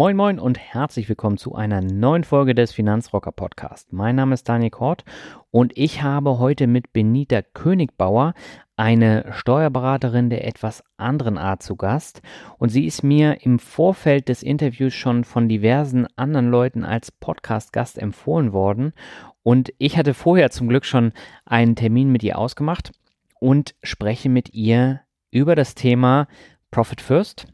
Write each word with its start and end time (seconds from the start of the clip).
Moin 0.00 0.16
Moin 0.16 0.38
und 0.38 0.58
herzlich 0.58 1.10
willkommen 1.10 1.36
zu 1.36 1.54
einer 1.54 1.82
neuen 1.82 2.24
Folge 2.24 2.54
des 2.54 2.72
Finanzrocker 2.72 3.32
Podcast. 3.32 3.92
Mein 3.92 4.16
Name 4.16 4.32
ist 4.32 4.48
Daniel 4.48 4.70
Kort 4.70 5.04
und 5.50 5.76
ich 5.76 6.02
habe 6.02 6.38
heute 6.38 6.66
mit 6.66 6.94
Benita 6.94 7.42
Königbauer 7.42 8.32
eine 8.76 9.30
Steuerberaterin 9.30 10.30
der 10.30 10.46
etwas 10.46 10.82
anderen 10.96 11.36
Art 11.36 11.62
zu 11.62 11.76
Gast. 11.76 12.22
Und 12.56 12.70
sie 12.70 12.86
ist 12.86 13.02
mir 13.02 13.44
im 13.44 13.58
Vorfeld 13.58 14.30
des 14.30 14.42
Interviews 14.42 14.94
schon 14.94 15.22
von 15.22 15.50
diversen 15.50 16.06
anderen 16.16 16.48
Leuten 16.48 16.82
als 16.82 17.12
Podcast-Gast 17.12 17.98
empfohlen 17.98 18.54
worden. 18.54 18.94
Und 19.42 19.70
ich 19.76 19.98
hatte 19.98 20.14
vorher 20.14 20.50
zum 20.50 20.70
Glück 20.70 20.86
schon 20.86 21.12
einen 21.44 21.76
Termin 21.76 22.10
mit 22.10 22.22
ihr 22.22 22.38
ausgemacht 22.38 22.90
und 23.38 23.74
spreche 23.82 24.30
mit 24.30 24.54
ihr 24.54 25.02
über 25.30 25.54
das 25.54 25.74
Thema 25.74 26.26
Profit 26.70 27.02
First 27.02 27.46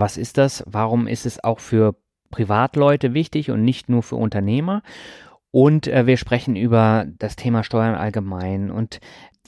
was 0.00 0.16
ist 0.16 0.38
das? 0.38 0.64
Warum 0.66 1.06
ist 1.06 1.26
es 1.26 1.42
auch 1.42 1.60
für 1.60 1.96
Privatleute 2.30 3.14
wichtig 3.14 3.50
und 3.50 3.64
nicht 3.64 3.88
nur 3.88 4.02
für 4.02 4.16
Unternehmer? 4.16 4.82
Und 5.50 5.86
äh, 5.86 6.06
wir 6.06 6.16
sprechen 6.16 6.56
über 6.56 7.06
das 7.18 7.36
Thema 7.36 7.62
Steuern 7.62 7.94
allgemein 7.94 8.70
und 8.70 8.98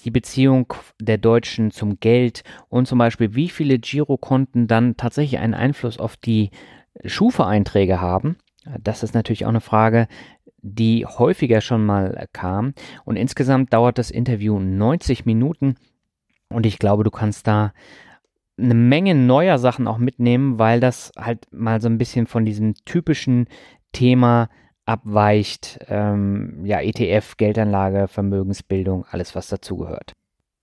die 0.04 0.10
Beziehung 0.10 0.72
der 1.00 1.18
Deutschen 1.18 1.72
zum 1.72 1.98
Geld 1.98 2.44
und 2.68 2.86
zum 2.86 2.98
Beispiel, 2.98 3.34
wie 3.34 3.48
viele 3.48 3.78
Girokonten 3.78 4.68
dann 4.68 4.96
tatsächlich 4.96 5.40
einen 5.40 5.54
Einfluss 5.54 5.98
auf 5.98 6.16
die 6.16 6.50
Schufa-Einträge 7.04 8.00
haben. 8.00 8.36
Das 8.80 9.02
ist 9.02 9.14
natürlich 9.14 9.44
auch 9.46 9.50
eine 9.50 9.60
Frage, 9.60 10.06
die 10.58 11.06
häufiger 11.06 11.60
schon 11.60 11.84
mal 11.84 12.28
kam. 12.32 12.74
Und 13.04 13.16
insgesamt 13.16 13.72
dauert 13.72 13.98
das 13.98 14.10
Interview 14.10 14.58
90 14.58 15.24
Minuten. 15.24 15.76
Und 16.48 16.66
ich 16.66 16.78
glaube, 16.78 17.04
du 17.04 17.10
kannst 17.10 17.46
da 17.46 17.72
eine 18.58 18.74
Menge 18.74 19.14
neuer 19.14 19.58
Sachen 19.58 19.86
auch 19.86 19.98
mitnehmen, 19.98 20.58
weil 20.58 20.80
das 20.80 21.12
halt 21.18 21.46
mal 21.52 21.80
so 21.80 21.88
ein 21.88 21.98
bisschen 21.98 22.26
von 22.26 22.44
diesem 22.44 22.74
typischen 22.84 23.48
Thema 23.92 24.48
abweicht. 24.86 25.78
Ähm, 25.88 26.64
ja, 26.64 26.80
ETF, 26.80 27.36
Geldanlage, 27.36 28.08
Vermögensbildung, 28.08 29.04
alles 29.10 29.34
was 29.34 29.48
dazugehört. 29.48 30.12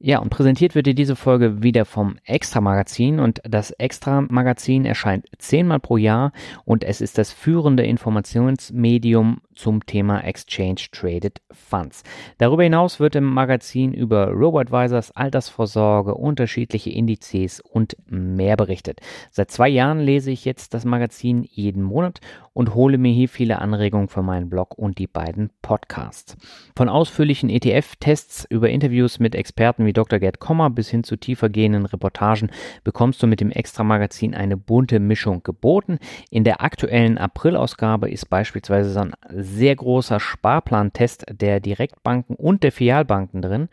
Ja, 0.05 0.19
und 0.19 0.31
präsentiert 0.31 0.75
wird 0.75 0.85
dir 0.85 0.95
diese 0.95 1.15
Folge 1.15 1.63
wieder 1.63 1.85
vom 1.85 2.17
Extra 2.25 2.59
Magazin 2.59 3.21
und 3.21 3.39
das 3.45 3.71
Extra 3.71 4.19
Magazin 4.19 4.83
erscheint 4.83 5.27
zehnmal 5.37 5.79
pro 5.79 5.95
Jahr 5.95 6.33
und 6.65 6.83
es 6.83 6.99
ist 6.99 7.17
das 7.17 7.31
führende 7.31 7.85
Informationsmedium 7.85 9.39
zum 9.55 9.85
Thema 9.85 10.19
Exchange 10.19 10.81
Traded 10.91 11.41
Funds. 11.51 12.03
Darüber 12.37 12.63
hinaus 12.63 12.99
wird 12.99 13.15
im 13.15 13.23
Magazin 13.23 13.93
über 13.93 14.27
Robo-Advisors, 14.27 15.11
Altersvorsorge, 15.11 16.15
unterschiedliche 16.15 16.89
Indizes 16.89 17.61
und 17.61 17.95
mehr 18.05 18.57
berichtet. 18.57 18.99
Seit 19.31 19.51
zwei 19.51 19.69
Jahren 19.69 20.01
lese 20.01 20.31
ich 20.31 20.43
jetzt 20.43 20.73
das 20.73 20.83
Magazin 20.83 21.43
jeden 21.49 21.81
Monat 21.81 22.19
und 22.53 22.75
hole 22.75 22.97
mir 22.97 23.11
hier 23.11 23.29
viele 23.29 23.59
Anregungen 23.59 24.07
für 24.07 24.21
meinen 24.21 24.49
Blog 24.49 24.77
und 24.77 24.97
die 24.97 25.07
beiden 25.07 25.49
Podcasts. 25.61 26.37
Von 26.75 26.89
ausführlichen 26.89 27.49
ETF-Tests 27.49 28.45
über 28.49 28.69
Interviews 28.69 29.19
mit 29.19 29.35
Experten 29.35 29.85
wie 29.85 29.93
Dr. 29.93 30.19
Gerd 30.19 30.39
Kommer 30.39 30.69
bis 30.69 30.89
hin 30.89 31.03
zu 31.03 31.17
tiefer 31.17 31.49
gehenden 31.49 31.85
Reportagen 31.85 32.51
bekommst 32.83 33.21
du 33.23 33.27
mit 33.27 33.41
dem 33.41 33.51
Extra-Magazin 33.51 34.35
eine 34.35 34.57
bunte 34.57 34.99
Mischung 34.99 35.43
geboten. 35.43 35.99
In 36.29 36.43
der 36.43 36.61
aktuellen 36.61 37.17
April-Ausgabe 37.17 38.09
ist 38.09 38.29
beispielsweise 38.29 38.91
so 38.91 38.99
ein 38.99 39.13
sehr 39.29 39.75
großer 39.75 40.19
Sparplantest 40.19 41.25
der 41.31 41.59
Direktbanken 41.59 42.35
und 42.35 42.63
der 42.63 42.71
Filialbanken 42.71 43.41
drin. 43.41 43.69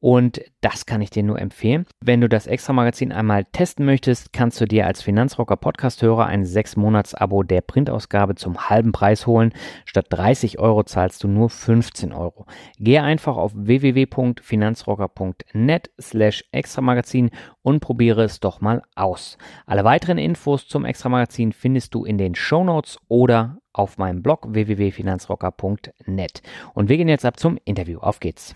Und 0.00 0.40
das 0.60 0.86
kann 0.86 1.00
ich 1.00 1.10
dir 1.10 1.24
nur 1.24 1.40
empfehlen. 1.40 1.84
Wenn 2.00 2.20
du 2.20 2.28
das 2.28 2.46
Extra-Magazin 2.46 3.10
einmal 3.12 3.46
testen 3.46 3.84
möchtest, 3.84 4.32
kannst 4.32 4.60
du 4.60 4.66
dir 4.66 4.86
als 4.86 5.02
Finanzrocker 5.02 5.56
Podcast-Hörer 5.56 6.26
ein 6.26 6.44
6-Monats-Abo 6.44 7.42
der 7.42 7.62
Printausgabe 7.62 8.36
zum 8.36 8.70
halben 8.70 8.92
Preis 8.92 9.26
holen. 9.26 9.52
Statt 9.84 10.06
30 10.10 10.60
Euro 10.60 10.84
zahlst 10.84 11.24
du 11.24 11.28
nur 11.28 11.50
15 11.50 12.12
Euro. 12.12 12.46
Gehe 12.78 13.02
einfach 13.02 13.36
auf 13.36 13.50
www.finanzrocker.net 13.54 15.90
slash 16.00 16.44
Extra-Magazin 16.52 17.30
und 17.62 17.80
probiere 17.80 18.22
es 18.22 18.38
doch 18.38 18.60
mal 18.60 18.82
aus. 18.94 19.36
Alle 19.66 19.82
weiteren 19.82 20.18
Infos 20.18 20.68
zum 20.68 20.84
Extra-Magazin 20.84 21.52
findest 21.52 21.92
du 21.94 22.04
in 22.04 22.18
den 22.18 22.36
Show 22.36 22.62
Notes 22.62 23.00
oder 23.08 23.58
auf 23.72 23.98
meinem 23.98 24.22
Blog 24.22 24.46
www.finanzrocker.net. 24.48 26.42
Und 26.74 26.88
wir 26.88 26.96
gehen 26.96 27.08
jetzt 27.08 27.24
ab 27.24 27.40
zum 27.40 27.58
Interview. 27.64 27.98
Auf 27.98 28.20
geht's! 28.20 28.54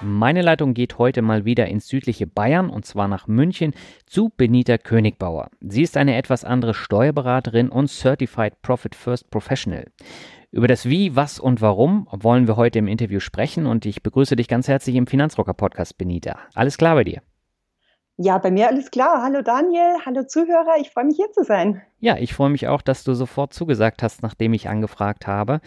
Meine 0.00 0.42
Leitung 0.42 0.74
geht 0.74 0.98
heute 0.98 1.22
mal 1.22 1.44
wieder 1.44 1.66
ins 1.66 1.88
südliche 1.88 2.28
Bayern 2.28 2.70
und 2.70 2.86
zwar 2.86 3.08
nach 3.08 3.26
München 3.26 3.74
zu 4.06 4.28
Benita 4.28 4.78
Königbauer. 4.78 5.50
Sie 5.60 5.82
ist 5.82 5.96
eine 5.96 6.16
etwas 6.16 6.44
andere 6.44 6.72
Steuerberaterin 6.72 7.68
und 7.68 7.88
Certified 7.88 8.62
Profit 8.62 8.94
First 8.94 9.28
Professional. 9.30 9.86
Über 10.52 10.68
das 10.68 10.88
Wie, 10.88 11.16
Was 11.16 11.40
und 11.40 11.60
Warum 11.60 12.06
wollen 12.12 12.46
wir 12.46 12.56
heute 12.56 12.78
im 12.78 12.86
Interview 12.86 13.18
sprechen 13.18 13.66
und 13.66 13.86
ich 13.86 14.04
begrüße 14.04 14.36
dich 14.36 14.46
ganz 14.46 14.68
herzlich 14.68 14.94
im 14.94 15.08
Finanzrocker 15.08 15.54
Podcast, 15.54 15.98
Benita. 15.98 16.38
Alles 16.54 16.78
klar 16.78 16.94
bei 16.94 17.02
dir? 17.02 17.20
Ja, 18.16 18.38
bei 18.38 18.52
mir 18.52 18.68
alles 18.68 18.92
klar. 18.92 19.22
Hallo 19.22 19.42
Daniel, 19.42 19.96
hallo 20.06 20.24
Zuhörer, 20.24 20.76
ich 20.80 20.90
freue 20.90 21.06
mich 21.06 21.16
hier 21.16 21.30
zu 21.32 21.42
sein. 21.42 21.82
Ja, 21.98 22.16
ich 22.16 22.34
freue 22.34 22.50
mich 22.50 22.68
auch, 22.68 22.82
dass 22.82 23.02
du 23.02 23.14
sofort 23.14 23.52
zugesagt 23.52 24.04
hast, 24.04 24.22
nachdem 24.22 24.54
ich 24.54 24.68
angefragt 24.68 25.26
habe. 25.26 25.60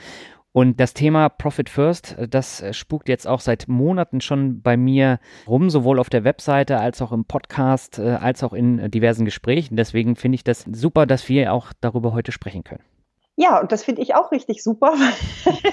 Und 0.53 0.81
das 0.81 0.93
Thema 0.93 1.29
Profit 1.29 1.69
First, 1.69 2.17
äh, 2.17 2.27
das 2.27 2.61
äh, 2.61 2.73
spukt 2.73 3.07
jetzt 3.07 3.27
auch 3.27 3.39
seit 3.39 3.67
Monaten 3.67 4.19
schon 4.19 4.61
bei 4.61 4.75
mir 4.75 5.19
rum, 5.47 5.69
sowohl 5.69 5.99
auf 5.99 6.09
der 6.09 6.23
Webseite 6.23 6.77
als 6.77 7.01
auch 7.01 7.11
im 7.11 7.25
Podcast, 7.25 7.99
äh, 7.99 8.09
als 8.11 8.43
auch 8.43 8.53
in 8.53 8.91
diversen 8.91 9.23
Gesprächen. 9.25 9.77
Deswegen 9.77 10.15
finde 10.15 10.35
ich 10.35 10.43
das 10.43 10.65
super, 10.71 11.05
dass 11.05 11.29
wir 11.29 11.53
auch 11.53 11.71
darüber 11.79 12.13
heute 12.13 12.31
sprechen 12.31 12.63
können. 12.63 12.83
Ja, 13.37 13.59
und 13.59 13.71
das 13.71 13.83
finde 13.83 14.01
ich 14.01 14.13
auch 14.13 14.31
richtig 14.31 14.61
super, 14.61 14.93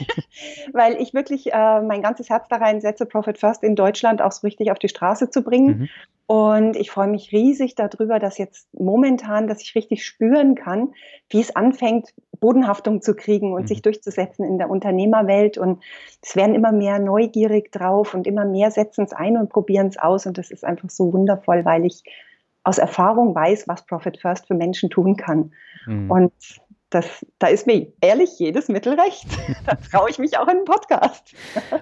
weil 0.73 1.01
ich 1.01 1.13
wirklich 1.13 1.53
äh, 1.53 1.83
mein 1.83 2.03
ganzes 2.03 2.31
Herz 2.31 2.47
da 2.49 2.57
reinsetze, 2.57 3.05
Profit 3.05 3.39
First 3.39 3.63
in 3.63 3.75
Deutschland 3.75 4.23
auch 4.23 4.33
so 4.33 4.47
richtig 4.47 4.71
auf 4.71 4.79
die 4.79 4.89
Straße 4.89 5.29
zu 5.31 5.43
bringen. 5.43 5.79
Mhm. 5.79 5.89
Und 6.27 6.77
ich 6.77 6.91
freue 6.91 7.09
mich 7.09 7.33
riesig 7.33 7.75
darüber, 7.75 8.19
dass 8.19 8.39
jetzt 8.39 8.69
momentan, 8.75 9.49
dass 9.49 9.63
ich 9.63 9.75
richtig 9.75 10.05
spüren 10.05 10.55
kann, 10.55 10.93
wie 11.31 11.41
es 11.41 11.57
anfängt, 11.57 12.15
Bodenhaftung 12.39 13.03
zu 13.03 13.15
kriegen 13.15 13.55
und 13.55 13.63
mhm. 13.63 13.67
sich 13.67 13.83
durchzusetzen 13.83 14.45
in 14.45 14.59
der 14.59 14.71
Unternehmerwelt. 14.71 15.59
Und 15.59 15.83
es 16.23 16.37
werden 16.37 16.55
immer 16.55 16.71
mehr 16.71 16.99
neugierig 16.99 17.73
drauf 17.73 18.15
und 18.15 18.27
immer 18.27 18.45
mehr 18.45 18.71
setzen 18.71 19.05
es 19.05 19.13
ein 19.13 19.37
und 19.37 19.49
probieren 19.49 19.89
es 19.89 19.99
aus. 19.99 20.27
Und 20.27 20.39
das 20.39 20.51
ist 20.51 20.65
einfach 20.65 20.91
so 20.91 21.13
wundervoll, 21.13 21.65
weil 21.65 21.85
ich 21.87 22.03
aus 22.63 22.79
Erfahrung 22.79 23.35
weiß, 23.35 23.67
was 23.67 23.87
Profit 23.87 24.19
First 24.19 24.47
für 24.47 24.55
Menschen 24.55 24.91
tun 24.91 25.17
kann. 25.17 25.53
Mhm. 25.87 26.11
Und 26.11 26.33
das, 26.91 27.27
da 27.39 27.49
ist 27.49 27.67
mir 27.67 27.93
ehrlich 28.01 28.39
jedes 28.39 28.69
Mittel 28.69 28.99
recht. 28.99 29.27
da 29.67 29.75
traue 29.75 30.11
ich 30.11 30.19
mich 30.19 30.39
auch 30.39 30.49
in 30.49 30.59
einen 30.59 30.65
Podcast. 30.65 31.35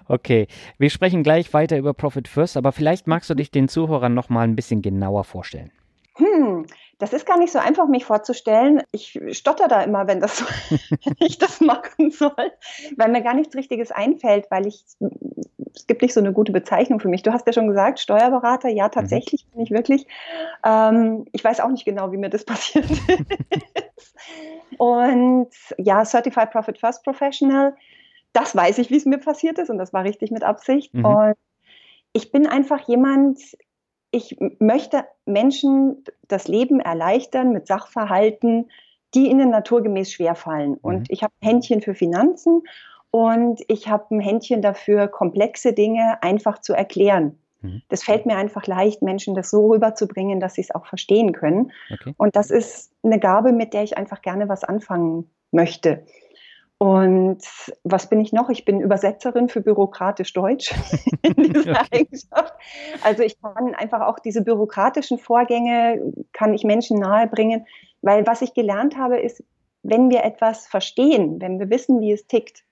okay, 0.08 0.48
wir 0.78 0.90
sprechen 0.90 1.22
gleich 1.22 1.52
weiter 1.54 1.76
über 1.78 1.94
Profit 1.94 2.28
First, 2.28 2.56
aber 2.56 2.72
vielleicht 2.72 3.06
magst 3.06 3.30
du 3.30 3.34
dich 3.34 3.50
den 3.50 3.68
Zuhörern 3.68 4.14
noch 4.14 4.28
mal 4.28 4.42
ein 4.42 4.56
bisschen 4.56 4.82
genauer 4.82 5.24
vorstellen. 5.24 5.70
Hm, 6.16 6.66
das 6.98 7.12
ist 7.12 7.26
gar 7.26 7.38
nicht 7.38 7.52
so 7.52 7.58
einfach, 7.58 7.88
mich 7.88 8.06
vorzustellen. 8.06 8.82
Ich 8.90 9.20
stotter 9.32 9.68
da 9.68 9.82
immer, 9.82 10.06
wenn, 10.06 10.20
das, 10.20 10.42
wenn 10.70 11.16
ich 11.18 11.38
das 11.38 11.60
machen 11.60 12.10
soll, 12.10 12.52
weil 12.96 13.10
mir 13.10 13.22
gar 13.22 13.34
nichts 13.34 13.54
Richtiges 13.54 13.90
einfällt, 13.90 14.46
weil 14.50 14.66
ich 14.66 14.84
es 15.76 15.86
gibt 15.86 16.02
nicht 16.02 16.14
so 16.14 16.20
eine 16.20 16.32
gute 16.32 16.52
Bezeichnung 16.52 17.00
für 17.00 17.08
mich. 17.08 17.22
Du 17.22 17.32
hast 17.32 17.46
ja 17.46 17.52
schon 17.52 17.68
gesagt, 17.68 18.00
Steuerberater, 18.00 18.68
ja, 18.68 18.88
tatsächlich 18.88 19.46
mhm. 19.46 19.52
bin 19.52 19.60
ich 19.60 19.70
wirklich. 19.70 20.06
Ähm, 20.64 21.26
ich 21.32 21.44
weiß 21.44 21.60
auch 21.60 21.68
nicht 21.68 21.84
genau, 21.84 22.10
wie 22.12 22.16
mir 22.16 22.30
das 22.30 22.44
passiert 22.46 22.90
ist. 22.90 24.14
Und 24.78 25.50
ja, 25.78 26.04
Certified 26.04 26.50
Profit 26.50 26.78
First 26.78 27.04
Professional, 27.04 27.76
das 28.32 28.56
weiß 28.56 28.78
ich, 28.78 28.90
wie 28.90 28.96
es 28.96 29.04
mir 29.04 29.18
passiert 29.18 29.58
ist 29.58 29.70
und 29.70 29.78
das 29.78 29.92
war 29.92 30.04
richtig 30.04 30.30
mit 30.30 30.42
Absicht. 30.42 30.92
Mhm. 30.94 31.04
Und 31.04 31.36
ich 32.12 32.32
bin 32.32 32.46
einfach 32.46 32.88
jemand, 32.88 33.38
ich 34.10 34.38
möchte 34.58 35.04
Menschen 35.26 36.04
das 36.28 36.48
Leben 36.48 36.80
erleichtern 36.80 37.52
mit 37.52 37.66
Sachverhalten, 37.66 38.70
die 39.14 39.28
ihnen 39.28 39.50
naturgemäß 39.50 40.10
schwerfallen. 40.10 40.72
Mhm. 40.72 40.78
Und 40.80 41.10
ich 41.10 41.22
habe 41.22 41.34
ein 41.40 41.48
Händchen 41.48 41.82
für 41.82 41.94
Finanzen 41.94 42.62
und 43.16 43.62
ich 43.68 43.88
habe 43.88 44.14
ein 44.14 44.20
Händchen 44.20 44.60
dafür, 44.60 45.08
komplexe 45.08 45.72
Dinge 45.72 46.22
einfach 46.22 46.60
zu 46.60 46.74
erklären. 46.74 47.38
Mhm. 47.62 47.80
Das 47.88 48.04
fällt 48.04 48.26
mir 48.26 48.36
einfach 48.36 48.66
leicht, 48.66 49.00
Menschen 49.00 49.34
das 49.34 49.48
so 49.48 49.68
rüberzubringen, 49.68 50.38
dass 50.38 50.52
sie 50.52 50.60
es 50.60 50.74
auch 50.74 50.84
verstehen 50.84 51.32
können. 51.32 51.72
Okay. 51.90 52.12
Und 52.18 52.36
das 52.36 52.50
ist 52.50 52.92
eine 53.02 53.18
Gabe, 53.18 53.52
mit 53.52 53.72
der 53.72 53.84
ich 53.84 53.96
einfach 53.96 54.20
gerne 54.20 54.50
was 54.50 54.64
anfangen 54.64 55.30
möchte. 55.50 56.04
Und 56.76 57.40
was 57.84 58.10
bin 58.10 58.20
ich 58.20 58.34
noch? 58.34 58.50
Ich 58.50 58.66
bin 58.66 58.82
Übersetzerin 58.82 59.48
für 59.48 59.62
bürokratisch 59.62 60.34
Deutsch 60.34 60.74
in 61.22 61.34
dieser 61.36 61.70
okay. 61.70 61.88
Eigenschaft. 61.90 62.52
Also 63.02 63.22
ich 63.22 63.40
kann 63.40 63.74
einfach 63.74 64.02
auch 64.02 64.18
diese 64.18 64.42
bürokratischen 64.42 65.16
Vorgänge, 65.16 66.12
kann 66.34 66.52
ich 66.52 66.64
Menschen 66.64 66.98
nahebringen, 66.98 67.64
weil 68.02 68.26
was 68.26 68.42
ich 68.42 68.52
gelernt 68.52 68.98
habe, 68.98 69.18
ist, 69.18 69.42
wenn 69.82 70.10
wir 70.10 70.22
etwas 70.22 70.66
verstehen, 70.66 71.40
wenn 71.40 71.58
wir 71.58 71.70
wissen, 71.70 72.02
wie 72.02 72.12
es 72.12 72.26
tickt, 72.26 72.66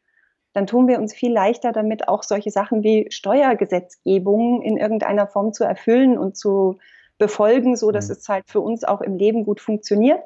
dann 0.55 0.67
tun 0.67 0.89
wir 0.89 0.99
uns 0.99 1.13
viel 1.13 1.33
leichter 1.33 1.73
damit, 1.73 2.09
auch 2.09 2.23
solche 2.23 2.51
Sachen 2.51 2.83
wie 2.83 3.09
Steuergesetzgebung 3.11 4.63
in 4.63 4.77
irgendeiner 4.77 5.27
Form 5.27 5.53
zu 5.53 5.65
erfüllen 5.65 6.17
und 6.17 6.37
zu 6.37 6.79
befolgen, 7.19 7.77
so 7.77 7.91
dass 7.91 8.09
mhm. 8.09 8.13
es 8.13 8.29
halt 8.29 8.45
für 8.49 8.61
uns 8.61 8.85
auch 8.85 9.01
im 9.01 9.17
Leben 9.17 9.45
gut 9.45 9.61
funktioniert. 9.61 10.23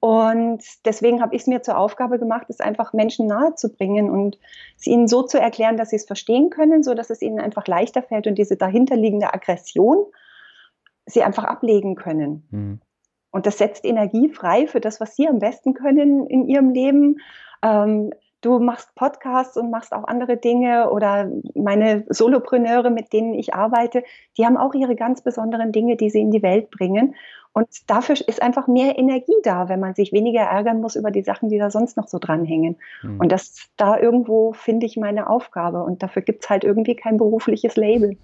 Und 0.00 0.62
deswegen 0.86 1.20
habe 1.20 1.34
ich 1.34 1.42
es 1.42 1.46
mir 1.46 1.62
zur 1.62 1.76
Aufgabe 1.76 2.18
gemacht, 2.18 2.46
es 2.48 2.60
einfach 2.60 2.94
Menschen 2.94 3.26
nahezubringen 3.26 4.10
und 4.10 4.38
es 4.78 4.86
ihnen 4.86 5.08
so 5.08 5.22
zu 5.22 5.38
erklären, 5.38 5.76
dass 5.76 5.90
sie 5.90 5.96
es 5.96 6.06
verstehen 6.06 6.48
können, 6.48 6.82
so 6.82 6.94
dass 6.94 7.10
es 7.10 7.20
ihnen 7.20 7.38
einfach 7.38 7.66
leichter 7.66 8.02
fällt 8.02 8.26
und 8.26 8.38
diese 8.38 8.56
dahinterliegende 8.56 9.34
Aggression 9.34 10.06
sie 11.04 11.22
einfach 11.22 11.44
ablegen 11.44 11.96
können. 11.96 12.48
Mhm. 12.50 12.80
Und 13.30 13.44
das 13.44 13.58
setzt 13.58 13.84
Energie 13.84 14.30
frei 14.30 14.66
für 14.66 14.80
das, 14.80 15.00
was 15.00 15.16
sie 15.16 15.28
am 15.28 15.38
besten 15.38 15.74
können 15.74 16.26
in 16.26 16.48
ihrem 16.48 16.70
Leben. 16.70 17.20
Ähm, 17.62 18.12
du 18.40 18.58
machst 18.58 18.94
Podcasts 18.94 19.56
und 19.56 19.70
machst 19.70 19.92
auch 19.92 20.04
andere 20.04 20.36
Dinge 20.36 20.90
oder 20.90 21.30
meine 21.54 22.04
Solopreneure, 22.08 22.90
mit 22.90 23.12
denen 23.12 23.34
ich 23.34 23.54
arbeite, 23.54 24.02
die 24.36 24.46
haben 24.46 24.56
auch 24.56 24.74
ihre 24.74 24.96
ganz 24.96 25.22
besonderen 25.22 25.72
Dinge, 25.72 25.96
die 25.96 26.10
sie 26.10 26.20
in 26.20 26.30
die 26.30 26.42
Welt 26.42 26.70
bringen. 26.70 27.14
Und 27.52 27.90
dafür 27.90 28.14
ist 28.14 28.42
einfach 28.42 28.68
mehr 28.68 28.96
Energie 28.96 29.34
da, 29.42 29.68
wenn 29.68 29.80
man 29.80 29.94
sich 29.94 30.12
weniger 30.12 30.42
ärgern 30.42 30.80
muss 30.80 30.94
über 30.94 31.10
die 31.10 31.22
Sachen, 31.22 31.48
die 31.48 31.58
da 31.58 31.70
sonst 31.70 31.96
noch 31.96 32.06
so 32.06 32.18
dranhängen. 32.18 32.76
Mhm. 33.02 33.18
Und 33.18 33.32
das 33.32 33.68
da 33.76 33.98
irgendwo 33.98 34.52
finde 34.52 34.86
ich 34.86 34.96
meine 34.96 35.28
Aufgabe. 35.28 35.82
Und 35.82 36.02
dafür 36.02 36.22
gibt 36.22 36.44
es 36.44 36.50
halt 36.50 36.62
irgendwie 36.62 36.94
kein 36.94 37.16
berufliches 37.16 37.76
Label. 37.76 38.16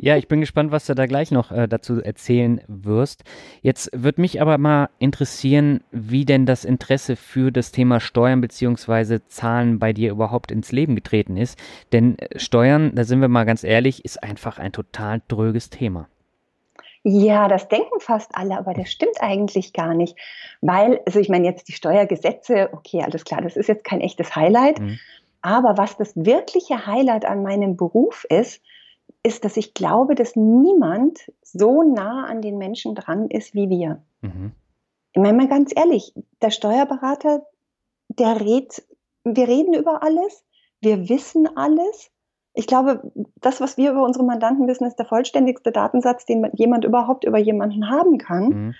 Ja, 0.00 0.16
ich 0.16 0.26
bin 0.26 0.40
gespannt, 0.40 0.72
was 0.72 0.86
du 0.86 0.94
da 0.94 1.06
gleich 1.06 1.30
noch 1.30 1.52
äh, 1.52 1.68
dazu 1.68 2.02
erzählen 2.02 2.60
wirst. 2.66 3.22
Jetzt 3.62 3.90
würde 3.94 4.20
mich 4.20 4.42
aber 4.42 4.58
mal 4.58 4.90
interessieren, 4.98 5.84
wie 5.92 6.24
denn 6.24 6.46
das 6.46 6.64
Interesse 6.64 7.14
für 7.14 7.52
das 7.52 7.70
Thema 7.70 8.00
Steuern 8.00 8.40
bzw. 8.40 9.20
Zahlen 9.28 9.78
bei 9.78 9.92
dir 9.92 10.10
überhaupt 10.10 10.50
ins 10.50 10.72
Leben 10.72 10.96
getreten 10.96 11.36
ist. 11.36 11.58
Denn 11.92 12.18
äh, 12.18 12.38
Steuern, 12.38 12.92
da 12.94 13.04
sind 13.04 13.20
wir 13.20 13.28
mal 13.28 13.44
ganz 13.44 13.62
ehrlich, 13.62 14.04
ist 14.04 14.22
einfach 14.22 14.58
ein 14.58 14.72
total 14.72 15.22
dröges 15.28 15.70
Thema. 15.70 16.08
Ja, 17.04 17.48
das 17.48 17.68
denken 17.68 18.00
fast 18.00 18.34
alle, 18.34 18.58
aber 18.58 18.72
das 18.74 18.90
stimmt 18.90 19.20
eigentlich 19.20 19.74
gar 19.74 19.94
nicht. 19.94 20.16
Weil, 20.60 21.00
also 21.06 21.20
ich 21.20 21.28
meine 21.28 21.46
jetzt 21.46 21.68
die 21.68 21.72
Steuergesetze, 21.72 22.70
okay, 22.72 23.02
alles 23.02 23.24
klar, 23.24 23.42
das 23.42 23.56
ist 23.56 23.68
jetzt 23.68 23.84
kein 23.84 24.00
echtes 24.00 24.34
Highlight. 24.34 24.80
Mhm. 24.80 24.98
Aber 25.40 25.76
was 25.76 25.98
das 25.98 26.16
wirkliche 26.16 26.86
Highlight 26.86 27.26
an 27.26 27.42
meinem 27.42 27.76
Beruf 27.76 28.24
ist, 28.30 28.62
ist, 29.24 29.44
dass 29.44 29.56
ich 29.56 29.74
glaube, 29.74 30.14
dass 30.14 30.36
niemand 30.36 31.32
so 31.42 31.82
nah 31.82 32.26
an 32.26 32.42
den 32.42 32.58
Menschen 32.58 32.94
dran 32.94 33.28
ist 33.30 33.54
wie 33.54 33.68
wir. 33.70 34.02
Mhm. 34.20 34.52
Ich 35.12 35.22
meine 35.22 35.36
mal 35.36 35.48
ganz 35.48 35.72
ehrlich, 35.74 36.12
der 36.42 36.50
Steuerberater, 36.50 37.46
der 38.08 38.40
redet, 38.40 38.86
wir 39.24 39.48
reden 39.48 39.74
über 39.74 40.02
alles, 40.02 40.44
wir 40.80 41.08
wissen 41.08 41.48
alles. 41.56 42.10
Ich 42.52 42.66
glaube, 42.66 43.10
das, 43.40 43.60
was 43.60 43.76
wir 43.76 43.92
über 43.92 44.04
unsere 44.04 44.24
Mandanten 44.24 44.68
wissen, 44.68 44.86
ist 44.86 44.96
der 44.96 45.06
vollständigste 45.06 45.72
Datensatz, 45.72 46.26
den 46.26 46.48
jemand 46.54 46.84
überhaupt 46.84 47.24
über 47.24 47.38
jemanden 47.38 47.88
haben 47.88 48.18
kann. 48.18 48.44
Mhm. 48.48 48.74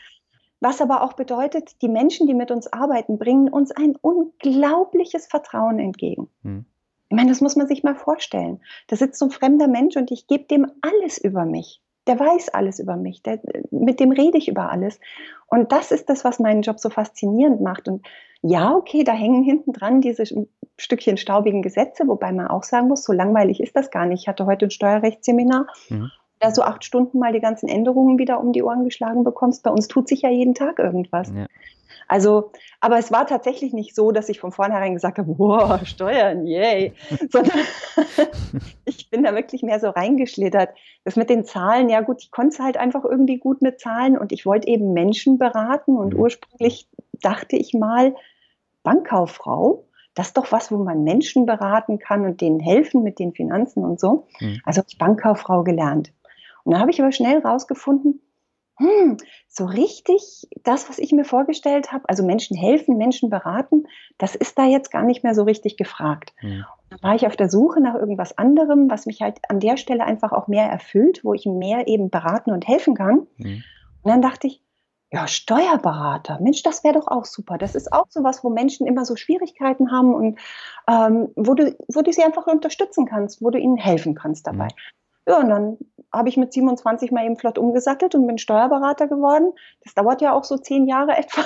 Was 0.61 0.81
aber 0.81 1.03
auch 1.03 1.15
bedeutet, 1.15 1.81
die 1.83 1.89
Menschen, 1.89 2.27
die 2.27 2.35
mit 2.35 2.51
uns 2.51 2.73
arbeiten, 2.73 3.19
bringen 3.19 3.49
uns 3.49 3.71
ein 3.71 3.97
unglaubliches 3.97 5.27
Vertrauen 5.27 5.79
entgegen. 5.79 6.29
Mhm. 6.43 6.67
Ich 7.15 7.17
meine, 7.17 7.31
das 7.31 7.41
muss 7.41 7.55
man 7.55 7.69
sich 7.69 7.85
mal 7.85 7.95
vorstellen. 7.95 8.61
Da 8.89 8.97
sitzt 8.97 9.21
so 9.21 9.27
ein 9.27 9.31
fremder 9.31 9.69
Mensch 9.69 9.97
und 9.97 10.11
ich 10.11 10.27
gebe 10.27 10.45
dem 10.45 10.67
alles 10.83 11.17
über 11.17 11.45
mich. 11.45 11.81
Der 12.09 12.19
weiß 12.19 12.49
alles 12.49 12.81
über 12.81 12.97
mich. 12.97 13.23
Der, 13.23 13.41
mit 13.71 14.01
dem 14.01 14.11
rede 14.11 14.37
ich 14.37 14.49
über 14.49 14.73
alles. 14.73 14.99
Und 15.47 15.71
das 15.71 15.93
ist 15.93 16.11
das, 16.11 16.25
was 16.25 16.41
meinen 16.41 16.63
Job 16.63 16.81
so 16.81 16.91
faszinierend 16.91 17.61
macht. 17.61 17.87
Und 17.87 18.05
ja, 18.43 18.75
okay, 18.75 19.05
da 19.05 19.13
hängen 19.13 19.45
hinten 19.45 19.73
dran 19.73 20.01
diese 20.01 20.25
Stückchen 20.77 21.17
staubigen 21.17 21.63
Gesetze, 21.63 22.09
wobei 22.09 22.33
man 22.33 22.49
auch 22.49 22.65
sagen 22.65 22.89
muss, 22.89 23.05
so 23.05 23.13
langweilig 23.13 23.61
ist 23.61 23.77
das 23.77 23.93
gar 23.93 24.07
nicht. 24.07 24.23
Ich 24.23 24.29
hatte 24.29 24.47
heute 24.47 24.67
ein 24.67 24.71
Steuerrechtsseminar. 24.73 25.69
Mhm. 25.91 26.11
Da 26.41 26.51
so 26.51 26.63
acht 26.63 26.85
Stunden 26.85 27.21
mal 27.21 27.33
die 27.33 27.41
ganzen 27.41 27.69
Änderungen 27.69 28.19
wieder 28.19 28.41
um 28.41 28.53
die 28.53 28.65
Ohren 28.65 28.85
geschlagen 28.85 29.23
bekommst. 29.23 29.63
Bei 29.63 29.71
uns 29.71 29.87
tut 29.87 30.09
sich 30.09 30.23
ja 30.23 30.31
jeden 30.31 30.55
Tag 30.55 30.81
irgendwas. 30.81 31.33
Ja. 31.35 31.47
Also, 32.09 32.53
aber 32.81 32.99
es 32.99 33.11
war 33.11 33.27
tatsächlich 33.27 33.73
nicht 33.73 33.95
so, 33.95 34.13
dass 34.13 34.29
ich 34.29 34.41
von 34.41 34.53
vornherein 34.53 34.95
gesagt 34.95 35.19
habe, 35.19 35.35
wow, 35.39 35.85
Steuern, 35.87 36.47
yay, 36.47 36.93
sondern 37.31 37.59
ich 38.85 39.11
bin 39.11 39.23
da 39.25 39.35
wirklich 39.35 39.63
mehr 39.63 39.81
so 39.81 39.89
reingeschlittert. 39.91 40.71
Das 41.05 41.17
mit 41.17 41.31
den 41.31 41.45
Zahlen, 41.45 41.89
ja 41.89 42.01
gut, 42.01 42.23
ich 42.23 42.31
konnte 42.31 42.55
es 42.55 42.61
halt 42.61 42.77
einfach 42.77 43.05
irgendwie 43.05 43.39
gut 43.39 43.63
mit 43.63 43.81
Zahlen 43.81 44.17
und 44.19 44.33
ich 44.33 44.47
wollte 44.47 44.69
eben 44.69 44.93
Menschen 44.93 45.39
beraten 45.39 45.97
und 45.97 46.15
mhm. 46.15 46.21
ursprünglich 46.21 46.89
dachte 47.21 47.57
ich 47.57 47.75
mal, 47.75 48.15
Bankkauffrau, 48.83 49.85
das 50.15 50.29
ist 50.29 50.37
doch 50.37 50.53
was, 50.53 50.71
wo 50.71 50.77
man 50.77 51.03
Menschen 51.03 51.47
beraten 51.47 51.99
kann 51.99 52.25
und 52.25 52.41
denen 52.41 52.61
helfen 52.61 53.03
mit 53.03 53.19
den 53.19 53.33
Finanzen 53.33 53.85
und 53.85 53.99
so. 53.99 54.27
Mhm. 54.41 54.61
Also 54.65 54.79
habe 54.79 54.89
ich 54.89 54.99
Bankkauffrau 54.99 55.65
gelernt. 55.65 56.13
Und 56.65 56.73
dann 56.73 56.81
habe 56.81 56.91
ich 56.91 57.01
aber 57.01 57.13
schnell 57.13 57.39
rausgefunden, 57.39 58.21
hm, 58.77 59.19
so 59.49 59.67
richtig 59.67 60.49
das, 60.65 60.89
was 60.89 60.99
ich 60.99 61.13
mir 61.13 61.25
vorgestellt 61.25 61.93
habe, 61.93 62.09
also 62.09 62.25
Menschen 62.25 62.57
helfen, 62.57 62.97
Menschen 62.97 63.31
beraten, 63.31 63.87
das 64.19 64.35
ist 64.35 64.59
da 64.59 64.65
jetzt 64.65 64.91
gar 64.91 65.05
nicht 65.05 65.23
mehr 65.23 65.35
so 65.35 65.45
richtig 65.45 65.77
gefragt. 65.77 66.33
Ja. 66.41 66.67
Dann 66.91 67.03
war 67.03 67.15
ich 67.15 67.27
auf 67.27 67.37
der 67.37 67.49
Suche 67.49 67.81
nach 67.81 67.95
irgendwas 67.95 68.37
anderem, 68.37 68.91
was 68.91 69.07
mich 69.07 69.21
halt 69.21 69.39
an 69.49 69.61
der 69.61 69.77
Stelle 69.77 70.05
einfach 70.05 70.33
auch 70.33 70.49
mehr 70.49 70.67
erfüllt, 70.67 71.25
wo 71.25 71.35
ich 71.35 71.47
mehr 71.47 71.87
eben 71.87 72.11
beraten 72.11 72.51
und 72.51 72.67
helfen 72.67 72.95
kann. 72.95 73.27
Ja. 73.39 73.51
Und 73.51 74.11
dann 74.11 74.23
dachte 74.23 74.49
ich, 74.49 74.61
ja, 75.13 75.29
Steuerberater, 75.29 76.41
Mensch, 76.41 76.65
das 76.65 76.83
wäre 76.83 76.95
doch 76.95 77.07
auch 77.07 77.25
super. 77.25 77.57
Das 77.57 77.77
ist 77.77 77.93
auch 77.93 78.07
sowas, 78.09 78.43
wo 78.43 78.51
Menschen 78.51 78.85
immer 78.85 79.05
so 79.05 79.15
Schwierigkeiten 79.15 79.93
haben 79.93 80.13
und 80.13 80.41
ähm, 80.89 81.29
wo, 81.37 81.55
du, 81.55 81.77
wo 81.87 82.03
du 82.03 82.13
sie 82.13 82.25
einfach 82.25 82.49
unterstützen 82.49 83.07
kannst, 83.07 83.41
wo 83.41 83.51
du 83.51 83.59
ihnen 83.59 83.77
helfen 83.77 84.17
kannst 84.17 84.49
dabei. 84.49 84.67
Ja, 85.29 85.39
und 85.39 85.49
dann 85.49 85.79
habe 86.15 86.29
ich 86.29 86.37
mit 86.37 86.53
27 86.53 87.11
mal 87.11 87.25
eben 87.25 87.37
flott 87.37 87.59
umgesattelt 87.59 88.15
und 88.15 88.27
bin 88.27 88.39
Steuerberater 88.39 89.09
geworden. 89.09 89.53
Das 89.83 89.95
dauert 89.95 90.21
ja 90.21 90.33
auch 90.33 90.45
so 90.45 90.57
zehn 90.57 90.87
Jahre 90.87 91.13
etwa. 91.17 91.43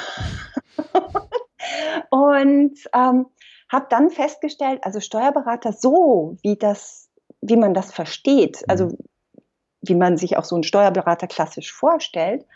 und 2.10 2.78
ähm, 2.94 3.26
habe 3.70 3.86
dann 3.90 4.10
festgestellt, 4.10 4.80
also 4.82 5.00
Steuerberater 5.00 5.72
so, 5.72 6.36
wie 6.42 6.56
das, 6.56 7.10
wie 7.40 7.56
man 7.56 7.74
das 7.74 7.92
versteht, 7.92 8.64
also 8.68 8.86
mhm. 8.86 8.98
wie 9.82 9.94
man 9.94 10.16
sich 10.16 10.36
auch 10.36 10.44
so 10.44 10.56
einen 10.56 10.64
Steuerberater 10.64 11.26
klassisch 11.26 11.72
vorstellt, 11.72 12.46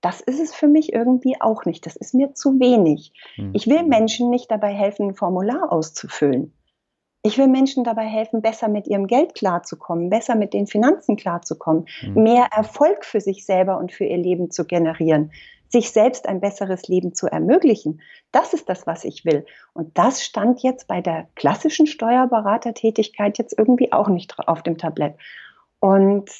das 0.00 0.20
ist 0.20 0.40
es 0.40 0.54
für 0.54 0.68
mich 0.68 0.92
irgendwie 0.92 1.40
auch 1.40 1.64
nicht. 1.64 1.84
Das 1.86 1.96
ist 1.96 2.14
mir 2.14 2.34
zu 2.34 2.58
wenig. 2.60 3.12
Mhm. 3.36 3.52
Ich 3.54 3.66
will 3.66 3.82
Menschen 3.82 4.30
nicht 4.30 4.50
dabei 4.50 4.72
helfen, 4.72 5.08
ein 5.08 5.14
Formular 5.14 5.72
auszufüllen. 5.72 6.52
Ich 7.22 7.36
will 7.36 7.48
Menschen 7.48 7.84
dabei 7.84 8.04
helfen, 8.04 8.42
besser 8.42 8.68
mit 8.68 8.86
ihrem 8.86 9.06
Geld 9.06 9.34
klarzukommen, 9.34 10.08
besser 10.08 10.36
mit 10.36 10.54
den 10.54 10.66
Finanzen 10.66 11.16
klarzukommen, 11.16 11.86
mhm. 12.02 12.22
mehr 12.22 12.48
Erfolg 12.56 13.04
für 13.04 13.20
sich 13.20 13.44
selber 13.44 13.78
und 13.78 13.92
für 13.92 14.04
ihr 14.04 14.18
Leben 14.18 14.50
zu 14.50 14.64
generieren, 14.64 15.32
sich 15.68 15.90
selbst 15.90 16.28
ein 16.28 16.40
besseres 16.40 16.88
Leben 16.88 17.14
zu 17.14 17.26
ermöglichen. 17.26 18.00
Das 18.32 18.54
ist 18.54 18.68
das, 18.68 18.86
was 18.86 19.04
ich 19.04 19.24
will. 19.24 19.44
Und 19.74 19.98
das 19.98 20.24
stand 20.24 20.62
jetzt 20.62 20.86
bei 20.86 21.00
der 21.00 21.28
klassischen 21.34 21.86
Steuerberatertätigkeit 21.86 23.36
jetzt 23.38 23.58
irgendwie 23.58 23.92
auch 23.92 24.08
nicht 24.08 24.38
auf 24.38 24.62
dem 24.62 24.78
Tablett. 24.78 25.16
Und 25.80 26.30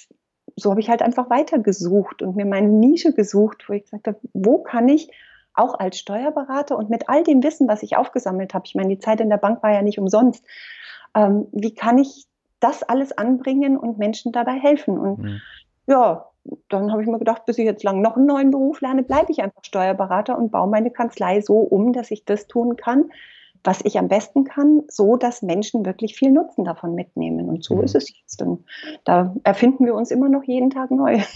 so 0.56 0.70
habe 0.70 0.80
ich 0.80 0.88
halt 0.88 1.02
einfach 1.02 1.28
weitergesucht 1.28 2.22
und 2.22 2.36
mir 2.36 2.46
meine 2.46 2.68
Nische 2.68 3.12
gesucht, 3.12 3.64
wo 3.68 3.74
ich 3.74 3.84
gesagt 3.84 4.06
habe, 4.06 4.18
wo 4.32 4.58
kann 4.62 4.88
ich 4.88 5.10
auch 5.58 5.78
als 5.78 5.98
Steuerberater 5.98 6.76
und 6.76 6.90
mit 6.90 7.08
all 7.08 7.24
dem 7.24 7.42
Wissen, 7.42 7.68
was 7.68 7.82
ich 7.82 7.96
aufgesammelt 7.96 8.54
habe, 8.54 8.66
ich 8.66 8.74
meine, 8.74 8.88
die 8.88 8.98
Zeit 8.98 9.20
in 9.20 9.30
der 9.30 9.36
Bank 9.36 9.62
war 9.62 9.72
ja 9.72 9.82
nicht 9.82 9.98
umsonst, 9.98 10.44
ähm, 11.14 11.46
wie 11.52 11.74
kann 11.74 11.98
ich 11.98 12.26
das 12.60 12.82
alles 12.82 13.16
anbringen 13.16 13.76
und 13.76 13.98
Menschen 13.98 14.32
dabei 14.32 14.58
helfen. 14.58 14.98
Und 14.98 15.18
mhm. 15.18 15.40
ja, 15.86 16.26
dann 16.68 16.90
habe 16.90 17.02
ich 17.02 17.08
mir 17.08 17.18
gedacht, 17.18 17.44
bis 17.46 17.58
ich 17.58 17.64
jetzt 17.64 17.84
lang 17.84 18.00
noch 18.00 18.16
einen 18.16 18.26
neuen 18.26 18.50
Beruf 18.50 18.80
lerne, 18.80 19.02
bleibe 19.02 19.30
ich 19.30 19.42
einfach 19.42 19.64
Steuerberater 19.64 20.38
und 20.38 20.50
baue 20.50 20.68
meine 20.68 20.90
Kanzlei 20.90 21.40
so 21.40 21.58
um, 21.58 21.92
dass 21.92 22.10
ich 22.10 22.24
das 22.24 22.46
tun 22.46 22.76
kann, 22.76 23.10
was 23.64 23.80
ich 23.84 23.98
am 23.98 24.08
besten 24.08 24.44
kann, 24.44 24.82
so 24.88 25.16
dass 25.16 25.42
Menschen 25.42 25.84
wirklich 25.84 26.16
viel 26.16 26.30
Nutzen 26.30 26.64
davon 26.64 26.94
mitnehmen. 26.94 27.48
Und 27.48 27.64
so 27.64 27.76
mhm. 27.76 27.84
ist 27.84 27.94
es 27.94 28.12
jetzt. 28.18 28.42
Und 28.42 28.64
da 29.04 29.34
erfinden 29.44 29.84
wir 29.84 29.94
uns 29.94 30.10
immer 30.10 30.28
noch 30.28 30.44
jeden 30.44 30.70
Tag 30.70 30.90
neu. 30.90 31.20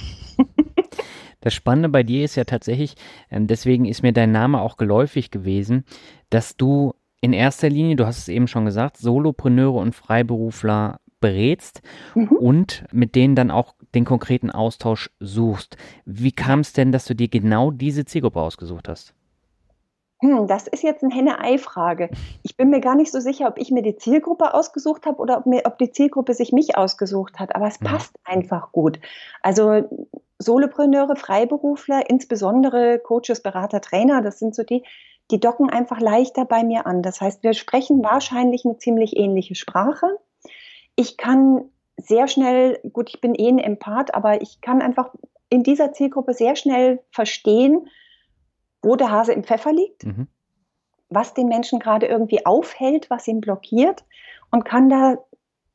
Das 1.42 1.52
Spannende 1.52 1.90
bei 1.90 2.02
dir 2.02 2.24
ist 2.24 2.36
ja 2.36 2.44
tatsächlich, 2.44 2.94
ähm, 3.30 3.46
deswegen 3.46 3.84
ist 3.84 4.02
mir 4.02 4.12
dein 4.12 4.32
Name 4.32 4.62
auch 4.62 4.78
geläufig 4.78 5.30
gewesen, 5.30 5.84
dass 6.30 6.56
du 6.56 6.94
in 7.20 7.32
erster 7.32 7.68
Linie, 7.68 7.96
du 7.96 8.06
hast 8.06 8.18
es 8.18 8.28
eben 8.28 8.48
schon 8.48 8.64
gesagt, 8.64 8.96
Solopreneure 8.96 9.78
und 9.78 9.94
Freiberufler 9.94 10.98
berätst 11.20 11.82
mhm. 12.14 12.28
und 12.28 12.84
mit 12.92 13.14
denen 13.14 13.36
dann 13.36 13.50
auch 13.50 13.74
den 13.94 14.04
konkreten 14.04 14.50
Austausch 14.50 15.10
suchst. 15.20 15.76
Wie 16.04 16.32
kam 16.32 16.60
es 16.60 16.72
denn, 16.72 16.92
dass 16.92 17.04
du 17.04 17.14
dir 17.14 17.28
genau 17.28 17.70
diese 17.70 18.04
Zielgruppe 18.04 18.40
ausgesucht 18.40 18.88
hast? 18.88 19.14
Hm, 20.22 20.46
das 20.46 20.68
ist 20.68 20.84
jetzt 20.84 21.02
eine 21.02 21.12
Henne-Ei-Frage. 21.12 22.10
Ich 22.44 22.56
bin 22.56 22.70
mir 22.70 22.80
gar 22.80 22.94
nicht 22.94 23.10
so 23.10 23.18
sicher, 23.18 23.48
ob 23.48 23.58
ich 23.58 23.72
mir 23.72 23.82
die 23.82 23.96
Zielgruppe 23.96 24.54
ausgesucht 24.54 25.04
habe 25.04 25.18
oder 25.18 25.38
ob, 25.38 25.46
mir, 25.46 25.62
ob 25.64 25.78
die 25.78 25.90
Zielgruppe 25.90 26.34
sich 26.34 26.52
mich 26.52 26.76
ausgesucht 26.76 27.40
hat. 27.40 27.56
Aber 27.56 27.66
es 27.66 27.80
ja. 27.80 27.88
passt 27.88 28.14
einfach 28.24 28.70
gut. 28.70 29.00
Also 29.42 29.88
Solopreneure, 30.42 31.16
Freiberufler, 31.16 32.08
insbesondere 32.10 32.98
Coaches, 32.98 33.42
Berater, 33.42 33.80
Trainer, 33.80 34.22
das 34.22 34.38
sind 34.38 34.54
so 34.54 34.62
die, 34.62 34.84
die 35.30 35.40
docken 35.40 35.70
einfach 35.70 36.00
leichter 36.00 36.44
bei 36.44 36.64
mir 36.64 36.86
an. 36.86 37.02
Das 37.02 37.20
heißt, 37.20 37.42
wir 37.42 37.54
sprechen 37.54 38.02
wahrscheinlich 38.02 38.64
eine 38.64 38.76
ziemlich 38.76 39.16
ähnliche 39.16 39.54
Sprache. 39.54 40.06
Ich 40.96 41.16
kann 41.16 41.70
sehr 41.96 42.28
schnell, 42.28 42.78
gut, 42.92 43.10
ich 43.10 43.20
bin 43.20 43.34
eh 43.34 43.48
ein 43.48 43.58
Empath, 43.58 44.14
aber 44.14 44.42
ich 44.42 44.60
kann 44.60 44.82
einfach 44.82 45.14
in 45.48 45.62
dieser 45.62 45.92
Zielgruppe 45.92 46.34
sehr 46.34 46.56
schnell 46.56 47.00
verstehen, 47.10 47.88
wo 48.82 48.96
der 48.96 49.10
Hase 49.10 49.32
im 49.32 49.44
Pfeffer 49.44 49.72
liegt, 49.72 50.04
mhm. 50.04 50.26
was 51.08 51.34
den 51.34 51.48
Menschen 51.48 51.78
gerade 51.78 52.06
irgendwie 52.06 52.44
aufhält, 52.44 53.08
was 53.10 53.28
ihn 53.28 53.40
blockiert 53.40 54.04
und 54.50 54.64
kann 54.64 54.88
da 54.88 55.18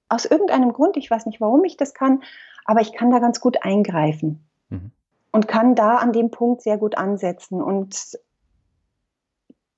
aus 0.10 0.26
irgendeinem 0.26 0.74
Grund, 0.74 0.98
ich 0.98 1.10
weiß 1.10 1.26
nicht, 1.26 1.42
warum 1.42 1.64
ich 1.64 1.78
das 1.78 1.94
kann, 1.94 2.24
aber 2.66 2.82
ich 2.82 2.94
kann 2.94 3.12
da 3.12 3.20
ganz 3.20 3.40
gut 3.40 3.64
eingreifen 3.64 4.47
mhm. 4.70 4.92
und 5.32 5.48
kann 5.48 5.76
da 5.76 5.96
an 5.96 6.14
dem 6.14 6.32
Punkt 6.32 6.62
sehr 6.62 6.78
gut 6.78 6.98
ansetzen. 6.98 7.62
Und 7.62 8.18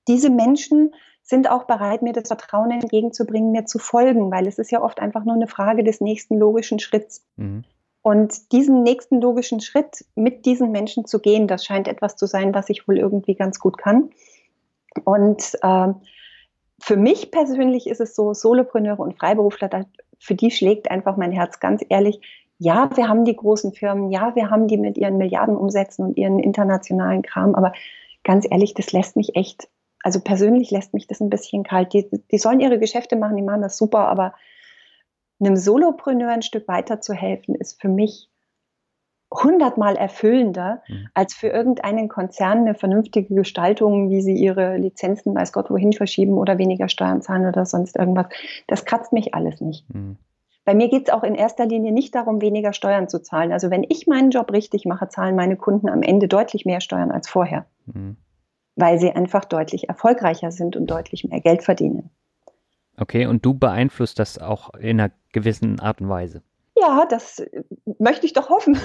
diese 0.08 0.30
Menschen 0.30 0.94
sind 1.22 1.50
auch 1.50 1.64
bereit, 1.64 2.02
mir 2.02 2.12
das 2.12 2.28
Vertrauen 2.28 2.70
entgegenzubringen, 2.70 3.52
mir 3.52 3.64
zu 3.64 3.78
folgen, 3.78 4.30
weil 4.30 4.46
es 4.46 4.58
ist 4.58 4.70
ja 4.70 4.82
oft 4.82 5.00
einfach 5.00 5.24
nur 5.24 5.34
eine 5.34 5.46
Frage 5.46 5.84
des 5.84 6.00
nächsten 6.00 6.38
logischen 6.38 6.78
Schritts. 6.78 7.24
Mhm. 7.36 7.64
Und 8.02 8.52
diesen 8.52 8.82
nächsten 8.82 9.20
logischen 9.20 9.60
Schritt 9.60 10.04
mit 10.14 10.46
diesen 10.46 10.72
Menschen 10.72 11.04
zu 11.04 11.20
gehen, 11.20 11.46
das 11.46 11.64
scheint 11.64 11.86
etwas 11.86 12.16
zu 12.16 12.26
sein, 12.26 12.54
was 12.54 12.70
ich 12.70 12.88
wohl 12.88 12.98
irgendwie 12.98 13.34
ganz 13.34 13.60
gut 13.60 13.76
kann. 13.76 14.10
Und 15.04 15.56
äh, 15.62 15.92
für 16.80 16.96
mich 16.96 17.30
persönlich 17.30 17.86
ist 17.86 18.00
es 18.00 18.16
so, 18.16 18.32
Solopreneure 18.32 19.00
und 19.00 19.18
Freiberufler, 19.18 19.86
für 20.18 20.34
die 20.34 20.50
schlägt 20.50 20.90
einfach 20.90 21.16
mein 21.16 21.30
Herz 21.30 21.60
ganz 21.60 21.84
ehrlich. 21.88 22.20
Ja, 22.60 22.88
wir 22.94 23.08
haben 23.08 23.24
die 23.24 23.34
großen 23.34 23.72
Firmen, 23.72 24.10
ja, 24.10 24.36
wir 24.36 24.50
haben 24.50 24.68
die 24.68 24.76
mit 24.76 24.96
ihren 24.96 25.16
Milliardenumsätzen 25.16 26.04
und 26.04 26.16
ihren 26.16 26.38
internationalen 26.38 27.22
Kram, 27.22 27.54
aber 27.54 27.72
ganz 28.22 28.46
ehrlich, 28.48 28.74
das 28.74 28.92
lässt 28.92 29.16
mich 29.16 29.34
echt 29.34 29.68
also 30.02 30.20
persönlich 30.20 30.70
lässt 30.70 30.94
mich 30.94 31.06
das 31.06 31.20
ein 31.20 31.30
bisschen 31.30 31.62
kalt. 31.62 31.92
Die, 31.92 32.08
die 32.30 32.38
sollen 32.38 32.60
ihre 32.60 32.78
Geschäfte 32.78 33.16
machen, 33.16 33.36
die 33.36 33.42
machen 33.42 33.62
das 33.62 33.76
super, 33.76 34.08
aber 34.08 34.34
einem 35.40 35.56
Solopreneur 35.56 36.30
ein 36.30 36.42
Stück 36.42 36.68
weiter 36.68 37.00
zu 37.00 37.14
helfen, 37.14 37.54
ist 37.54 37.80
für 37.80 37.88
mich 37.88 38.28
hundertmal 39.32 39.96
erfüllender, 39.96 40.82
mhm. 40.88 41.08
als 41.14 41.34
für 41.34 41.48
irgendeinen 41.48 42.08
Konzern 42.08 42.58
eine 42.58 42.74
vernünftige 42.74 43.34
Gestaltung, 43.34 44.10
wie 44.10 44.22
sie 44.22 44.34
ihre 44.34 44.76
Lizenzen 44.76 45.34
weiß 45.34 45.52
Gott 45.52 45.70
wohin 45.70 45.92
verschieben 45.92 46.36
oder 46.36 46.58
weniger 46.58 46.88
Steuern 46.88 47.22
zahlen 47.22 47.46
oder 47.46 47.64
sonst 47.64 47.96
irgendwas. 47.96 48.26
Das 48.66 48.84
kratzt 48.84 49.12
mich 49.12 49.34
alles 49.34 49.60
nicht. 49.60 49.88
Mhm. 49.94 50.16
Bei 50.70 50.74
mir 50.76 50.88
geht 50.88 51.08
es 51.08 51.12
auch 51.12 51.24
in 51.24 51.34
erster 51.34 51.66
Linie 51.66 51.90
nicht 51.90 52.14
darum, 52.14 52.40
weniger 52.40 52.72
Steuern 52.72 53.08
zu 53.08 53.20
zahlen. 53.20 53.50
Also 53.50 53.70
wenn 53.72 53.84
ich 53.88 54.06
meinen 54.06 54.30
Job 54.30 54.52
richtig 54.52 54.84
mache, 54.84 55.08
zahlen 55.08 55.34
meine 55.34 55.56
Kunden 55.56 55.88
am 55.88 56.02
Ende 56.02 56.28
deutlich 56.28 56.64
mehr 56.64 56.80
Steuern 56.80 57.10
als 57.10 57.28
vorher. 57.28 57.66
Mhm 57.86 58.16
weil 58.76 58.98
sie 58.98 59.10
einfach 59.12 59.44
deutlich 59.44 59.88
erfolgreicher 59.88 60.50
sind 60.50 60.76
und 60.76 60.86
deutlich 60.86 61.24
mehr 61.24 61.40
Geld 61.40 61.62
verdienen. 61.62 62.10
Okay, 62.96 63.26
und 63.26 63.44
du 63.44 63.54
beeinflusst 63.54 64.18
das 64.18 64.38
auch 64.38 64.74
in 64.74 65.00
einer 65.00 65.12
gewissen 65.32 65.80
Art 65.80 66.00
und 66.00 66.08
Weise. 66.08 66.42
Ja, 66.76 67.06
das 67.08 67.42
möchte 67.98 68.26
ich 68.26 68.32
doch 68.32 68.48
hoffen. 68.48 68.78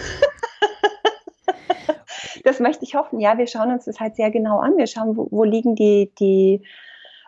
das 2.44 2.60
möchte 2.60 2.86
ich 2.86 2.96
hoffen. 2.96 3.20
Ja, 3.20 3.38
wir 3.38 3.48
schauen 3.48 3.72
uns 3.72 3.86
das 3.86 4.00
halt 4.00 4.15
sehr 4.15 4.32
genau 4.32 4.60
an. 4.60 4.77
Wir 4.77 4.88
schauen, 4.88 5.18
wo, 5.18 5.27
wo 5.32 5.44
liegen 5.44 5.75
die, 5.75 6.12
die, 6.20 6.65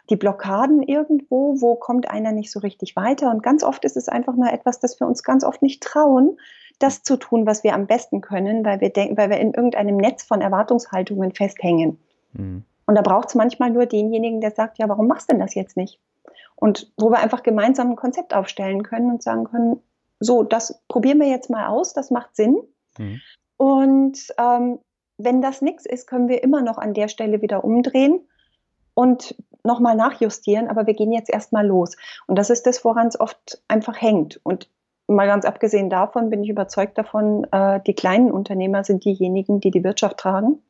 die 0.10 0.16
Blockaden 0.16 0.84
irgendwo, 0.84 1.60
wo 1.60 1.76
kommt 1.76 2.10
einer 2.10 2.32
nicht 2.32 2.52
so 2.52 2.60
richtig 2.60 2.96
weiter. 2.96 3.30
Und 3.30 3.44
ganz 3.44 3.64
oft 3.64 3.84
ist 3.86 3.98
es 3.98 4.08
einfach 4.08 4.36
nur 4.36 4.52
etwas, 4.52 4.80
das 4.80 5.00
wir 5.00 5.08
uns 5.08 5.24
ganz 5.24 5.44
oft 5.44 5.62
nicht 5.62 5.84
trauen, 5.84 6.38
das 6.80 7.04
zu 7.04 7.18
tun, 7.18 7.46
was 7.46 7.64
wir 7.64 7.74
am 7.74 7.88
besten 7.88 8.22
können, 8.22 8.64
weil 8.64 8.80
wir 8.82 8.90
denken, 8.90 9.18
weil 9.18 9.30
wir 9.30 9.40
in 9.40 9.54
irgendeinem 9.54 9.98
Netz 9.98 10.24
von 10.24 10.42
Erwartungshaltungen 10.42 11.34
festhängen. 11.34 12.00
Mhm. 12.34 12.64
Und 12.86 12.96
da 12.96 13.02
braucht 13.02 13.30
es 13.30 13.36
manchmal 13.36 13.72
nur 13.72 13.86
denjenigen, 13.86 14.40
der 14.40 14.52
sagt, 14.52 14.78
ja, 14.78 14.88
warum 14.88 15.08
machst 15.08 15.30
du 15.30 15.34
denn 15.34 15.42
das 15.42 15.56
jetzt 15.56 15.76
nicht? 15.76 16.00
Und 16.56 16.92
wo 16.98 17.10
wir 17.10 17.20
einfach 17.20 17.44
gemeinsam 17.44 17.92
ein 17.92 17.96
Konzept 17.96 18.34
aufstellen 18.34 18.84
können 18.84 19.12
und 19.12 19.24
sagen 19.24 19.44
können, 19.44 19.82
so, 20.20 20.44
das 20.44 20.82
probieren 20.88 21.20
wir 21.20 21.28
jetzt 21.28 21.50
mal 21.50 21.68
aus, 21.68 21.94
das 21.94 22.12
macht 22.12 22.36
Sinn. 22.36 22.58
Mhm. 22.98 23.22
Und 23.58 24.20
ähm, 24.40 24.80
wenn 25.18 25.42
das 25.42 25.62
nichts 25.62 25.86
ist, 25.86 26.08
können 26.08 26.30
wir 26.30 26.44
immer 26.44 26.62
noch 26.62 26.78
an 26.78 26.94
der 26.94 27.08
Stelle 27.08 27.42
wieder 27.42 27.64
umdrehen 27.64 28.22
und 28.98 29.36
nochmal 29.64 29.96
nachjustieren, 29.96 30.68
aber 30.68 30.88
wir 30.88 30.96
gehen 30.96 31.12
jetzt 31.12 31.30
erstmal 31.30 31.68
los. 31.68 31.96
Und 32.26 32.38
das 32.40 32.50
ist 32.50 32.66
das, 32.66 32.84
woran 32.84 33.08
es 33.08 33.20
oft 33.20 33.62
einfach 33.68 34.02
hängt. 34.02 34.40
Und 34.44 34.70
mal 35.06 35.28
ganz 35.28 35.46
abgesehen 35.46 35.92
davon 35.92 36.32
bin 36.32 36.44
ich 36.44 36.50
überzeugt 36.50 36.98
davon, 36.98 37.46
äh, 37.52 37.80
die 37.86 37.94
kleinen 37.94 38.32
Unternehmer 38.32 38.84
sind 38.84 39.06
diejenigen, 39.06 39.60
die 39.60 39.70
die 39.70 39.84
Wirtschaft 39.84 40.18
tragen 40.18 40.64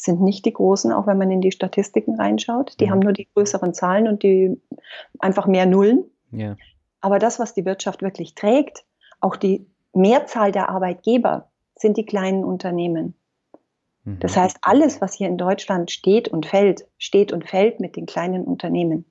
sind 0.00 0.20
nicht 0.20 0.44
die 0.44 0.52
großen, 0.52 0.92
auch 0.92 1.08
wenn 1.08 1.18
man 1.18 1.32
in 1.32 1.40
die 1.40 1.50
Statistiken 1.50 2.14
reinschaut. 2.14 2.78
Die 2.78 2.86
mhm. 2.86 2.90
haben 2.90 2.98
nur 3.00 3.12
die 3.12 3.28
größeren 3.34 3.74
Zahlen 3.74 4.06
und 4.06 4.22
die 4.22 4.62
einfach 5.18 5.48
mehr 5.48 5.66
Nullen. 5.66 6.04
Ja. 6.30 6.56
Aber 7.00 7.18
das, 7.18 7.40
was 7.40 7.52
die 7.52 7.64
Wirtschaft 7.64 8.00
wirklich 8.00 8.36
trägt, 8.36 8.84
auch 9.20 9.34
die 9.34 9.66
Mehrzahl 9.92 10.52
der 10.52 10.68
Arbeitgeber, 10.68 11.50
sind 11.74 11.96
die 11.96 12.06
kleinen 12.06 12.44
Unternehmen. 12.44 13.17
Mhm. 14.08 14.20
Das 14.20 14.36
heißt, 14.36 14.58
alles, 14.62 15.00
was 15.00 15.14
hier 15.14 15.28
in 15.28 15.38
Deutschland 15.38 15.90
steht 15.90 16.28
und 16.28 16.46
fällt, 16.46 16.86
steht 16.98 17.32
und 17.32 17.48
fällt 17.48 17.80
mit 17.80 17.96
den 17.96 18.06
kleinen 18.06 18.44
Unternehmen. 18.44 19.04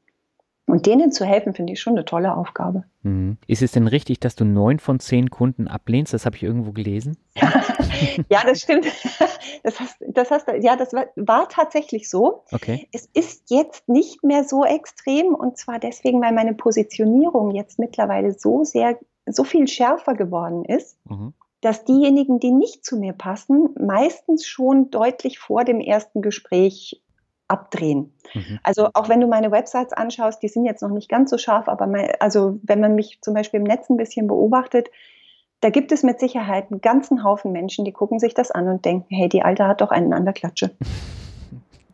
Und 0.70 0.86
denen 0.86 1.14
zu 1.14 1.24
helfen, 1.24 1.54
finde 1.54 1.72
ich 1.72 1.80
schon 1.80 1.94
eine 1.94 2.04
tolle 2.04 2.36
Aufgabe. 2.36 2.84
Mhm. 3.04 3.38
Ist 3.48 3.62
es 3.62 3.72
denn 3.72 3.88
richtig, 3.88 4.20
dass 4.20 4.36
du 4.36 4.44
neun 4.44 4.80
von 4.80 5.00
zehn 5.00 5.30
Kunden 5.30 5.70
ablehnst? 5.70 6.14
Das 6.14 6.26
habe 6.26 6.36
ich 6.36 6.44
irgendwo 6.44 6.74
gelesen. 6.74 7.16
ja, 8.30 8.42
das 8.46 8.62
stimmt. 8.62 8.86
Das 9.64 9.80
hast, 9.82 9.98
das 10.08 10.32
hast, 10.32 10.48
ja, 10.62 10.78
das 10.78 10.94
war, 10.94 11.08
war 11.16 11.50
tatsächlich 11.50 12.10
so. 12.10 12.44
Okay. 12.52 12.88
Es 12.94 13.10
ist 13.14 13.50
jetzt 13.50 13.90
nicht 13.90 14.24
mehr 14.24 14.46
so 14.46 14.64
extrem 14.64 15.34
und 15.36 15.58
zwar 15.58 15.80
deswegen, 15.80 16.22
weil 16.22 16.32
meine 16.32 16.54
Positionierung 16.54 17.52
jetzt 17.52 17.78
mittlerweile 17.78 18.32
so 18.32 18.64
sehr, 18.64 18.98
so 19.26 19.44
viel 19.44 19.68
schärfer 19.68 20.14
geworden 20.14 20.64
ist. 20.64 20.98
Mhm 21.10 21.34
dass 21.62 21.86
diejenigen, 21.86 22.40
die 22.40 22.52
nicht 22.52 22.86
zu 22.86 22.98
mir 22.98 23.14
passen, 23.14 23.70
meistens 23.80 24.46
schon 24.46 24.92
deutlich 24.92 25.40
vor 25.40 25.64
dem 25.64 25.80
ersten 25.80 26.22
Gespräch 26.22 27.02
abdrehen. 27.48 28.14
Mhm. 28.34 28.60
Also 28.64 28.90
auch 28.94 29.10
wenn 29.10 29.22
du 29.22 29.28
meine 29.28 29.52
Websites 29.52 29.94
anschaust, 29.94 30.44
die 30.44 30.50
sind 30.50 30.66
jetzt 30.66 30.82
noch 30.82 30.90
nicht 30.90 31.10
ganz 31.10 31.30
so 31.30 31.38
scharf, 31.38 31.68
aber 31.68 31.88
mein, 31.88 32.12
also 32.20 32.60
wenn 32.64 32.80
man 32.80 32.96
mich 32.96 33.20
zum 33.22 33.34
Beispiel 33.34 33.60
im 33.60 33.64
Netz 33.66 33.90
ein 33.90 33.98
bisschen 33.98 34.28
beobachtet, 34.28 34.90
da 35.62 35.70
gibt 35.70 35.92
es 35.92 36.04
mit 36.04 36.20
Sicherheit 36.20 36.72
einen 36.72 36.82
ganzen 36.82 37.24
Haufen 37.24 37.52
Menschen, 37.52 37.86
die 37.86 37.94
gucken 37.94 38.20
sich 38.20 38.34
das 38.34 38.52
an 38.52 38.68
und 38.68 38.86
denken, 38.86 39.16
hey, 39.16 39.28
die 39.28 39.42
Alte 39.42 39.66
hat 39.66 39.82
doch 39.82 39.90
einen 39.90 40.14
an 40.14 40.26
der 40.26 40.34
Klatsche. 40.34 40.76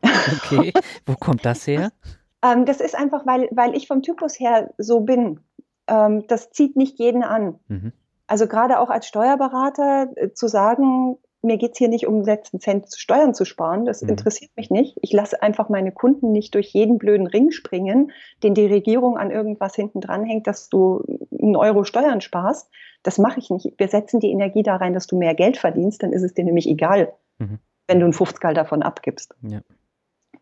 Okay, 0.01 0.73
wo 1.05 1.15
kommt 1.15 1.45
das 1.45 1.65
her? 1.65 1.91
ähm, 2.43 2.65
das 2.65 2.81
ist 2.81 2.95
einfach, 2.95 3.25
weil, 3.25 3.47
weil 3.51 3.75
ich 3.75 3.87
vom 3.87 4.01
Typus 4.01 4.39
her 4.39 4.73
so 4.77 4.99
bin. 4.99 5.39
Ähm, 5.87 6.25
das 6.27 6.51
zieht 6.51 6.75
nicht 6.75 6.99
jeden 6.99 7.23
an. 7.23 7.59
Mhm. 7.67 7.93
Also 8.27 8.47
gerade 8.47 8.79
auch 8.79 8.89
als 8.89 9.07
Steuerberater 9.07 10.09
äh, 10.15 10.33
zu 10.33 10.47
sagen, 10.47 11.17
mir 11.43 11.57
geht 11.57 11.73
es 11.73 11.77
hier 11.77 11.89
nicht 11.89 12.07
um 12.07 12.23
letzten 12.23 12.59
Cent 12.61 12.87
Steuern 12.95 13.33
zu 13.33 13.43
sparen, 13.43 13.85
das 13.85 14.01
mhm. 14.01 14.09
interessiert 14.09 14.51
mich 14.55 14.71
nicht. 14.71 14.97
Ich 15.01 15.11
lasse 15.11 15.41
einfach 15.41 15.67
meine 15.69 15.91
Kunden 15.91 16.31
nicht 16.31 16.55
durch 16.55 16.67
jeden 16.69 16.97
blöden 16.97 17.27
Ring 17.27 17.51
springen, 17.51 18.11
den 18.41 18.53
die 18.53 18.65
Regierung 18.65 19.17
an 19.17 19.29
irgendwas 19.29 19.75
hinten 19.75 19.99
dranhängt, 19.99 20.47
dass 20.47 20.69
du 20.69 21.03
einen 21.37 21.57
Euro 21.57 21.83
Steuern 21.83 22.21
sparst. 22.21 22.69
Das 23.03 23.17
mache 23.17 23.39
ich 23.39 23.49
nicht. 23.49 23.73
Wir 23.77 23.89
setzen 23.89 24.21
die 24.21 24.31
Energie 24.31 24.63
da 24.63 24.77
rein, 24.77 24.93
dass 24.93 25.07
du 25.07 25.17
mehr 25.17 25.35
Geld 25.35 25.57
verdienst, 25.57 26.01
dann 26.01 26.13
ist 26.13 26.23
es 26.23 26.33
dir 26.33 26.45
nämlich 26.45 26.67
egal, 26.67 27.13
mhm. 27.39 27.59
wenn 27.87 27.99
du 27.99 28.05
ein 28.05 28.13
50 28.13 28.53
davon 28.53 28.81
abgibst. 28.81 29.35
Ja. 29.41 29.59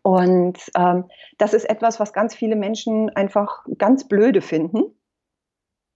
Und 0.02 0.58
ähm, 0.76 1.04
das 1.38 1.52
ist 1.52 1.68
etwas, 1.68 1.98
was 1.98 2.12
ganz 2.12 2.34
viele 2.34 2.56
Menschen 2.56 3.10
einfach 3.10 3.64
ganz 3.76 4.06
blöde 4.06 4.40
finden 4.40 4.94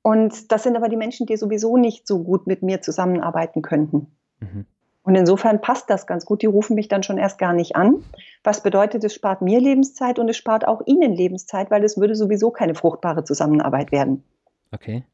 Und 0.07 0.53
das 0.53 0.63
sind 0.63 0.77
aber 0.77 0.89
die 0.89 0.97
Menschen, 0.97 1.27
die 1.27 1.37
sowieso 1.37 1.77
nicht 1.77 2.07
so 2.07 2.23
gut 2.23 2.47
mit 2.47 2.63
mir 2.63 2.81
zusammenarbeiten 2.81 3.61
könnten. 3.61 4.17
Mhm. 4.39 4.65
Und 5.03 5.17
insofern 5.17 5.61
passt 5.61 5.91
das 5.91 6.07
ganz 6.07 6.25
gut. 6.25 6.43
Die 6.43 6.47
rufen 6.47 6.77
mich 6.77 6.87
dann 6.87 7.03
schon 7.03 7.19
erst 7.19 7.41
gar 7.41 7.53
nicht 7.53 7.75
an. 7.75 8.05
Was 8.45 8.63
bedeutet, 8.63 9.03
es 9.03 9.13
spart 9.13 9.43
mir 9.43 9.59
Lebenszeit 9.61 10.21
und 10.21 10.29
es 10.29 10.37
spart 10.37 10.69
auch 10.69 10.81
ihnen 10.87 11.13
Lebenszeit, 11.13 11.73
weil 11.73 11.83
es 11.83 11.99
würde 11.99 12.15
sowieso 12.15 12.53
keine 12.53 12.77
fruchtbare 12.77 13.25
Zusammenarbeit 13.25 13.91
werden. 13.91 14.23
Okay. 14.71 15.05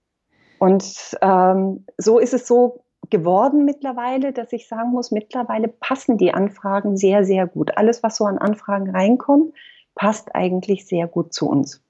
Und 0.58 0.84
ähm, 1.22 1.86
so 1.96 2.18
ist 2.18 2.34
es 2.34 2.46
so 2.46 2.84
geworden 3.08 3.64
mittlerweile, 3.64 4.34
dass 4.34 4.52
ich 4.52 4.68
sagen 4.68 4.90
muss, 4.90 5.10
mittlerweile 5.10 5.68
passen 5.68 6.18
die 6.18 6.34
Anfragen 6.34 6.98
sehr, 6.98 7.24
sehr 7.24 7.46
gut. 7.46 7.78
Alles, 7.78 8.02
was 8.02 8.18
so 8.18 8.26
an 8.26 8.36
Anfragen 8.36 8.90
reinkommt, 8.90 9.54
passt 9.94 10.34
eigentlich 10.34 10.86
sehr 10.86 11.06
gut 11.06 11.32
zu 11.32 11.48
uns. 11.48 11.82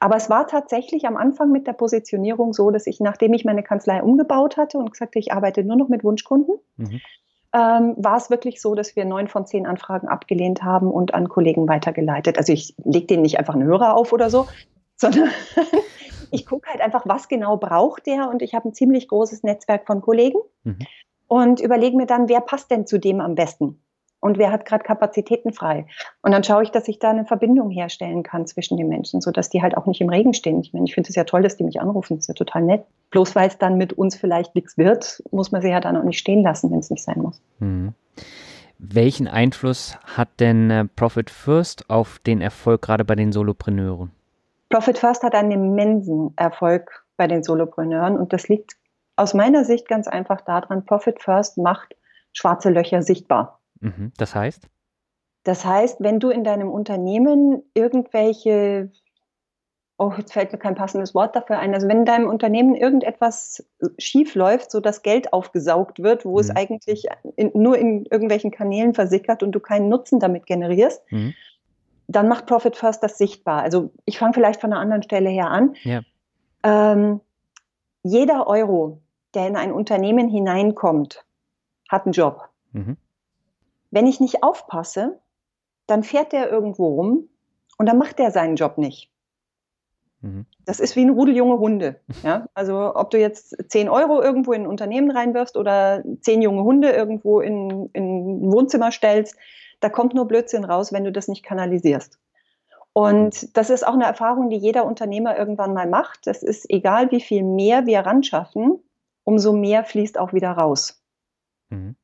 Aber 0.00 0.16
es 0.16 0.30
war 0.30 0.46
tatsächlich 0.46 1.06
am 1.06 1.16
Anfang 1.16 1.50
mit 1.50 1.66
der 1.66 1.72
Positionierung 1.72 2.52
so, 2.52 2.70
dass 2.70 2.86
ich, 2.86 3.00
nachdem 3.00 3.34
ich 3.34 3.44
meine 3.44 3.62
Kanzlei 3.62 4.02
umgebaut 4.02 4.56
hatte 4.56 4.78
und 4.78 4.92
gesagt 4.92 5.14
habe, 5.14 5.20
ich 5.20 5.32
arbeite 5.32 5.64
nur 5.64 5.76
noch 5.76 5.88
mit 5.88 6.04
Wunschkunden, 6.04 6.56
mhm 6.76 7.00
ähm, 7.52 7.94
war 7.96 8.16
es 8.16 8.30
wirklich 8.30 8.60
so, 8.60 8.74
dass 8.74 8.94
wir 8.94 9.04
neun 9.04 9.28
von 9.28 9.46
zehn 9.46 9.66
Anfragen 9.66 10.08
abgelehnt 10.08 10.62
haben 10.62 10.90
und 10.90 11.14
an 11.14 11.28
Kollegen 11.28 11.66
weitergeleitet. 11.66 12.36
Also 12.36 12.52
ich 12.52 12.74
lege 12.84 13.06
denen 13.06 13.22
nicht 13.22 13.38
einfach 13.38 13.54
einen 13.54 13.64
Hörer 13.64 13.96
auf 13.96 14.12
oder 14.12 14.30
so, 14.30 14.46
sondern 14.96 15.30
ich 16.30 16.46
gucke 16.46 16.68
halt 16.68 16.80
einfach, 16.80 17.04
was 17.06 17.28
genau 17.28 17.56
braucht 17.56 18.06
der 18.06 18.28
und 18.28 18.42
ich 18.42 18.54
habe 18.54 18.68
ein 18.68 18.74
ziemlich 18.74 19.08
großes 19.08 19.42
Netzwerk 19.42 19.86
von 19.86 20.02
Kollegen 20.02 20.38
mhm. 20.64 20.78
und 21.26 21.60
überlege 21.60 21.96
mir 21.96 22.06
dann, 22.06 22.28
wer 22.28 22.40
passt 22.40 22.70
denn 22.70 22.86
zu 22.86 22.98
dem 22.98 23.20
am 23.20 23.34
besten 23.34 23.82
und 24.20 24.38
wer 24.38 24.50
hat 24.50 24.64
gerade 24.64 24.84
Kapazitäten 24.84 25.52
frei. 25.52 25.86
Und 26.22 26.32
dann 26.32 26.42
schaue 26.42 26.62
ich, 26.62 26.70
dass 26.70 26.88
ich 26.88 26.98
da 26.98 27.10
eine 27.10 27.24
Verbindung 27.24 27.70
herstellen 27.70 28.22
kann 28.22 28.46
zwischen 28.46 28.76
den 28.76 28.88
Menschen, 28.88 29.20
sodass 29.20 29.48
die 29.48 29.62
halt 29.62 29.76
auch 29.76 29.86
nicht 29.86 30.00
im 30.00 30.08
Regen 30.08 30.34
stehen. 30.34 30.60
Ich 30.60 30.72
meine, 30.72 30.86
ich 30.86 30.94
finde 30.94 31.08
es 31.08 31.14
ja 31.14 31.24
toll, 31.24 31.42
dass 31.42 31.56
die 31.56 31.64
mich 31.64 31.80
anrufen, 31.80 32.16
das 32.16 32.24
ist 32.24 32.28
ja 32.28 32.34
total 32.34 32.62
nett. 32.62 32.84
Bloß 33.10 33.36
weil 33.36 33.48
es 33.48 33.58
dann 33.58 33.76
mit 33.76 33.92
uns 33.92 34.16
vielleicht 34.16 34.54
nichts 34.54 34.76
wird, 34.76 35.22
muss 35.30 35.52
man 35.52 35.62
sie 35.62 35.70
ja 35.70 35.80
dann 35.80 35.96
auch 35.96 36.04
nicht 36.04 36.18
stehen 36.18 36.42
lassen, 36.42 36.70
wenn 36.70 36.80
es 36.80 36.90
nicht 36.90 37.02
sein 37.02 37.20
muss. 37.20 37.40
Mhm. 37.58 37.94
Welchen 38.78 39.26
Einfluss 39.26 39.98
hat 40.04 40.28
denn 40.38 40.70
äh, 40.70 40.84
Profit 40.84 41.30
First 41.30 41.90
auf 41.90 42.20
den 42.20 42.40
Erfolg 42.40 42.82
gerade 42.82 43.04
bei 43.04 43.16
den 43.16 43.32
Solopreneuren? 43.32 44.12
Profit 44.68 44.98
First 44.98 45.22
hat 45.22 45.34
einen 45.34 45.50
immensen 45.50 46.32
Erfolg 46.36 47.04
bei 47.16 47.26
den 47.26 47.42
Solopreneuren 47.42 48.16
und 48.16 48.32
das 48.32 48.48
liegt 48.48 48.76
aus 49.16 49.34
meiner 49.34 49.64
Sicht 49.64 49.88
ganz 49.88 50.06
einfach 50.06 50.42
daran, 50.42 50.84
Profit 50.84 51.20
First 51.20 51.58
macht 51.58 51.96
schwarze 52.32 52.70
Löcher 52.70 53.02
sichtbar. 53.02 53.57
Mhm. 53.80 54.12
Das 54.16 54.34
heißt? 54.34 54.68
Das 55.44 55.64
heißt, 55.64 56.00
wenn 56.00 56.20
du 56.20 56.30
in 56.30 56.44
deinem 56.44 56.70
Unternehmen 56.70 57.62
irgendwelche, 57.72 58.90
oh, 59.96 60.12
jetzt 60.16 60.32
fällt 60.32 60.52
mir 60.52 60.58
kein 60.58 60.74
passendes 60.74 61.14
Wort 61.14 61.34
dafür 61.34 61.58
ein, 61.58 61.72
also 61.72 61.88
wenn 61.88 62.00
in 62.00 62.04
deinem 62.04 62.28
Unternehmen 62.28 62.74
irgendetwas 62.74 63.64
schief 63.98 64.34
läuft, 64.34 64.70
so 64.70 64.80
dass 64.80 65.02
Geld 65.02 65.32
aufgesaugt 65.32 66.02
wird, 66.02 66.24
wo 66.24 66.34
mhm. 66.34 66.40
es 66.40 66.50
eigentlich 66.50 67.06
in, 67.36 67.50
nur 67.54 67.78
in 67.78 68.04
irgendwelchen 68.06 68.50
Kanälen 68.50 68.94
versickert 68.94 69.42
und 69.42 69.52
du 69.52 69.60
keinen 69.60 69.88
Nutzen 69.88 70.20
damit 70.20 70.44
generierst, 70.44 71.00
mhm. 71.10 71.34
dann 72.08 72.28
macht 72.28 72.46
Profit 72.46 72.76
First 72.76 73.02
das 73.02 73.16
sichtbar. 73.16 73.62
Also 73.62 73.90
ich 74.04 74.18
fange 74.18 74.34
vielleicht 74.34 74.60
von 74.60 74.72
einer 74.72 74.80
anderen 74.80 75.02
Stelle 75.02 75.30
her 75.30 75.50
an. 75.50 75.74
Ja. 75.82 76.02
Ähm, 76.62 77.20
jeder 78.02 78.46
Euro, 78.46 79.00
der 79.34 79.46
in 79.46 79.56
ein 79.56 79.72
Unternehmen 79.72 80.28
hineinkommt, 80.28 81.24
hat 81.88 82.04
einen 82.04 82.12
Job. 82.12 82.48
Mhm. 82.72 82.96
Wenn 83.90 84.06
ich 84.06 84.20
nicht 84.20 84.42
aufpasse, 84.42 85.20
dann 85.86 86.02
fährt 86.02 86.32
der 86.32 86.50
irgendwo 86.50 86.86
rum 86.88 87.28
und 87.78 87.86
dann 87.86 87.98
macht 87.98 88.18
der 88.18 88.30
seinen 88.30 88.56
Job 88.56 88.78
nicht. 88.78 89.10
Mhm. 90.20 90.46
Das 90.64 90.80
ist 90.80 90.96
wie 90.96 91.04
ein 91.04 91.10
Rudel 91.10 91.34
junge 91.36 91.58
Hunde. 91.58 92.00
Ja? 92.22 92.48
Also 92.54 92.94
ob 92.94 93.10
du 93.10 93.18
jetzt 93.18 93.56
10 93.68 93.88
Euro 93.88 94.20
irgendwo 94.20 94.52
in 94.52 94.62
ein 94.62 94.66
Unternehmen 94.66 95.10
reinwirfst 95.10 95.56
oder 95.56 96.02
10 96.20 96.42
junge 96.42 96.62
Hunde 96.62 96.90
irgendwo 96.90 97.40
in, 97.40 97.88
in 97.92 98.42
ein 98.42 98.52
Wohnzimmer 98.52 98.92
stellst, 98.92 99.36
da 99.80 99.88
kommt 99.88 100.14
nur 100.14 100.26
Blödsinn 100.26 100.64
raus, 100.64 100.92
wenn 100.92 101.04
du 101.04 101.12
das 101.12 101.28
nicht 101.28 101.44
kanalisierst. 101.44 102.18
Und 102.92 103.56
das 103.56 103.70
ist 103.70 103.86
auch 103.86 103.94
eine 103.94 104.06
Erfahrung, 104.06 104.50
die 104.50 104.56
jeder 104.56 104.84
Unternehmer 104.84 105.38
irgendwann 105.38 105.72
mal 105.72 105.86
macht. 105.86 106.26
Das 106.26 106.42
ist 106.42 106.68
egal, 106.68 107.12
wie 107.12 107.20
viel 107.20 107.44
mehr 107.44 107.86
wir 107.86 108.00
ran 108.00 108.24
schaffen, 108.24 108.82
umso 109.22 109.52
mehr 109.52 109.84
fließt 109.84 110.18
auch 110.18 110.32
wieder 110.32 110.50
raus. 110.50 111.00
Mhm 111.68 111.94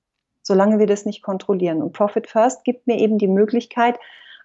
solange 0.45 0.79
wir 0.79 0.87
das 0.87 1.05
nicht 1.05 1.23
kontrollieren. 1.23 1.83
Und 1.83 1.93
Profit 1.93 2.29
First 2.29 2.63
gibt 2.63 2.87
mir 2.87 2.99
eben 2.99 3.19
die 3.19 3.29
Möglichkeit, 3.29 3.99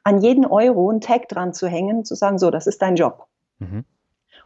an 0.04 0.22
jeden 0.22 0.46
Euro 0.46 0.90
einen 0.90 1.02
Tag 1.02 1.28
dran 1.28 1.54
zu 1.54 1.68
hängen, 1.68 2.06
zu 2.06 2.16
sagen, 2.16 2.40
so, 2.40 2.50
das 2.50 2.66
ist 2.66 2.82
dein 2.82 2.96
Job. 2.96 3.28
Mhm. 3.60 3.86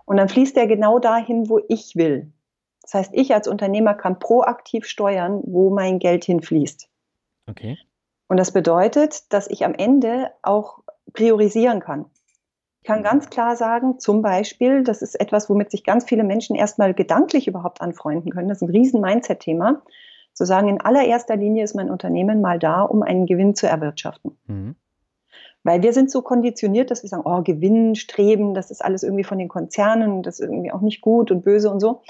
Und 0.06 0.18
dann 0.18 0.28
fließt 0.28 0.56
der 0.56 0.68
genau 0.68 1.00
dahin, 1.00 1.48
wo 1.48 1.62
ich 1.70 1.96
will. 1.96 2.34
Das 2.82 2.96
heißt, 2.96 3.12
ich 3.13 3.34
als 3.34 3.48
Unternehmer 3.48 3.94
kann 3.94 4.20
proaktiv 4.20 4.86
steuern, 4.86 5.42
wo 5.46 5.70
mein 5.70 6.00
Geld 6.00 6.26
hinfließt. 6.26 6.89
Okay. 7.50 7.78
Und 8.28 8.38
das 8.38 8.52
bedeutet, 8.52 9.32
dass 9.32 9.48
ich 9.48 9.63
am 9.63 9.76
Ende 9.76 10.32
auch 10.42 10.80
priorisieren 11.13 11.80
kann. 11.80 12.06
Ich 12.82 12.88
kann 12.88 13.04
ganz 13.04 13.30
klar 13.30 13.56
sagen, 13.56 14.00
zum 14.00 14.22
Beispiel, 14.22 14.84
das 14.84 15.02
ist 15.02 15.18
etwas, 15.18 15.50
womit 15.50 15.72
sich 15.72 15.86
ganz 15.86 16.04
viele 16.04 16.24
Menschen 16.26 16.56
erstmal 16.56 16.94
gedanklich 16.94 17.48
überhaupt 17.48 17.80
anfreunden 17.80 18.32
können. 18.32 18.50
Das 18.50 18.58
ist 18.58 18.63
ein 18.63 18.72
riesen 18.72 19.00
Mindset-Thema 19.00 19.84
zu 20.34 20.46
sagen, 20.46 20.67
in 20.67 20.82
allererster 20.82 21.36
Linie 21.36 21.63
ist 21.63 21.76
mein 21.76 21.89
Unternehmen 21.89 22.41
mal 22.41 22.60
da, 22.60 22.82
um 22.82 23.04
einen 23.04 23.26
Gewinn 23.26 23.56
zu 23.56 23.67
erwirtschaften. 23.67 24.38
Mhm. 24.48 24.76
Weil 25.63 25.82
wir 25.82 25.93
sind 25.93 26.12
so 26.12 26.22
konditioniert, 26.22 26.91
dass 26.91 27.04
wir 27.04 27.10
sagen, 27.10 27.24
oh, 27.26 27.41
Gewinn, 27.41 27.96
Streben, 27.96 28.54
das 28.54 28.69
ist 28.69 28.84
alles 28.84 29.04
irgendwie 29.04 29.24
von 29.24 29.38
den 29.38 29.48
Konzernen, 29.48 30.22
das 30.22 30.39
ist 30.39 30.46
irgendwie 30.46 30.72
auch 30.72 30.82
nicht 30.82 31.02
gut 31.02 31.32
und 31.32 31.43
böse 31.43 31.69
und 31.69 31.80
so. 31.80 32.02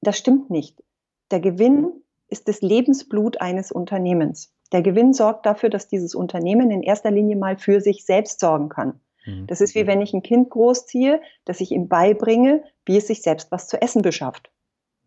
Das 0.00 0.16
stimmt 0.16 0.48
nicht. 0.48 0.82
Der 1.30 1.40
Gewinn 1.40 1.92
ist 2.28 2.48
das 2.48 2.62
Lebensblut 2.62 3.40
eines 3.40 3.70
Unternehmens. 3.70 4.54
Der 4.72 4.80
Gewinn 4.80 5.12
sorgt 5.12 5.44
dafür, 5.44 5.68
dass 5.68 5.88
dieses 5.88 6.14
Unternehmen 6.14 6.70
in 6.70 6.82
erster 6.82 7.10
Linie 7.10 7.36
mal 7.36 7.58
für 7.58 7.80
sich 7.80 8.06
selbst 8.06 8.40
sorgen 8.40 8.70
kann. 8.70 9.00
Mhm. 9.26 9.46
Das 9.46 9.60
ist 9.60 9.74
wie 9.74 9.86
wenn 9.86 10.00
ich 10.00 10.14
ein 10.14 10.22
Kind 10.22 10.48
großziehe, 10.48 11.20
dass 11.44 11.60
ich 11.60 11.70
ihm 11.70 11.88
beibringe, 11.88 12.64
wie 12.86 12.96
es 12.96 13.08
sich 13.08 13.20
selbst 13.22 13.52
was 13.52 13.68
zu 13.68 13.80
essen 13.80 14.00
beschafft. 14.00 14.50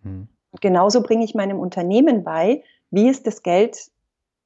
Mhm 0.04 0.28
genauso 0.62 1.02
bringe 1.02 1.26
ich 1.26 1.36
meinem 1.36 1.60
Unternehmen 1.60 2.24
bei, 2.24 2.64
wie 2.90 3.10
es 3.10 3.24
das 3.24 3.44
Geld 3.44 3.92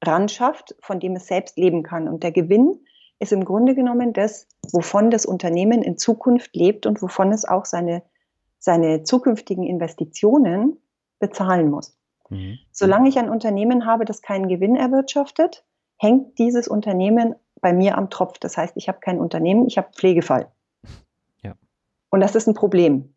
ran 0.04 0.30
schafft, 0.30 0.76
von 0.82 1.00
dem 1.00 1.16
es 1.16 1.28
selbst 1.28 1.58
leben 1.58 1.84
kann. 1.84 2.08
Und 2.08 2.24
der 2.24 2.32
Gewinn 2.32 2.80
ist 3.20 3.32
im 3.32 3.46
Grunde 3.46 3.76
genommen 3.76 4.14
das, 4.14 4.48
wovon 4.72 5.12
das 5.12 5.26
Unternehmen 5.26 5.84
in 5.84 5.98
Zukunft 5.98 6.56
lebt 6.56 6.86
und 6.86 7.02
wovon 7.02 7.32
es 7.32 7.46
auch 7.46 7.66
seine, 7.66 8.02
seine 8.58 9.04
zukünftigen 9.04 9.64
Investitionen 9.64 10.78
bezahlen 11.20 11.70
muss. 11.70 11.96
Mhm. 12.30 12.58
Solange 12.72 13.10
ich 13.10 13.20
ein 13.20 13.30
Unternehmen 13.30 13.86
habe, 13.86 14.06
das 14.06 14.24
keinen 14.24 14.48
Gewinn 14.48 14.76
erwirtschaftet, 14.76 15.64
hängt 15.98 16.40
dieses 16.40 16.68
Unternehmen 16.68 17.36
bei 17.62 17.74
mir 17.74 17.98
am 17.98 18.10
Tropf. 18.10 18.40
Das 18.40 18.58
heißt, 18.58 18.76
ich 18.76 18.88
habe 18.88 19.00
kein 19.00 19.20
Unternehmen, 19.20 19.68
ich 19.68 19.78
habe 19.78 19.90
Pflegefall. 19.94 20.52
Ja. 21.44 21.54
Und 22.10 22.22
das 22.22 22.34
ist 22.34 22.48
ein 22.48 22.56
Problem. 22.56 23.14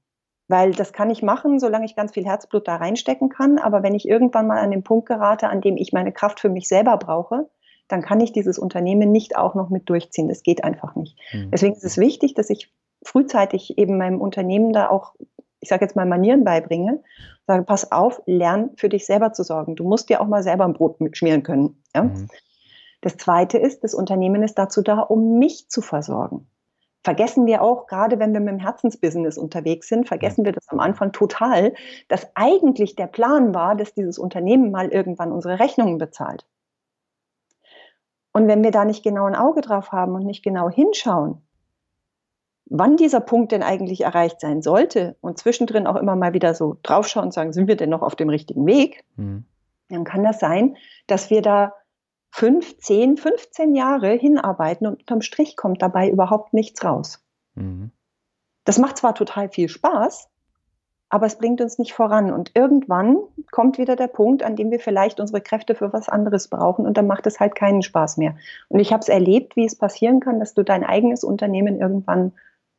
Weil 0.48 0.72
das 0.72 0.92
kann 0.92 1.10
ich 1.10 1.22
machen, 1.22 1.58
solange 1.58 1.86
ich 1.86 1.96
ganz 1.96 2.12
viel 2.12 2.26
Herzblut 2.26 2.68
da 2.68 2.76
reinstecken 2.76 3.30
kann. 3.30 3.58
Aber 3.58 3.82
wenn 3.82 3.94
ich 3.94 4.06
irgendwann 4.06 4.46
mal 4.46 4.58
an 4.58 4.70
den 4.70 4.82
Punkt 4.82 5.06
gerate, 5.06 5.48
an 5.48 5.60
dem 5.60 5.76
ich 5.76 5.92
meine 5.92 6.12
Kraft 6.12 6.40
für 6.40 6.50
mich 6.50 6.68
selber 6.68 6.96
brauche, 6.98 7.48
dann 7.88 8.02
kann 8.02 8.20
ich 8.20 8.32
dieses 8.32 8.58
Unternehmen 8.58 9.10
nicht 9.10 9.36
auch 9.36 9.54
noch 9.54 9.70
mit 9.70 9.88
durchziehen. 9.88 10.28
Das 10.28 10.42
geht 10.42 10.64
einfach 10.64 10.96
nicht. 10.96 11.18
Mhm. 11.32 11.50
Deswegen 11.50 11.74
ist 11.74 11.84
es 11.84 11.98
wichtig, 11.98 12.34
dass 12.34 12.50
ich 12.50 12.70
frühzeitig 13.02 13.78
eben 13.78 13.98
meinem 13.98 14.20
Unternehmen 14.20 14.72
da 14.72 14.88
auch, 14.88 15.14
ich 15.60 15.68
sage 15.68 15.84
jetzt 15.84 15.96
mal, 15.96 16.06
Manieren 16.06 16.44
beibringe. 16.44 17.02
Sage, 17.46 17.64
pass 17.64 17.92
auf, 17.92 18.22
lern 18.26 18.70
für 18.76 18.88
dich 18.88 19.06
selber 19.06 19.32
zu 19.32 19.44
sorgen. 19.44 19.76
Du 19.76 19.84
musst 19.84 20.08
dir 20.08 20.20
auch 20.20 20.26
mal 20.26 20.42
selber 20.42 20.64
ein 20.64 20.72
Brot 20.72 20.96
schmieren 21.12 21.42
können. 21.42 21.82
Ja? 21.94 22.04
Mhm. 22.04 22.28
Das 23.00 23.18
Zweite 23.18 23.58
ist, 23.58 23.84
das 23.84 23.94
Unternehmen 23.94 24.42
ist 24.42 24.54
dazu 24.54 24.80
da, 24.80 25.00
um 25.00 25.38
mich 25.38 25.68
zu 25.68 25.82
versorgen 25.82 26.46
vergessen 27.04 27.46
wir 27.46 27.62
auch, 27.62 27.86
gerade 27.86 28.18
wenn 28.18 28.32
wir 28.32 28.40
mit 28.40 28.54
dem 28.54 28.58
Herzensbusiness 28.58 29.36
unterwegs 29.36 29.88
sind, 29.88 30.08
vergessen 30.08 30.44
wir 30.44 30.52
das 30.52 30.68
am 30.68 30.80
Anfang 30.80 31.12
total, 31.12 31.74
dass 32.08 32.28
eigentlich 32.34 32.96
der 32.96 33.06
Plan 33.06 33.54
war, 33.54 33.76
dass 33.76 33.92
dieses 33.92 34.18
Unternehmen 34.18 34.70
mal 34.70 34.88
irgendwann 34.88 35.30
unsere 35.30 35.60
Rechnungen 35.60 35.98
bezahlt. 35.98 36.46
Und 38.32 38.48
wenn 38.48 38.64
wir 38.64 38.72
da 38.72 38.84
nicht 38.84 39.04
genau 39.04 39.26
ein 39.26 39.36
Auge 39.36 39.60
drauf 39.60 39.92
haben 39.92 40.14
und 40.14 40.24
nicht 40.24 40.42
genau 40.42 40.68
hinschauen, 40.68 41.42
wann 42.66 42.96
dieser 42.96 43.20
Punkt 43.20 43.52
denn 43.52 43.62
eigentlich 43.62 44.00
erreicht 44.00 44.40
sein 44.40 44.62
sollte 44.62 45.16
und 45.20 45.38
zwischendrin 45.38 45.86
auch 45.86 45.96
immer 45.96 46.16
mal 46.16 46.32
wieder 46.32 46.54
so 46.54 46.78
draufschauen 46.82 47.26
und 47.26 47.32
sagen, 47.32 47.52
sind 47.52 47.68
wir 47.68 47.76
denn 47.76 47.90
noch 47.90 48.02
auf 48.02 48.16
dem 48.16 48.30
richtigen 48.30 48.66
Weg, 48.66 49.04
mhm. 49.16 49.44
dann 49.90 50.04
kann 50.04 50.24
das 50.24 50.40
sein, 50.40 50.76
dass 51.06 51.28
wir 51.28 51.42
da 51.42 51.74
fünf, 52.34 52.78
zehn, 52.78 53.16
15 53.16 53.76
Jahre 53.76 54.10
hinarbeiten 54.10 54.88
und 54.88 54.98
unterm 54.98 55.20
Strich 55.20 55.56
kommt 55.56 55.80
dabei 55.80 56.10
überhaupt 56.10 56.52
nichts 56.52 56.84
raus. 56.84 57.24
Mhm. 57.54 57.92
Das 58.64 58.76
macht 58.80 58.96
zwar 58.96 59.14
total 59.14 59.48
viel 59.48 59.68
Spaß, 59.68 60.28
aber 61.10 61.26
es 61.26 61.38
bringt 61.38 61.60
uns 61.60 61.78
nicht 61.78 61.92
voran. 61.92 62.32
Und 62.32 62.50
irgendwann 62.54 63.18
kommt 63.52 63.78
wieder 63.78 63.94
der 63.94 64.08
Punkt, 64.08 64.42
an 64.42 64.56
dem 64.56 64.72
wir 64.72 64.80
vielleicht 64.80 65.20
unsere 65.20 65.40
Kräfte 65.40 65.76
für 65.76 65.92
was 65.92 66.08
anderes 66.08 66.48
brauchen 66.48 66.86
und 66.86 66.96
dann 66.98 67.06
macht 67.06 67.28
es 67.28 67.38
halt 67.38 67.54
keinen 67.54 67.82
Spaß 67.82 68.16
mehr. 68.16 68.34
Und 68.66 68.80
ich 68.80 68.92
habe 68.92 69.00
es 69.00 69.08
erlebt, 69.08 69.54
wie 69.54 69.64
es 69.66 69.78
passieren 69.78 70.18
kann, 70.18 70.40
dass 70.40 70.54
du 70.54 70.64
dein 70.64 70.82
eigenes 70.82 71.22
Unternehmen 71.22 71.80
irgendwann 71.80 72.32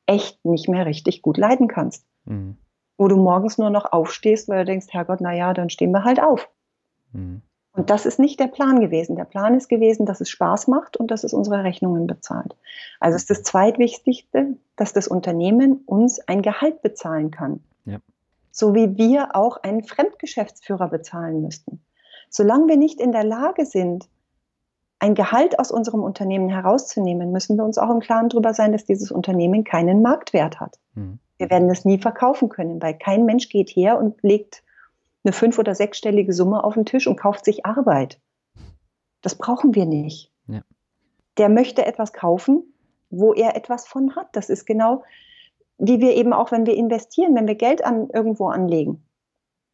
echt 0.06 0.44
nicht 0.44 0.68
mehr 0.68 0.86
richtig 0.86 1.22
gut 1.22 1.38
leiden 1.38 1.70
kannst. 1.70 2.06
Mhm. 2.26 2.58
wo 2.98 3.08
du 3.08 3.18
morgens 3.18 3.58
nur 3.58 3.70
noch 3.70 3.92
aufstehst, 3.92 4.50
weil 4.50 4.60
du 4.60 4.66
denkst, 4.66 4.88
Herrgott, 4.90 5.22
naja, 5.22 5.54
dann 5.54 5.70
stehen 5.70 5.92
wir 5.92 6.04
halt 6.04 6.22
auf. 6.22 6.50
Mhm. 7.14 7.42
Und 7.76 7.90
das 7.90 8.06
ist 8.06 8.20
nicht 8.20 8.40
der 8.40 8.48
Plan 8.48 8.80
gewesen. 8.80 9.16
Der 9.16 9.26
Plan 9.26 9.54
ist 9.54 9.68
gewesen, 9.68 10.06
dass 10.06 10.22
es 10.22 10.30
Spaß 10.30 10.68
macht 10.68 10.96
und 10.96 11.12
dass 11.12 11.24
es 11.24 11.34
unsere 11.34 11.64
Rechnungen 11.64 12.08
bezahlt. 12.08 12.56
Also 13.00 13.16
ist 13.18 13.30
das 13.30 13.44
Zweitwichtigste, 13.44 14.56
dass 14.78 14.94
das 14.94 15.08
Unternehmen 15.08 15.84
uns 15.86 16.20
ein 16.28 16.42
Gehalt 16.42 16.82
bezahlen 16.82 17.32
kann. 17.32 17.62
Ja. 17.86 17.98
So 18.52 18.74
wie 18.74 18.98
wir 18.98 19.36
auch 19.36 19.58
einen 19.58 19.84
Fremdgeschäftsführer 19.84 20.88
bezahlen 20.88 21.42
müssten. 21.42 21.82
Solange 22.30 22.68
wir 22.68 22.78
nicht 22.78 23.02
in 23.02 23.12
der 23.12 23.26
Lage 23.26 23.66
sind, 23.66 24.08
ein 25.00 25.14
Gehalt 25.14 25.60
aus 25.60 25.72
unserem 25.72 26.02
Unternehmen 26.02 26.50
herauszunehmen, 26.50 27.32
müssen 27.32 27.58
wir 27.58 27.66
uns 27.66 27.78
auch 27.78 27.90
im 27.90 28.00
Klaren 28.00 28.30
darüber 28.30 28.54
sein, 28.54 28.72
dass 28.72 28.86
dieses 28.86 29.12
Unternehmen 29.12 29.66
keinen 29.66 30.02
Marktwert 30.02 30.62
hat. 30.62 30.80
Mhm. 30.94 31.20
Wir 31.38 31.50
werden 31.50 31.68
das 31.68 31.84
nie 31.84 31.98
verkaufen 31.98 32.48
können, 32.48 32.82
weil 32.82 32.98
kein 32.98 33.26
Mensch 33.26 33.50
geht 33.50 33.70
her 33.70 34.00
und 34.00 34.22
legt 34.24 34.64
eine 35.26 35.34
fünf- 35.34 35.60
oder 35.60 35.76
sechsstellige 35.76 36.34
Summe 36.34 36.64
auf 36.64 36.76
den 36.76 36.86
Tisch 36.86 37.08
und 37.08 37.18
kauft 37.18 37.46
sich 37.46 37.66
Arbeit. 37.66 38.20
Das 39.22 39.36
brauchen 39.36 39.76
wir 39.76 39.86
nicht. 39.86 40.32
Ja. 40.48 40.62
Der 41.38 41.50
möchte 41.50 41.86
etwas 41.86 42.14
kaufen, 42.14 42.74
wo 43.10 43.34
er 43.34 43.56
etwas 43.56 43.88
von 43.88 44.16
hat. 44.16 44.30
Das 44.34 44.50
ist 44.50 44.66
genau 44.66 45.04
wie 45.78 46.00
wir 46.00 46.16
eben 46.16 46.34
auch, 46.34 46.52
wenn 46.52 46.66
wir 46.66 46.76
investieren, 46.76 47.36
wenn 47.36 47.48
wir 47.48 47.56
Geld 47.56 47.86
an, 47.86 48.10
irgendwo 48.10 48.48
anlegen. 48.48 49.04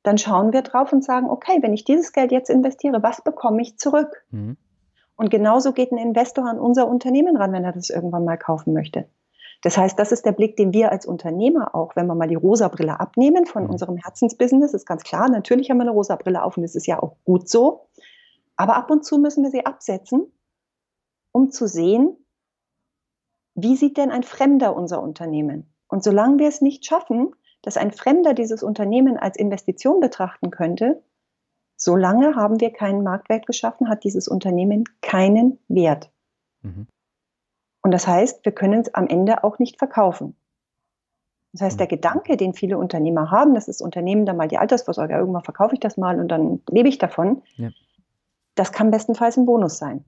Dann 0.04 0.18
schauen 0.18 0.52
wir 0.52 0.64
drauf 0.64 0.92
und 0.92 1.04
sagen, 1.04 1.30
okay, 1.30 1.60
wenn 1.62 1.74
ich 1.74 1.84
dieses 1.84 2.12
Geld 2.12 2.32
jetzt 2.32 2.50
investiere, 2.50 3.04
was 3.04 3.24
bekomme 3.24 3.62
ich 3.62 3.78
zurück? 3.78 4.26
Mhm. 4.32 4.58
Und 5.16 5.30
genauso 5.30 5.74
geht 5.74 5.92
ein 5.92 6.00
Investor 6.00 6.46
an 6.48 6.60
unser 6.60 6.88
Unternehmen 6.88 7.38
ran, 7.38 7.54
wenn 7.54 7.64
er 7.64 7.74
das 7.74 7.92
irgendwann 7.92 8.26
mal 8.26 8.38
kaufen 8.38 8.74
möchte. 8.74 9.08
Das 9.62 9.78
heißt, 9.78 9.98
das 9.98 10.12
ist 10.12 10.26
der 10.26 10.32
Blick, 10.32 10.58
den 10.58 10.74
wir 10.74 10.92
als 10.92 11.06
Unternehmer 11.06 11.76
auch, 11.76 11.96
wenn 11.96 12.08
wir 12.08 12.16
mal 12.16 12.28
die 12.28 12.36
rosa 12.36 12.68
Brille 12.68 13.00
abnehmen 13.00 13.46
von 13.46 13.66
mhm. 13.66 13.70
unserem 13.72 13.98
Herzensbusiness, 13.98 14.74
ist 14.74 14.86
ganz 14.86 15.04
klar, 15.04 15.30
natürlich 15.30 15.70
haben 15.70 15.78
wir 15.78 15.84
eine 15.84 15.92
rosa 15.92 16.16
Brille 16.16 16.44
auf 16.44 16.58
und 16.58 16.64
das 16.64 16.76
ist 16.76 16.88
ja 16.88 17.02
auch 17.02 17.18
gut 17.24 17.48
so. 17.48 17.88
Aber 18.56 18.76
ab 18.76 18.90
und 18.90 19.06
zu 19.06 19.20
müssen 19.20 19.44
wir 19.44 19.52
sie 19.52 19.66
absetzen, 19.66 20.32
um 21.32 21.52
zu 21.52 21.68
sehen, 21.68 22.18
wie 23.56 23.76
sieht 23.76 23.98
denn 23.98 24.12
ein 24.12 24.24
Fremder 24.24 24.76
unser 24.76 25.02
Unternehmen? 25.02 25.74
Und 25.88 26.04
solange 26.04 26.40
wir 26.40 26.48
es 26.48 26.62
nicht 26.62 26.86
schaffen, 26.86 27.36
dass 27.62 27.78
ein 27.78 27.92
Fremder 27.92 28.34
dieses 28.34 28.64
Unternehmen 28.64 29.18
als 29.18 29.38
Investition 29.38 30.00
betrachten 30.00 30.50
könnte, 30.50 31.04
solange 31.76 32.36
haben 32.36 32.60
wir 32.60 32.72
keinen 32.72 33.04
Marktwert 33.04 33.46
geschaffen, 33.46 33.90
hat 33.90 34.04
dieses 34.04 34.28
Unternehmen 34.28 34.86
keinen 35.02 35.60
Wert. 35.68 36.12
Mhm. 36.62 36.88
Und 37.82 37.92
das 37.92 38.08
heißt, 38.08 38.46
wir 38.46 38.52
können 38.52 38.82
es 38.82 38.94
am 38.94 39.08
Ende 39.08 39.44
auch 39.44 39.60
nicht 39.60 39.78
verkaufen. 39.78 40.36
Das 41.54 41.62
heißt, 41.62 41.80
der 41.80 41.88
mhm. 41.88 41.92
Gedanke, 41.92 42.38
den 42.38 42.54
viele 42.54 42.78
Unternehmer 42.78 43.32
haben, 43.32 43.54
dass 43.54 43.66
das 43.66 43.82
Unternehmen 43.82 44.26
dann 44.26 44.38
mal 44.38 44.48
die 44.48 44.58
Altersvorsorge, 44.58 45.16
irgendwann 45.16 45.44
verkaufe 45.44 45.74
ich 45.74 45.80
das 45.80 45.98
mal 45.98 46.20
und 46.20 46.30
dann 46.30 46.62
lebe 46.70 46.88
ich 46.88 46.98
davon, 46.98 47.42
ja. 47.58 47.70
das 48.56 48.72
kann 48.72 48.92
bestenfalls 48.92 49.38
ein 49.38 49.46
Bonus 49.46 49.78
sein. 49.78 50.06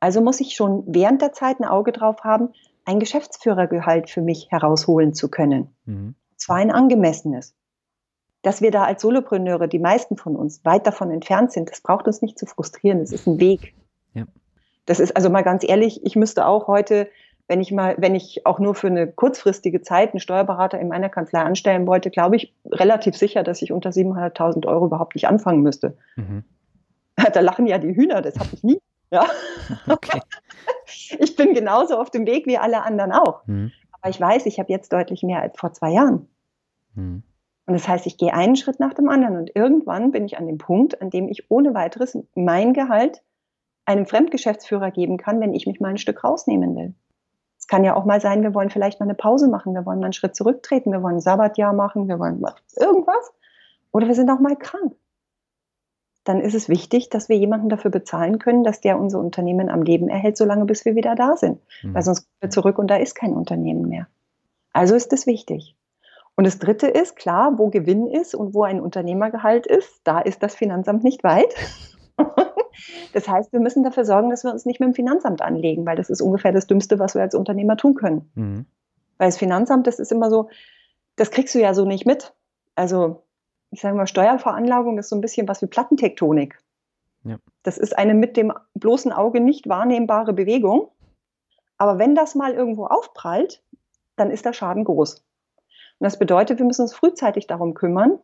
Also 0.00 0.20
muss 0.20 0.40
ich 0.40 0.54
schon 0.54 0.84
während 0.86 1.22
der 1.22 1.32
Zeit 1.32 1.60
ein 1.60 1.64
Auge 1.64 1.92
drauf 1.92 2.22
haben, 2.24 2.50
ein 2.84 3.00
Geschäftsführergehalt 3.00 4.10
für 4.10 4.22
mich 4.22 4.50
herausholen 4.50 5.12
zu 5.12 5.28
können. 5.28 5.74
Mhm. 5.84 6.14
Zwar 6.36 6.56
ein 6.56 6.70
angemessenes. 6.70 7.54
Dass 8.42 8.62
wir 8.62 8.70
da 8.70 8.84
als 8.84 9.02
Solopreneure, 9.02 9.66
die 9.66 9.80
meisten 9.80 10.16
von 10.16 10.36
uns, 10.36 10.64
weit 10.64 10.86
davon 10.86 11.10
entfernt 11.10 11.52
sind, 11.52 11.70
das 11.70 11.80
braucht 11.80 12.06
uns 12.06 12.22
nicht 12.22 12.38
zu 12.38 12.46
frustrieren. 12.46 13.00
Es 13.00 13.12
ist 13.12 13.26
ein 13.26 13.40
Weg. 13.40 13.74
Das 14.88 15.00
ist 15.00 15.14
also 15.14 15.28
mal 15.28 15.42
ganz 15.42 15.68
ehrlich, 15.68 16.02
ich 16.06 16.16
müsste 16.16 16.46
auch 16.46 16.66
heute, 16.66 17.10
wenn 17.46 17.60
ich 17.60 17.70
mal, 17.72 17.94
wenn 17.98 18.14
ich 18.14 18.46
auch 18.46 18.58
nur 18.58 18.74
für 18.74 18.86
eine 18.86 19.06
kurzfristige 19.06 19.82
Zeit 19.82 20.12
einen 20.12 20.20
Steuerberater 20.20 20.80
in 20.80 20.88
meiner 20.88 21.10
Kanzlei 21.10 21.40
anstellen 21.40 21.86
wollte, 21.86 22.10
glaube 22.10 22.36
ich 22.36 22.54
relativ 22.64 23.14
sicher, 23.14 23.42
dass 23.42 23.60
ich 23.60 23.70
unter 23.70 23.90
700.000 23.90 24.66
Euro 24.66 24.86
überhaupt 24.86 25.14
nicht 25.14 25.28
anfangen 25.28 25.60
müsste. 25.62 25.96
Mhm. 26.16 26.42
Da 27.34 27.40
lachen 27.40 27.66
ja 27.66 27.76
die 27.78 27.94
Hühner, 27.94 28.22
das 28.22 28.38
habe 28.38 28.48
ich 28.52 28.64
nie. 28.64 28.80
Ja. 29.10 29.26
Okay. 29.88 30.20
Ich 31.18 31.36
bin 31.36 31.52
genauso 31.52 31.98
auf 31.98 32.10
dem 32.10 32.24
Weg 32.26 32.46
wie 32.46 32.56
alle 32.56 32.82
anderen 32.82 33.12
auch. 33.12 33.46
Mhm. 33.46 33.70
Aber 33.92 34.08
ich 34.08 34.18
weiß, 34.18 34.46
ich 34.46 34.58
habe 34.58 34.72
jetzt 34.72 34.90
deutlich 34.90 35.22
mehr 35.22 35.42
als 35.42 35.58
vor 35.58 35.74
zwei 35.74 35.90
Jahren. 35.90 36.28
Mhm. 36.94 37.22
Und 37.66 37.74
das 37.74 37.86
heißt, 37.86 38.06
ich 38.06 38.16
gehe 38.16 38.32
einen 38.32 38.56
Schritt 38.56 38.80
nach 38.80 38.94
dem 38.94 39.10
anderen 39.10 39.36
und 39.36 39.54
irgendwann 39.54 40.12
bin 40.12 40.24
ich 40.24 40.38
an 40.38 40.46
dem 40.46 40.56
Punkt, 40.56 41.02
an 41.02 41.10
dem 41.10 41.28
ich 41.28 41.50
ohne 41.50 41.74
weiteres 41.74 42.16
mein 42.34 42.72
Gehalt 42.72 43.20
einem 43.88 44.06
Fremdgeschäftsführer 44.06 44.90
geben 44.90 45.16
kann, 45.16 45.40
wenn 45.40 45.54
ich 45.54 45.66
mich 45.66 45.80
mal 45.80 45.88
ein 45.88 45.98
Stück 45.98 46.22
rausnehmen 46.22 46.76
will. 46.76 46.94
Es 47.58 47.66
kann 47.66 47.84
ja 47.84 47.96
auch 47.96 48.04
mal 48.04 48.20
sein, 48.20 48.42
wir 48.42 48.54
wollen 48.54 48.70
vielleicht 48.70 49.00
mal 49.00 49.06
eine 49.06 49.14
Pause 49.14 49.48
machen, 49.48 49.74
wir 49.74 49.86
wollen 49.86 49.98
mal 49.98 50.06
einen 50.06 50.12
Schritt 50.12 50.36
zurücktreten, 50.36 50.92
wir 50.92 51.02
wollen 51.02 51.16
ein 51.16 51.20
Sabbatjahr 51.20 51.72
machen, 51.72 52.06
wir 52.06 52.18
wollen 52.18 52.44
irgendwas. 52.76 53.32
Oder 53.90 54.06
wir 54.06 54.14
sind 54.14 54.30
auch 54.30 54.40
mal 54.40 54.56
krank. 54.56 54.94
Dann 56.24 56.42
ist 56.42 56.54
es 56.54 56.68
wichtig, 56.68 57.08
dass 57.08 57.30
wir 57.30 57.38
jemanden 57.38 57.70
dafür 57.70 57.90
bezahlen 57.90 58.38
können, 58.38 58.62
dass 58.62 58.82
der 58.82 59.00
unser 59.00 59.18
Unternehmen 59.18 59.70
am 59.70 59.82
Leben 59.82 60.10
erhält, 60.10 60.36
solange 60.36 60.66
bis 60.66 60.84
wir 60.84 60.94
wieder 60.94 61.14
da 61.14 61.36
sind. 61.36 61.58
Mhm. 61.82 61.94
Weil 61.94 62.02
sonst 62.02 62.20
kommen 62.20 62.40
wir 62.40 62.50
zurück 62.50 62.78
und 62.78 62.88
da 62.88 62.96
ist 62.96 63.14
kein 63.14 63.32
Unternehmen 63.32 63.88
mehr. 63.88 64.06
Also 64.74 64.94
ist 64.94 65.14
es 65.14 65.26
wichtig. 65.26 65.76
Und 66.36 66.46
das 66.46 66.58
Dritte 66.58 66.88
ist, 66.88 67.16
klar, 67.16 67.58
wo 67.58 67.70
Gewinn 67.70 68.06
ist 68.06 68.34
und 68.34 68.52
wo 68.52 68.64
ein 68.64 68.80
Unternehmergehalt 68.80 69.66
ist, 69.66 70.02
da 70.04 70.20
ist 70.20 70.42
das 70.42 70.54
Finanzamt 70.54 71.02
nicht 71.02 71.24
weit. 71.24 71.54
Das 73.12 73.28
heißt, 73.28 73.52
wir 73.52 73.60
müssen 73.60 73.82
dafür 73.82 74.04
sorgen, 74.04 74.30
dass 74.30 74.44
wir 74.44 74.52
uns 74.52 74.66
nicht 74.66 74.80
mit 74.80 74.88
dem 74.88 74.94
Finanzamt 74.94 75.42
anlegen, 75.42 75.86
weil 75.86 75.96
das 75.96 76.10
ist 76.10 76.20
ungefähr 76.20 76.52
das 76.52 76.66
Dümmste, 76.66 76.98
was 76.98 77.14
wir 77.14 77.22
als 77.22 77.34
Unternehmer 77.34 77.76
tun 77.76 77.94
können. 77.94 78.30
Mhm. 78.34 78.66
Weil 79.18 79.28
das 79.28 79.38
Finanzamt, 79.38 79.86
das 79.86 79.98
ist 79.98 80.12
immer 80.12 80.30
so, 80.30 80.48
das 81.16 81.30
kriegst 81.30 81.54
du 81.54 81.60
ja 81.60 81.74
so 81.74 81.84
nicht 81.84 82.06
mit. 82.06 82.34
Also, 82.74 83.24
ich 83.70 83.80
sage 83.80 83.96
mal, 83.96 84.06
Steuerveranlagung 84.06 84.98
ist 84.98 85.08
so 85.08 85.16
ein 85.16 85.20
bisschen 85.20 85.48
was 85.48 85.60
wie 85.62 85.66
Plattentektonik. 85.66 86.58
Ja. 87.24 87.38
Das 87.62 87.78
ist 87.78 87.98
eine 87.98 88.14
mit 88.14 88.36
dem 88.36 88.52
bloßen 88.74 89.12
Auge 89.12 89.40
nicht 89.40 89.68
wahrnehmbare 89.68 90.32
Bewegung. 90.32 90.88
Aber 91.76 91.98
wenn 91.98 92.14
das 92.14 92.34
mal 92.34 92.54
irgendwo 92.54 92.86
aufprallt, 92.86 93.62
dann 94.16 94.30
ist 94.30 94.44
der 94.44 94.52
Schaden 94.52 94.84
groß. 94.84 95.16
Und 95.16 96.04
das 96.04 96.18
bedeutet, 96.18 96.58
wir 96.58 96.66
müssen 96.66 96.82
uns 96.82 96.94
frühzeitig 96.94 97.46
darum 97.46 97.74
kümmern, 97.74 98.18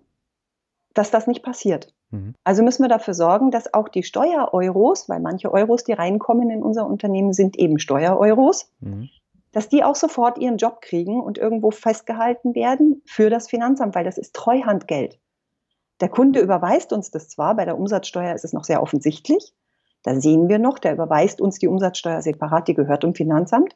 dass 0.92 1.10
das 1.10 1.26
nicht 1.26 1.42
passiert. 1.42 1.92
Mhm. 2.14 2.35
Also 2.44 2.62
müssen 2.62 2.83
wir 2.83 2.88
dafür 2.88 3.14
sorgen, 3.14 3.50
dass 3.50 3.74
auch 3.74 3.88
die 3.88 4.03
Steuereuros, 4.03 5.09
weil 5.09 5.20
manche 5.20 5.53
Euros, 5.53 5.85
die 5.85 5.92
reinkommen 5.92 6.50
in 6.50 6.62
unser 6.62 6.87
Unternehmen, 6.87 7.33
sind 7.33 7.59
eben 7.59 7.79
Steuereuros, 7.79 8.70
mhm. 8.81 9.09
dass 9.53 9.68
die 9.68 9.83
auch 9.83 9.96
sofort 9.96 10.38
ihren 10.38 10.57
Job 10.57 10.81
kriegen 10.81 11.20
und 11.20 11.38
irgendwo 11.38 11.70
festgehalten 11.70 12.55
werden 12.55 13.03
für 13.05 13.31
das 13.31 13.48
Finanzamt, 13.48 13.94
weil 13.94 14.05
das 14.05 14.18
ist 14.18 14.35
Treuhandgeld. 14.35 15.18
Der 16.00 16.09
Kunde 16.09 16.40
überweist 16.40 16.92
uns 16.92 17.11
das 17.11 17.29
zwar, 17.29 17.57
bei 17.57 17.64
der 17.64 17.79
Umsatzsteuer 17.79 18.35
ist 18.35 18.44
es 18.44 18.53
noch 18.53 18.64
sehr 18.64 18.83
offensichtlich, 18.83 19.55
da 20.03 20.20
sehen 20.20 20.48
wir 20.48 20.59
noch, 20.59 20.79
der 20.79 20.92
überweist 20.92 21.40
uns 21.40 21.59
die 21.59 21.68
Umsatzsteuer 21.68 22.20
separat, 22.20 22.68
die 22.68 22.74
gehört 22.74 23.05
dem 23.05 23.14
Finanzamt, 23.14 23.74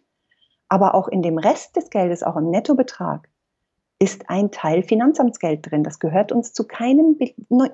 aber 0.69 0.95
auch 0.95 1.09
in 1.09 1.23
dem 1.23 1.39
Rest 1.39 1.77
des 1.77 1.91
Geldes, 1.91 2.23
auch 2.23 2.37
im 2.37 2.51
Nettobetrag, 2.51 3.29
ist 3.99 4.31
ein 4.31 4.51
Teil 4.51 4.83
Finanzamtsgeld 4.83 5.71
drin. 5.71 5.83
Das 5.83 5.99
gehört 5.99 6.33
uns 6.33 6.53
zu 6.53 6.65
keinem, 6.65 7.19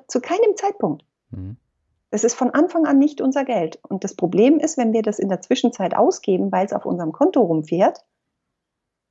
zu 0.09 0.21
keinem 0.21 0.57
Zeitpunkt. 0.57 1.05
Mhm. 1.31 1.57
Das 2.11 2.25
ist 2.25 2.35
von 2.35 2.51
Anfang 2.51 2.87
an 2.87 2.99
nicht 2.99 3.21
unser 3.21 3.45
Geld. 3.45 3.79
Und 3.89 4.05
das 4.05 4.15
Problem 4.15 4.59
ist, 4.59 4.79
wenn 4.79 4.93
wir 4.93 5.03
das 5.03 5.19
in 5.19 5.29
der 5.29 5.41
Zwischenzeit 5.41 5.97
ausgeben, 5.97 6.53
weil 6.53 6.65
es 6.65 6.73
auf 6.73 6.87
unserem 6.87 7.13
Konto 7.13 7.41
rumfährt 7.43 8.05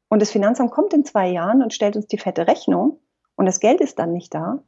und 0.10 0.22
das 0.22 0.32
Finanzamt 0.32 0.72
kommt 0.72 0.94
in 0.94 1.06
zwei 1.06 1.30
Jahren 1.30 1.62
und 1.62 1.74
stellt 1.74 1.96
uns 1.96 2.08
die 2.08 2.18
fette 2.18 2.48
Rechnung 2.48 3.00
und 3.36 3.46
das 3.46 3.60
Geld 3.60 3.82
ist 3.82 4.00
dann 4.00 4.14
nicht 4.14 4.34
da, 4.34 4.64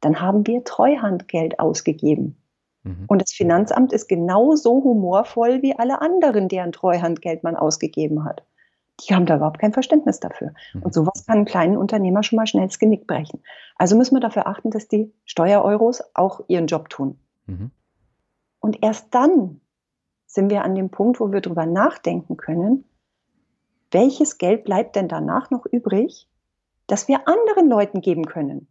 dann 0.00 0.20
haben 0.20 0.46
wir 0.46 0.64
Treuhandgeld 0.64 1.60
ausgegeben. 1.60 2.42
Mhm. 2.82 3.04
Und 3.06 3.20
das 3.20 3.32
Finanzamt 3.32 3.92
ist 3.92 4.08
genauso 4.08 4.82
humorvoll 4.82 5.62
wie 5.62 5.78
alle 5.78 6.00
anderen, 6.00 6.48
deren 6.48 6.72
Treuhandgeld 6.72 7.44
man 7.44 7.56
ausgegeben 7.56 8.24
hat 8.24 8.42
die 9.00 9.14
haben 9.14 9.26
da 9.26 9.36
überhaupt 9.36 9.58
kein 9.58 9.72
Verständnis 9.72 10.20
dafür. 10.20 10.52
Mhm. 10.72 10.82
Und 10.82 10.94
sowas 10.94 11.26
kann 11.26 11.36
einen 11.36 11.44
kleinen 11.44 11.76
Unternehmer 11.76 12.22
schon 12.22 12.36
mal 12.36 12.46
schnell 12.46 12.66
das 12.66 12.78
Genick 12.78 13.06
brechen. 13.06 13.42
Also 13.76 13.96
müssen 13.96 14.16
wir 14.16 14.20
dafür 14.20 14.46
achten, 14.46 14.70
dass 14.70 14.88
die 14.88 15.12
Steuereuros 15.24 16.02
auch 16.14 16.40
ihren 16.48 16.66
Job 16.66 16.88
tun. 16.88 17.18
Mhm. 17.46 17.70
Und 18.60 18.82
erst 18.82 19.14
dann 19.14 19.60
sind 20.26 20.50
wir 20.50 20.64
an 20.64 20.74
dem 20.74 20.90
Punkt, 20.90 21.20
wo 21.20 21.32
wir 21.32 21.40
darüber 21.40 21.66
nachdenken 21.66 22.36
können, 22.36 22.84
welches 23.90 24.38
Geld 24.38 24.64
bleibt 24.64 24.96
denn 24.96 25.08
danach 25.08 25.50
noch 25.50 25.66
übrig, 25.66 26.28
das 26.86 27.08
wir 27.08 27.28
anderen 27.28 27.68
Leuten 27.68 28.00
geben 28.00 28.26
können, 28.26 28.68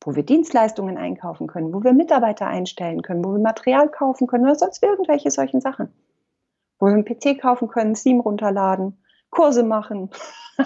wo 0.00 0.14
wir 0.14 0.24
Dienstleistungen 0.24 0.98
einkaufen 0.98 1.46
können, 1.46 1.72
wo 1.72 1.82
wir 1.82 1.92
Mitarbeiter 1.92 2.46
einstellen 2.46 3.02
können, 3.02 3.24
wo 3.24 3.32
wir 3.32 3.40
Material 3.40 3.88
kaufen 3.88 4.26
können 4.26 4.44
oder 4.44 4.54
sonst 4.54 4.82
irgendwelche 4.82 5.30
solchen 5.30 5.60
Sachen, 5.60 5.88
wo 6.78 6.86
wir 6.86 6.94
einen 6.94 7.04
PC 7.04 7.40
kaufen 7.40 7.68
können, 7.68 7.94
Steam 7.94 8.20
runterladen, 8.20 9.01
Kurse 9.32 9.64
machen. 9.64 10.10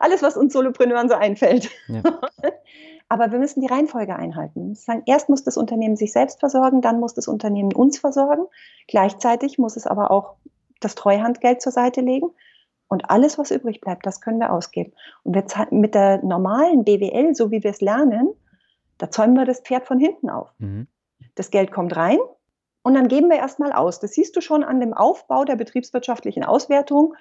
Alles, 0.00 0.22
was 0.22 0.36
uns 0.36 0.52
Solopreneuren 0.52 1.08
so 1.08 1.14
einfällt. 1.14 1.70
Ja. 1.88 2.02
Aber 3.08 3.30
wir 3.30 3.38
müssen 3.38 3.60
die 3.60 3.68
Reihenfolge 3.68 4.16
einhalten. 4.16 4.74
Sagen, 4.74 5.04
erst 5.06 5.28
muss 5.28 5.44
das 5.44 5.56
Unternehmen 5.56 5.96
sich 5.96 6.12
selbst 6.12 6.40
versorgen, 6.40 6.82
dann 6.82 6.98
muss 6.98 7.14
das 7.14 7.28
Unternehmen 7.28 7.72
uns 7.72 7.98
versorgen. 7.98 8.46
Gleichzeitig 8.88 9.58
muss 9.58 9.76
es 9.76 9.86
aber 9.86 10.10
auch 10.10 10.34
das 10.80 10.96
Treuhandgeld 10.96 11.62
zur 11.62 11.70
Seite 11.70 12.00
legen. 12.00 12.30
Und 12.88 13.08
alles, 13.08 13.38
was 13.38 13.52
übrig 13.52 13.80
bleibt, 13.80 14.06
das 14.06 14.20
können 14.20 14.40
wir 14.40 14.52
ausgeben. 14.52 14.92
Und 15.22 15.34
wir 15.34 15.44
mit 15.70 15.94
der 15.94 16.22
normalen 16.24 16.84
BWL, 16.84 17.34
so 17.34 17.52
wie 17.52 17.62
wir 17.62 17.70
es 17.70 17.80
lernen, 17.80 18.30
da 18.98 19.10
zäumen 19.10 19.34
wir 19.34 19.44
das 19.44 19.60
Pferd 19.60 19.86
von 19.86 20.00
hinten 20.00 20.28
auf. 20.28 20.52
Mhm. 20.58 20.88
Das 21.36 21.50
Geld 21.50 21.70
kommt 21.70 21.94
rein 21.96 22.18
und 22.82 22.94
dann 22.94 23.08
geben 23.08 23.28
wir 23.28 23.36
erstmal 23.36 23.72
aus. 23.72 24.00
Das 24.00 24.12
siehst 24.12 24.36
du 24.36 24.40
schon 24.40 24.64
an 24.64 24.80
dem 24.80 24.94
Aufbau 24.94 25.44
der 25.44 25.56
betriebswirtschaftlichen 25.56 26.44
Auswertung, 26.44 27.14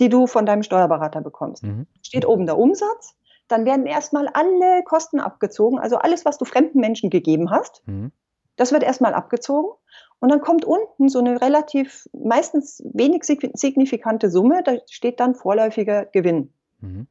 die 0.00 0.08
du 0.08 0.26
von 0.26 0.46
deinem 0.46 0.62
Steuerberater 0.62 1.20
bekommst. 1.20 1.62
Mhm. 1.62 1.86
Steht 2.02 2.26
oben 2.26 2.46
der 2.46 2.58
Umsatz, 2.58 3.14
dann 3.48 3.64
werden 3.64 3.86
erstmal 3.86 4.28
alle 4.28 4.82
Kosten 4.84 5.20
abgezogen, 5.20 5.78
also 5.78 5.96
alles, 5.96 6.24
was 6.24 6.38
du 6.38 6.44
fremden 6.44 6.80
Menschen 6.80 7.10
gegeben 7.10 7.50
hast. 7.50 7.82
Mhm. 7.86 8.10
Das 8.56 8.72
wird 8.72 8.82
erstmal 8.82 9.14
abgezogen. 9.14 9.70
Und 10.18 10.30
dann 10.30 10.40
kommt 10.40 10.64
unten 10.64 11.08
so 11.08 11.18
eine 11.18 11.40
relativ, 11.40 12.08
meistens 12.12 12.82
wenig 12.92 13.24
signifikante 13.24 14.30
Summe, 14.30 14.62
da 14.62 14.76
steht 14.90 15.20
dann 15.20 15.34
vorläufiger 15.34 16.06
Gewinn. 16.06 16.52
Mhm. 16.80 17.06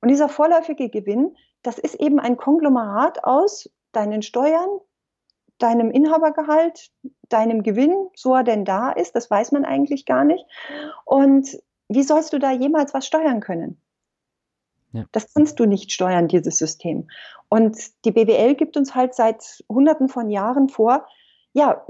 Und 0.00 0.08
dieser 0.08 0.28
vorläufige 0.28 0.88
Gewinn, 0.88 1.36
das 1.62 1.78
ist 1.78 1.96
eben 1.96 2.20
ein 2.20 2.36
Konglomerat 2.36 3.24
aus 3.24 3.70
deinen 3.92 4.22
Steuern, 4.22 4.68
deinem 5.58 5.90
Inhabergehalt, 5.90 6.90
deinem 7.28 7.62
Gewinn, 7.62 8.08
so 8.14 8.34
er 8.34 8.44
denn 8.44 8.64
da 8.64 8.90
ist, 8.90 9.16
das 9.16 9.30
weiß 9.30 9.52
man 9.52 9.64
eigentlich 9.64 10.06
gar 10.06 10.24
nicht. 10.24 10.44
Und 11.04 11.58
wie 11.88 12.02
sollst 12.02 12.32
du 12.32 12.38
da 12.38 12.52
jemals 12.52 12.94
was 12.94 13.06
steuern 13.06 13.40
können? 13.40 13.80
Ja. 14.92 15.04
Das 15.12 15.32
kannst 15.34 15.60
du 15.60 15.66
nicht 15.66 15.92
steuern, 15.92 16.28
dieses 16.28 16.58
System. 16.58 17.08
Und 17.48 17.76
die 18.04 18.12
BWL 18.12 18.54
gibt 18.54 18.76
uns 18.76 18.94
halt 18.94 19.14
seit 19.14 19.64
Hunderten 19.68 20.08
von 20.08 20.30
Jahren 20.30 20.68
vor, 20.68 21.06
ja, 21.52 21.86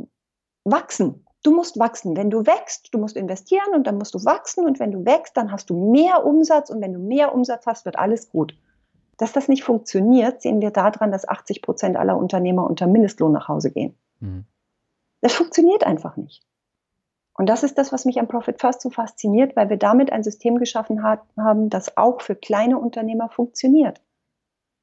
wachsen. 0.65 1.25
Du 1.43 1.55
musst 1.55 1.79
wachsen. 1.79 2.17
Wenn 2.17 2.31
du 2.31 2.47
wächst, 2.47 2.93
du 2.93 2.99
musst 2.99 3.17
investieren 3.17 3.75
und 3.75 3.87
dann 3.87 3.99
musst 3.99 4.15
du 4.15 4.25
wachsen. 4.25 4.67
Und 4.67 4.81
wenn 4.81 4.91
du 4.91 5.05
wächst, 5.05 5.37
dann 5.37 5.53
hast 5.53 5.71
du 5.71 5.93
mehr 5.93 6.27
Umsatz. 6.27 6.71
Und 6.71 6.81
wenn 6.81 6.93
du 6.93 6.99
mehr 6.99 7.35
Umsatz 7.35 7.67
hast, 7.67 7.85
wird 7.85 7.99
alles 7.99 8.31
gut. 8.31 8.57
Dass 9.17 9.33
das 9.33 9.49
nicht 9.49 9.65
funktioniert, 9.65 10.43
sehen 10.43 10.61
wir 10.61 10.71
daran, 10.71 11.13
dass 11.13 11.29
80 11.29 11.63
Prozent 11.63 11.97
aller 11.97 12.17
Unternehmer 12.17 12.69
unter 12.69 12.87
Mindestlohn 12.87 13.33
nach 13.33 13.49
Hause 13.49 13.71
gehen. 13.71 13.97
Mhm. 14.21 14.45
Das 15.21 15.35
funktioniert 15.35 15.85
einfach 15.85 16.17
nicht. 16.17 16.48
Und 17.39 17.49
das 17.49 17.63
ist 17.63 17.79
das, 17.79 17.93
was 17.93 18.05
mich 18.05 18.19
am 18.19 18.27
Profit 18.27 18.61
First 18.61 18.81
so 18.81 18.91
fasziniert, 18.91 19.55
weil 19.55 19.71
wir 19.71 19.77
damit 19.77 20.13
ein 20.13 20.25
System 20.25 20.59
geschaffen 20.59 21.05
haben, 21.05 21.71
das 21.71 21.97
auch 21.97 22.21
für 22.21 22.35
kleine 22.35 22.79
Unternehmer 22.79 23.29
funktioniert. 23.29 24.03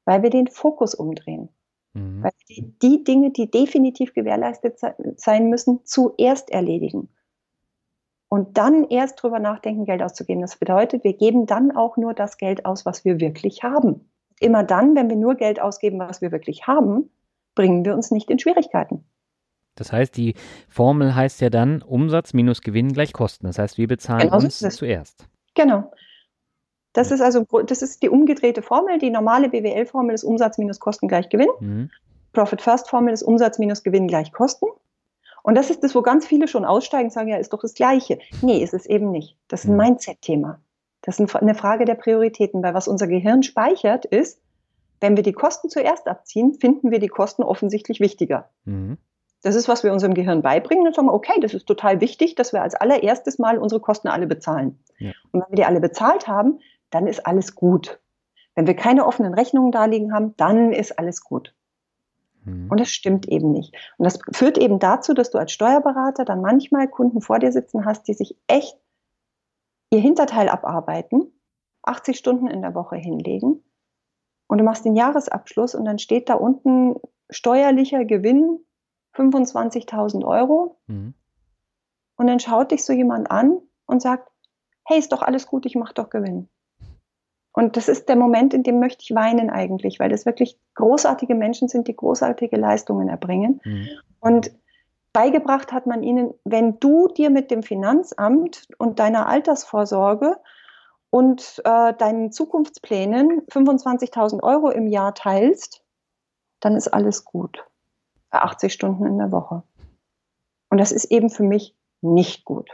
Weil 0.06 0.22
wir 0.22 0.30
den 0.30 0.46
Fokus 0.46 0.94
umdrehen. 0.94 1.50
Mhm. 1.92 2.22
Weil 2.22 2.32
wir 2.46 2.56
die, 2.56 2.78
die 2.78 3.04
Dinge, 3.04 3.30
die 3.30 3.50
definitiv 3.50 4.14
gewährleistet 4.14 4.78
sein 5.16 5.50
müssen, 5.50 5.84
zuerst 5.84 6.50
erledigen. 6.50 7.10
Und 8.28 8.56
dann 8.56 8.84
erst 8.84 9.22
drüber 9.22 9.38
nachdenken, 9.38 9.84
Geld 9.84 10.02
auszugeben. 10.02 10.40
Das 10.40 10.56
bedeutet, 10.56 11.04
wir 11.04 11.12
geben 11.12 11.44
dann 11.44 11.76
auch 11.76 11.98
nur 11.98 12.14
das 12.14 12.38
Geld 12.38 12.64
aus, 12.64 12.86
was 12.86 13.04
wir 13.04 13.20
wirklich 13.20 13.64
haben. 13.64 14.08
Immer 14.40 14.64
dann, 14.64 14.96
wenn 14.96 15.10
wir 15.10 15.16
nur 15.16 15.34
Geld 15.34 15.60
ausgeben, 15.60 15.98
was 15.98 16.22
wir 16.22 16.32
wirklich 16.32 16.66
haben, 16.66 17.10
bringen 17.54 17.84
wir 17.84 17.94
uns 17.94 18.10
nicht 18.10 18.30
in 18.30 18.38
Schwierigkeiten. 18.38 19.04
Das 19.76 19.92
heißt, 19.92 20.16
die 20.16 20.34
Formel 20.68 21.14
heißt 21.14 21.40
ja 21.40 21.50
dann 21.50 21.82
Umsatz 21.82 22.34
minus 22.34 22.62
Gewinn 22.62 22.92
gleich 22.92 23.12
Kosten. 23.12 23.46
Das 23.46 23.58
heißt, 23.58 23.78
wir 23.78 23.86
bezahlen 23.86 24.22
genau 24.22 24.38
uns 24.38 24.58
so 24.58 24.68
zuerst. 24.68 25.26
Genau. 25.54 25.90
Das 26.92 27.10
ist 27.10 27.20
also 27.20 27.44
das 27.66 27.82
ist 27.82 28.02
die 28.02 28.08
umgedrehte 28.08 28.62
Formel. 28.62 28.98
Die 28.98 29.10
normale 29.10 29.50
BWL-Formel 29.50 30.14
ist 30.14 30.24
Umsatz 30.24 30.56
minus 30.58 30.80
Kosten 30.80 31.08
gleich 31.08 31.28
Gewinn. 31.28 31.50
Mhm. 31.60 31.90
Profit 32.32 32.62
First 32.62 32.88
Formel 32.88 33.12
ist 33.12 33.22
Umsatz 33.22 33.58
minus 33.58 33.82
Gewinn 33.82 34.08
gleich 34.08 34.32
Kosten. 34.32 34.66
Und 35.42 35.54
das 35.54 35.70
ist 35.70 35.84
das, 35.84 35.94
wo 35.94 36.02
ganz 36.02 36.26
viele 36.26 36.48
schon 36.48 36.64
aussteigen 36.64 37.06
und 37.06 37.12
sagen, 37.12 37.28
ja, 37.28 37.36
ist 37.36 37.52
doch 37.52 37.60
das 37.60 37.74
Gleiche. 37.74 38.18
Nee, 38.42 38.62
ist 38.62 38.74
es 38.74 38.86
eben 38.86 39.10
nicht. 39.10 39.36
Das 39.46 39.62
ist 39.62 39.70
ein 39.70 39.74
mhm. 39.74 39.82
Mindset-Thema. 39.82 40.60
Das 41.02 41.20
ist 41.20 41.36
eine 41.36 41.54
Frage 41.54 41.84
der 41.84 41.94
Prioritäten, 41.94 42.62
weil 42.62 42.74
was 42.74 42.88
unser 42.88 43.06
Gehirn 43.06 43.44
speichert 43.44 44.06
ist, 44.06 44.40
wenn 45.00 45.16
wir 45.16 45.22
die 45.22 45.32
Kosten 45.32 45.68
zuerst 45.68 46.08
abziehen, 46.08 46.54
finden 46.54 46.90
wir 46.90 46.98
die 46.98 47.08
Kosten 47.08 47.42
offensichtlich 47.42 48.00
wichtiger. 48.00 48.48
Mhm. 48.64 48.98
Das 49.42 49.54
ist, 49.54 49.68
was 49.68 49.84
wir 49.84 49.92
unserem 49.92 50.14
Gehirn 50.14 50.42
beibringen. 50.42 50.86
Und 50.86 50.94
sagen 50.94 51.08
wir, 51.08 51.14
okay, 51.14 51.38
das 51.40 51.54
ist 51.54 51.66
total 51.66 52.00
wichtig, 52.00 52.34
dass 52.34 52.52
wir 52.52 52.62
als 52.62 52.74
allererstes 52.74 53.38
mal 53.38 53.58
unsere 53.58 53.80
Kosten 53.80 54.08
alle 54.08 54.26
bezahlen. 54.26 54.78
Ja. 54.98 55.12
Und 55.30 55.42
wenn 55.42 55.50
wir 55.50 55.56
die 55.56 55.64
alle 55.64 55.80
bezahlt 55.80 56.26
haben, 56.26 56.60
dann 56.90 57.06
ist 57.06 57.26
alles 57.26 57.54
gut. 57.54 58.00
Wenn 58.54 58.66
wir 58.66 58.74
keine 58.74 59.06
offenen 59.06 59.34
Rechnungen 59.34 59.72
darlegen 59.72 60.12
haben, 60.14 60.34
dann 60.36 60.72
ist 60.72 60.98
alles 60.98 61.20
gut. 61.20 61.54
Mhm. 62.44 62.70
Und 62.70 62.80
das 62.80 62.88
stimmt 62.88 63.28
eben 63.28 63.52
nicht. 63.52 63.74
Und 63.98 64.04
das 64.04 64.18
führt 64.32 64.56
eben 64.58 64.78
dazu, 64.78 65.12
dass 65.12 65.30
du 65.30 65.38
als 65.38 65.52
Steuerberater 65.52 66.24
dann 66.24 66.40
manchmal 66.40 66.88
Kunden 66.88 67.20
vor 67.20 67.38
dir 67.38 67.52
sitzen 67.52 67.84
hast, 67.84 68.08
die 68.08 68.14
sich 68.14 68.36
echt 68.46 68.78
ihr 69.90 70.00
Hinterteil 70.00 70.48
abarbeiten, 70.48 71.32
80 71.82 72.16
Stunden 72.16 72.48
in 72.48 72.62
der 72.62 72.74
Woche 72.74 72.96
hinlegen 72.96 73.62
und 74.46 74.58
du 74.58 74.64
machst 74.64 74.84
den 74.84 74.96
Jahresabschluss 74.96 75.74
und 75.74 75.84
dann 75.84 75.98
steht 75.98 76.28
da 76.28 76.34
unten 76.34 76.96
steuerlicher 77.30 78.04
Gewinn 78.04 78.60
25.000 79.16 80.24
Euro. 80.24 80.76
Mhm. 80.86 81.14
Und 82.16 82.26
dann 82.26 82.40
schaut 82.40 82.70
dich 82.70 82.84
so 82.84 82.92
jemand 82.92 83.30
an 83.30 83.58
und 83.86 84.00
sagt, 84.00 84.30
hey, 84.84 84.98
ist 84.98 85.12
doch 85.12 85.22
alles 85.22 85.46
gut, 85.46 85.66
ich 85.66 85.74
mache 85.74 85.94
doch 85.94 86.10
Gewinn. 86.10 86.48
Und 87.52 87.76
das 87.76 87.88
ist 87.88 88.08
der 88.08 88.16
Moment, 88.16 88.52
in 88.52 88.62
dem 88.62 88.80
möchte 88.80 89.02
ich 89.02 89.14
weinen 89.14 89.48
eigentlich, 89.48 89.98
weil 89.98 90.10
das 90.10 90.26
wirklich 90.26 90.58
großartige 90.74 91.34
Menschen 91.34 91.68
sind, 91.68 91.88
die 91.88 91.96
großartige 91.96 92.56
Leistungen 92.56 93.08
erbringen. 93.08 93.60
Mhm. 93.64 93.88
Und 94.20 94.50
beigebracht 95.12 95.72
hat 95.72 95.86
man 95.86 96.02
ihnen, 96.02 96.34
wenn 96.44 96.78
du 96.78 97.08
dir 97.08 97.30
mit 97.30 97.50
dem 97.50 97.62
Finanzamt 97.62 98.68
und 98.76 98.98
deiner 98.98 99.26
Altersvorsorge 99.26 100.36
und 101.08 101.62
äh, 101.64 101.94
deinen 101.94 102.30
Zukunftsplänen 102.30 103.46
25.000 103.46 104.42
Euro 104.42 104.68
im 104.68 104.86
Jahr 104.86 105.14
teilst, 105.14 105.82
dann 106.60 106.76
ist 106.76 106.88
alles 106.88 107.24
gut. 107.24 107.64
80 108.44 108.72
Stunden 108.72 109.06
in 109.06 109.18
der 109.18 109.32
Woche. 109.32 109.62
Und 110.70 110.78
das 110.78 110.92
ist 110.92 111.06
eben 111.06 111.30
für 111.30 111.44
mich 111.44 111.76
nicht 112.00 112.44
gut. 112.44 112.70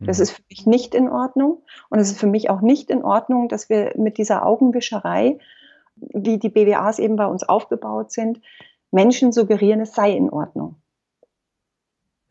Das 0.00 0.18
mhm. 0.18 0.22
ist 0.22 0.30
für 0.32 0.42
mich 0.48 0.66
nicht 0.66 0.94
in 0.94 1.08
Ordnung. 1.08 1.62
Und 1.90 1.98
es 1.98 2.10
ist 2.10 2.20
für 2.20 2.26
mich 2.26 2.50
auch 2.50 2.60
nicht 2.60 2.90
in 2.90 3.02
Ordnung, 3.02 3.48
dass 3.48 3.68
wir 3.68 3.92
mit 3.96 4.18
dieser 4.18 4.46
Augenwischerei, 4.46 5.38
wie 5.96 6.38
die 6.38 6.48
BWAs 6.48 6.98
eben 6.98 7.16
bei 7.16 7.26
uns 7.26 7.42
aufgebaut 7.42 8.12
sind, 8.12 8.40
Menschen 8.90 9.32
suggerieren, 9.32 9.80
es 9.80 9.94
sei 9.94 10.12
in 10.12 10.30
Ordnung. 10.30 10.76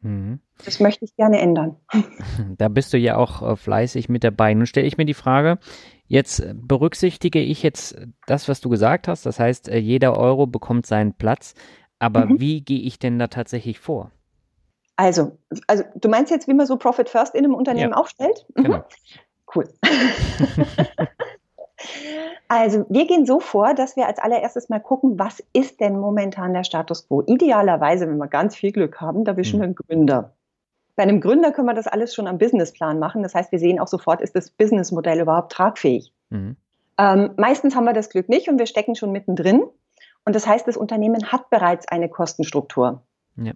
Mhm. 0.01 0.39
Das 0.63 0.79
möchte 0.79 1.05
ich 1.05 1.15
gerne 1.15 1.39
ändern. 1.39 1.75
Da 2.57 2.67
bist 2.67 2.93
du 2.93 2.97
ja 2.97 3.17
auch 3.17 3.41
äh, 3.41 3.55
fleißig 3.55 4.09
mit 4.09 4.23
dabei. 4.23 4.53
Nun 4.53 4.65
stelle 4.65 4.87
ich 4.87 4.97
mir 4.97 5.05
die 5.05 5.13
Frage, 5.13 5.59
jetzt 6.07 6.43
berücksichtige 6.55 7.39
ich 7.39 7.61
jetzt 7.63 7.99
das, 8.25 8.47
was 8.47 8.61
du 8.61 8.69
gesagt 8.69 9.07
hast. 9.07 9.25
Das 9.25 9.39
heißt, 9.39 9.69
äh, 9.69 9.77
jeder 9.77 10.17
Euro 10.17 10.47
bekommt 10.47 10.85
seinen 10.85 11.13
Platz. 11.13 11.53
Aber 11.99 12.25
mhm. 12.25 12.39
wie 12.39 12.61
gehe 12.61 12.81
ich 12.81 12.99
denn 12.99 13.19
da 13.19 13.27
tatsächlich 13.27 13.79
vor? 13.79 14.11
Also, 14.95 15.37
also 15.67 15.83
du 15.95 16.09
meinst 16.09 16.31
jetzt, 16.31 16.47
wie 16.47 16.53
man 16.53 16.65
so 16.65 16.77
Profit 16.77 17.09
First 17.09 17.35
in 17.35 17.45
einem 17.45 17.53
Unternehmen 17.53 17.91
ja. 17.91 17.97
aufstellt? 17.97 18.45
Mhm. 18.55 18.63
Genau. 18.63 18.83
Cool. 19.55 19.69
also 22.47 22.85
wir 22.89 23.07
gehen 23.07 23.25
so 23.25 23.39
vor, 23.39 23.73
dass 23.73 23.95
wir 23.95 24.07
als 24.07 24.19
allererstes 24.19 24.69
mal 24.69 24.79
gucken, 24.79 25.17
was 25.17 25.41
ist 25.53 25.79
denn 25.79 25.99
momentan 25.99 26.53
der 26.53 26.63
Status 26.63 27.07
quo? 27.07 27.23
Idealerweise, 27.25 28.07
wenn 28.07 28.17
wir 28.17 28.27
ganz 28.27 28.55
viel 28.55 28.71
Glück 28.71 28.99
haben, 28.99 29.23
da 29.23 29.37
wischen 29.37 29.57
mhm. 29.57 29.61
wir 29.61 29.65
einen 29.65 29.75
Gründer. 29.75 30.33
Bei 30.95 31.03
einem 31.03 31.21
Gründer 31.21 31.51
können 31.51 31.67
wir 31.67 31.75
das 31.75 31.87
alles 31.87 32.15
schon 32.15 32.27
am 32.27 32.39
Businessplan 32.39 32.97
machen. 32.97 33.21
Das 33.21 33.35
heißt, 33.35 33.51
wir 33.51 33.59
sehen 33.59 33.79
auch 33.79 33.87
sofort, 33.87 34.19
ist 34.19 34.35
das 34.35 34.49
Businessmodell 34.49 35.21
überhaupt 35.21 35.51
tragfähig? 35.51 36.11
Mhm. 36.31 36.57
Ähm, 36.97 37.29
meistens 37.37 37.75
haben 37.75 37.85
wir 37.85 37.93
das 37.93 38.09
Glück 38.09 38.27
nicht 38.29 38.49
und 38.49 38.57
wir 38.57 38.65
stecken 38.65 38.95
schon 38.95 39.11
mittendrin. 39.11 39.63
Und 40.27 40.35
das 40.35 40.45
heißt, 40.45 40.67
das 40.67 40.75
Unternehmen 40.75 41.31
hat 41.31 41.49
bereits 41.49 41.87
eine 41.87 42.09
Kostenstruktur. 42.09 43.01
Ja. 43.37 43.53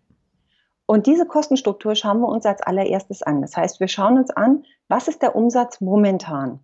Und 0.85 1.05
diese 1.05 1.25
Kostenstruktur 1.25 1.95
schauen 1.95 2.21
wir 2.21 2.29
uns 2.29 2.45
als 2.45 2.61
allererstes 2.61 3.23
an. 3.23 3.41
Das 3.41 3.57
heißt, 3.57 3.81
wir 3.81 3.89
schauen 3.89 4.17
uns 4.17 4.29
an, 4.31 4.63
was 4.87 5.09
ist 5.09 5.21
der 5.21 5.35
Umsatz 5.35 5.81
momentan? 5.81 6.61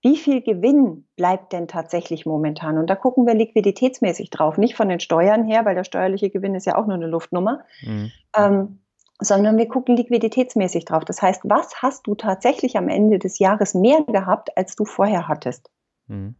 Wie 0.00 0.16
viel 0.16 0.40
Gewinn 0.40 1.06
bleibt 1.14 1.52
denn 1.52 1.68
tatsächlich 1.68 2.24
momentan? 2.24 2.78
Und 2.78 2.88
da 2.88 2.96
gucken 2.96 3.26
wir 3.26 3.34
liquiditätsmäßig 3.34 4.30
drauf, 4.30 4.56
nicht 4.56 4.76
von 4.76 4.88
den 4.88 4.98
Steuern 4.98 5.44
her, 5.44 5.66
weil 5.66 5.74
der 5.74 5.84
steuerliche 5.84 6.30
Gewinn 6.30 6.54
ist 6.54 6.64
ja 6.64 6.78
auch 6.78 6.86
nur 6.86 6.96
eine 6.96 7.06
Luftnummer, 7.06 7.64
mhm. 7.82 8.10
ähm, 8.34 8.78
sondern 9.20 9.58
wir 9.58 9.68
gucken 9.68 9.94
liquiditätsmäßig 9.94 10.86
drauf. 10.86 11.04
Das 11.04 11.20
heißt, 11.20 11.42
was 11.44 11.82
hast 11.82 12.06
du 12.06 12.14
tatsächlich 12.14 12.78
am 12.78 12.88
Ende 12.88 13.18
des 13.18 13.38
Jahres 13.38 13.74
mehr 13.74 14.04
gehabt, 14.04 14.56
als 14.56 14.74
du 14.74 14.86
vorher 14.86 15.28
hattest? 15.28 15.70
Mhm. 16.06 16.34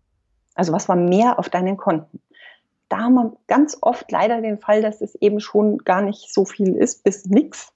Also 0.55 0.72
was 0.72 0.88
war 0.88 0.96
mehr 0.96 1.38
auf 1.38 1.51
deinen 1.51 1.77
Konten? 1.77 2.20
Da 2.88 2.98
haben 2.98 3.14
wir 3.14 3.37
ganz 3.46 3.77
oft 3.81 4.11
leider 4.11 4.40
den 4.40 4.59
Fall, 4.59 4.83
dass 4.83 5.01
es 5.01 5.14
eben 5.16 5.40
schon 5.40 5.79
gar 5.79 6.03
nicht 6.03 6.33
so 6.33 6.44
viel 6.44 6.74
ist, 6.77 7.05
bis 7.05 7.27
nichts. 7.27 7.72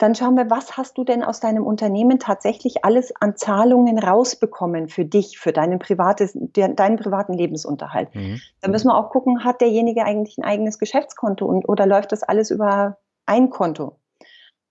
Dann 0.00 0.14
schauen 0.14 0.34
wir, 0.34 0.48
was 0.48 0.78
hast 0.78 0.96
du 0.96 1.04
denn 1.04 1.22
aus 1.22 1.40
deinem 1.40 1.66
Unternehmen 1.66 2.18
tatsächlich 2.18 2.86
alles 2.86 3.14
an 3.20 3.36
Zahlungen 3.36 3.98
rausbekommen 3.98 4.88
für 4.88 5.04
dich, 5.04 5.38
für 5.38 5.52
deinen, 5.52 5.78
privates, 5.78 6.32
deinen 6.34 6.96
privaten 6.96 7.34
Lebensunterhalt. 7.34 8.14
Mhm. 8.14 8.40
Da 8.62 8.70
müssen 8.70 8.88
wir 8.88 8.96
auch 8.96 9.10
gucken, 9.10 9.44
hat 9.44 9.60
derjenige 9.60 10.04
eigentlich 10.04 10.38
ein 10.38 10.44
eigenes 10.44 10.78
Geschäftskonto 10.78 11.44
und, 11.44 11.68
oder 11.68 11.84
läuft 11.84 12.12
das 12.12 12.22
alles 12.22 12.50
über 12.50 12.96
ein 13.26 13.50
Konto? 13.50 13.96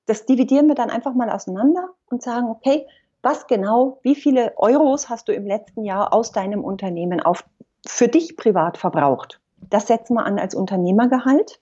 Das 0.08 0.26
dividieren 0.26 0.68
wir 0.68 0.74
dann 0.74 0.90
einfach 0.90 1.14
mal 1.14 1.30
auseinander 1.30 1.90
und 2.10 2.24
sagen, 2.24 2.48
okay, 2.48 2.88
was 3.22 3.46
genau, 3.46 4.00
wie 4.02 4.16
viele 4.16 4.54
Euros 4.58 5.10
hast 5.10 5.28
du 5.28 5.34
im 5.34 5.46
letzten 5.46 5.84
Jahr 5.84 6.12
aus 6.12 6.32
deinem 6.32 6.64
Unternehmen 6.64 7.20
auf, 7.20 7.44
für 7.86 8.08
dich 8.08 8.38
privat 8.38 8.78
verbraucht? 8.78 9.40
Das 9.70 9.88
setzen 9.88 10.16
wir 10.16 10.26
an 10.26 10.40
als 10.40 10.56
Unternehmergehalt. 10.56 11.60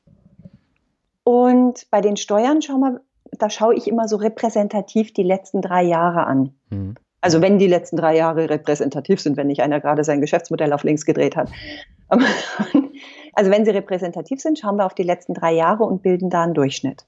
Und 1.24 1.90
bei 1.92 2.02
den 2.02 2.18
Steuern 2.18 2.62
schauen 2.62 2.80
wir, 2.80 3.02
da 3.32 3.50
schaue 3.50 3.76
ich 3.76 3.88
immer 3.88 4.08
so 4.08 4.16
repräsentativ 4.16 5.14
die 5.14 5.24
letzten 5.24 5.62
drei 5.62 5.84
Jahre 5.84 6.26
an. 6.26 6.54
Mhm. 6.70 6.96
Also 7.20 7.42
wenn 7.42 7.58
die 7.58 7.68
letzten 7.68 7.98
drei 7.98 8.16
Jahre 8.16 8.50
repräsentativ 8.50 9.20
sind, 9.20 9.38
wenn 9.38 9.48
nicht 9.48 9.62
einer 9.62 9.82
gerade 9.82 10.04
sein 10.04 10.22
Geschäftsmodell 10.22 10.72
auf 10.72 10.84
links 10.84 11.06
gedreht 11.06 11.36
hat. 11.36 11.50
Also 13.34 13.52
wenn 13.52 13.66
sie 13.66 13.72
repräsentativ 13.72 14.42
sind, 14.42 14.58
schauen 14.58 14.78
wir 14.78 14.86
auf 14.88 14.96
die 14.96 15.04
letzten 15.04 15.36
drei 15.36 15.54
Jahre 15.54 15.84
und 15.84 16.02
bilden 16.02 16.32
da 16.32 16.42
einen 16.42 16.56
Durchschnitt. 16.56 17.06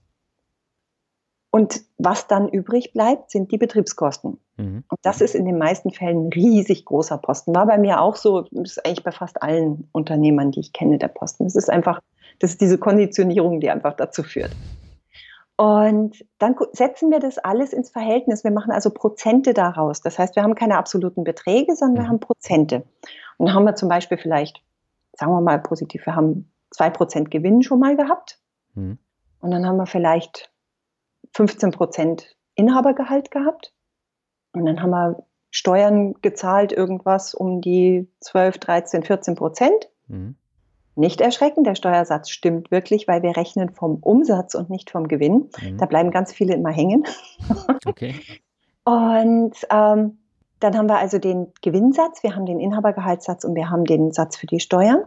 Und 1.49 1.81
was 1.97 2.27
dann 2.27 2.47
übrig 2.49 2.93
bleibt, 2.93 3.31
sind 3.31 3.51
die 3.51 3.57
Betriebskosten. 3.57 4.39
Mhm. 4.59 4.83
Und 4.89 4.99
das 5.01 5.21
ist 5.21 5.35
in 5.35 5.45
den 5.45 5.57
meisten 5.57 5.91
Fällen 5.91 6.27
ein 6.27 6.33
riesig 6.33 6.85
großer 6.85 7.17
Posten. 7.17 7.55
War 7.55 7.65
bei 7.65 7.77
mir 7.77 8.01
auch 8.01 8.15
so, 8.15 8.41
das 8.51 8.71
ist 8.71 8.85
eigentlich 8.85 9.03
bei 9.03 9.11
fast 9.11 9.41
allen 9.41 9.87
Unternehmern, 9.93 10.51
die 10.51 10.59
ich 10.59 10.73
kenne, 10.73 10.97
der 10.97 11.07
Posten. 11.07 11.45
Das 11.45 11.55
ist 11.55 11.69
einfach, 11.69 12.01
das 12.39 12.51
ist 12.51 12.61
diese 12.61 12.77
Konditionierung, 12.77 13.59
die 13.59 13.69
einfach 13.69 13.93
dazu 13.95 14.21
führt. 14.21 14.51
Und 15.55 16.25
dann 16.37 16.55
setzen 16.73 17.09
wir 17.09 17.19
das 17.19 17.37
alles 17.37 17.73
ins 17.73 17.89
Verhältnis. 17.89 18.43
Wir 18.43 18.51
machen 18.51 18.71
also 18.71 18.91
Prozente 18.91 19.53
daraus. 19.53 20.01
Das 20.01 20.19
heißt, 20.19 20.35
wir 20.35 20.43
haben 20.43 20.55
keine 20.55 20.77
absoluten 20.77 21.23
Beträge, 21.23 21.75
sondern 21.75 21.97
wir 21.97 22.03
mhm. 22.03 22.09
haben 22.09 22.19
Prozente. 22.19 22.83
Und 23.37 23.47
dann 23.47 23.55
haben 23.55 23.65
wir 23.65 23.75
zum 23.75 23.89
Beispiel 23.89 24.17
vielleicht, 24.17 24.61
sagen 25.13 25.31
wir 25.31 25.41
mal 25.41 25.59
positiv, 25.59 26.05
wir 26.05 26.15
haben 26.15 26.51
zwei 26.71 26.89
Prozent 26.89 27.31
Gewinn 27.31 27.61
schon 27.61 27.79
mal 27.79 27.95
gehabt. 27.95 28.39
Mhm. 28.73 28.99
Und 29.41 29.51
dann 29.51 29.65
haben 29.65 29.77
wir 29.77 29.85
vielleicht 29.85 30.51
15 31.33 31.71
Prozent 31.71 32.35
Inhabergehalt 32.55 33.31
gehabt. 33.31 33.73
Und 34.53 34.65
dann 34.65 34.81
haben 34.81 34.91
wir 34.91 35.23
Steuern 35.51 36.13
gezahlt, 36.21 36.71
irgendwas 36.71 37.33
um 37.33 37.61
die 37.61 38.07
12, 38.21 38.57
13, 38.59 39.03
14 39.03 39.35
Prozent. 39.35 39.89
Mhm. 40.07 40.35
Nicht 40.95 41.21
erschrecken, 41.21 41.63
der 41.63 41.75
Steuersatz 41.75 42.29
stimmt 42.29 42.71
wirklich, 42.71 43.07
weil 43.07 43.23
wir 43.23 43.37
rechnen 43.37 43.69
vom 43.69 43.95
Umsatz 43.95 44.53
und 44.53 44.69
nicht 44.69 44.89
vom 44.89 45.07
Gewinn. 45.07 45.49
Mhm. 45.61 45.77
Da 45.77 45.85
bleiben 45.85 46.11
ganz 46.11 46.33
viele 46.33 46.53
immer 46.53 46.71
hängen. 46.71 47.05
Okay. 47.85 48.15
Und 48.83 49.55
ähm, 49.69 50.17
dann 50.59 50.77
haben 50.77 50.89
wir 50.89 50.97
also 50.97 51.19
den 51.19 51.53
Gewinnsatz, 51.61 52.23
wir 52.23 52.35
haben 52.35 52.45
den 52.45 52.59
Inhabergehaltssatz 52.59 53.43
und 53.43 53.55
wir 53.55 53.69
haben 53.69 53.85
den 53.85 54.11
Satz 54.11 54.35
für 54.35 54.47
die 54.47 54.59
Steuern. 54.59 55.03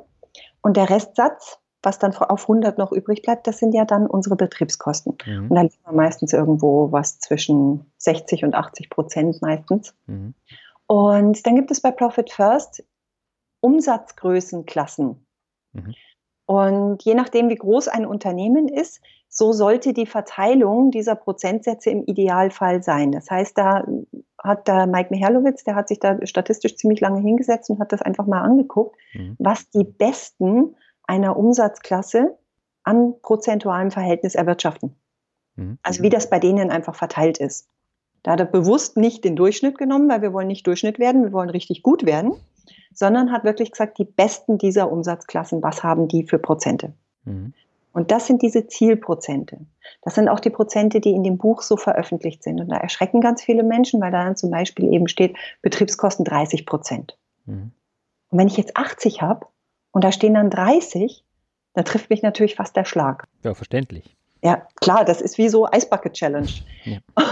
Und 0.63 0.77
der 0.77 0.89
Restsatz, 0.89 1.59
was 1.83 1.99
dann 1.99 2.15
auf 2.15 2.43
100 2.43 2.79
noch 2.79 2.93
übrig 2.93 3.23
bleibt, 3.23 3.47
das 3.47 3.59
sind 3.59 3.75
ja 3.75 3.85
dann 3.85 4.07
unsere 4.07 4.37
Betriebskosten. 4.37 5.17
Mhm. 5.27 5.51
Und 5.51 5.55
dann 5.55 5.67
liegen 5.69 5.85
wir 5.85 5.93
meistens 5.93 6.33
irgendwo 6.33 6.93
was 6.93 7.19
zwischen 7.19 7.93
60 7.99 8.45
und 8.45 8.55
80 8.55 8.91
Prozent 8.91 9.43
meistens. 9.43 9.95
Mhm. 10.07 10.35
Und 10.87 11.47
dann 11.47 11.57
gibt 11.57 11.71
es 11.71 11.81
bei 11.81 11.91
Profit 11.91 12.31
First 12.31 12.85
Umsatzgrößenklassen. 13.61 15.27
Mhm. 15.73 15.95
Und 16.47 17.03
je 17.05 17.15
nachdem, 17.15 17.49
wie 17.49 17.57
groß 17.57 17.89
ein 17.89 18.05
Unternehmen 18.05 18.69
ist, 18.69 19.01
so 19.29 19.53
sollte 19.53 19.95
die 19.95 20.05
Verteilung 20.05 20.91
dieser 20.91 21.15
Prozentsätze 21.15 21.89
im 21.89 22.05
Idealfall 22.05 22.83
sein. 22.83 23.13
Das 23.13 23.31
heißt, 23.31 23.57
da 23.57 23.87
hat 24.39 24.69
der 24.69 24.87
Mike 24.87 25.09
Mihalowitz, 25.11 25.65
der 25.65 25.75
hat 25.75 25.89
sich 25.89 26.01
da 26.01 26.19
statistisch 26.27 26.77
ziemlich 26.77 27.01
lange 27.01 27.21
hingesetzt 27.21 27.71
und 27.71 27.79
hat 27.79 27.93
das 27.93 28.03
einfach 28.03 28.27
mal 28.27 28.43
angeguckt, 28.43 28.97
mhm. 29.15 29.37
was 29.39 29.71
die 29.71 29.85
Besten 29.85 30.75
einer 31.07 31.37
Umsatzklasse 31.37 32.37
an 32.85 33.15
prozentualem 33.23 33.91
Verhältnis 33.91 34.35
erwirtschaften. 34.35 34.97
Mhm. 35.57 35.79
Also 35.83 36.03
wie 36.03 36.11
das 36.11 36.31
bei 36.31 36.39
denen 36.39 36.71
einfach 36.71 36.95
verteilt 36.95 37.39
ist. 37.39 37.69
Da 38.23 38.33
hat 38.33 38.41
er 38.41 38.47
bewusst 38.47 38.97
nicht 38.97 39.25
den 39.25 39.37
Durchschnitt 39.37 39.79
genommen, 39.79 40.09
weil 40.09 40.23
wir 40.23 40.33
wollen 40.33 40.47
nicht 40.47 40.67
Durchschnitt 40.67 40.99
werden, 40.99 41.25
wir 41.25 41.33
wollen 41.33 41.51
richtig 41.51 41.83
gut 41.83 42.07
werden, 42.07 42.33
sondern 42.95 43.33
hat 43.33 43.45
wirklich 43.45 43.73
gesagt, 43.73 43.99
die 43.99 44.05
Besten 44.05 44.59
dieser 44.59 44.93
Umsatzklassen, 44.93 45.63
was 45.63 45.83
haben 45.83 46.09
die 46.09 46.25
für 46.25 46.39
Prozente? 46.39 46.93
Mhm. 47.25 47.53
Und 47.93 48.11
das 48.11 48.27
sind 48.27 48.41
diese 48.41 48.67
Zielprozente. 48.67 49.59
Das 50.01 50.15
sind 50.15 50.29
auch 50.29 50.41
die 50.41 50.51
Prozente, 50.51 51.01
die 51.01 51.13
in 51.13 51.23
dem 51.23 51.37
Buch 51.37 51.61
so 51.61 51.77
veröffentlicht 51.77 52.43
sind. 52.43 52.61
Und 52.61 52.71
da 52.71 52.77
erschrecken 52.77 53.21
ganz 53.21 53.43
viele 53.43 53.63
Menschen, 53.63 54.01
weil 54.01 54.11
da 54.11 54.25
dann 54.25 54.37
zum 54.37 54.51
Beispiel 54.51 54.93
eben 54.93 55.09
steht, 55.09 55.37
Betriebskosten 55.61 56.25
30 56.25 56.65
Prozent. 56.65 57.19
Mhm. 57.45 57.73
Und 58.31 58.39
wenn 58.39 58.47
ich 58.47 58.57
jetzt 58.57 58.77
80 58.77 59.21
habe 59.21 59.47
und 59.93 60.05
da 60.05 60.13
stehen 60.13 60.35
dann 60.35 60.51
30, 60.51 61.25
dann 61.75 61.85
trifft 61.85 62.11
mich 62.11 62.23
natürlich 62.23 62.57
fast 62.57 62.77
der 62.77 62.85
Schlag. 62.85 63.27
Ja, 63.45 63.55
verständlich. 63.55 64.17
Ja, 64.43 64.67
klar, 64.81 65.05
das 65.05 65.21
ist 65.21 65.39
wie 65.39 65.49
so 65.49 65.67
Eisbucket 65.71 66.15
Challenge. 66.15 66.51
Ja. 66.85 66.99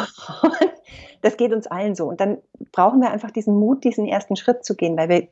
das 1.23 1.37
geht 1.37 1.53
uns 1.53 1.67
allen 1.67 1.95
so. 1.95 2.07
Und 2.07 2.21
dann 2.21 2.39
brauchen 2.73 3.01
wir 3.01 3.11
einfach 3.11 3.33
diesen 3.33 3.59
Mut, 3.59 3.83
diesen 3.85 4.07
ersten 4.07 4.37
Schritt 4.37 4.65
zu 4.65 4.77
gehen, 4.77 4.97
weil 4.97 5.09
wir 5.09 5.29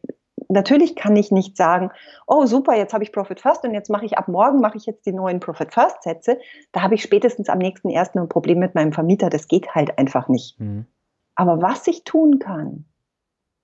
natürlich 0.48 0.96
kann 0.96 1.14
ich 1.16 1.30
nicht 1.30 1.56
sagen, 1.56 1.90
oh 2.26 2.46
super, 2.46 2.74
jetzt 2.74 2.94
habe 2.94 3.04
ich 3.04 3.12
Profit 3.12 3.40
First 3.40 3.64
und 3.64 3.74
jetzt 3.74 3.90
mache 3.90 4.06
ich 4.06 4.18
ab 4.18 4.28
morgen 4.28 4.60
mache 4.60 4.76
ich 4.76 4.86
jetzt 4.86 5.06
die 5.06 5.12
neuen 5.12 5.40
Profit 5.40 5.72
First 5.72 6.02
Sätze. 6.02 6.38
Da 6.72 6.82
habe 6.82 6.94
ich 6.94 7.02
spätestens 7.02 7.48
am 7.48 7.58
nächsten 7.58 7.90
ersten 7.90 8.18
ein 8.18 8.28
Problem 8.28 8.58
mit 8.58 8.74
meinem 8.74 8.92
Vermieter. 8.92 9.30
Das 9.30 9.48
geht 9.48 9.74
halt 9.74 9.98
einfach 9.98 10.28
nicht. 10.28 10.58
Mhm. 10.58 10.86
Aber 11.34 11.62
was 11.62 11.86
ich 11.86 12.04
tun 12.04 12.38
kann, 12.38 12.84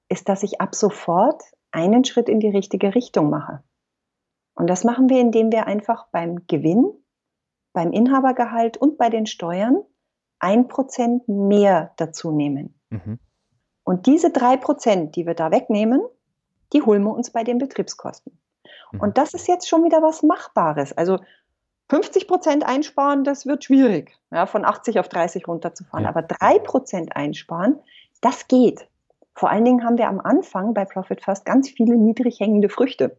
ist, 0.08 0.28
dass 0.28 0.42
ich 0.42 0.60
ab 0.60 0.74
sofort 0.74 1.42
einen 1.74 2.04
Schritt 2.04 2.28
in 2.28 2.40
die 2.40 2.48
richtige 2.48 2.94
Richtung 2.94 3.30
mache. 3.30 3.62
Und 4.54 4.68
das 4.68 4.84
machen 4.84 5.08
wir, 5.08 5.20
indem 5.20 5.50
wir 5.50 5.66
einfach 5.66 6.06
beim 6.12 6.46
Gewinn, 6.46 6.90
beim 7.72 7.92
Inhabergehalt 7.92 8.76
und 8.76 8.98
bei 8.98 9.10
den 9.10 9.26
Steuern 9.26 9.82
ein 10.38 10.68
Prozent 10.68 11.28
mehr 11.28 11.92
dazu 11.96 12.30
nehmen. 12.30 12.78
Mhm. 12.90 13.18
Und 13.82 14.06
diese 14.06 14.30
drei 14.30 14.56
Prozent, 14.56 15.16
die 15.16 15.26
wir 15.26 15.34
da 15.34 15.50
wegnehmen, 15.50 16.00
die 16.72 16.82
holen 16.82 17.02
wir 17.02 17.12
uns 17.12 17.30
bei 17.30 17.44
den 17.44 17.58
Betriebskosten. 17.58 18.38
Mhm. 18.92 19.00
Und 19.00 19.18
das 19.18 19.34
ist 19.34 19.48
jetzt 19.48 19.68
schon 19.68 19.84
wieder 19.84 20.02
was 20.02 20.22
Machbares. 20.22 20.92
Also 20.92 21.18
50 21.90 22.28
Prozent 22.28 22.64
einsparen, 22.64 23.24
das 23.24 23.46
wird 23.46 23.64
schwierig, 23.64 24.16
ja, 24.30 24.46
von 24.46 24.64
80 24.64 24.98
auf 25.00 25.08
30 25.08 25.46
runterzufahren. 25.48 26.04
Ja. 26.04 26.10
Aber 26.10 26.22
drei 26.22 26.58
Prozent 26.58 27.14
einsparen, 27.16 27.80
das 28.20 28.48
geht. 28.48 28.88
Vor 29.34 29.50
allen 29.50 29.64
Dingen 29.64 29.84
haben 29.84 29.98
wir 29.98 30.08
am 30.08 30.20
Anfang 30.20 30.74
bei 30.74 30.84
Profit 30.84 31.22
First 31.22 31.44
ganz 31.44 31.68
viele 31.68 31.96
niedrig 31.96 32.40
hängende 32.40 32.68
Früchte. 32.68 33.18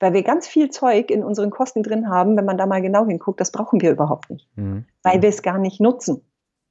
Weil 0.00 0.12
wir 0.12 0.22
ganz 0.22 0.46
viel 0.46 0.70
Zeug 0.70 1.10
in 1.10 1.24
unseren 1.24 1.50
Kosten 1.50 1.82
drin 1.82 2.08
haben, 2.08 2.36
wenn 2.36 2.44
man 2.44 2.58
da 2.58 2.66
mal 2.66 2.82
genau 2.82 3.06
hinguckt, 3.06 3.40
das 3.40 3.52
brauchen 3.52 3.80
wir 3.80 3.90
überhaupt 3.90 4.30
nicht. 4.30 4.48
Mhm. 4.56 4.86
Weil 5.02 5.22
wir 5.22 5.28
es 5.28 5.42
gar 5.42 5.58
nicht 5.58 5.80
nutzen. 5.80 6.24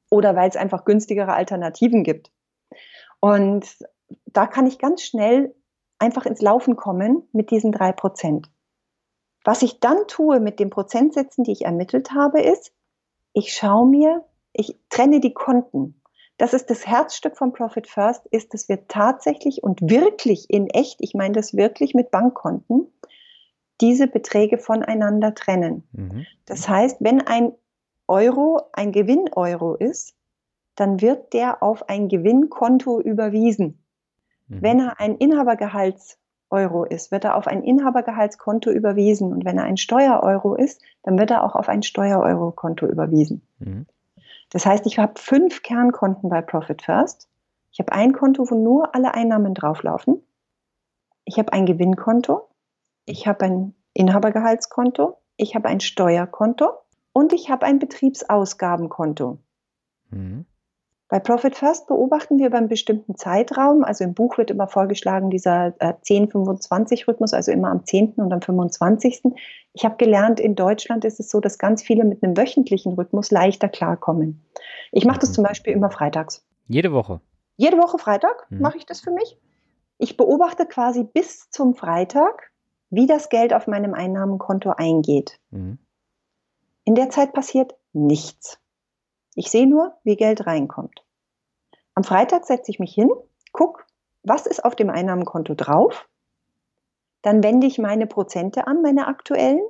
Oder 0.09 0.35
weil 0.35 0.49
es 0.49 0.55
einfach 0.55 0.85
günstigere 0.85 1.33
Alternativen 1.33 2.03
gibt. 2.03 2.31
Und 3.19 3.65
da 4.25 4.45
kann 4.47 4.67
ich 4.67 4.79
ganz 4.79 5.01
schnell 5.01 5.55
einfach 5.99 6.25
ins 6.25 6.41
Laufen 6.41 6.75
kommen 6.75 7.27
mit 7.31 7.51
diesen 7.51 7.71
drei 7.71 7.91
Prozent. 7.91 8.49
Was 9.43 9.61
ich 9.61 9.79
dann 9.79 10.07
tue 10.07 10.39
mit 10.39 10.59
den 10.59 10.69
Prozentsätzen, 10.69 11.43
die 11.43 11.51
ich 11.51 11.65
ermittelt 11.65 12.11
habe, 12.11 12.41
ist, 12.41 12.73
ich 13.33 13.53
schaue 13.53 13.87
mir, 13.87 14.23
ich 14.53 14.77
trenne 14.89 15.19
die 15.19 15.33
Konten. 15.33 16.01
Das 16.37 16.53
ist 16.53 16.69
das 16.69 16.87
Herzstück 16.87 17.37
von 17.37 17.53
Profit 17.53 17.87
First, 17.87 18.25
ist, 18.27 18.53
dass 18.53 18.67
wir 18.67 18.87
tatsächlich 18.87 19.63
und 19.63 19.81
wirklich 19.81 20.49
in 20.49 20.67
echt, 20.67 20.97
ich 20.99 21.13
meine 21.13 21.33
das 21.33 21.55
wirklich 21.55 21.93
mit 21.93 22.11
Bankkonten, 22.11 22.87
diese 23.81 24.07
Beträge 24.07 24.57
voneinander 24.57 25.35
trennen. 25.35 25.83
Mhm. 25.91 26.25
Das 26.45 26.67
heißt, 26.67 26.97
wenn 27.01 27.21
ein 27.21 27.51
Euro 28.07 28.61
ein 28.73 28.91
Gewinn-Euro 28.91 29.75
ist, 29.75 30.15
dann 30.75 31.01
wird 31.01 31.33
der 31.33 31.61
auf 31.61 31.87
ein 31.89 32.07
Gewinnkonto 32.07 32.99
überwiesen. 32.99 33.83
Mhm. 34.47 34.61
Wenn 34.61 34.79
er 34.79 34.99
ein 34.99 35.15
Inhabergehalts-Euro 35.17 36.85
ist, 36.85 37.11
wird 37.11 37.25
er 37.25 37.35
auf 37.35 37.47
ein 37.47 37.63
Inhabergehaltskonto 37.63 38.71
überwiesen. 38.71 39.31
Und 39.31 39.45
wenn 39.45 39.57
er 39.57 39.65
ein 39.65 39.77
Steuer-Euro 39.77 40.55
ist, 40.55 40.81
dann 41.03 41.17
wird 41.19 41.31
er 41.31 41.43
auch 41.43 41.55
auf 41.55 41.69
ein 41.69 41.83
Steuer-Euro-Konto 41.83 42.87
überwiesen. 42.87 43.47
Mhm. 43.59 43.85
Das 44.53 44.67
heißt, 44.67 44.85
ich 44.85 44.99
habe 44.99 45.19
fünf 45.19 45.63
Kernkonten 45.63 46.29
bei 46.29 46.41
Profit 46.41 46.83
First. 46.83 47.27
Ich 47.71 47.79
habe 47.79 47.91
ein 47.91 48.13
Konto, 48.13 48.49
wo 48.49 48.55
nur 48.55 48.93
alle 48.93 49.15
Einnahmen 49.15 49.55
drauflaufen. 49.55 50.21
Ich 51.25 51.39
habe 51.39 51.51
ein 51.53 51.65
Gewinnkonto. 51.65 52.47
Ich 53.05 53.27
habe 53.27 53.45
ein 53.45 53.75
Inhabergehaltskonto. 53.93 55.17
Ich 55.37 55.55
habe 55.55 55.69
ein 55.69 55.79
Steuerkonto. 55.79 56.69
Und 57.13 57.33
ich 57.33 57.49
habe 57.49 57.65
ein 57.65 57.79
Betriebsausgabenkonto. 57.79 59.39
Mhm. 60.11 60.45
Bei 61.13 61.19
Profit 61.19 61.55
First 61.55 61.85
beobachten 61.85 62.39
wir 62.39 62.47
über 62.47 62.57
einen 62.57 62.69
bestimmten 62.69 63.15
Zeitraum. 63.15 63.83
Also 63.83 64.03
im 64.03 64.15
Buch 64.15 64.39
wird 64.39 64.49
immer 64.49 64.67
vorgeschlagen, 64.67 65.29
dieser 65.29 65.75
äh, 65.77 65.93
10-25-Rhythmus, 66.03 67.35
also 67.35 67.51
immer 67.51 67.69
am 67.69 67.85
10. 67.85 68.13
und 68.13 68.33
am 68.33 68.41
25. 68.41 69.21
Ich 69.73 69.85
habe 69.85 69.95
gelernt, 69.97 70.39
in 70.39 70.55
Deutschland 70.55 71.05
ist 71.05 71.19
es 71.19 71.29
so, 71.29 71.39
dass 71.39 71.59
ganz 71.59 71.83
viele 71.83 72.03
mit 72.03 72.23
einem 72.23 72.35
wöchentlichen 72.35 72.93
Rhythmus 72.93 73.29
leichter 73.29 73.69
klarkommen. 73.69 74.43
Ich 74.91 75.05
mache 75.05 75.19
das 75.19 75.29
mhm. 75.29 75.33
zum 75.35 75.43
Beispiel 75.43 75.73
immer 75.73 75.91
freitags. 75.91 76.43
Jede 76.67 76.91
Woche? 76.93 77.21
Jede 77.57 77.77
Woche 77.77 77.99
Freitag 77.99 78.47
mhm. 78.49 78.61
mache 78.61 78.79
ich 78.79 78.87
das 78.87 79.01
für 79.01 79.11
mich. 79.11 79.37
Ich 79.99 80.17
beobachte 80.17 80.65
quasi 80.65 81.03
bis 81.03 81.47
zum 81.51 81.75
Freitag, 81.75 82.51
wie 82.89 83.05
das 83.05 83.29
Geld 83.29 83.53
auf 83.53 83.67
meinem 83.67 83.93
Einnahmenkonto 83.93 84.71
eingeht. 84.71 85.39
Mhm. 85.51 85.77
In 86.85 86.95
der 86.95 87.11
Zeit 87.11 87.33
passiert 87.33 87.75
nichts. 87.91 88.57
Ich 89.35 89.49
sehe 89.49 89.67
nur, 89.67 89.97
wie 90.03 90.15
Geld 90.15 90.45
reinkommt. 90.45 91.03
Am 91.95 92.03
Freitag 92.03 92.45
setze 92.45 92.71
ich 92.71 92.79
mich 92.79 92.93
hin, 92.93 93.09
gucke, 93.51 93.83
was 94.23 94.45
ist 94.45 94.63
auf 94.63 94.75
dem 94.75 94.89
Einnahmenkonto 94.89 95.53
drauf. 95.53 96.07
Dann 97.21 97.43
wende 97.43 97.67
ich 97.67 97.77
meine 97.77 98.07
Prozente 98.07 98.67
an, 98.67 98.81
meine 98.81 99.07
aktuellen, 99.07 99.61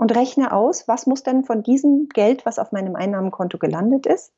und 0.00 0.16
rechne 0.16 0.52
aus, 0.52 0.88
was 0.88 1.06
muss 1.06 1.22
denn 1.22 1.44
von 1.44 1.62
diesem 1.62 2.08
Geld, 2.08 2.46
was 2.46 2.58
auf 2.58 2.72
meinem 2.72 2.96
Einnahmenkonto 2.96 3.58
gelandet 3.58 4.06
ist, 4.06 4.32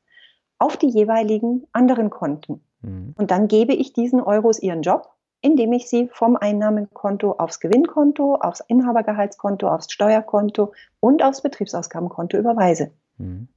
auf 0.59 0.75
die 0.75 0.89
jeweiligen 0.89 1.65
anderen 1.71 2.09
Konten. 2.09 2.65
Mhm. 2.81 3.15
Und 3.17 3.31
dann 3.31 3.47
gebe 3.47 3.73
ich 3.73 3.93
diesen 3.93 4.19
Euros 4.19 4.59
ihren 4.59 4.81
Job, 4.81 5.13
indem 5.39 5.71
ich 5.71 5.87
sie 5.87 6.09
vom 6.11 6.35
Einnahmenkonto 6.35 7.31
aufs 7.31 7.61
Gewinnkonto, 7.61 8.35
aufs 8.35 8.59
Inhabergehaltskonto, 8.67 9.69
aufs 9.69 9.89
Steuerkonto 9.89 10.73
und 10.99 11.23
aufs 11.23 11.41
Betriebsausgabenkonto 11.41 12.37
überweise. 12.37 12.91
Mhm. 13.17 13.47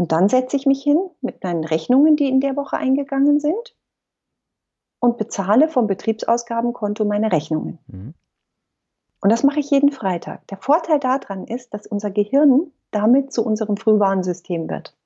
Und 0.00 0.12
dann 0.12 0.30
setze 0.30 0.56
ich 0.56 0.64
mich 0.64 0.82
hin 0.82 1.10
mit 1.20 1.44
meinen 1.44 1.62
Rechnungen, 1.62 2.16
die 2.16 2.26
in 2.26 2.40
der 2.40 2.56
Woche 2.56 2.78
eingegangen 2.78 3.38
sind 3.38 3.76
und 4.98 5.18
bezahle 5.18 5.68
vom 5.68 5.86
Betriebsausgabenkonto 5.86 7.04
meine 7.04 7.30
Rechnungen. 7.30 7.78
Mhm. 7.86 8.14
Und 9.20 9.30
das 9.30 9.42
mache 9.42 9.60
ich 9.60 9.70
jeden 9.70 9.92
Freitag. 9.92 10.46
Der 10.46 10.56
Vorteil 10.56 11.00
daran 11.00 11.46
ist, 11.46 11.74
dass 11.74 11.86
unser 11.86 12.10
Gehirn 12.10 12.72
damit 12.92 13.30
zu 13.30 13.44
unserem 13.44 13.76
Frühwarnsystem 13.76 14.70
wird. 14.70 14.96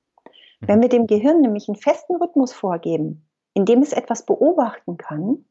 Mhm. 0.61 0.67
Wenn 0.69 0.81
wir 0.81 0.87
dem 0.87 1.07
Gehirn 1.07 1.41
nämlich 1.41 1.67
einen 1.67 1.75
festen 1.75 2.15
Rhythmus 2.15 2.53
vorgeben, 2.53 3.27
in 3.53 3.65
dem 3.65 3.81
es 3.81 3.91
etwas 3.91 4.25
beobachten 4.25 4.95
kann, 4.95 5.43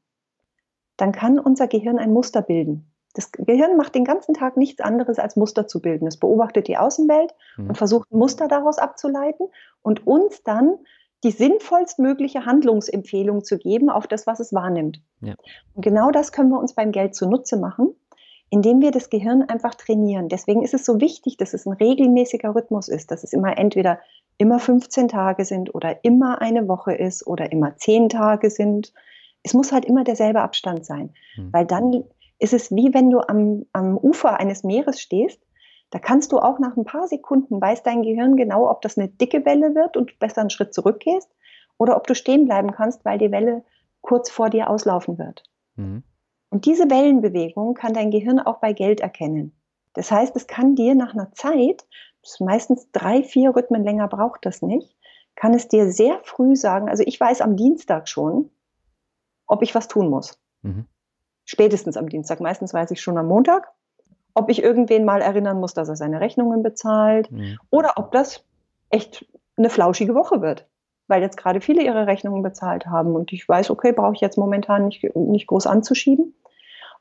dann 0.96 1.12
kann 1.12 1.38
unser 1.38 1.68
Gehirn 1.68 1.98
ein 1.98 2.14
Muster 2.14 2.40
bilden. 2.40 2.90
Das 3.14 3.30
Gehirn 3.32 3.76
macht 3.76 3.94
den 3.94 4.04
ganzen 4.04 4.34
Tag 4.34 4.56
nichts 4.56 4.80
anderes 4.80 5.18
als 5.18 5.36
Muster 5.36 5.66
zu 5.66 5.80
bilden. 5.80 6.06
Es 6.06 6.18
beobachtet 6.18 6.68
die 6.68 6.76
Außenwelt 6.76 7.32
mhm. 7.56 7.68
und 7.68 7.78
versucht 7.78 8.10
Muster 8.12 8.48
daraus 8.48 8.78
abzuleiten 8.78 9.46
und 9.82 10.06
uns 10.06 10.42
dann 10.42 10.78
die 11.22 11.30
sinnvollstmögliche 11.30 12.44
Handlungsempfehlung 12.44 13.44
zu 13.44 13.56
geben 13.56 13.88
auf 13.88 14.06
das, 14.06 14.26
was 14.26 14.40
es 14.40 14.52
wahrnimmt. 14.52 15.00
Ja. 15.20 15.34
Und 15.72 15.82
genau 15.82 16.10
das 16.10 16.32
können 16.32 16.50
wir 16.50 16.58
uns 16.58 16.74
beim 16.74 16.92
Geld 16.92 17.14
zunutze 17.14 17.56
machen, 17.56 17.94
indem 18.50 18.82
wir 18.82 18.90
das 18.90 19.08
Gehirn 19.08 19.42
einfach 19.42 19.74
trainieren. 19.74 20.28
Deswegen 20.28 20.62
ist 20.62 20.74
es 20.74 20.84
so 20.84 21.00
wichtig, 21.00 21.38
dass 21.38 21.54
es 21.54 21.66
ein 21.66 21.72
regelmäßiger 21.72 22.54
Rhythmus 22.54 22.88
ist, 22.88 23.10
dass 23.10 23.24
es 23.24 23.32
immer 23.32 23.56
entweder 23.56 24.00
immer 24.36 24.58
15 24.58 25.08
Tage 25.08 25.44
sind 25.44 25.74
oder 25.74 26.04
immer 26.04 26.42
eine 26.42 26.68
Woche 26.68 26.92
ist 26.92 27.26
oder 27.26 27.52
immer 27.52 27.76
10 27.76 28.10
Tage 28.10 28.50
sind. 28.50 28.92
Es 29.42 29.54
muss 29.54 29.72
halt 29.72 29.86
immer 29.86 30.04
derselbe 30.04 30.42
Abstand 30.42 30.84
sein, 30.84 31.14
mhm. 31.36 31.52
weil 31.52 31.64
dann 31.64 32.04
ist 32.44 32.52
es 32.52 32.70
wie 32.70 32.92
wenn 32.92 33.10
du 33.10 33.20
am, 33.20 33.64
am 33.72 33.96
Ufer 33.96 34.38
eines 34.38 34.64
Meeres 34.64 35.00
stehst. 35.00 35.40
Da 35.88 35.98
kannst 35.98 36.30
du 36.30 36.38
auch 36.38 36.58
nach 36.58 36.76
ein 36.76 36.84
paar 36.84 37.08
Sekunden, 37.08 37.58
weiß 37.58 37.82
dein 37.82 38.02
Gehirn 38.02 38.36
genau, 38.36 38.70
ob 38.70 38.82
das 38.82 38.98
eine 38.98 39.08
dicke 39.08 39.46
Welle 39.46 39.74
wird 39.74 39.96
und 39.96 40.10
du 40.10 40.14
besser 40.18 40.42
einen 40.42 40.50
Schritt 40.50 40.74
zurückgehst 40.74 41.30
oder 41.78 41.96
ob 41.96 42.06
du 42.06 42.14
stehen 42.14 42.44
bleiben 42.44 42.72
kannst, 42.72 43.04
weil 43.04 43.18
die 43.18 43.32
Welle 43.32 43.64
kurz 44.02 44.30
vor 44.30 44.50
dir 44.50 44.68
auslaufen 44.68 45.18
wird. 45.18 45.42
Mhm. 45.76 46.02
Und 46.50 46.66
diese 46.66 46.90
Wellenbewegung 46.90 47.72
kann 47.72 47.94
dein 47.94 48.10
Gehirn 48.10 48.38
auch 48.38 48.58
bei 48.58 48.74
Geld 48.74 49.00
erkennen. 49.00 49.58
Das 49.94 50.10
heißt, 50.10 50.36
es 50.36 50.46
kann 50.46 50.74
dir 50.74 50.94
nach 50.94 51.14
einer 51.14 51.32
Zeit, 51.32 51.86
meistens 52.40 52.90
drei, 52.92 53.22
vier 53.22 53.56
Rhythmen 53.56 53.84
länger 53.84 54.08
braucht 54.08 54.44
das 54.44 54.60
nicht, 54.60 54.94
kann 55.34 55.54
es 55.54 55.68
dir 55.68 55.90
sehr 55.90 56.20
früh 56.24 56.56
sagen, 56.56 56.90
also 56.90 57.02
ich 57.06 57.18
weiß 57.18 57.40
am 57.40 57.56
Dienstag 57.56 58.06
schon, 58.08 58.50
ob 59.46 59.62
ich 59.62 59.74
was 59.74 59.88
tun 59.88 60.10
muss. 60.10 60.38
Mhm. 60.62 60.86
Spätestens 61.44 61.96
am 61.96 62.08
Dienstag, 62.08 62.40
meistens 62.40 62.72
weiß 62.72 62.90
ich 62.90 63.00
schon 63.00 63.18
am 63.18 63.28
Montag, 63.28 63.70
ob 64.34 64.50
ich 64.50 64.62
irgendwen 64.62 65.04
mal 65.04 65.20
erinnern 65.20 65.60
muss, 65.60 65.74
dass 65.74 65.88
er 65.88 65.96
seine 65.96 66.20
Rechnungen 66.20 66.62
bezahlt 66.62 67.30
mhm. 67.30 67.58
oder 67.70 67.94
ob 67.96 68.12
das 68.12 68.44
echt 68.90 69.26
eine 69.56 69.70
flauschige 69.70 70.14
Woche 70.14 70.40
wird 70.40 70.66
weil 71.06 71.22
jetzt 71.22 71.36
gerade 71.36 71.60
viele 71.60 71.82
ihre 71.82 72.06
Rechnungen 72.06 72.42
bezahlt 72.42 72.86
haben 72.86 73.14
und 73.14 73.32
ich 73.32 73.48
weiß, 73.48 73.70
okay, 73.70 73.92
brauche 73.92 74.14
ich 74.14 74.20
jetzt 74.20 74.38
momentan 74.38 74.86
nicht, 74.86 75.14
nicht 75.14 75.46
groß 75.46 75.66
anzuschieben. 75.66 76.34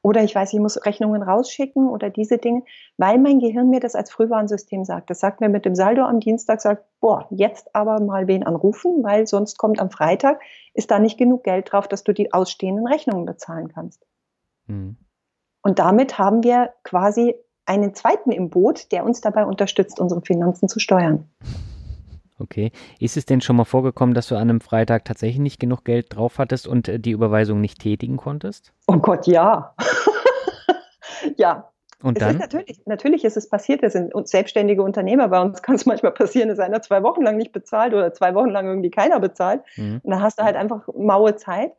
Oder 0.02 0.22
ich 0.22 0.36
weiß, 0.36 0.52
ich 0.52 0.60
muss 0.60 0.86
Rechnungen 0.86 1.24
rausschicken 1.24 1.88
oder 1.88 2.10
diese 2.10 2.38
Dinge, 2.38 2.64
weil 2.98 3.18
mein 3.20 3.40
Gehirn 3.40 3.70
mir 3.70 3.80
das 3.80 3.96
als 3.96 4.12
Frühwarnsystem 4.12 4.84
sagt. 4.84 5.10
Das 5.10 5.22
sagt 5.22 5.40
mir 5.40 5.48
mit 5.48 5.64
dem 5.64 5.76
Saldo 5.76 6.04
am 6.04 6.20
Dienstag, 6.20 6.60
sagt, 6.60 6.84
boah, 7.00 7.26
jetzt 7.30 7.74
aber 7.74 8.02
mal 8.02 8.28
wen 8.28 8.44
anrufen, 8.44 9.02
weil 9.02 9.28
sonst 9.28 9.58
kommt 9.58 9.80
am 9.80 9.90
Freitag, 9.90 10.42
ist 10.74 10.92
da 10.92 11.00
nicht 11.00 11.18
genug 11.18 11.46
Geld 11.46 11.72
drauf, 11.72 11.88
dass 11.88 12.04
du 12.04 12.12
die 12.12 12.34
ausstehenden 12.34 12.86
Rechnungen 12.86 13.26
bezahlen 13.26 13.70
kannst. 13.70 14.06
Mhm. 14.68 14.98
Und 15.62 15.80
damit 15.80 16.18
haben 16.20 16.44
wir 16.44 16.74
quasi 16.84 17.36
einen 17.66 17.96
zweiten 17.96 18.32
im 18.32 18.50
Boot, 18.50 18.92
der 18.92 19.06
uns 19.06 19.22
dabei 19.22 19.46
unterstützt, 19.46 20.00
unsere 20.00 20.22
Finanzen 20.22 20.68
zu 20.68 20.80
steuern. 20.80 21.30
Okay. 22.40 22.72
Ist 23.00 23.16
es 23.16 23.26
denn 23.26 23.42
schon 23.42 23.56
mal 23.56 23.64
vorgekommen, 23.64 24.14
dass 24.14 24.28
du 24.28 24.36
an 24.36 24.50
einem 24.50 24.62
Freitag 24.62 25.06
tatsächlich 25.06 25.40
nicht 25.40 25.60
genug 25.60 25.86
Geld 25.86 26.16
drauf 26.16 26.40
hattest 26.40 26.68
und 26.68 26.88
äh, 26.88 27.00
die 27.00 27.12
Überweisung 27.12 27.62
nicht 27.62 27.80
tätigen 27.80 28.18
konntest? 28.18 28.74
Oh 28.88 28.98
Gott, 28.98 29.28
ja. 29.28 29.76
ja. 31.38 31.70
Und 32.02 32.22
dann? 32.22 32.32
Ist 32.36 32.42
natürlich, 32.42 32.82
natürlich 32.86 33.24
ist 33.24 33.38
es 33.38 33.48
passiert, 33.48 33.82
wir 33.82 33.90
sind 33.90 34.12
selbstständige 34.28 34.84
Unternehmer, 34.84 35.30
bei 35.30 35.42
uns 35.42 35.62
kann 35.62 35.76
es 35.76 35.86
manchmal 35.86 36.12
passieren, 36.12 36.50
dass 36.50 36.60
einer 36.60 36.82
zwei 36.82 37.02
Wochen 37.02 37.22
lang 37.22 37.38
nicht 37.38 37.54
bezahlt 37.54 37.94
oder 37.94 38.14
zwei 38.14 38.36
Wochen 38.36 38.50
lang 38.50 38.68
irgendwie 38.68 38.92
keiner 38.92 39.22
bezahlt. 39.22 39.62
Mhm. 39.78 40.02
Und 40.04 40.12
dann 40.12 40.22
hast 40.22 40.38
du 40.38 40.44
halt 40.44 40.58
einfach 40.58 40.86
maue 40.94 41.38
Zeit. 41.38 41.72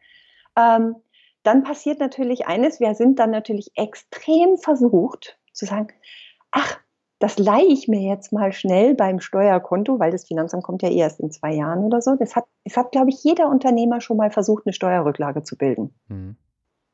Ähm, 0.57 0.97
dann 1.45 1.63
passiert 1.63 2.01
natürlich 2.01 2.47
eines, 2.47 2.81
wir 2.81 2.95
sind 2.95 3.19
dann 3.19 3.31
natürlich 3.31 3.71
extrem 3.77 4.57
versucht 4.59 5.39
zu 5.53 5.67
sagen, 5.67 5.89
ach, 6.51 6.81
das 7.21 7.39
leihe 7.39 7.67
ich 7.67 7.87
mir 7.87 8.01
jetzt 8.01 8.33
mal 8.33 8.53
schnell 8.53 8.95
beim 8.95 9.21
Steuerkonto, 9.21 9.99
weil 9.99 10.11
das 10.11 10.27
Finanzamt 10.27 10.65
kommt 10.65 10.83
ja 10.83 10.91
erst 10.91 11.21
in 11.21 11.31
zwei 11.31 11.55
Jahren 11.55 11.85
oder 11.85 12.03
so. 12.03 12.17
Das 12.17 12.35
hat, 12.35 12.45
es 12.65 12.77
hat, 12.77 12.93
glaube 12.93 13.11
ich, 13.11 13.23
jeder 13.23 13.49
Unternehmer 13.49 14.01
schon 14.01 14.17
mal 14.17 14.31
versucht, 14.31 14.67
eine 14.67 14.73
Steuerrücklage 14.73 15.43
zu 15.43 15.57
bilden. 15.57 15.95
Mhm. 16.09 16.37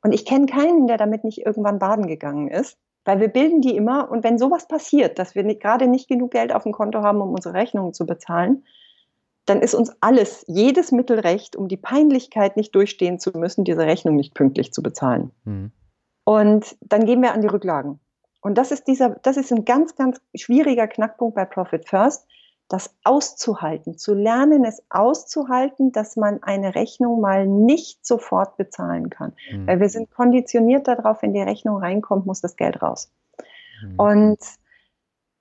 Und 0.03 0.13
ich 0.13 0.25
kenne 0.25 0.47
keinen, 0.47 0.87
der 0.87 0.99
damit 0.99 1.25
nicht 1.25 1.45
irgendwann 1.45 1.79
baden 1.79 2.07
gegangen 2.07 2.49
ist, 2.49 2.79
weil 3.05 3.21
wir 3.21 3.29
bilden 3.29 3.61
die 3.61 3.77
immer. 3.77 4.11
Und 4.11 4.25
wenn 4.25 4.39
sowas 4.39 4.69
passiert, 4.69 5.19
dass 5.19 5.35
wir 5.35 5.43
gerade 5.43 5.89
nicht 5.89 6.09
genug 6.09 6.31
Geld 6.33 6.55
auf 6.55 6.63
dem 6.63 6.73
Konto 6.73 7.03
haben, 7.03 7.21
um 7.21 7.31
unsere 7.31 7.55
Rechnungen 7.55 7.93
zu 7.93 8.07
bezahlen, 8.07 8.65
dann 9.47 9.61
ist 9.61 9.75
uns 9.75 9.93
alles, 10.01 10.45
jedes 10.47 10.93
Mittel 10.93 11.19
recht, 11.19 11.57
um 11.57 11.69
die 11.69 11.77
Peinlichkeit 11.77 12.57
nicht 12.57 12.75
durchstehen 12.75 13.19
zu 13.19 13.31
müssen, 13.37 13.65
diese 13.65 13.87
Rechnung 13.87 14.17
nicht 14.17 14.35
pünktlich 14.35 14.73
zu 14.73 14.83
bezahlen. 14.83 15.33
Mhm. 15.45 15.73
Und 16.25 16.77
dann 16.81 17.07
gehen 17.07 17.23
wir 17.23 17.33
an 17.33 17.41
die 17.41 17.49
Rücklagen. 17.49 18.01
Und 18.41 18.57
das 18.57 18.71
ist 18.71 18.87
dieser, 18.87 19.11
das 19.23 19.37
ist 19.37 19.53
ein 19.53 19.65
ganz, 19.65 19.97
ganz 19.97 20.21
schwieriger 20.35 20.87
Knackpunkt 20.87 21.35
bei 21.35 21.45
Profit 21.45 21.89
First, 21.89 22.27
das 22.69 22.95
auszuhalten, 23.03 23.99
zu 23.99 24.15
lernen, 24.15 24.65
es 24.65 24.83
auszuhalten, 24.91 25.91
dass 25.91 26.17
man 26.17 26.43
eine 26.43 26.77
Rechnung 26.77 27.21
mal 27.21 27.47
nicht 27.47 28.07
sofort 28.07 28.57
bezahlen 28.57 29.11
kann. 29.11 29.33
Mhm. 29.51 29.67
Weil 29.67 29.81
wir 29.81 29.89
sind 29.89 30.11
konditioniert 30.11 30.87
darauf, 30.87 31.21
wenn 31.23 31.35
die 31.35 31.43
Rechnung 31.43 31.79
reinkommt, 31.79 32.27
muss 32.27 32.41
das 32.41 32.57
Geld 32.57 32.81
raus. 32.81 33.11
Mhm. 33.83 33.99
Und 33.99 34.39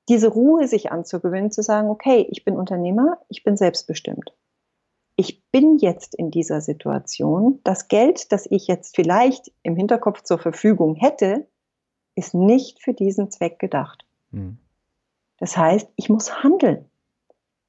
diese 0.09 0.27
Ruhe 0.27 0.67
sich 0.67 0.91
anzugewöhnen, 0.91 1.51
zu 1.51 1.61
sagen, 1.61 1.89
okay, 1.89 2.27
ich 2.29 2.43
bin 2.43 2.57
Unternehmer, 2.57 3.19
ich 3.29 3.43
bin 3.43 3.55
selbstbestimmt. 3.55 4.33
Ich 5.15 5.43
bin 5.51 5.77
jetzt 5.77 6.15
in 6.15 6.31
dieser 6.31 6.61
Situation. 6.61 7.59
Das 7.63 7.87
Geld, 7.87 8.31
das 8.31 8.47
ich 8.49 8.67
jetzt 8.67 8.95
vielleicht 8.95 9.51
im 9.63 9.75
Hinterkopf 9.75 10.23
zur 10.23 10.39
Verfügung 10.39 10.95
hätte, 10.95 11.47
ist 12.15 12.33
nicht 12.33 12.81
für 12.81 12.93
diesen 12.93 13.29
Zweck 13.29 13.59
gedacht. 13.59 14.05
Mhm. 14.31 14.57
Das 15.37 15.55
heißt, 15.55 15.89
ich 15.95 16.09
muss 16.09 16.43
handeln. 16.43 16.85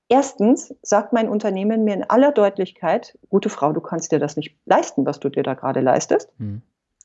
Erstens 0.08 0.74
sagt 0.82 1.12
mein 1.12 1.28
Unternehmen 1.28 1.84
mir 1.84 1.94
in 1.94 2.08
aller 2.08 2.32
Deutlichkeit, 2.32 3.16
gute 3.28 3.48
Frau, 3.48 3.72
du 3.72 3.80
kannst 3.80 4.10
dir 4.10 4.18
das 4.18 4.36
nicht 4.36 4.56
leisten, 4.64 5.06
was 5.06 5.20
du 5.20 5.28
dir 5.28 5.44
da 5.44 5.54
gerade 5.54 5.80
leistest. 5.80 6.32
Mhm. 6.38 6.62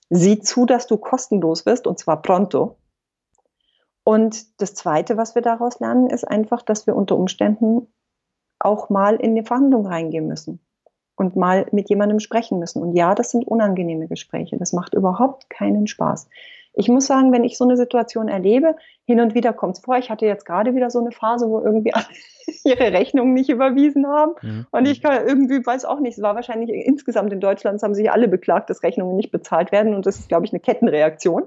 Sieh 0.09 0.39
zu, 0.39 0.65
dass 0.65 0.87
du 0.87 0.97
kostenlos 0.97 1.65
wirst 1.65 1.87
und 1.87 1.99
zwar 1.99 2.21
pronto. 2.21 2.77
Und 4.05 4.61
das 4.61 4.75
Zweite, 4.75 5.17
was 5.17 5.33
wir 5.33 5.41
daraus 5.41 5.79
lernen, 5.79 6.07
ist 6.07 6.25
einfach, 6.25 6.61
dass 6.61 6.85
wir 6.85 6.95
unter 6.95 7.17
Umständen 7.17 7.87
auch 8.59 8.89
mal 8.89 9.15
in 9.15 9.31
eine 9.31 9.43
Verhandlung 9.43 9.87
reingehen 9.87 10.27
müssen 10.27 10.59
und 11.15 11.35
mal 11.35 11.65
mit 11.71 11.89
jemandem 11.89 12.19
sprechen 12.19 12.59
müssen. 12.59 12.83
Und 12.83 12.93
ja, 12.93 13.15
das 13.15 13.31
sind 13.31 13.47
unangenehme 13.47 14.07
Gespräche. 14.07 14.57
Das 14.57 14.73
macht 14.73 14.93
überhaupt 14.93 15.49
keinen 15.49 15.87
Spaß. 15.87 16.29
Ich 16.75 16.89
muss 16.89 17.05
sagen, 17.05 17.31
wenn 17.31 17.43
ich 17.43 17.57
so 17.57 17.63
eine 17.63 17.77
Situation 17.77 18.27
erlebe, 18.27 18.75
hin 19.05 19.21
und 19.21 19.35
wieder 19.35 19.53
kommt 19.53 19.77
es 19.77 19.83
vor. 19.83 19.97
Ich 19.97 20.09
hatte 20.09 20.25
jetzt 20.25 20.45
gerade 20.45 20.75
wieder 20.75 20.89
so 20.89 20.99
eine 20.99 21.11
Phase, 21.11 21.47
wo 21.49 21.59
irgendwie 21.59 21.93
alle 21.93 22.05
ihre 22.63 22.91
Rechnungen 22.91 23.33
nicht 23.33 23.49
überwiesen 23.49 24.07
haben. 24.07 24.33
Mhm. 24.41 24.67
Und 24.71 24.87
ich 24.87 25.01
kann 25.01 25.25
irgendwie, 25.25 25.65
weiß 25.65 25.85
auch 25.85 25.99
nicht, 25.99 26.17
es 26.17 26.23
war 26.23 26.35
wahrscheinlich 26.35 26.69
insgesamt 26.69 27.31
in 27.33 27.39
Deutschland, 27.39 27.81
haben 27.81 27.95
sich 27.95 28.11
alle 28.11 28.27
beklagt, 28.27 28.69
dass 28.69 28.83
Rechnungen 28.83 29.15
nicht 29.15 29.31
bezahlt 29.31 29.71
werden. 29.71 29.93
Und 29.93 30.05
das 30.05 30.19
ist, 30.19 30.29
glaube 30.29 30.45
ich, 30.45 30.53
eine 30.53 30.59
Kettenreaktion. 30.59 31.43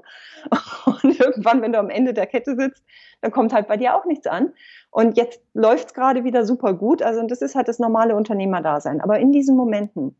Und 0.86 1.20
irgendwann, 1.20 1.62
wenn 1.62 1.72
du 1.72 1.78
am 1.78 1.90
Ende 1.90 2.14
der 2.14 2.26
Kette 2.26 2.56
sitzt, 2.56 2.82
dann 3.20 3.30
kommt 3.30 3.52
halt 3.52 3.68
bei 3.68 3.76
dir 3.76 3.94
auch 3.94 4.04
nichts 4.04 4.26
an. 4.26 4.52
Und 4.90 5.16
jetzt 5.16 5.42
läuft 5.52 5.88
es 5.88 5.94
gerade 5.94 6.24
wieder 6.24 6.44
super 6.44 6.72
gut. 6.72 7.02
Also, 7.02 7.26
das 7.26 7.42
ist 7.42 7.54
halt 7.54 7.68
das 7.68 7.78
normale 7.78 8.16
Unternehmerdasein. 8.16 9.00
Aber 9.00 9.18
in 9.18 9.32
diesen 9.32 9.56
Momenten, 9.56 10.16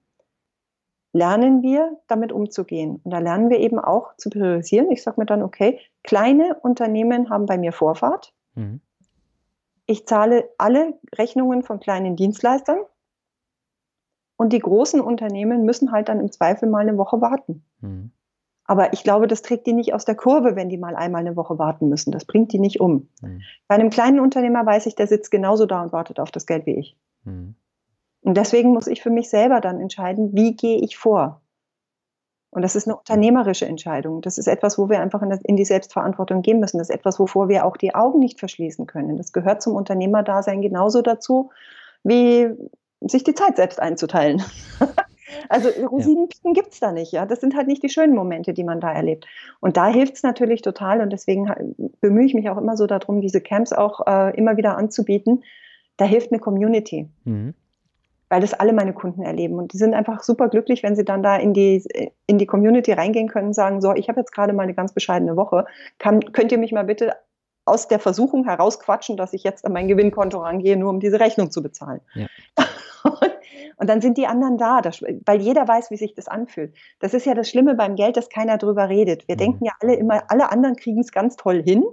lernen 1.18 1.62
wir, 1.62 1.98
damit 2.06 2.32
umzugehen. 2.32 3.00
Und 3.02 3.10
da 3.10 3.18
lernen 3.18 3.50
wir 3.50 3.58
eben 3.58 3.78
auch 3.78 4.16
zu 4.16 4.30
priorisieren. 4.30 4.90
Ich 4.90 5.02
sage 5.02 5.20
mir 5.20 5.26
dann, 5.26 5.42
okay, 5.42 5.80
kleine 6.04 6.54
Unternehmen 6.62 7.28
haben 7.28 7.46
bei 7.46 7.58
mir 7.58 7.72
Vorfahrt. 7.72 8.32
Mhm. 8.54 8.80
Ich 9.86 10.06
zahle 10.06 10.48
alle 10.58 10.98
Rechnungen 11.16 11.62
von 11.62 11.80
kleinen 11.80 12.14
Dienstleistern. 12.16 12.78
Und 14.36 14.52
die 14.52 14.60
großen 14.60 15.00
Unternehmen 15.00 15.64
müssen 15.64 15.90
halt 15.90 16.08
dann 16.08 16.20
im 16.20 16.30
Zweifel 16.30 16.68
mal 16.68 16.80
eine 16.80 16.96
Woche 16.96 17.20
warten. 17.20 17.64
Mhm. 17.80 18.12
Aber 18.64 18.92
ich 18.92 19.02
glaube, 19.02 19.26
das 19.26 19.42
trägt 19.42 19.66
die 19.66 19.72
nicht 19.72 19.94
aus 19.94 20.04
der 20.04 20.14
Kurve, 20.14 20.54
wenn 20.54 20.68
die 20.68 20.76
mal 20.76 20.94
einmal 20.94 21.22
eine 21.22 21.36
Woche 21.36 21.58
warten 21.58 21.88
müssen. 21.88 22.12
Das 22.12 22.26
bringt 22.26 22.52
die 22.52 22.60
nicht 22.60 22.80
um. 22.80 23.08
Mhm. 23.22 23.42
Bei 23.66 23.74
einem 23.74 23.90
kleinen 23.90 24.20
Unternehmer 24.20 24.64
weiß 24.64 24.86
ich, 24.86 24.94
der 24.94 25.08
sitzt 25.08 25.30
genauso 25.30 25.66
da 25.66 25.82
und 25.82 25.92
wartet 25.92 26.20
auf 26.20 26.30
das 26.30 26.46
Geld 26.46 26.66
wie 26.66 26.78
ich. 26.78 26.96
Und 28.28 28.34
deswegen 28.34 28.74
muss 28.74 28.86
ich 28.86 29.02
für 29.02 29.08
mich 29.08 29.30
selber 29.30 29.62
dann 29.62 29.80
entscheiden, 29.80 30.34
wie 30.34 30.54
gehe 30.54 30.80
ich 30.82 30.98
vor. 30.98 31.40
Und 32.50 32.60
das 32.60 32.76
ist 32.76 32.86
eine 32.86 32.94
unternehmerische 32.94 33.64
Entscheidung. 33.64 34.20
Das 34.20 34.36
ist 34.36 34.48
etwas, 34.48 34.76
wo 34.76 34.90
wir 34.90 35.00
einfach 35.00 35.22
in, 35.22 35.56
die 35.56 35.64
Selbstverantwortung 35.64 36.42
gehen 36.42 36.60
müssen. 36.60 36.76
Das 36.76 36.90
ist 36.90 36.94
etwas, 36.94 37.18
wovor 37.18 37.48
wir 37.48 37.64
auch 37.64 37.78
die 37.78 37.94
Augen 37.94 38.18
nicht 38.18 38.38
verschließen 38.38 38.86
können. 38.86 39.16
Das 39.16 39.32
gehört 39.32 39.62
zum 39.62 39.74
Unternehmerdasein 39.74 40.60
genauso 40.60 41.00
dazu, 41.00 41.52
wie 42.04 42.50
sich 43.00 43.24
die 43.24 43.32
Zeit 43.32 43.56
selbst 43.56 43.80
einzuteilen. 43.80 44.42
also 45.48 45.70
Rosinenpicken 45.86 46.54
ja. 46.54 46.60
gibt 46.60 46.74
es 46.74 46.80
da 46.80 46.92
nicht. 46.92 47.12
Ja? 47.12 47.24
Das 47.24 47.40
sind 47.40 47.56
halt 47.56 47.66
nicht 47.66 47.82
die 47.82 47.88
schönen 47.88 48.14
Momente, 48.14 48.52
die 48.52 48.64
man 48.64 48.78
da 48.78 48.92
erlebt. 48.92 49.26
Und 49.60 49.78
da 49.78 49.86
hilft 49.86 50.16
es 50.16 50.22
natürlich 50.22 50.60
total. 50.60 51.00
Und 51.00 51.14
deswegen 51.14 51.50
bemühe 52.02 52.26
ich 52.26 52.34
mich 52.34 52.50
auch 52.50 52.58
immer 52.58 52.76
so 52.76 52.86
darum, 52.86 53.22
diese 53.22 53.40
Camps 53.40 53.72
auch 53.72 54.06
äh, 54.06 54.36
immer 54.36 54.58
wieder 54.58 54.76
anzubieten. 54.76 55.44
Da 55.96 56.04
hilft 56.04 56.30
eine 56.30 56.40
Community. 56.40 57.08
Mhm 57.24 57.54
weil 58.28 58.40
das 58.40 58.54
alle 58.54 58.72
meine 58.72 58.92
Kunden 58.92 59.22
erleben. 59.22 59.58
Und 59.58 59.72
die 59.72 59.78
sind 59.78 59.94
einfach 59.94 60.22
super 60.22 60.48
glücklich, 60.48 60.82
wenn 60.82 60.96
sie 60.96 61.04
dann 61.04 61.22
da 61.22 61.36
in 61.36 61.54
die, 61.54 61.82
in 62.26 62.38
die 62.38 62.46
Community 62.46 62.92
reingehen 62.92 63.28
können 63.28 63.48
und 63.48 63.54
sagen, 63.54 63.80
so, 63.80 63.94
ich 63.94 64.08
habe 64.08 64.20
jetzt 64.20 64.32
gerade 64.32 64.52
mal 64.52 64.64
eine 64.64 64.74
ganz 64.74 64.92
bescheidene 64.92 65.36
Woche. 65.36 65.64
Kann, 65.98 66.20
könnt 66.32 66.52
ihr 66.52 66.58
mich 66.58 66.72
mal 66.72 66.84
bitte 66.84 67.14
aus 67.64 67.88
der 67.88 67.98
Versuchung 67.98 68.44
herausquatschen, 68.44 69.16
dass 69.16 69.32
ich 69.32 69.44
jetzt 69.44 69.64
an 69.64 69.72
mein 69.72 69.88
Gewinnkonto 69.88 70.38
rangehe, 70.38 70.76
nur 70.76 70.90
um 70.90 71.00
diese 71.00 71.20
Rechnung 71.20 71.50
zu 71.50 71.62
bezahlen. 71.62 72.00
Ja. 72.14 72.26
Und 73.76 73.88
dann 73.88 74.00
sind 74.00 74.18
die 74.18 74.26
anderen 74.26 74.58
da, 74.58 74.80
das, 74.80 75.02
weil 75.02 75.40
jeder 75.40 75.68
weiß, 75.68 75.92
wie 75.92 75.96
sich 75.96 76.12
das 76.12 76.26
anfühlt. 76.26 76.74
Das 76.98 77.14
ist 77.14 77.26
ja 77.26 77.34
das 77.34 77.48
Schlimme 77.48 77.76
beim 77.76 77.94
Geld, 77.94 78.16
dass 78.16 78.28
keiner 78.28 78.58
drüber 78.58 78.88
redet. 78.88 79.28
Wir 79.28 79.36
mhm. 79.36 79.38
denken 79.38 79.64
ja 79.64 79.72
alle 79.80 79.94
immer, 79.94 80.24
alle 80.28 80.50
anderen 80.50 80.74
kriegen 80.74 81.00
es 81.00 81.12
ganz 81.12 81.36
toll 81.36 81.62
hin. 81.62 81.84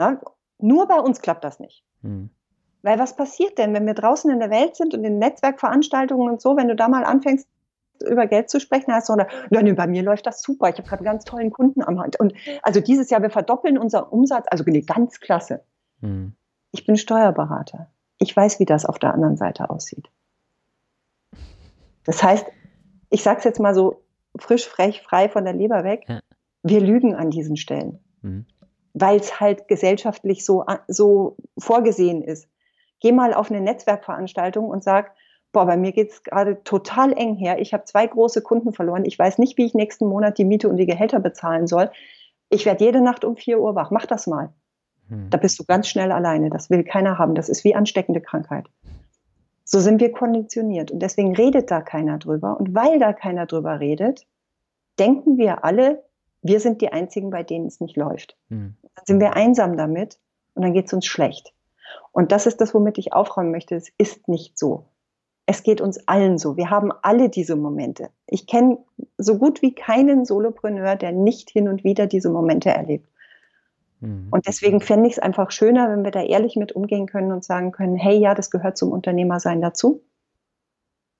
Ja? 0.00 0.18
Nur 0.58 0.88
bei 0.88 0.98
uns 0.98 1.20
klappt 1.20 1.44
das 1.44 1.60
nicht. 1.60 1.84
Mhm. 2.00 2.30
Weil 2.82 2.98
was 2.98 3.16
passiert 3.16 3.58
denn, 3.58 3.74
wenn 3.74 3.86
wir 3.86 3.94
draußen 3.94 4.30
in 4.30 4.40
der 4.40 4.50
Welt 4.50 4.76
sind 4.76 4.92
und 4.94 5.04
in 5.04 5.18
Netzwerkveranstaltungen 5.18 6.28
und 6.28 6.40
so, 6.40 6.56
wenn 6.56 6.68
du 6.68 6.74
da 6.74 6.88
mal 6.88 7.04
anfängst, 7.04 7.48
über 8.04 8.26
Geld 8.26 8.50
zu 8.50 8.58
sprechen, 8.58 8.92
heißt 8.92 9.06
so, 9.06 9.16
nein, 9.50 9.76
bei 9.76 9.86
mir 9.86 10.02
läuft 10.02 10.26
das 10.26 10.42
super. 10.42 10.68
Ich 10.68 10.76
habe 10.76 10.88
gerade 10.88 11.00
einen 11.00 11.12
ganz 11.12 11.24
tollen 11.24 11.50
Kunden 11.52 11.82
am 11.82 12.00
Hand. 12.00 12.18
Und 12.18 12.34
also 12.62 12.80
dieses 12.80 13.10
Jahr, 13.10 13.22
wir 13.22 13.30
verdoppeln 13.30 13.78
unseren 13.78 14.04
Umsatz, 14.04 14.46
also 14.50 14.64
nee, 14.66 14.80
ganz 14.80 15.20
klasse. 15.20 15.62
Mhm. 16.00 16.34
Ich 16.72 16.84
bin 16.84 16.96
Steuerberater. 16.96 17.90
Ich 18.18 18.36
weiß, 18.36 18.58
wie 18.58 18.64
das 18.64 18.84
auf 18.84 18.98
der 18.98 19.14
anderen 19.14 19.36
Seite 19.36 19.70
aussieht. 19.70 20.10
Das 22.04 22.22
heißt, 22.22 22.46
ich 23.10 23.22
sage 23.22 23.38
es 23.38 23.44
jetzt 23.44 23.60
mal 23.60 23.74
so 23.74 24.02
frisch, 24.36 24.66
frech, 24.66 25.02
frei 25.02 25.28
von 25.28 25.44
der 25.44 25.52
Leber 25.52 25.84
weg, 25.84 26.04
ja. 26.08 26.20
wir 26.62 26.80
lügen 26.80 27.14
an 27.14 27.30
diesen 27.30 27.56
Stellen, 27.56 28.00
mhm. 28.22 28.46
weil 28.94 29.20
es 29.20 29.38
halt 29.38 29.68
gesellschaftlich 29.68 30.44
so, 30.44 30.64
so 30.88 31.36
vorgesehen 31.58 32.22
ist 32.22 32.48
geh 33.02 33.12
mal 33.12 33.34
auf 33.34 33.50
eine 33.50 33.60
Netzwerkveranstaltung 33.60 34.68
und 34.68 34.82
sag, 34.82 35.12
boah, 35.50 35.66
bei 35.66 35.76
mir 35.76 35.92
geht 35.92 36.10
es 36.10 36.22
gerade 36.22 36.62
total 36.64 37.12
eng 37.12 37.34
her. 37.34 37.60
Ich 37.60 37.74
habe 37.74 37.84
zwei 37.84 38.06
große 38.06 38.40
Kunden 38.42 38.72
verloren. 38.72 39.04
Ich 39.04 39.18
weiß 39.18 39.38
nicht, 39.38 39.58
wie 39.58 39.66
ich 39.66 39.74
nächsten 39.74 40.06
Monat 40.06 40.38
die 40.38 40.44
Miete 40.44 40.68
und 40.68 40.76
die 40.76 40.86
Gehälter 40.86 41.20
bezahlen 41.20 41.66
soll. 41.66 41.90
Ich 42.48 42.64
werde 42.64 42.84
jede 42.84 43.02
Nacht 43.02 43.24
um 43.24 43.36
vier 43.36 43.60
Uhr 43.60 43.74
wach. 43.74 43.90
Mach 43.90 44.06
das 44.06 44.26
mal. 44.26 44.50
Hm. 45.08 45.28
Da 45.30 45.36
bist 45.36 45.58
du 45.58 45.64
ganz 45.64 45.88
schnell 45.88 46.12
alleine. 46.12 46.48
Das 46.48 46.70
will 46.70 46.84
keiner 46.84 47.18
haben. 47.18 47.34
Das 47.34 47.48
ist 47.48 47.64
wie 47.64 47.74
ansteckende 47.74 48.20
Krankheit. 48.20 48.66
So 49.64 49.80
sind 49.80 50.00
wir 50.00 50.12
konditioniert. 50.12 50.90
Und 50.90 51.00
deswegen 51.00 51.34
redet 51.34 51.70
da 51.70 51.80
keiner 51.80 52.18
drüber. 52.18 52.58
Und 52.58 52.74
weil 52.74 52.98
da 52.98 53.12
keiner 53.12 53.46
drüber 53.46 53.80
redet, 53.80 54.26
denken 54.98 55.38
wir 55.38 55.64
alle, 55.64 56.04
wir 56.40 56.60
sind 56.60 56.80
die 56.80 56.92
Einzigen, 56.92 57.30
bei 57.30 57.42
denen 57.42 57.66
es 57.66 57.80
nicht 57.80 57.96
läuft. 57.96 58.36
Hm. 58.48 58.76
Dann 58.94 59.04
sind 59.06 59.20
wir 59.20 59.34
einsam 59.34 59.76
damit 59.76 60.18
und 60.54 60.62
dann 60.62 60.72
geht 60.72 60.86
es 60.86 60.92
uns 60.92 61.06
schlecht. 61.06 61.52
Und 62.12 62.32
das 62.32 62.46
ist 62.46 62.60
das, 62.60 62.74
womit 62.74 62.98
ich 62.98 63.12
aufräumen 63.12 63.50
möchte. 63.50 63.74
Es 63.74 63.90
ist 63.98 64.28
nicht 64.28 64.58
so. 64.58 64.86
Es 65.46 65.62
geht 65.62 65.80
uns 65.80 66.06
allen 66.06 66.38
so. 66.38 66.56
Wir 66.56 66.70
haben 66.70 66.92
alle 67.02 67.28
diese 67.28 67.56
Momente. 67.56 68.10
Ich 68.26 68.46
kenne 68.46 68.78
so 69.18 69.38
gut 69.38 69.60
wie 69.62 69.74
keinen 69.74 70.24
Solopreneur, 70.24 70.96
der 70.96 71.12
nicht 71.12 71.50
hin 71.50 71.68
und 71.68 71.84
wieder 71.84 72.06
diese 72.06 72.30
Momente 72.30 72.70
erlebt. 72.70 73.08
Mhm. 74.00 74.28
Und 74.30 74.46
deswegen 74.46 74.80
fände 74.80 75.08
ich 75.08 75.14
es 75.14 75.18
einfach 75.18 75.50
schöner, 75.50 75.88
wenn 75.90 76.04
wir 76.04 76.10
da 76.10 76.22
ehrlich 76.22 76.56
mit 76.56 76.72
umgehen 76.72 77.06
können 77.06 77.32
und 77.32 77.44
sagen 77.44 77.72
können, 77.72 77.96
hey, 77.96 78.18
ja, 78.18 78.34
das 78.34 78.50
gehört 78.50 78.76
zum 78.76 78.92
Unternehmersein 78.92 79.60
dazu. 79.60 80.02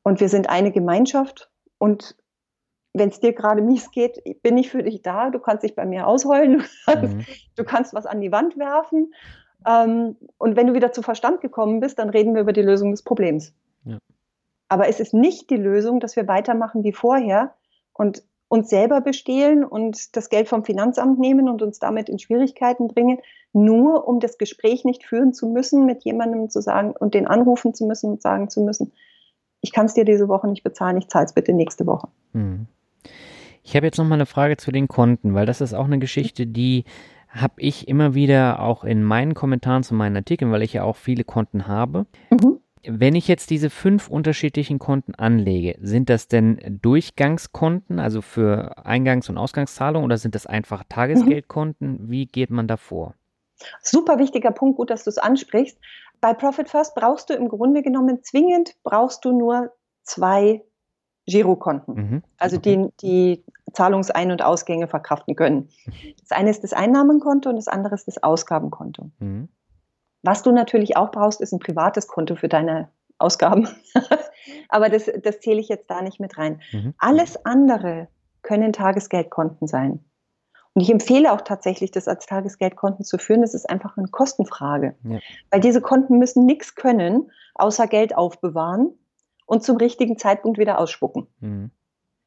Und 0.02 0.20
wir 0.20 0.28
sind 0.28 0.48
eine 0.48 0.72
Gemeinschaft. 0.72 1.50
Und 1.78 2.16
wenn 2.92 3.08
es 3.08 3.20
dir 3.20 3.32
gerade 3.32 3.62
mies 3.62 3.90
geht, 3.90 4.22
bin 4.42 4.58
ich 4.58 4.70
für 4.70 4.82
dich 4.82 5.02
da. 5.02 5.30
Du 5.30 5.38
kannst 5.38 5.62
dich 5.62 5.74
bei 5.74 5.86
mir 5.86 6.06
ausheulen. 6.06 6.62
Mhm. 6.86 7.24
Du 7.56 7.64
kannst 7.64 7.94
was 7.94 8.06
an 8.06 8.20
die 8.20 8.32
Wand 8.32 8.58
werfen. 8.58 9.14
Ähm, 9.66 10.16
und 10.38 10.56
wenn 10.56 10.66
du 10.66 10.74
wieder 10.74 10.92
zu 10.92 11.02
Verstand 11.02 11.40
gekommen 11.40 11.80
bist, 11.80 11.98
dann 11.98 12.10
reden 12.10 12.34
wir 12.34 12.42
über 12.42 12.52
die 12.52 12.62
Lösung 12.62 12.90
des 12.90 13.02
Problems. 13.02 13.52
Ja. 13.84 13.98
Aber 14.68 14.88
es 14.88 15.00
ist 15.00 15.14
nicht 15.14 15.50
die 15.50 15.56
Lösung, 15.56 16.00
dass 16.00 16.16
wir 16.16 16.28
weitermachen 16.28 16.84
wie 16.84 16.92
vorher 16.92 17.54
und 17.92 18.22
uns 18.48 18.68
selber 18.68 19.00
bestehlen 19.00 19.64
und 19.64 20.14
das 20.14 20.28
Geld 20.28 20.46
vom 20.46 20.62
Finanzamt 20.62 21.18
nehmen 21.18 21.48
und 21.48 21.62
uns 21.62 21.78
damit 21.78 22.10
in 22.10 22.18
Schwierigkeiten 22.18 22.88
bringen, 22.88 23.18
nur 23.54 24.06
um 24.06 24.20
das 24.20 24.36
Gespräch 24.36 24.84
nicht 24.84 25.04
führen 25.06 25.32
zu 25.32 25.46
müssen, 25.46 25.86
mit 25.86 26.04
jemandem 26.04 26.50
zu 26.50 26.60
sagen 26.60 26.94
und 26.98 27.14
den 27.14 27.26
anrufen 27.26 27.72
zu 27.72 27.86
müssen 27.86 28.10
und 28.10 28.22
sagen 28.22 28.50
zu 28.50 28.60
müssen, 28.60 28.92
ich 29.62 29.72
kann 29.72 29.86
es 29.86 29.94
dir 29.94 30.04
diese 30.04 30.28
Woche 30.28 30.48
nicht 30.48 30.64
bezahlen, 30.64 30.98
ich 30.98 31.08
zahle 31.08 31.24
es 31.24 31.32
bitte 31.32 31.54
nächste 31.54 31.86
Woche. 31.86 32.08
Hm. 32.32 32.66
Ich 33.62 33.76
habe 33.76 33.86
jetzt 33.86 33.96
noch 33.96 34.04
mal 34.04 34.16
eine 34.16 34.26
Frage 34.26 34.56
zu 34.56 34.72
den 34.72 34.88
Konten, 34.88 35.34
weil 35.34 35.46
das 35.46 35.60
ist 35.60 35.72
auch 35.72 35.86
eine 35.86 35.98
Geschichte, 35.98 36.46
die 36.46 36.84
habe 37.32 37.54
ich 37.56 37.88
immer 37.88 38.14
wieder 38.14 38.60
auch 38.60 38.84
in 38.84 39.02
meinen 39.02 39.34
Kommentaren 39.34 39.82
zu 39.82 39.94
meinen 39.94 40.16
Artikeln, 40.16 40.52
weil 40.52 40.62
ich 40.62 40.74
ja 40.74 40.84
auch 40.84 40.96
viele 40.96 41.24
Konten 41.24 41.66
habe. 41.66 42.06
Mhm. 42.30 42.60
Wenn 42.84 43.14
ich 43.14 43.28
jetzt 43.28 43.50
diese 43.50 43.70
fünf 43.70 44.08
unterschiedlichen 44.08 44.78
Konten 44.78 45.14
anlege, 45.14 45.78
sind 45.80 46.10
das 46.10 46.28
denn 46.28 46.78
Durchgangskonten, 46.82 48.00
also 48.00 48.22
für 48.22 48.76
Eingangs- 48.84 49.30
und 49.30 49.38
Ausgangszahlungen, 49.38 50.04
oder 50.04 50.18
sind 50.18 50.34
das 50.34 50.46
einfach 50.46 50.82
Tagesgeldkonten? 50.88 51.92
Mhm. 51.92 52.10
Wie 52.10 52.26
geht 52.26 52.50
man 52.50 52.66
da 52.66 52.76
vor? 52.76 53.14
Super 53.80 54.18
wichtiger 54.18 54.50
Punkt, 54.50 54.76
gut, 54.76 54.90
dass 54.90 55.04
du 55.04 55.10
es 55.10 55.18
ansprichst. 55.18 55.78
Bei 56.20 56.34
Profit 56.34 56.68
First 56.68 56.94
brauchst 56.96 57.30
du 57.30 57.34
im 57.34 57.48
Grunde 57.48 57.82
genommen 57.82 58.22
zwingend 58.22 58.74
brauchst 58.82 59.24
du 59.24 59.32
nur 59.36 59.72
zwei 60.02 60.62
Girokonten, 61.26 61.94
mhm. 61.94 62.22
also 62.38 62.56
die, 62.58 62.88
die 63.00 63.44
Zahlungsein- 63.72 64.32
und 64.32 64.42
Ausgänge 64.42 64.88
verkraften 64.88 65.36
können. 65.36 65.68
Das 66.20 66.32
eine 66.32 66.50
ist 66.50 66.64
das 66.64 66.72
Einnahmenkonto 66.72 67.48
und 67.48 67.56
das 67.56 67.68
andere 67.68 67.94
ist 67.94 68.08
das 68.08 68.22
Ausgabenkonto. 68.22 69.10
Mhm. 69.18 69.48
Was 70.22 70.42
du 70.42 70.52
natürlich 70.52 70.96
auch 70.96 71.10
brauchst, 71.10 71.40
ist 71.40 71.52
ein 71.52 71.60
privates 71.60 72.08
Konto 72.08 72.36
für 72.36 72.48
deine 72.48 72.90
Ausgaben. 73.18 73.68
Aber 74.68 74.88
das, 74.88 75.10
das 75.22 75.40
zähle 75.40 75.60
ich 75.60 75.68
jetzt 75.68 75.90
da 75.90 76.02
nicht 76.02 76.20
mit 76.20 76.38
rein. 76.38 76.60
Mhm. 76.72 76.94
Alles 76.98 77.44
andere 77.44 78.08
können 78.42 78.72
Tagesgeldkonten 78.72 79.68
sein. 79.68 80.04
Und 80.74 80.82
ich 80.82 80.90
empfehle 80.90 81.32
auch 81.32 81.42
tatsächlich, 81.42 81.90
das 81.90 82.08
als 82.08 82.26
Tagesgeldkonten 82.26 83.04
zu 83.04 83.18
führen. 83.18 83.42
Das 83.42 83.54
ist 83.54 83.68
einfach 83.68 83.96
eine 83.96 84.08
Kostenfrage. 84.08 84.96
Ja. 85.04 85.18
Weil 85.50 85.60
diese 85.60 85.82
Konten 85.82 86.18
müssen 86.18 86.46
nichts 86.46 86.74
können, 86.74 87.30
außer 87.54 87.86
Geld 87.86 88.16
aufbewahren 88.16 88.94
und 89.52 89.62
zum 89.62 89.76
richtigen 89.76 90.16
Zeitpunkt 90.16 90.56
wieder 90.56 90.78
ausspucken. 90.78 91.26
Mhm. 91.40 91.70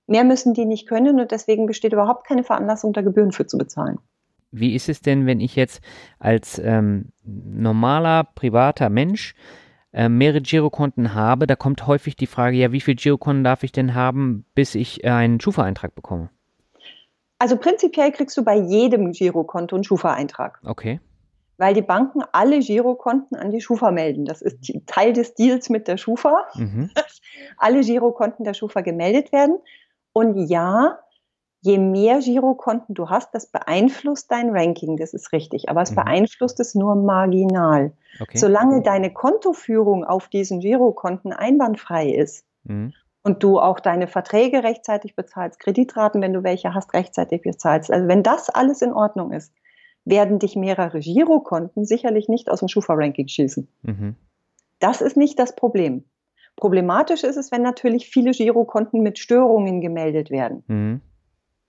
Mehr 0.05 0.23
müssen 0.23 0.53
die 0.53 0.65
nicht 0.65 0.87
können 0.87 1.19
und 1.19 1.31
deswegen 1.31 1.65
besteht 1.65 1.91
überhaupt 1.91 2.27
keine 2.27 2.43
Veranlassung, 2.43 2.93
da 2.93 3.01
Gebühren 3.01 3.31
für 3.31 3.47
zu 3.47 3.57
bezahlen. 3.57 3.97
Wie 4.51 4.75
ist 4.75 4.89
es 4.89 5.01
denn, 5.01 5.25
wenn 5.25 5.39
ich 5.39 5.55
jetzt 5.55 5.81
als 6.19 6.59
ähm, 6.59 7.11
normaler, 7.23 8.25
privater 8.35 8.89
Mensch 8.89 9.33
äh, 9.91 10.07
mehrere 10.07 10.41
Girokonten 10.41 11.15
habe? 11.15 11.47
Da 11.47 11.55
kommt 11.55 11.87
häufig 11.87 12.15
die 12.15 12.27
Frage, 12.27 12.57
ja, 12.57 12.71
wie 12.71 12.79
viele 12.79 12.97
Girokonten 12.97 13.43
darf 13.43 13.63
ich 13.63 13.71
denn 13.71 13.95
haben, 13.95 14.45
bis 14.53 14.75
ich 14.75 15.03
äh, 15.03 15.09
einen 15.09 15.41
Schufa-Eintrag 15.41 15.95
bekomme? 15.95 16.29
Also 17.39 17.57
prinzipiell 17.57 18.11
kriegst 18.11 18.37
du 18.37 18.43
bei 18.43 18.55
jedem 18.55 19.13
Girokonto 19.13 19.75
einen 19.75 19.83
Schufa-Eintrag. 19.83 20.59
Okay 20.63 20.99
weil 21.57 21.73
die 21.73 21.81
Banken 21.81 22.21
alle 22.31 22.59
Girokonten 22.59 23.37
an 23.37 23.51
die 23.51 23.61
Schufa 23.61 23.91
melden. 23.91 24.25
Das 24.25 24.41
ist 24.41 24.59
Teil 24.85 25.13
des 25.13 25.33
Deals 25.35 25.69
mit 25.69 25.87
der 25.87 25.97
Schufa, 25.97 26.45
mhm. 26.55 26.89
dass 26.93 27.21
alle 27.57 27.81
Girokonten 27.81 28.43
der 28.43 28.53
Schufa 28.53 28.81
gemeldet 28.81 29.31
werden. 29.31 29.59
Und 30.13 30.49
ja, 30.49 30.99
je 31.61 31.77
mehr 31.77 32.19
Girokonten 32.19 32.93
du 32.93 33.09
hast, 33.09 33.33
das 33.33 33.47
beeinflusst 33.47 34.31
dein 34.31 34.49
Ranking, 34.51 34.97
das 34.97 35.13
ist 35.13 35.31
richtig. 35.31 35.69
Aber 35.69 35.81
es 35.81 35.91
mhm. 35.91 35.95
beeinflusst 35.95 36.59
es 36.59 36.75
nur 36.75 36.95
marginal. 36.95 37.91
Okay. 38.19 38.37
Solange 38.37 38.81
deine 38.81 39.11
Kontoführung 39.11 40.03
auf 40.03 40.27
diesen 40.29 40.59
Girokonten 40.59 41.33
einwandfrei 41.33 42.09
ist 42.09 42.45
mhm. 42.63 42.93
und 43.23 43.43
du 43.43 43.59
auch 43.59 43.79
deine 43.79 44.07
Verträge 44.07 44.63
rechtzeitig 44.63 45.15
bezahlst, 45.15 45.59
Kreditraten, 45.59 46.21
wenn 46.21 46.33
du 46.33 46.43
welche 46.43 46.73
hast, 46.73 46.93
rechtzeitig 46.93 47.41
bezahlst. 47.41 47.91
Also 47.91 48.07
wenn 48.07 48.23
das 48.23 48.49
alles 48.49 48.81
in 48.81 48.93
Ordnung 48.93 49.31
ist, 49.31 49.51
werden 50.05 50.39
dich 50.39 50.55
mehrere 50.55 50.99
Girokonten 50.99 51.85
sicherlich 51.85 52.29
nicht 52.29 52.49
aus 52.49 52.59
dem 52.59 52.67
Schufa-Ranking 52.67 53.27
schießen. 53.27 53.67
Mhm. 53.81 54.15
Das 54.79 55.01
ist 55.01 55.17
nicht 55.17 55.39
das 55.39 55.55
Problem. 55.55 56.05
Problematisch 56.55 57.23
ist 57.23 57.35
es, 57.35 57.51
wenn 57.51 57.63
natürlich 57.63 58.07
viele 58.07 58.31
Girokonten 58.31 59.01
mit 59.01 59.19
Störungen 59.19 59.81
gemeldet 59.81 60.29
werden 60.29 60.63
mhm. 60.67 61.01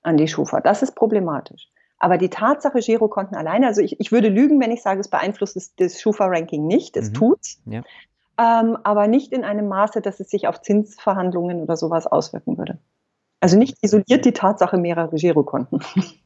an 0.03 0.17
die 0.17 0.29
Schufa. 0.29 0.61
Das 0.61 0.83
ist 0.83 0.95
problematisch. 0.95 1.69
Aber 1.99 2.19
die 2.19 2.29
Tatsache 2.29 2.81
Girokonten 2.81 3.37
alleine, 3.37 3.67
also 3.67 3.81
ich, 3.81 3.99
ich 3.99 4.13
würde 4.13 4.29
lügen, 4.29 4.61
wenn 4.61 4.71
ich 4.71 4.83
sage, 4.83 5.01
es 5.01 5.09
beeinflusst 5.09 5.57
das, 5.57 5.75
das 5.77 6.01
Schufa-Ranking 6.01 6.67
nicht. 6.67 6.97
Es 6.97 7.09
mhm. 7.09 7.15
tut's. 7.15 7.63
Ja. 7.65 7.83
Ähm, 8.39 8.77
aber 8.85 9.07
nicht 9.07 9.33
in 9.33 9.45
einem 9.45 9.67
Maße, 9.67 10.03
dass 10.03 10.21
es 10.21 10.29
sich 10.29 10.47
auf 10.47 10.61
Zinsverhandlungen 10.61 11.63
oder 11.63 11.77
sowas 11.77 12.07
auswirken 12.07 12.59
würde. 12.59 12.79
Also 13.41 13.59
nicht 13.59 13.79
isoliert 13.83 14.25
die 14.25 14.33
Tatsache 14.33 14.77
mehrerer 14.77 15.15
Girokonten. 15.15 15.81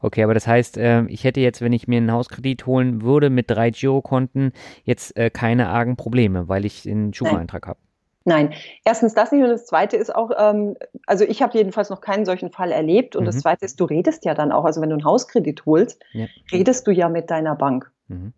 Okay, 0.00 0.22
aber 0.22 0.34
das 0.34 0.46
heißt, 0.46 0.76
äh, 0.78 1.04
ich 1.04 1.24
hätte 1.24 1.40
jetzt, 1.40 1.60
wenn 1.60 1.72
ich 1.72 1.88
mir 1.88 1.98
einen 1.98 2.12
Hauskredit 2.12 2.66
holen 2.66 3.02
würde 3.02 3.30
mit 3.30 3.50
drei 3.50 3.70
Girokonten, 3.70 4.52
jetzt 4.84 5.16
äh, 5.16 5.30
keine 5.30 5.68
argen 5.68 5.96
Probleme, 5.96 6.48
weil 6.48 6.64
ich 6.64 6.82
den 6.82 7.12
Schufa-Eintrag 7.14 7.66
habe. 7.66 7.78
Nein, 8.24 8.52
erstens 8.84 9.14
das 9.14 9.32
nicht 9.32 9.42
und 9.42 9.48
das 9.48 9.64
Zweite 9.64 9.96
ist 9.96 10.14
auch, 10.14 10.30
ähm, 10.38 10.76
also 11.06 11.24
ich 11.24 11.40
habe 11.40 11.56
jedenfalls 11.56 11.88
noch 11.88 12.02
keinen 12.02 12.26
solchen 12.26 12.50
Fall 12.50 12.70
erlebt 12.70 13.16
und 13.16 13.22
mhm. 13.22 13.26
das 13.26 13.38
Zweite 13.38 13.64
ist, 13.64 13.80
du 13.80 13.84
redest 13.84 14.24
ja 14.26 14.34
dann 14.34 14.52
auch, 14.52 14.64
also 14.64 14.82
wenn 14.82 14.90
du 14.90 14.96
einen 14.96 15.04
Hauskredit 15.04 15.64
holst, 15.64 16.02
ja. 16.12 16.26
redest 16.52 16.86
du 16.86 16.90
ja 16.90 17.08
mit 17.08 17.30
deiner 17.30 17.56
Bank. 17.56 17.90
Mhm. 18.08 18.34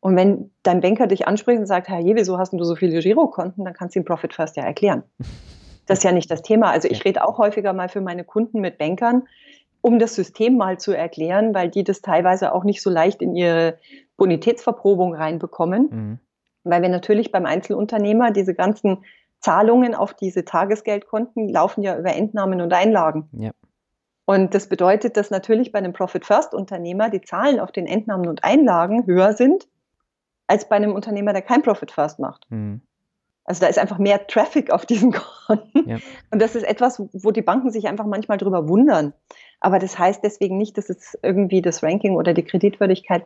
Und 0.00 0.16
wenn 0.16 0.50
dein 0.62 0.80
Banker 0.80 1.06
dich 1.06 1.26
anspricht 1.26 1.58
und 1.58 1.66
sagt, 1.66 1.88
Herr 1.88 1.98
Je, 1.98 2.14
wieso 2.14 2.38
hast 2.38 2.52
du 2.52 2.62
so 2.62 2.76
viele 2.76 3.00
Girokonten, 3.00 3.64
dann 3.64 3.74
kannst 3.74 3.96
du 3.96 4.00
ihm 4.00 4.04
Profit 4.04 4.34
First 4.34 4.56
ja 4.56 4.62
erklären. 4.62 5.02
Das 5.86 5.98
ist 5.98 6.04
ja 6.04 6.12
nicht 6.12 6.30
das 6.30 6.40
Thema. 6.40 6.70
Also 6.70 6.88
ich 6.88 7.04
rede 7.04 7.22
auch 7.22 7.36
häufiger 7.36 7.74
mal 7.74 7.90
für 7.90 8.00
meine 8.00 8.24
Kunden 8.24 8.62
mit 8.62 8.78
Bankern, 8.78 9.24
um 9.84 9.98
das 9.98 10.14
System 10.14 10.56
mal 10.56 10.78
zu 10.78 10.92
erklären, 10.92 11.54
weil 11.54 11.68
die 11.68 11.84
das 11.84 12.00
teilweise 12.00 12.54
auch 12.54 12.64
nicht 12.64 12.80
so 12.80 12.88
leicht 12.88 13.20
in 13.20 13.36
ihre 13.36 13.78
Bonitätsverprobung 14.16 15.14
reinbekommen. 15.14 15.88
Mhm. 15.90 16.18
Weil 16.62 16.80
wir 16.80 16.88
natürlich 16.88 17.30
beim 17.30 17.44
Einzelunternehmer 17.44 18.30
diese 18.30 18.54
ganzen 18.54 19.04
Zahlungen 19.40 19.94
auf 19.94 20.14
diese 20.14 20.46
Tagesgeldkonten 20.46 21.50
laufen 21.50 21.82
ja 21.82 21.98
über 21.98 22.14
Entnahmen 22.14 22.62
und 22.62 22.72
Einlagen. 22.72 23.28
Ja. 23.32 23.50
Und 24.24 24.54
das 24.54 24.70
bedeutet, 24.70 25.18
dass 25.18 25.30
natürlich 25.30 25.70
bei 25.70 25.80
einem 25.80 25.92
Profit 25.92 26.24
First 26.24 26.54
Unternehmer 26.54 27.10
die 27.10 27.20
Zahlen 27.20 27.60
auf 27.60 27.70
den 27.70 27.86
Entnahmen 27.86 28.26
und 28.26 28.42
Einlagen 28.42 29.04
höher 29.04 29.34
sind 29.34 29.68
als 30.46 30.66
bei 30.66 30.76
einem 30.76 30.94
Unternehmer, 30.94 31.34
der 31.34 31.42
kein 31.42 31.60
Profit 31.60 31.90
First 31.90 32.18
macht. 32.18 32.46
Mhm. 32.48 32.80
Also 33.44 33.60
da 33.60 33.66
ist 33.66 33.78
einfach 33.78 33.98
mehr 33.98 34.26
Traffic 34.26 34.70
auf 34.70 34.86
diesen 34.86 35.12
Konten. 35.46 35.88
Ja. 35.88 35.98
Und 36.30 36.40
das 36.40 36.54
ist 36.54 36.64
etwas, 36.64 37.02
wo 37.12 37.30
die 37.30 37.42
Banken 37.42 37.70
sich 37.70 37.86
einfach 37.88 38.06
manchmal 38.06 38.38
drüber 38.38 38.68
wundern. 38.68 39.12
Aber 39.60 39.78
das 39.78 39.98
heißt 39.98 40.24
deswegen 40.24 40.58
nicht, 40.58 40.76
dass 40.78 40.90
es 40.90 41.18
irgendwie 41.22 41.62
das 41.62 41.82
Ranking 41.82 42.16
oder 42.16 42.34
die 42.34 42.42
Kreditwürdigkeit 42.42 43.24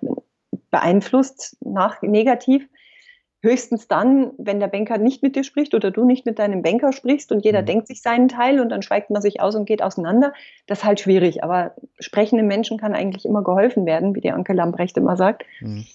beeinflusst 0.70 1.56
nach 1.60 2.02
negativ. 2.02 2.68
Höchstens 3.40 3.86
dann, 3.86 4.32
wenn 4.36 4.58
der 4.58 4.66
Banker 4.66 4.98
nicht 4.98 5.22
mit 5.22 5.36
dir 5.36 5.44
spricht 5.44 5.72
oder 5.72 5.92
du 5.92 6.04
nicht 6.04 6.26
mit 6.26 6.40
deinem 6.40 6.62
Banker 6.62 6.92
sprichst 6.92 7.30
und 7.30 7.44
jeder 7.44 7.62
mhm. 7.62 7.66
denkt 7.66 7.86
sich 7.86 8.02
seinen 8.02 8.26
Teil 8.26 8.60
und 8.60 8.68
dann 8.68 8.82
schweigt 8.82 9.10
man 9.10 9.22
sich 9.22 9.40
aus 9.40 9.54
und 9.54 9.64
geht 9.64 9.80
auseinander. 9.80 10.32
Das 10.66 10.78
ist 10.78 10.84
halt 10.84 10.98
schwierig. 10.98 11.44
Aber 11.44 11.76
sprechenden 12.00 12.48
Menschen 12.48 12.78
kann 12.78 12.94
eigentlich 12.94 13.24
immer 13.24 13.44
geholfen 13.44 13.86
werden, 13.86 14.16
wie 14.16 14.20
die 14.20 14.32
Anke 14.32 14.54
Lambrecht 14.54 14.96
immer 14.96 15.16
sagt. 15.16 15.44
Mhm. 15.60 15.86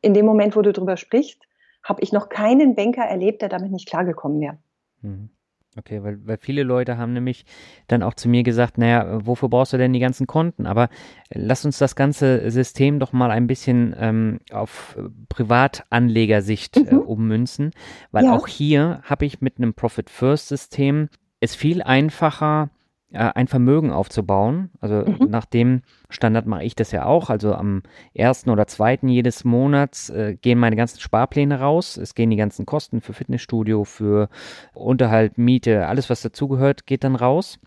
In 0.00 0.14
dem 0.14 0.26
Moment, 0.26 0.54
wo 0.54 0.62
du 0.62 0.72
drüber 0.72 0.96
sprichst, 0.96 1.42
habe 1.86 2.02
ich 2.02 2.12
noch 2.12 2.28
keinen 2.28 2.74
Banker 2.74 3.02
erlebt, 3.02 3.42
der 3.42 3.48
damit 3.48 3.70
nicht 3.72 3.88
klargekommen 3.88 4.40
wäre. 4.40 4.58
Mhm. 5.02 5.30
Okay, 5.78 6.02
weil, 6.02 6.26
weil 6.26 6.38
viele 6.38 6.62
Leute 6.62 6.96
haben 6.96 7.12
nämlich 7.12 7.44
dann 7.86 8.02
auch 8.02 8.14
zu 8.14 8.30
mir 8.30 8.42
gesagt, 8.42 8.78
naja, 8.78 9.26
wofür 9.26 9.50
brauchst 9.50 9.74
du 9.74 9.76
denn 9.76 9.92
die 9.92 10.00
ganzen 10.00 10.26
Konten? 10.26 10.66
Aber 10.66 10.88
lass 11.30 11.66
uns 11.66 11.76
das 11.76 11.94
ganze 11.94 12.50
System 12.50 12.98
doch 12.98 13.12
mal 13.12 13.30
ein 13.30 13.46
bisschen 13.46 13.94
ähm, 13.98 14.40
auf 14.52 14.96
Privatanlegersicht 15.28 16.78
äh, 16.78 16.80
mhm. 16.80 16.88
äh, 16.88 16.94
ummünzen, 16.94 17.70
weil 18.10 18.24
ja. 18.24 18.32
auch 18.34 18.46
hier 18.46 19.02
habe 19.02 19.26
ich 19.26 19.42
mit 19.42 19.58
einem 19.58 19.74
Profit-First-System 19.74 21.10
es 21.40 21.54
viel 21.54 21.82
einfacher, 21.82 22.70
äh, 23.12 23.18
ein 23.18 23.46
Vermögen 23.46 23.90
aufzubauen. 23.90 24.70
Also 24.80 25.04
mhm. 25.04 25.28
nach 25.28 25.44
dem 25.44 25.82
Standard 26.08 26.46
mache 26.46 26.64
ich 26.64 26.74
das 26.74 26.92
ja 26.92 27.04
auch. 27.04 27.30
Also 27.30 27.54
am 27.54 27.82
ersten 28.14 28.50
oder 28.50 28.66
zweiten 28.66 29.08
jedes 29.08 29.44
Monats 29.44 30.10
äh, 30.10 30.36
gehen 30.40 30.58
meine 30.58 30.76
ganzen 30.76 31.00
Sparpläne 31.00 31.60
raus. 31.60 31.96
Es 31.96 32.14
gehen 32.14 32.30
die 32.30 32.36
ganzen 32.36 32.66
Kosten 32.66 33.00
für 33.00 33.12
Fitnessstudio, 33.12 33.84
für 33.84 34.28
Unterhalt, 34.74 35.38
Miete, 35.38 35.86
alles 35.86 36.10
was 36.10 36.22
dazugehört, 36.22 36.86
geht 36.86 37.04
dann 37.04 37.16
raus. 37.16 37.58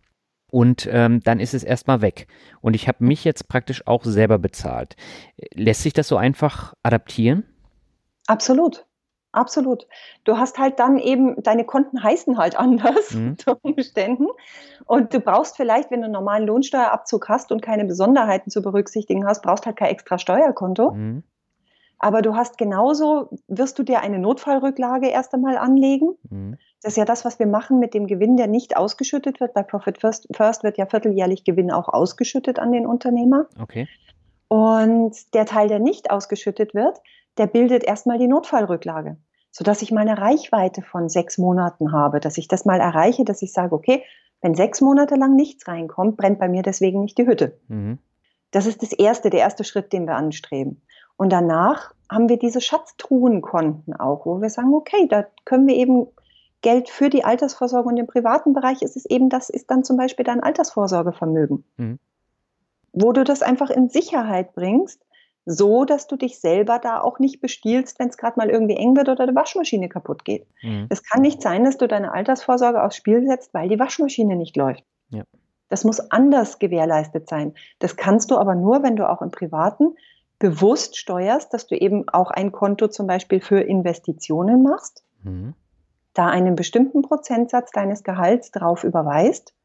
Und 0.51 0.89
ähm, 0.91 1.21
dann 1.21 1.39
ist 1.39 1.53
es 1.53 1.63
erstmal 1.63 2.01
weg. 2.01 2.27
Und 2.61 2.75
ich 2.75 2.87
habe 2.87 3.03
mich 3.03 3.23
jetzt 3.23 3.47
praktisch 3.49 3.85
auch 3.85 4.03
selber 4.03 4.39
bezahlt. 4.39 4.95
Lässt 5.53 5.83
sich 5.83 5.93
das 5.93 6.07
so 6.07 6.17
einfach 6.17 6.73
adaptieren? 6.81 7.43
Absolut. 8.25 8.85
Absolut. 9.31 9.87
Du 10.23 10.37
hast 10.37 10.57
halt 10.57 10.79
dann 10.79 10.97
eben, 10.97 11.41
deine 11.43 11.63
Konten 11.63 12.01
heißen 12.01 12.37
halt 12.37 12.57
anders 12.57 13.13
mhm. 13.13 13.29
unter 13.39 13.57
Umständen. 13.61 14.27
Und 14.85 15.13
du 15.13 15.19
brauchst 15.19 15.55
vielleicht, 15.55 15.91
wenn 15.91 16.01
du 16.01 16.05
einen 16.05 16.13
normalen 16.13 16.47
Lohnsteuerabzug 16.47 17.29
hast 17.29 17.51
und 17.51 17.61
keine 17.61 17.85
Besonderheiten 17.85 18.49
zu 18.49 18.61
berücksichtigen 18.61 19.27
hast, 19.27 19.43
brauchst 19.43 19.65
halt 19.65 19.75
kein 19.75 19.89
extra 19.89 20.17
Steuerkonto. 20.17 20.91
Mhm. 20.91 21.23
Aber 21.99 22.21
du 22.21 22.35
hast 22.35 22.57
genauso, 22.57 23.29
wirst 23.47 23.77
du 23.77 23.83
dir 23.83 23.99
eine 23.99 24.19
Notfallrücklage 24.19 25.09
erst 25.09 25.33
einmal 25.33 25.57
anlegen. 25.57 26.15
Mhm. 26.29 26.57
Das 26.81 26.93
ist 26.93 26.97
ja 26.97 27.05
das, 27.05 27.25
was 27.25 27.39
wir 27.39 27.45
machen 27.45 27.79
mit 27.79 27.93
dem 27.93 28.07
Gewinn, 28.07 28.37
der 28.37 28.47
nicht 28.47 28.77
ausgeschüttet 28.77 29.41
wird. 29.41 29.53
Bei 29.53 29.63
Profit 29.63 29.99
First, 29.99 30.27
First 30.31 30.63
wird 30.63 30.77
ja 30.77 30.85
vierteljährlich 30.85 31.43
Gewinn 31.43 31.71
auch 31.71 31.89
ausgeschüttet 31.89 32.57
an 32.57 32.71
den 32.71 32.87
Unternehmer. 32.87 33.47
Okay. 33.61 33.87
Und 34.47 35.33
der 35.35 35.45
Teil, 35.45 35.67
der 35.67 35.79
nicht 35.79 36.09
ausgeschüttet 36.09 36.73
wird, 36.73 36.99
der 37.39 37.47
bildet 37.47 37.83
erstmal 37.83 38.19
die 38.19 38.27
Notfallrücklage, 38.27 39.17
sodass 39.49 39.81
ich 39.81 39.91
mal 39.91 40.01
eine 40.01 40.19
Reichweite 40.19 40.81
von 40.81 41.09
sechs 41.09 41.37
Monaten 41.37 41.91
habe, 41.91 42.19
dass 42.19 42.37
ich 42.37 42.47
das 42.47 42.65
mal 42.65 42.79
erreiche, 42.79 43.25
dass 43.25 43.41
ich 43.41 43.53
sage, 43.53 43.73
okay, 43.73 44.03
wenn 44.41 44.55
sechs 44.55 44.81
Monate 44.81 45.15
lang 45.15 45.35
nichts 45.35 45.67
reinkommt, 45.67 46.17
brennt 46.17 46.39
bei 46.39 46.47
mir 46.47 46.61
deswegen 46.61 47.01
nicht 47.01 47.17
die 47.17 47.25
Hütte. 47.25 47.57
Mhm. 47.67 47.97
Das 48.51 48.65
ist 48.65 48.81
das 48.81 48.93
erste, 48.93 49.29
der 49.29 49.41
erste 49.41 49.63
Schritt, 49.63 49.93
den 49.93 50.05
wir 50.05 50.15
anstreben. 50.15 50.81
Und 51.17 51.31
danach 51.31 51.93
haben 52.09 52.29
wir 52.29 52.37
diese 52.37 52.61
Schatztruhenkonten 52.61 53.95
auch, 53.95 54.25
wo 54.25 54.41
wir 54.41 54.49
sagen, 54.49 54.73
okay, 54.73 55.07
da 55.07 55.25
können 55.45 55.67
wir 55.67 55.75
eben 55.75 56.07
Geld 56.61 56.89
für 56.89 57.09
die 57.09 57.23
Altersvorsorge 57.23 57.87
und 57.87 57.97
im 57.97 58.07
privaten 58.07 58.53
Bereich 58.53 58.81
ist 58.81 58.97
es 58.97 59.05
eben, 59.05 59.29
das 59.29 59.49
ist 59.49 59.69
dann 59.71 59.83
zum 59.83 59.97
Beispiel 59.97 60.25
dein 60.25 60.41
Altersvorsorgevermögen. 60.41 61.63
Mhm. 61.77 61.99
Wo 62.91 63.13
du 63.13 63.23
das 63.23 63.41
einfach 63.41 63.69
in 63.69 63.89
Sicherheit 63.89 64.55
bringst, 64.55 65.01
so, 65.51 65.83
dass 65.83 66.05
du 66.05 66.15
dich 66.15 66.39
selber 66.39 66.77
da 66.77 67.01
auch 67.01 67.17
nicht 67.17 67.41
bestiehlst, 67.41 67.97
wenn 67.97 68.09
es 68.09 68.17
gerade 68.17 68.37
mal 68.37 68.51
irgendwie 68.51 68.75
eng 68.75 68.95
wird 68.95 69.09
oder 69.09 69.25
die 69.25 69.35
Waschmaschine 69.35 69.89
kaputt 69.89 70.23
geht. 70.23 70.45
Mhm. 70.61 70.85
Es 70.89 71.03
kann 71.03 71.23
nicht 71.23 71.41
sein, 71.41 71.63
dass 71.63 71.77
du 71.77 71.87
deine 71.87 72.13
Altersvorsorge 72.13 72.83
aufs 72.83 72.97
Spiel 72.97 73.25
setzt, 73.25 73.51
weil 73.51 73.67
die 73.67 73.79
Waschmaschine 73.79 74.35
nicht 74.35 74.55
läuft. 74.55 74.83
Ja. 75.09 75.23
Das 75.67 75.83
muss 75.83 75.99
anders 76.11 76.59
gewährleistet 76.59 77.27
sein. 77.27 77.55
Das 77.79 77.95
kannst 77.95 78.29
du 78.29 78.37
aber 78.37 78.53
nur, 78.53 78.83
wenn 78.83 78.95
du 78.95 79.09
auch 79.09 79.23
im 79.23 79.31
Privaten 79.31 79.95
bewusst 80.37 80.97
steuerst, 80.97 81.51
dass 81.51 81.65
du 81.65 81.75
eben 81.75 82.07
auch 82.09 82.29
ein 82.29 82.51
Konto 82.51 82.87
zum 82.87 83.07
Beispiel 83.07 83.41
für 83.41 83.59
Investitionen 83.59 84.61
machst, 84.61 85.03
mhm. 85.23 85.55
da 86.13 86.27
einen 86.27 86.55
bestimmten 86.55 87.01
Prozentsatz 87.01 87.71
deines 87.71 88.03
Gehalts 88.03 88.51
drauf 88.51 88.83
überweist, 88.83 89.55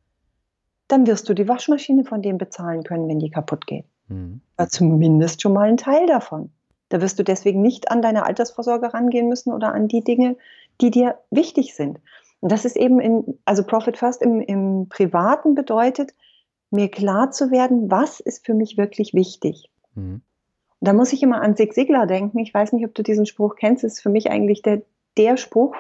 dann 0.89 1.07
wirst 1.07 1.29
du 1.29 1.35
die 1.35 1.47
Waschmaschine 1.47 2.05
von 2.05 2.23
dem 2.23 2.39
bezahlen 2.39 2.85
können, 2.85 3.07
wenn 3.07 3.19
die 3.19 3.31
kaputt 3.31 3.67
geht. 3.67 3.85
Mhm. 4.09 4.41
zumindest 4.69 5.43
schon 5.43 5.53
mal 5.53 5.69
ein 5.69 5.77
Teil 5.77 6.07
davon. 6.07 6.51
Da 6.89 7.01
wirst 7.01 7.19
du 7.19 7.25
deswegen 7.25 7.63
nicht 7.63 7.91
an 7.91 8.03
deine 8.03 8.27
Altersvorsorge 8.27 8.93
rangehen 8.93 9.29
müssen 9.29 9.53
oder 9.53 9.73
an 9.73 9.89
die 9.89 10.05
Dinge, 10.05 10.37
die 10.81 10.91
dir 10.91 11.19
wichtig 11.31 11.75
sind. 11.75 12.01
Und 12.41 12.53
das 12.53 12.65
ist 12.65 12.77
eben 12.77 13.01
in, 13.01 13.39
also 13.45 13.65
Profit 13.65 13.97
First 13.97 14.21
im, 14.21 14.41
im 14.41 14.89
Privaten 14.89 15.55
bedeutet, 15.55 16.13
mir 16.71 16.91
klar 16.91 17.31
zu 17.31 17.51
werden, 17.51 17.91
was 17.91 18.21
ist 18.21 18.45
für 18.45 18.55
mich 18.55 18.77
wirklich 18.77 19.15
wichtig. 19.15 19.71
Mhm. 19.95 20.21
Und 20.81 20.89
da 20.89 20.93
muss 20.93 21.13
ich 21.13 21.23
immer 21.23 21.41
an 21.41 21.57
Zig 21.57 21.73
Ziglar 21.73 22.07
denken. 22.07 22.39
Ich 22.39 22.53
weiß 22.53 22.73
nicht, 22.73 22.85
ob 22.85 22.95
du 22.95 23.03
diesen 23.03 23.27
Spruch 23.27 23.57
kennst. 23.57 23.85
Das 23.85 23.95
ist 23.95 24.03
für 24.03 24.11
mich 24.11 24.31
eigentlich 24.31 24.61
der, 24.61 24.83
der 25.17 25.37
Spruch, 25.37 25.75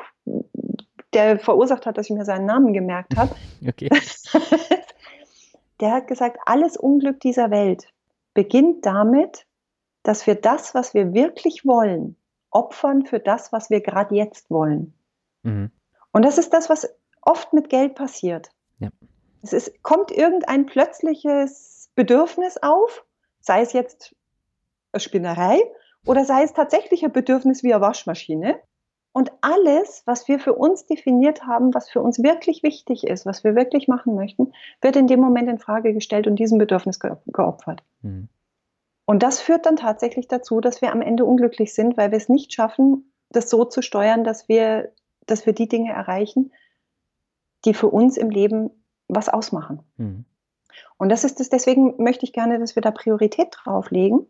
der 1.12 1.38
verursacht 1.38 1.84
hat, 1.84 1.98
dass 1.98 2.08
ich 2.08 2.16
mir 2.16 2.24
seinen 2.24 2.46
Namen 2.46 2.72
gemerkt 2.72 3.16
habe. 3.16 3.34
Okay. 3.66 3.88
der 5.80 5.92
hat 5.92 6.06
gesagt, 6.06 6.38
alles 6.44 6.76
Unglück 6.76 7.20
dieser 7.20 7.50
Welt 7.50 7.86
beginnt 8.34 8.84
damit, 8.84 9.46
dass 10.02 10.26
wir 10.26 10.34
das, 10.34 10.74
was 10.74 10.92
wir 10.92 11.14
wirklich 11.14 11.64
wollen, 11.64 12.16
opfern 12.50 13.06
für 13.06 13.18
das, 13.18 13.52
was 13.52 13.70
wir 13.70 13.80
gerade 13.80 14.14
jetzt 14.14 14.50
wollen. 14.50 14.94
Mhm. 15.42 15.70
Und 16.12 16.24
das 16.24 16.38
ist 16.38 16.52
das, 16.52 16.68
was 16.68 16.88
oft 17.22 17.52
mit 17.52 17.68
Geld 17.70 17.94
passiert. 17.94 18.50
Ja. 18.78 18.90
Es 19.42 19.52
ist, 19.52 19.82
kommt 19.82 20.10
irgendein 20.10 20.66
plötzliches 20.66 21.90
Bedürfnis 21.94 22.56
auf, 22.62 23.04
sei 23.40 23.60
es 23.62 23.72
jetzt 23.72 24.14
eine 24.92 25.00
Spinnerei 25.00 25.60
oder 26.06 26.24
sei 26.24 26.42
es 26.42 26.52
tatsächlich 26.52 27.04
ein 27.04 27.12
Bedürfnis 27.12 27.62
wie 27.62 27.72
eine 27.72 27.82
Waschmaschine. 27.82 28.60
Und 29.14 29.32
alles, 29.40 30.02
was 30.06 30.28
wir 30.28 30.38
für 30.38 30.54
uns 30.54 30.86
definiert 30.86 31.46
haben, 31.46 31.72
was 31.72 31.88
für 31.88 32.02
uns 32.02 32.22
wirklich 32.22 32.62
wichtig 32.62 33.06
ist, 33.06 33.24
was 33.24 33.44
wir 33.44 33.54
wirklich 33.54 33.88
machen 33.88 34.14
möchten, 34.14 34.52
wird 34.82 34.96
in 34.96 35.06
dem 35.06 35.20
Moment 35.20 35.48
in 35.48 35.58
Frage 35.58 35.94
gestellt 35.94 36.26
und 36.26 36.36
diesem 36.36 36.58
Bedürfnis 36.58 36.98
ge 36.98 37.12
geopfert. 37.28 37.82
Mhm. 38.02 38.28
Und 39.06 39.22
das 39.22 39.40
führt 39.40 39.66
dann 39.66 39.76
tatsächlich 39.76 40.28
dazu, 40.28 40.60
dass 40.60 40.82
wir 40.82 40.90
am 40.92 41.00
Ende 41.00 41.24
unglücklich 41.24 41.74
sind, 41.74 41.96
weil 41.96 42.10
wir 42.10 42.18
es 42.18 42.28
nicht 42.28 42.52
schaffen, 42.52 43.12
das 43.30 43.50
so 43.50 43.64
zu 43.64 43.82
steuern, 43.82 44.24
dass 44.24 44.48
wir 44.48 44.92
dass 45.26 45.46
wir 45.46 45.52
die 45.52 45.68
Dinge 45.68 45.92
erreichen, 45.92 46.52
die 47.64 47.74
für 47.74 47.88
uns 47.88 48.16
im 48.16 48.30
Leben 48.30 48.70
was 49.08 49.28
ausmachen. 49.28 49.82
Mhm. 49.96 50.24
Und 50.96 51.08
das 51.08 51.24
ist 51.24 51.40
es, 51.40 51.48
deswegen 51.48 52.02
möchte 52.02 52.24
ich 52.24 52.32
gerne, 52.32 52.58
dass 52.58 52.76
wir 52.76 52.82
da 52.82 52.90
Priorität 52.90 53.48
drauflegen. 53.52 54.26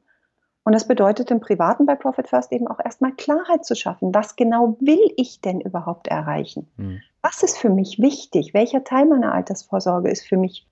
Und 0.64 0.74
das 0.74 0.88
bedeutet 0.88 1.30
im 1.30 1.40
Privaten 1.40 1.84
bei 1.84 1.94
Profit 1.94 2.26
First 2.26 2.50
eben 2.50 2.66
auch 2.66 2.80
erstmal 2.82 3.12
Klarheit 3.12 3.66
zu 3.66 3.76
schaffen. 3.76 4.14
Was 4.14 4.34
genau 4.34 4.76
will 4.80 5.12
ich 5.16 5.42
denn 5.42 5.60
überhaupt 5.60 6.08
erreichen? 6.08 6.70
Mhm. 6.78 7.02
Was 7.20 7.42
ist 7.42 7.58
für 7.58 7.68
mich 7.68 7.98
wichtig? 7.98 8.54
Welcher 8.54 8.82
Teil 8.82 9.04
meiner 9.04 9.34
Altersvorsorge 9.34 10.10
ist 10.10 10.26
für 10.26 10.38
mich 10.38 10.66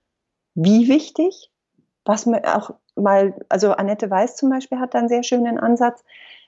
wie 0.54 0.88
wichtig? 0.88 1.52
Was 2.04 2.26
mir 2.26 2.42
auch 2.56 2.74
mal, 2.96 3.34
also 3.48 3.72
Annette 3.72 4.10
Weiß 4.10 4.36
zum 4.36 4.50
Beispiel 4.50 4.80
hat 4.80 4.94
da 4.94 4.98
einen 4.98 5.08
sehr 5.08 5.22
schönen 5.22 5.58
Ansatz, 5.58 6.02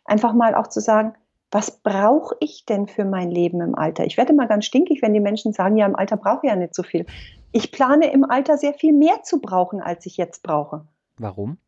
einfach 0.04 0.32
mal 0.32 0.54
auch 0.54 0.66
zu 0.66 0.80
sagen, 0.80 1.14
was 1.50 1.70
brauche 1.70 2.34
ich 2.40 2.64
denn 2.66 2.88
für 2.88 3.04
mein 3.04 3.30
Leben 3.30 3.60
im 3.60 3.76
Alter? 3.76 4.04
Ich 4.04 4.16
werde 4.16 4.32
mal 4.32 4.48
ganz 4.48 4.64
stinkig, 4.64 5.02
wenn 5.02 5.14
die 5.14 5.20
Menschen 5.20 5.52
sagen, 5.52 5.76
ja, 5.76 5.86
im 5.86 5.94
Alter 5.94 6.16
brauche 6.16 6.40
ich 6.46 6.50
ja 6.50 6.56
nicht 6.56 6.74
so 6.74 6.82
viel. 6.82 7.06
Ich 7.52 7.70
plane 7.70 8.10
im 8.10 8.24
Alter 8.28 8.58
sehr 8.58 8.74
viel 8.74 8.92
mehr 8.92 9.22
zu 9.22 9.40
brauchen, 9.40 9.80
als 9.80 10.04
ich 10.06 10.16
jetzt 10.16 10.42
brauche. 10.42 10.86
Warum? 11.18 11.58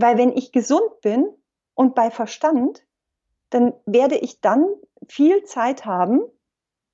Weil 0.00 0.18
wenn 0.18 0.32
ich 0.32 0.52
gesund 0.52 1.00
bin 1.02 1.28
und 1.74 1.94
bei 1.94 2.10
Verstand, 2.10 2.84
dann 3.50 3.74
werde 3.84 4.16
ich 4.16 4.40
dann 4.40 4.66
viel 5.08 5.44
Zeit 5.44 5.84
haben, 5.84 6.22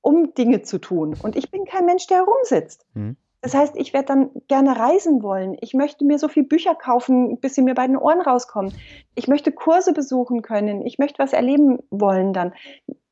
um 0.00 0.34
Dinge 0.34 0.62
zu 0.62 0.78
tun. 0.78 1.16
Und 1.22 1.36
ich 1.36 1.50
bin 1.50 1.64
kein 1.64 1.84
Mensch, 1.86 2.06
der 2.06 2.18
herumsitzt. 2.18 2.86
Mhm. 2.94 3.16
Das 3.42 3.54
heißt, 3.54 3.76
ich 3.76 3.92
werde 3.92 4.06
dann 4.06 4.30
gerne 4.48 4.76
reisen 4.76 5.22
wollen. 5.22 5.56
Ich 5.60 5.72
möchte 5.72 6.04
mir 6.04 6.18
so 6.18 6.26
viele 6.26 6.46
Bücher 6.46 6.74
kaufen, 6.74 7.38
bis 7.38 7.54
sie 7.54 7.62
mir 7.62 7.74
bei 7.74 7.86
den 7.86 7.96
Ohren 7.96 8.20
rauskommen. 8.20 8.72
Ich 9.14 9.28
möchte 9.28 9.52
Kurse 9.52 9.92
besuchen 9.92 10.42
können. 10.42 10.84
Ich 10.84 10.98
möchte 10.98 11.20
was 11.20 11.32
erleben 11.32 11.78
wollen 11.90 12.32
dann. 12.32 12.54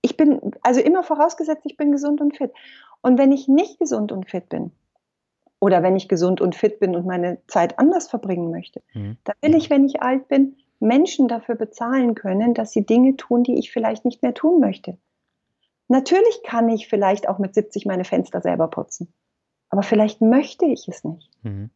Ich 0.00 0.16
bin, 0.16 0.40
also 0.62 0.80
immer 0.80 1.04
vorausgesetzt, 1.04 1.62
ich 1.66 1.76
bin 1.76 1.92
gesund 1.92 2.20
und 2.20 2.36
fit. 2.36 2.52
Und 3.00 3.16
wenn 3.18 3.30
ich 3.30 3.46
nicht 3.46 3.78
gesund 3.78 4.10
und 4.10 4.28
fit 4.28 4.48
bin, 4.48 4.72
oder 5.60 5.82
wenn 5.82 5.96
ich 5.96 6.08
gesund 6.08 6.40
und 6.40 6.54
fit 6.54 6.80
bin 6.80 6.94
und 6.94 7.06
meine 7.06 7.38
Zeit 7.46 7.78
anders 7.78 8.08
verbringen 8.08 8.50
möchte, 8.50 8.82
mhm. 8.92 9.16
dann 9.24 9.36
will 9.40 9.54
ich, 9.54 9.70
wenn 9.70 9.84
ich 9.84 10.02
alt 10.02 10.28
bin, 10.28 10.56
Menschen 10.80 11.28
dafür 11.28 11.54
bezahlen 11.54 12.14
können, 12.14 12.54
dass 12.54 12.72
sie 12.72 12.84
Dinge 12.84 13.16
tun, 13.16 13.42
die 13.42 13.58
ich 13.58 13.72
vielleicht 13.72 14.04
nicht 14.04 14.22
mehr 14.22 14.34
tun 14.34 14.60
möchte. 14.60 14.98
Natürlich 15.88 16.42
kann 16.44 16.68
ich 16.68 16.88
vielleicht 16.88 17.28
auch 17.28 17.38
mit 17.38 17.54
70 17.54 17.86
meine 17.86 18.04
Fenster 18.04 18.40
selber 18.40 18.68
putzen 18.68 19.12
aber 19.74 19.82
vielleicht 19.82 20.20
möchte 20.20 20.66
ich 20.66 20.86
es 20.86 21.02
nicht. 21.02 21.28
Mhm. 21.42 21.68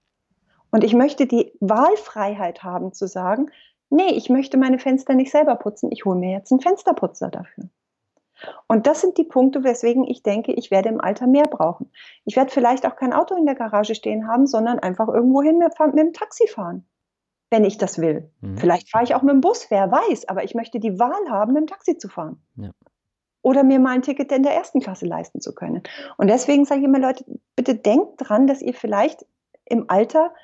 Und 0.70 0.84
ich 0.84 0.94
möchte 0.94 1.26
die 1.26 1.50
Wahlfreiheit 1.58 2.62
haben 2.62 2.92
zu 2.92 3.08
sagen, 3.08 3.50
nee, 3.90 4.12
ich 4.12 4.30
möchte 4.30 4.56
meine 4.56 4.78
Fenster 4.78 5.14
nicht 5.14 5.32
selber 5.32 5.56
putzen, 5.56 5.90
ich 5.90 6.04
hole 6.04 6.16
mir 6.16 6.30
jetzt 6.30 6.52
einen 6.52 6.60
Fensterputzer 6.60 7.28
dafür. 7.28 7.64
Und 8.66 8.86
das 8.86 9.00
sind 9.00 9.18
die 9.18 9.24
Punkte, 9.24 9.64
weswegen 9.64 10.04
ich 10.04 10.22
denke, 10.22 10.52
ich 10.52 10.70
werde 10.70 10.88
im 10.88 11.00
Alter 11.00 11.26
mehr 11.26 11.44
brauchen. 11.44 11.90
Ich 12.24 12.36
werde 12.36 12.50
vielleicht 12.50 12.86
auch 12.86 12.96
kein 12.96 13.12
Auto 13.12 13.34
in 13.34 13.46
der 13.46 13.54
Garage 13.54 13.94
stehen 13.94 14.28
haben, 14.28 14.46
sondern 14.46 14.78
einfach 14.78 15.08
irgendwo 15.08 15.42
hin 15.42 15.58
mit, 15.58 15.72
mit 15.78 15.98
dem 15.98 16.12
Taxi 16.12 16.46
fahren, 16.46 16.86
wenn 17.50 17.64
ich 17.64 17.78
das 17.78 17.98
will. 17.98 18.30
Mhm. 18.40 18.58
Vielleicht 18.58 18.90
fahre 18.90 19.04
ich 19.04 19.14
auch 19.14 19.22
mit 19.22 19.32
dem 19.32 19.40
Bus, 19.40 19.70
wer 19.70 19.90
weiß, 19.90 20.28
aber 20.28 20.44
ich 20.44 20.54
möchte 20.54 20.80
die 20.80 20.98
Wahl 20.98 21.30
haben, 21.30 21.52
mit 21.52 21.62
dem 21.62 21.66
Taxi 21.66 21.98
zu 21.98 22.08
fahren. 22.08 22.42
Ja 22.56 22.70
oder 23.42 23.64
mir 23.64 23.78
mal 23.78 23.94
ein 23.94 24.02
Ticket 24.02 24.30
in 24.32 24.42
der 24.42 24.52
ersten 24.52 24.80
Klasse 24.80 25.06
leisten 25.06 25.40
zu 25.40 25.54
können. 25.54 25.82
Und 26.16 26.28
deswegen 26.28 26.64
sage 26.64 26.80
ich 26.80 26.86
immer, 26.86 26.98
Leute, 26.98 27.24
bitte 27.56 27.74
denkt 27.74 28.14
dran, 28.18 28.46
dass 28.46 28.60
ihr 28.60 28.74
vielleicht 28.74 29.24
im 29.64 29.86
Alter 29.88 30.34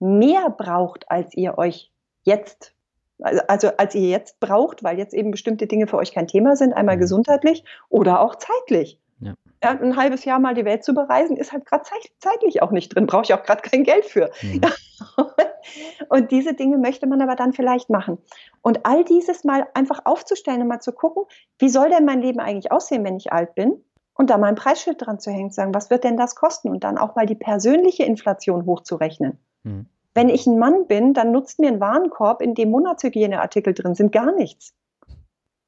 mehr 0.00 0.50
braucht, 0.50 1.10
als 1.10 1.34
ihr 1.34 1.56
euch 1.58 1.92
jetzt, 2.24 2.74
also, 3.22 3.42
also 3.48 3.68
als 3.76 3.94
ihr 3.94 4.08
jetzt 4.08 4.40
braucht, 4.40 4.82
weil 4.82 4.98
jetzt 4.98 5.14
eben 5.14 5.30
bestimmte 5.30 5.66
Dinge 5.66 5.86
für 5.86 5.96
euch 5.96 6.12
kein 6.12 6.26
Thema 6.26 6.56
sind, 6.56 6.72
einmal 6.72 6.96
mhm. 6.96 7.00
gesundheitlich 7.00 7.64
oder 7.88 8.20
auch 8.20 8.36
zeitlich. 8.36 8.98
Ja. 9.20 9.34
Ja, 9.62 9.70
ein 9.70 9.96
halbes 9.96 10.24
Jahr 10.24 10.40
mal 10.40 10.54
die 10.54 10.64
Welt 10.64 10.82
zu 10.82 10.94
bereisen, 10.94 11.36
ist 11.36 11.52
halt 11.52 11.64
gerade 11.64 11.84
zeitlich 12.18 12.62
auch 12.62 12.72
nicht 12.72 12.94
drin, 12.94 13.06
brauche 13.06 13.22
ich 13.22 13.34
auch 13.34 13.44
gerade 13.44 13.62
kein 13.62 13.84
Geld 13.84 14.04
für. 14.04 14.30
Mhm. 14.42 14.60
Und 16.08 16.32
diese 16.32 16.54
Dinge 16.54 16.78
möchte 16.78 17.06
man 17.06 17.22
aber 17.22 17.36
dann 17.36 17.52
vielleicht 17.52 17.88
machen. 17.88 18.18
Und 18.62 18.84
all 18.84 19.04
dieses 19.04 19.44
mal 19.44 19.68
einfach 19.74 20.00
aufzustellen 20.04 20.62
und 20.62 20.68
mal 20.68 20.80
zu 20.80 20.92
gucken, 20.92 21.24
wie 21.58 21.68
soll 21.68 21.88
denn 21.90 22.04
mein 22.04 22.20
Leben 22.20 22.40
eigentlich 22.40 22.72
aussehen, 22.72 23.04
wenn 23.04 23.16
ich 23.16 23.32
alt 23.32 23.54
bin? 23.54 23.82
Und 24.14 24.30
da 24.30 24.38
mal 24.38 24.48
ein 24.48 24.56
Preisschild 24.56 25.04
dran 25.04 25.20
zu 25.20 25.30
hängen, 25.30 25.50
zu 25.50 25.56
sagen, 25.56 25.74
was 25.74 25.88
wird 25.88 26.04
denn 26.04 26.16
das 26.16 26.34
kosten? 26.34 26.68
Und 26.68 26.84
dann 26.84 26.98
auch 26.98 27.14
mal 27.14 27.26
die 27.26 27.34
persönliche 27.34 28.02
Inflation 28.02 28.66
hochzurechnen. 28.66 29.38
Mhm. 29.62 29.86
Wenn 30.14 30.28
ich 30.28 30.46
ein 30.46 30.58
Mann 30.58 30.86
bin, 30.86 31.14
dann 31.14 31.32
nutzt 31.32 31.58
mir 31.58 31.68
ein 31.68 31.80
Warenkorb, 31.80 32.42
in 32.42 32.54
dem 32.54 32.70
Monatshygieneartikel 32.70 33.72
drin 33.74 33.94
sind, 33.94 34.12
gar 34.12 34.32
nichts. 34.34 34.74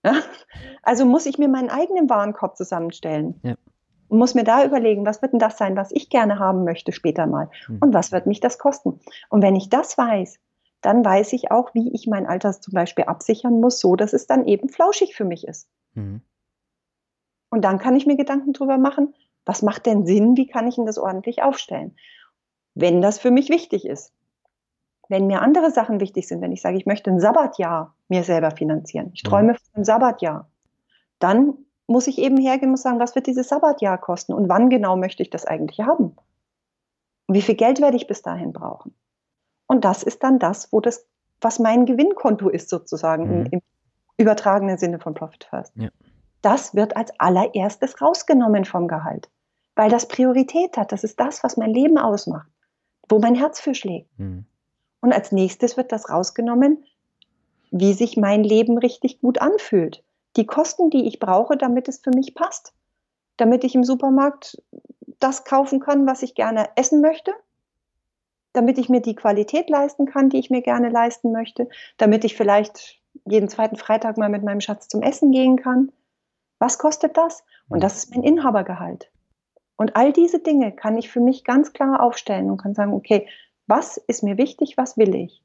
Ja? 0.05 0.14
Also 0.82 1.07
muss 1.07 1.26
ich 1.26 1.38
mir 1.38 1.49
meinen 1.49 1.70
eigenen 1.70 2.11
Warenkorb 2.11 2.57
zusammenstellen. 2.57 3.40
Ja 3.42 3.55
und 4.09 4.18
muss 4.18 4.34
mir 4.34 4.45
da 4.45 4.64
überlegen, 4.64 5.05
was 5.07 5.22
wird 5.22 5.32
denn 5.32 5.40
das 5.40 5.59
sein, 5.59 5.76
was 5.76 5.90
ich 5.90 6.09
gerne 6.09 6.38
haben 6.38 6.64
möchte 6.64 6.92
später 6.92 7.26
mal 7.26 7.51
mhm. 7.68 7.78
und 7.80 7.95
was 7.95 8.12
wird 8.12 8.26
mich 8.26 8.40
das 8.40 8.59
kosten. 8.59 9.01
Und 9.28 9.42
wenn 9.42 9.57
ich 9.57 9.70
das 9.70 9.99
weiß, 9.99 10.38
dann 10.80 11.05
weiß 11.05 11.32
ich 11.32 11.51
auch, 11.51 11.74
wie 11.74 11.92
ich 11.92 12.07
mein 12.07 12.26
Alter 12.26 12.53
zum 12.61 12.74
Beispiel 12.74 13.05
absichern 13.05 13.61
muss, 13.61 13.80
so 13.80 13.97
dass 13.97 14.12
es 14.12 14.26
dann 14.26 14.47
eben 14.47 14.68
flauschig 14.68 15.16
für 15.16 15.24
mich 15.24 15.47
ist. 15.49 15.68
Mhm. 15.95 16.20
Und 17.51 17.62
dann 17.62 17.78
kann 17.78 17.97
ich 17.97 18.07
mir 18.07 18.16
Gedanken 18.16 18.53
darüber 18.53 18.78
machen, 18.78 19.14
was 19.45 19.62
macht 19.62 19.86
denn 19.86 20.07
Sinn, 20.07 20.36
wie 20.36 20.47
kann 20.47 20.66
ich 20.66 20.76
denn 20.76 20.86
das 20.86 20.99
ordentlich 20.99 21.42
aufstellen, 21.42 21.97
wenn 22.74 23.01
das 23.01 23.18
für 23.18 23.30
mich 23.30 23.49
wichtig 23.49 23.86
ist. 23.86 24.12
Wenn 25.09 25.26
mir 25.26 25.42
andere 25.42 25.70
Sachen 25.70 26.00
wichtig 26.00 26.26
sind, 26.26 26.40
wenn 26.40 26.52
ich 26.52 26.62
sage, 26.62 26.76
ich 26.76 26.86
möchte 26.86 27.11
ein 27.11 27.20
Sabbatjahr 27.20 27.94
mir 28.09 28.24
selber 28.24 28.50
finanzieren, 28.50 29.11
ich 29.12 29.22
träume 29.22 29.52
mhm. 29.52 29.57
von 29.57 29.74
einem 29.74 29.84
Sabbatjahr, 29.84 30.50
dann 31.18 31.55
muss 31.86 32.07
ich 32.07 32.18
eben 32.18 32.38
hergehen 32.38 32.70
und 32.70 32.78
sagen, 32.78 32.98
was 33.00 33.14
wird 33.14 33.26
dieses 33.26 33.48
Sabbatjahr 33.48 33.98
kosten 33.98 34.32
und 34.32 34.48
wann 34.48 34.70
genau 34.70 34.96
möchte 34.96 35.22
ich 35.22 35.30
das 35.30 35.44
eigentlich 35.44 35.80
haben? 35.80 36.16
Und 37.26 37.34
wie 37.34 37.42
viel 37.42 37.55
Geld 37.55 37.80
werde 37.80 37.96
ich 37.96 38.07
bis 38.07 38.22
dahin 38.22 38.52
brauchen? 38.52 38.94
Und 39.66 39.84
das 39.84 40.02
ist 40.02 40.22
dann 40.22 40.38
das, 40.38 40.72
wo 40.72 40.80
das, 40.80 41.07
was 41.40 41.59
mein 41.59 41.86
Gewinnkonto 41.86 42.48
ist, 42.48 42.68
sozusagen 42.68 43.24
mhm. 43.24 43.32
im, 43.32 43.52
im, 43.52 43.61
übertragenen 44.16 44.78
Sinne 44.78 45.00
von 45.00 45.14
Profit 45.14 45.44
First. 45.44 45.72
Ja. 45.74 45.88
Das 46.40 46.74
wird 46.74 46.96
als 46.96 47.18
allererstes 47.18 48.00
rausgenommen 48.00 48.64
vom 48.64 48.86
Gehalt, 48.86 49.28
weil 49.74 49.90
das 49.90 50.07
Priorität 50.07 50.76
hat. 50.76 50.92
Das 50.92 51.02
ist 51.02 51.18
das, 51.18 51.42
was 51.42 51.57
mein 51.57 51.70
Leben 51.70 51.98
ausmacht, 51.98 52.48
wo 53.09 53.18
mein 53.18 53.34
Herz 53.34 53.61
für 53.61 53.74
schlägt. 53.74 54.16
Mhm. 54.18 54.46
Und 55.05 55.12
als 55.12 55.32
nächstes 55.32 55.76
wird 55.76 55.92
das 55.92 56.09
rausgenommen, 56.09 56.82
wie 57.70 57.92
sich 57.92 58.16
mein 58.16 58.42
Leben 58.42 58.78
richtig 58.78 59.20
gut 59.20 59.38
anfühlt 59.38 60.02
die 60.36 60.46
Kosten, 60.46 60.88
die 60.90 61.07
ich 61.07 61.18
brauche, 61.18 61.57
damit 61.57 61.88
es 61.88 61.98
für 61.98 62.11
mich 62.11 62.34
passt. 62.34 62.72
Damit 63.36 63.64
ich 63.64 63.74
im 63.74 63.84
Supermarkt 63.84 64.62
das 65.20 65.44
kaufen 65.44 65.80
kann, 65.80 66.07
was 66.07 66.22
ich 66.22 66.34
gerne 66.34 66.68
essen 66.76 67.00
möchte. 67.00 67.32
Damit 68.52 68.78
ich 68.78 68.88
mir 68.88 69.00
die 69.00 69.14
Qualität 69.14 69.68
leisten 69.68 70.07
kann, 70.07 70.28
die 70.28 70.38
ich 70.38 70.50
mir 70.50 70.62
gerne 70.62 70.88
leisten 70.88 71.32
möchte. 71.32 71.68
Damit 71.96 72.24
ich 72.24 72.36
vielleicht 72.36 73.00
jeden 73.24 73.48
zweiten 73.48 73.76
Freitag 73.76 74.16
mal 74.16 74.28
mit 74.28 74.42
meinem 74.42 74.61
Schatz 74.61 74.88
zum 74.88 75.02
Essen 75.02 75.30
gehen 75.30 75.57
kann. 75.57 75.92
Was 76.59 76.78
kostet 76.78 77.16
das? 77.16 77.44
Und 77.68 77.82
das 77.82 77.96
ist 77.96 78.11
mein 78.14 78.22
Inhabergehalt. 78.24 79.11
Und 79.76 79.96
all 79.96 80.12
diese 80.12 80.38
Dinge 80.38 80.72
kann 80.72 80.96
ich 80.96 81.11
für 81.11 81.20
mich 81.20 81.44
ganz 81.44 81.72
klar 81.72 82.00
aufstellen 82.00 82.50
und 82.50 82.59
kann 82.59 82.74
sagen, 82.74 82.92
okay, 82.92 83.28
was 83.66 83.96
ist 83.96 84.22
mir 84.22 84.36
wichtig, 84.38 84.76
was 84.76 84.96
will 84.96 85.14
ich? 85.14 85.42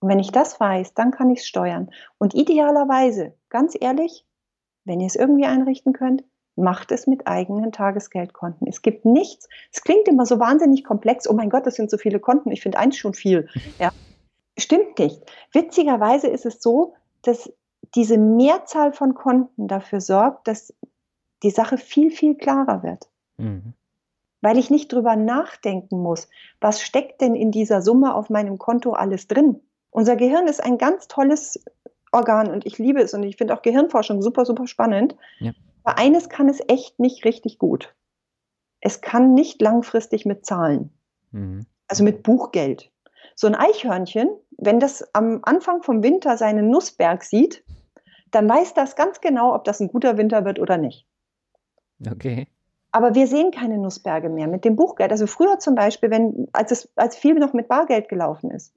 Und 0.00 0.08
wenn 0.08 0.18
ich 0.18 0.30
das 0.30 0.60
weiß, 0.60 0.94
dann 0.94 1.10
kann 1.10 1.30
ich 1.30 1.40
es 1.40 1.46
steuern. 1.46 1.90
Und 2.18 2.34
idealerweise, 2.34 3.34
ganz 3.48 3.76
ehrlich, 3.78 4.24
wenn 4.84 5.00
ihr 5.00 5.06
es 5.06 5.16
irgendwie 5.16 5.46
einrichten 5.46 5.92
könnt, 5.92 6.24
macht 6.56 6.92
es 6.92 7.06
mit 7.06 7.26
eigenen 7.26 7.72
Tagesgeldkonten. 7.72 8.66
Es 8.66 8.82
gibt 8.82 9.04
nichts. 9.04 9.48
Es 9.72 9.82
klingt 9.82 10.08
immer 10.08 10.26
so 10.26 10.40
wahnsinnig 10.40 10.84
komplex. 10.84 11.28
Oh 11.28 11.32
mein 11.32 11.50
Gott, 11.50 11.66
das 11.66 11.76
sind 11.76 11.90
so 11.90 11.98
viele 11.98 12.20
Konten. 12.20 12.50
Ich 12.50 12.62
finde 12.62 12.78
eins 12.78 12.96
schon 12.96 13.14
viel. 13.14 13.48
Ja. 13.78 13.92
Stimmt 14.58 14.98
nicht. 14.98 15.22
Witzigerweise 15.52 16.26
ist 16.26 16.44
es 16.44 16.60
so, 16.60 16.94
dass 17.22 17.52
diese 17.94 18.18
Mehrzahl 18.18 18.92
von 18.92 19.14
Konten 19.14 19.68
dafür 19.68 20.00
sorgt, 20.00 20.48
dass 20.48 20.74
die 21.44 21.50
Sache 21.50 21.78
viel, 21.78 22.10
viel 22.10 22.34
klarer 22.34 22.82
wird. 22.82 23.08
Mhm. 23.36 23.74
Weil 24.40 24.58
ich 24.58 24.70
nicht 24.70 24.92
drüber 24.92 25.16
nachdenken 25.16 26.00
muss, 26.00 26.28
was 26.60 26.80
steckt 26.80 27.20
denn 27.20 27.34
in 27.34 27.50
dieser 27.50 27.82
Summe 27.82 28.14
auf 28.14 28.30
meinem 28.30 28.58
Konto 28.58 28.92
alles 28.92 29.26
drin? 29.26 29.60
Unser 29.90 30.16
Gehirn 30.16 30.46
ist 30.46 30.62
ein 30.62 30.78
ganz 30.78 31.08
tolles 31.08 31.64
Organ 32.12 32.50
und 32.50 32.66
ich 32.66 32.78
liebe 32.78 33.00
es 33.00 33.14
und 33.14 33.22
ich 33.22 33.36
finde 33.36 33.54
auch 33.54 33.62
Gehirnforschung 33.62 34.22
super, 34.22 34.44
super 34.44 34.66
spannend. 34.66 35.16
Ja. 35.40 35.52
Aber 35.82 35.98
eines 35.98 36.28
kann 36.28 36.48
es 36.48 36.60
echt 36.68 36.98
nicht 37.00 37.24
richtig 37.24 37.58
gut. 37.58 37.94
Es 38.80 39.00
kann 39.00 39.34
nicht 39.34 39.60
langfristig 39.60 40.24
mit 40.24 40.46
Zahlen, 40.46 40.90
mhm. 41.32 41.66
also 41.88 42.04
mit 42.04 42.22
Buchgeld. 42.22 42.92
So 43.34 43.46
ein 43.46 43.54
Eichhörnchen, 43.54 44.28
wenn 44.56 44.80
das 44.80 45.14
am 45.14 45.40
Anfang 45.42 45.82
vom 45.82 46.02
Winter 46.02 46.36
seinen 46.36 46.70
Nussberg 46.70 47.24
sieht, 47.24 47.64
dann 48.30 48.48
weiß 48.48 48.74
das 48.74 48.96
ganz 48.96 49.20
genau, 49.20 49.54
ob 49.54 49.64
das 49.64 49.80
ein 49.80 49.88
guter 49.88 50.16
Winter 50.16 50.44
wird 50.44 50.58
oder 50.58 50.76
nicht. 50.76 51.06
Okay. 52.08 52.46
Aber 52.98 53.14
wir 53.14 53.28
sehen 53.28 53.52
keine 53.52 53.78
Nussberge 53.78 54.28
mehr 54.28 54.48
mit 54.48 54.64
dem 54.64 54.74
Buchgeld. 54.74 55.12
Also 55.12 55.28
früher 55.28 55.60
zum 55.60 55.76
Beispiel, 55.76 56.10
wenn, 56.10 56.48
als, 56.52 56.72
es, 56.72 56.92
als 56.96 57.16
viel 57.16 57.34
noch 57.34 57.52
mit 57.52 57.68
Bargeld 57.68 58.08
gelaufen 58.08 58.50
ist, 58.50 58.74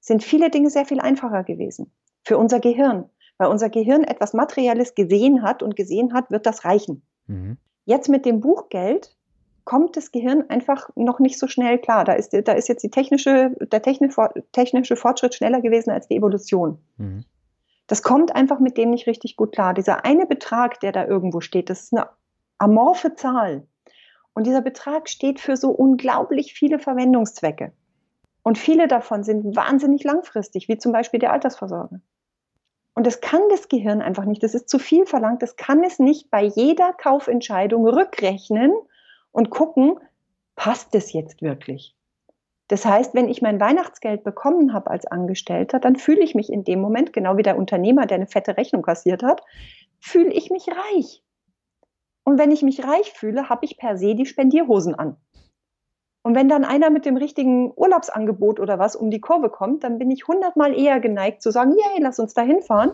sind 0.00 0.24
viele 0.24 0.48
Dinge 0.48 0.70
sehr 0.70 0.86
viel 0.86 0.98
einfacher 0.98 1.44
gewesen. 1.44 1.92
Für 2.22 2.38
unser 2.38 2.58
Gehirn, 2.58 3.10
weil 3.36 3.48
unser 3.48 3.68
Gehirn 3.68 4.02
etwas 4.02 4.32
Materielles 4.32 4.94
gesehen 4.94 5.42
hat 5.42 5.62
und 5.62 5.76
gesehen 5.76 6.14
hat, 6.14 6.30
wird 6.30 6.46
das 6.46 6.64
reichen. 6.64 7.02
Mhm. 7.26 7.58
Jetzt 7.84 8.08
mit 8.08 8.24
dem 8.24 8.40
Buchgeld 8.40 9.14
kommt 9.64 9.98
das 9.98 10.10
Gehirn 10.10 10.48
einfach 10.48 10.88
noch 10.94 11.18
nicht 11.18 11.38
so 11.38 11.46
schnell 11.46 11.78
klar. 11.78 12.04
Da 12.06 12.14
ist, 12.14 12.32
da 12.32 12.52
ist 12.52 12.70
jetzt 12.70 12.82
die 12.82 12.90
technische, 12.90 13.54
der 13.60 13.82
technische 13.82 14.96
Fortschritt 14.96 15.34
schneller 15.34 15.60
gewesen 15.60 15.90
als 15.90 16.08
die 16.08 16.16
Evolution. 16.16 16.78
Mhm. 16.96 17.26
Das 17.88 18.02
kommt 18.02 18.34
einfach 18.34 18.58
mit 18.58 18.78
dem 18.78 18.88
nicht 18.88 19.06
richtig 19.06 19.36
gut 19.36 19.52
klar. 19.52 19.74
Dieser 19.74 20.06
eine 20.06 20.24
Betrag, 20.24 20.80
der 20.80 20.92
da 20.92 21.04
irgendwo 21.04 21.42
steht, 21.42 21.68
das 21.68 21.82
ist 21.82 21.92
eine 21.92 22.08
amorphe 22.58 23.14
Zahl. 23.14 23.66
Und 24.34 24.46
dieser 24.46 24.62
Betrag 24.62 25.08
steht 25.08 25.40
für 25.40 25.56
so 25.56 25.70
unglaublich 25.70 26.54
viele 26.54 26.78
Verwendungszwecke. 26.78 27.72
Und 28.42 28.58
viele 28.58 28.88
davon 28.88 29.24
sind 29.24 29.56
wahnsinnig 29.56 30.04
langfristig, 30.04 30.68
wie 30.68 30.76
zum 30.76 30.92
Beispiel 30.92 31.20
die 31.20 31.28
Altersvorsorge. 31.28 32.00
Und 32.94 33.06
das 33.06 33.20
kann 33.20 33.42
das 33.50 33.68
Gehirn 33.68 34.02
einfach 34.02 34.24
nicht. 34.24 34.42
Das 34.42 34.54
ist 34.54 34.68
zu 34.68 34.78
viel 34.78 35.06
verlangt. 35.06 35.42
Das 35.42 35.56
kann 35.56 35.82
es 35.82 35.98
nicht 35.98 36.30
bei 36.30 36.44
jeder 36.44 36.92
Kaufentscheidung 36.92 37.88
rückrechnen 37.88 38.72
und 39.32 39.50
gucken, 39.50 39.98
passt 40.54 40.94
es 40.94 41.12
jetzt 41.12 41.42
wirklich? 41.42 41.96
Das 42.68 42.86
heißt, 42.86 43.14
wenn 43.14 43.28
ich 43.28 43.42
mein 43.42 43.60
Weihnachtsgeld 43.60 44.24
bekommen 44.24 44.72
habe 44.72 44.90
als 44.90 45.06
Angestellter, 45.06 45.80
dann 45.80 45.96
fühle 45.96 46.22
ich 46.22 46.34
mich 46.34 46.50
in 46.50 46.64
dem 46.64 46.80
Moment, 46.80 47.12
genau 47.12 47.36
wie 47.36 47.42
der 47.42 47.58
Unternehmer, 47.58 48.06
der 48.06 48.16
eine 48.16 48.26
fette 48.26 48.56
Rechnung 48.56 48.82
kassiert 48.82 49.22
hat, 49.22 49.42
fühle 50.00 50.32
ich 50.32 50.50
mich 50.50 50.66
reich. 50.68 51.23
Und 52.24 52.38
wenn 52.38 52.50
ich 52.50 52.62
mich 52.62 52.84
reich 52.84 53.12
fühle, 53.12 53.48
habe 53.48 53.64
ich 53.64 53.76
per 53.76 53.96
se 53.96 54.14
die 54.14 54.26
Spendierhosen 54.26 54.94
an. 54.94 55.16
Und 56.22 56.34
wenn 56.34 56.48
dann 56.48 56.64
einer 56.64 56.88
mit 56.88 57.04
dem 57.04 57.18
richtigen 57.18 57.72
Urlaubsangebot 57.76 58.58
oder 58.58 58.78
was 58.78 58.96
um 58.96 59.10
die 59.10 59.20
Kurve 59.20 59.50
kommt, 59.50 59.84
dann 59.84 59.98
bin 59.98 60.10
ich 60.10 60.26
hundertmal 60.26 60.76
eher 60.76 60.98
geneigt 60.98 61.42
zu 61.42 61.50
sagen, 61.50 61.72
yay, 61.72 62.00
lass 62.00 62.18
uns 62.18 62.32
da 62.32 62.40
hinfahren, 62.40 62.92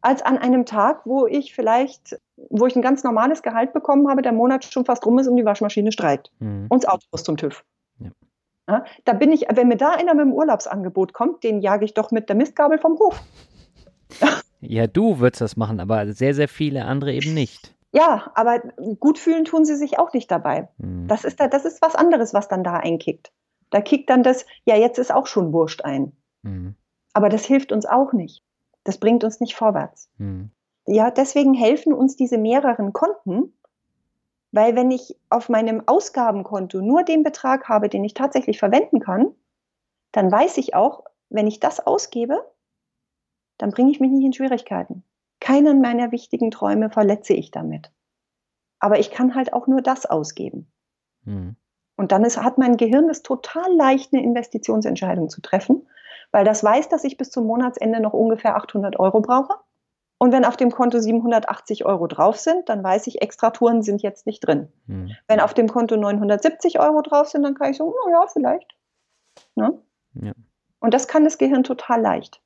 als 0.00 0.22
an 0.22 0.38
einem 0.38 0.64
Tag, 0.64 1.02
wo 1.04 1.26
ich 1.26 1.54
vielleicht, 1.54 2.18
wo 2.48 2.66
ich 2.66 2.76
ein 2.76 2.82
ganz 2.82 3.04
normales 3.04 3.42
Gehalt 3.42 3.74
bekommen 3.74 4.08
habe, 4.08 4.22
der 4.22 4.32
Monat 4.32 4.64
schon 4.64 4.86
fast 4.86 5.04
rum 5.04 5.18
ist 5.18 5.28
und 5.28 5.36
die 5.36 5.44
Waschmaschine 5.44 5.92
streikt. 5.92 6.30
Mhm. 6.38 6.66
Und 6.70 6.84
das 6.84 6.90
Auto 6.90 7.04
muss 7.12 7.24
zum 7.24 7.36
TÜV. 7.36 7.62
Ja. 7.98 8.10
Ja, 8.68 8.84
da 9.04 9.12
bin 9.12 9.30
ich, 9.30 9.46
wenn 9.52 9.68
mir 9.68 9.76
da 9.76 9.90
einer 9.90 10.14
mit 10.14 10.24
dem 10.24 10.32
Urlaubsangebot 10.32 11.12
kommt, 11.12 11.44
den 11.44 11.60
jage 11.60 11.84
ich 11.84 11.92
doch 11.92 12.10
mit 12.10 12.30
der 12.30 12.36
Mistgabel 12.36 12.78
vom 12.78 12.98
Hof. 12.98 13.22
Ja, 14.60 14.86
du 14.86 15.18
würdest 15.18 15.42
das 15.42 15.58
machen, 15.58 15.78
aber 15.78 16.10
sehr, 16.14 16.34
sehr 16.34 16.48
viele 16.48 16.86
andere 16.86 17.12
eben 17.12 17.34
nicht. 17.34 17.73
Ja, 17.94 18.32
aber 18.34 18.58
gut 18.98 19.20
fühlen 19.20 19.44
tun 19.44 19.64
sie 19.64 19.76
sich 19.76 20.00
auch 20.00 20.12
nicht 20.12 20.28
dabei. 20.28 20.68
Mhm. 20.78 21.06
Das, 21.06 21.24
ist 21.24 21.38
da, 21.38 21.46
das 21.46 21.64
ist 21.64 21.80
was 21.80 21.94
anderes, 21.94 22.34
was 22.34 22.48
dann 22.48 22.64
da 22.64 22.76
einkickt. 22.76 23.32
Da 23.70 23.80
kickt 23.80 24.10
dann 24.10 24.24
das, 24.24 24.46
ja, 24.64 24.76
jetzt 24.76 24.98
ist 24.98 25.12
auch 25.12 25.28
schon 25.28 25.52
Wurscht 25.52 25.82
ein. 25.82 26.12
Mhm. 26.42 26.74
Aber 27.12 27.28
das 27.28 27.44
hilft 27.44 27.70
uns 27.70 27.86
auch 27.86 28.12
nicht. 28.12 28.42
Das 28.82 28.98
bringt 28.98 29.22
uns 29.22 29.38
nicht 29.38 29.54
vorwärts. 29.54 30.10
Mhm. 30.18 30.50
Ja, 30.86 31.12
deswegen 31.12 31.54
helfen 31.54 31.92
uns 31.92 32.16
diese 32.16 32.36
mehreren 32.36 32.92
Konten, 32.92 33.54
weil 34.50 34.74
wenn 34.74 34.90
ich 34.90 35.16
auf 35.30 35.48
meinem 35.48 35.86
Ausgabenkonto 35.86 36.80
nur 36.80 37.04
den 37.04 37.22
Betrag 37.22 37.68
habe, 37.68 37.88
den 37.88 38.02
ich 38.02 38.14
tatsächlich 38.14 38.58
verwenden 38.58 38.98
kann, 38.98 39.30
dann 40.10 40.32
weiß 40.32 40.58
ich 40.58 40.74
auch, 40.74 41.04
wenn 41.30 41.46
ich 41.46 41.60
das 41.60 41.78
ausgebe, 41.78 42.44
dann 43.56 43.70
bringe 43.70 43.92
ich 43.92 44.00
mich 44.00 44.10
nicht 44.10 44.24
in 44.24 44.32
Schwierigkeiten. 44.32 45.04
Keinen 45.44 45.82
meiner 45.82 46.10
wichtigen 46.10 46.50
Träume 46.50 46.88
verletze 46.88 47.34
ich 47.34 47.50
damit. 47.50 47.92
Aber 48.78 48.98
ich 48.98 49.10
kann 49.10 49.34
halt 49.34 49.52
auch 49.52 49.66
nur 49.66 49.82
das 49.82 50.06
ausgeben. 50.06 50.72
Mhm. 51.24 51.56
Und 51.96 52.12
dann 52.12 52.24
ist, 52.24 52.42
hat 52.42 52.56
mein 52.56 52.78
Gehirn 52.78 53.10
es 53.10 53.22
total 53.22 53.70
leicht, 53.76 54.14
eine 54.14 54.22
Investitionsentscheidung 54.22 55.28
zu 55.28 55.42
treffen, 55.42 55.86
weil 56.32 56.46
das 56.46 56.64
weiß, 56.64 56.88
dass 56.88 57.04
ich 57.04 57.18
bis 57.18 57.30
zum 57.30 57.46
Monatsende 57.46 58.00
noch 58.00 58.14
ungefähr 58.14 58.56
800 58.56 58.98
Euro 58.98 59.20
brauche. 59.20 59.52
Und 60.16 60.32
wenn 60.32 60.46
auf 60.46 60.56
dem 60.56 60.70
Konto 60.70 60.98
780 60.98 61.84
Euro 61.84 62.06
drauf 62.06 62.38
sind, 62.38 62.70
dann 62.70 62.82
weiß 62.82 63.06
ich, 63.06 63.20
Extratouren 63.20 63.82
sind 63.82 64.00
jetzt 64.00 64.24
nicht 64.24 64.40
drin. 64.40 64.72
Mhm. 64.86 65.14
Wenn 65.28 65.40
auf 65.40 65.52
dem 65.52 65.68
Konto 65.68 65.98
970 65.98 66.80
Euro 66.80 67.02
drauf 67.02 67.28
sind, 67.28 67.42
dann 67.42 67.54
kann 67.54 67.70
ich 67.70 67.76
so, 67.76 67.94
oh 67.94 68.10
ja, 68.10 68.26
vielleicht. 68.28 68.74
Ne? 69.56 69.78
Ja. 70.14 70.32
Und 70.80 70.94
das 70.94 71.06
kann 71.06 71.24
das 71.24 71.36
Gehirn 71.36 71.64
total 71.64 72.00
leicht. 72.00 72.40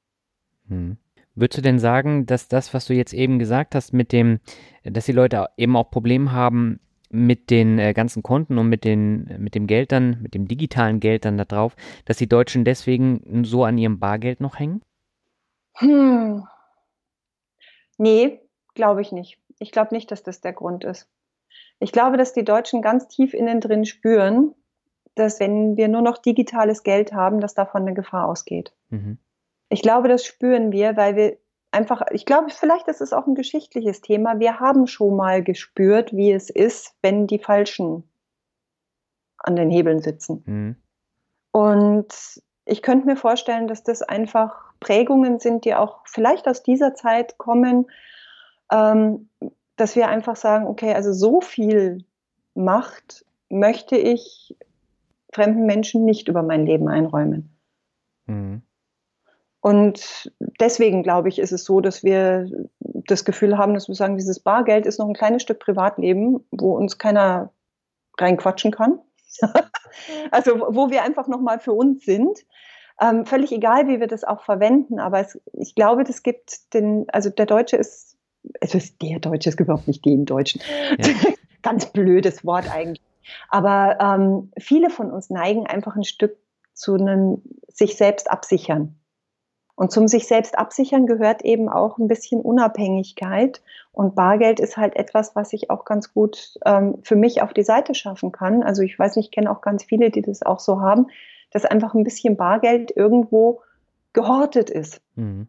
Mhm. 0.66 0.98
Würdest 1.40 1.58
du 1.58 1.62
denn 1.62 1.78
sagen, 1.78 2.26
dass 2.26 2.48
das, 2.48 2.74
was 2.74 2.86
du 2.86 2.94
jetzt 2.94 3.12
eben 3.12 3.38
gesagt 3.38 3.74
hast, 3.74 3.92
mit 3.92 4.12
dem, 4.12 4.40
dass 4.82 5.06
die 5.06 5.12
Leute 5.12 5.48
eben 5.56 5.76
auch 5.76 5.90
Probleme 5.90 6.32
haben 6.32 6.80
mit 7.10 7.50
den 7.50 7.78
äh, 7.78 7.94
ganzen 7.94 8.22
Konten 8.22 8.58
und 8.58 8.68
mit, 8.68 8.84
den, 8.84 9.36
mit 9.38 9.54
dem 9.54 9.66
Geld 9.66 9.92
dann, 9.92 10.20
mit 10.20 10.34
dem 10.34 10.46
digitalen 10.46 11.00
Geld 11.00 11.24
dann 11.24 11.38
da 11.38 11.44
drauf, 11.44 11.74
dass 12.04 12.18
die 12.18 12.28
Deutschen 12.28 12.64
deswegen 12.64 13.44
so 13.44 13.64
an 13.64 13.78
ihrem 13.78 13.98
Bargeld 13.98 14.40
noch 14.40 14.58
hängen? 14.58 14.82
Hm. 15.74 16.46
Nee, 17.96 18.40
glaube 18.74 19.00
ich 19.00 19.12
nicht. 19.12 19.38
Ich 19.58 19.72
glaube 19.72 19.94
nicht, 19.94 20.10
dass 20.10 20.22
das 20.22 20.40
der 20.40 20.52
Grund 20.52 20.84
ist. 20.84 21.08
Ich 21.80 21.92
glaube, 21.92 22.16
dass 22.16 22.32
die 22.32 22.44
Deutschen 22.44 22.82
ganz 22.82 23.08
tief 23.08 23.34
innen 23.34 23.60
drin 23.60 23.84
spüren, 23.84 24.54
dass 25.14 25.40
wenn 25.40 25.76
wir 25.76 25.88
nur 25.88 26.02
noch 26.02 26.18
digitales 26.18 26.82
Geld 26.82 27.12
haben, 27.12 27.40
dass 27.40 27.54
davon 27.54 27.82
eine 27.82 27.94
Gefahr 27.94 28.28
ausgeht. 28.28 28.72
Mhm. 28.90 29.18
Ich 29.68 29.82
glaube, 29.82 30.08
das 30.08 30.24
spüren 30.24 30.72
wir, 30.72 30.96
weil 30.96 31.16
wir 31.16 31.36
einfach, 31.70 32.02
ich 32.10 32.24
glaube, 32.24 32.50
vielleicht 32.50 32.88
ist 32.88 33.00
es 33.00 33.12
auch 33.12 33.26
ein 33.26 33.34
geschichtliches 33.34 34.00
Thema. 34.00 34.38
Wir 34.38 34.60
haben 34.60 34.86
schon 34.86 35.16
mal 35.16 35.42
gespürt, 35.42 36.14
wie 36.14 36.32
es 36.32 36.50
ist, 36.50 36.94
wenn 37.02 37.26
die 37.26 37.38
Falschen 37.38 38.04
an 39.38 39.56
den 39.56 39.70
Hebeln 39.70 40.00
sitzen. 40.00 40.42
Mhm. 40.46 40.76
Und 41.52 42.42
ich 42.64 42.82
könnte 42.82 43.06
mir 43.06 43.16
vorstellen, 43.16 43.68
dass 43.68 43.82
das 43.82 44.02
einfach 44.02 44.54
Prägungen 44.80 45.40
sind, 45.40 45.64
die 45.64 45.74
auch 45.74 46.00
vielleicht 46.06 46.46
aus 46.46 46.62
dieser 46.62 46.94
Zeit 46.94 47.38
kommen, 47.38 47.90
ähm, 48.70 49.28
dass 49.76 49.96
wir 49.96 50.08
einfach 50.08 50.36
sagen, 50.36 50.66
okay, 50.66 50.94
also 50.94 51.12
so 51.12 51.40
viel 51.40 52.04
Macht 52.54 53.24
möchte 53.48 53.96
ich 53.96 54.56
fremden 55.32 55.66
Menschen 55.66 56.04
nicht 56.04 56.28
über 56.28 56.42
mein 56.42 56.66
Leben 56.66 56.88
einräumen. 56.88 57.56
Mhm. 58.26 58.62
Und 59.60 60.32
deswegen 60.60 61.02
glaube 61.02 61.28
ich, 61.28 61.38
ist 61.38 61.52
es 61.52 61.64
so, 61.64 61.80
dass 61.80 62.04
wir 62.04 62.48
das 62.80 63.24
Gefühl 63.24 63.58
haben, 63.58 63.74
dass 63.74 63.88
wir 63.88 63.94
sagen, 63.94 64.16
dieses 64.16 64.40
Bargeld 64.40 64.86
ist 64.86 64.98
noch 64.98 65.08
ein 65.08 65.14
kleines 65.14 65.42
Stück 65.42 65.58
Privatleben, 65.58 66.44
wo 66.50 66.76
uns 66.76 66.98
keiner 66.98 67.52
reinquatschen 68.18 68.70
kann. 68.70 69.00
also 70.30 70.60
wo 70.60 70.90
wir 70.90 71.02
einfach 71.02 71.28
nochmal 71.28 71.58
für 71.58 71.72
uns 71.72 72.04
sind. 72.04 72.38
Ähm, 73.00 73.26
völlig 73.26 73.52
egal, 73.52 73.86
wie 73.88 74.00
wir 74.00 74.08
das 74.08 74.24
auch 74.24 74.42
verwenden, 74.42 74.98
aber 74.98 75.20
es, 75.20 75.40
ich 75.52 75.76
glaube, 75.76 76.02
das 76.02 76.24
gibt 76.24 76.74
den, 76.74 77.06
also 77.10 77.30
der 77.30 77.46
Deutsche 77.46 77.76
ist, 77.76 78.16
es 78.60 78.74
ist 78.74 79.00
der 79.02 79.20
Deutsche, 79.20 79.50
es 79.50 79.56
gibt 79.56 79.68
überhaupt 79.68 79.86
nicht 79.86 80.04
den 80.04 80.24
Deutschen. 80.24 80.60
Ja. 80.98 81.14
Ganz 81.62 81.86
blödes 81.86 82.44
Wort 82.44 82.68
eigentlich. 82.72 83.02
Aber 83.50 83.98
ähm, 84.00 84.50
viele 84.58 84.90
von 84.90 85.10
uns 85.12 85.30
neigen 85.30 85.66
einfach 85.66 85.94
ein 85.96 86.04
Stück 86.04 86.38
zu 86.72 86.94
einem 86.94 87.42
sich 87.68 87.96
selbst 87.96 88.30
absichern. 88.30 88.97
Und 89.78 89.92
zum 89.92 90.08
sich 90.08 90.26
selbst 90.26 90.58
absichern 90.58 91.06
gehört 91.06 91.42
eben 91.44 91.68
auch 91.68 91.98
ein 91.98 92.08
bisschen 92.08 92.40
Unabhängigkeit. 92.40 93.62
Und 93.92 94.16
Bargeld 94.16 94.58
ist 94.58 94.76
halt 94.76 94.96
etwas, 94.96 95.36
was 95.36 95.52
ich 95.52 95.70
auch 95.70 95.84
ganz 95.84 96.12
gut 96.12 96.58
ähm, 96.66 96.98
für 97.04 97.14
mich 97.14 97.42
auf 97.42 97.52
die 97.52 97.62
Seite 97.62 97.94
schaffen 97.94 98.32
kann. 98.32 98.64
Also 98.64 98.82
ich 98.82 98.98
weiß 98.98 99.14
nicht, 99.14 99.26
ich 99.26 99.30
kenne 99.30 99.48
auch 99.48 99.60
ganz 99.60 99.84
viele, 99.84 100.10
die 100.10 100.20
das 100.20 100.42
auch 100.42 100.58
so 100.58 100.80
haben, 100.80 101.06
dass 101.52 101.64
einfach 101.64 101.94
ein 101.94 102.02
bisschen 102.02 102.36
Bargeld 102.36 102.90
irgendwo 102.96 103.60
gehortet 104.14 104.68
ist. 104.68 105.00
Mhm. 105.14 105.46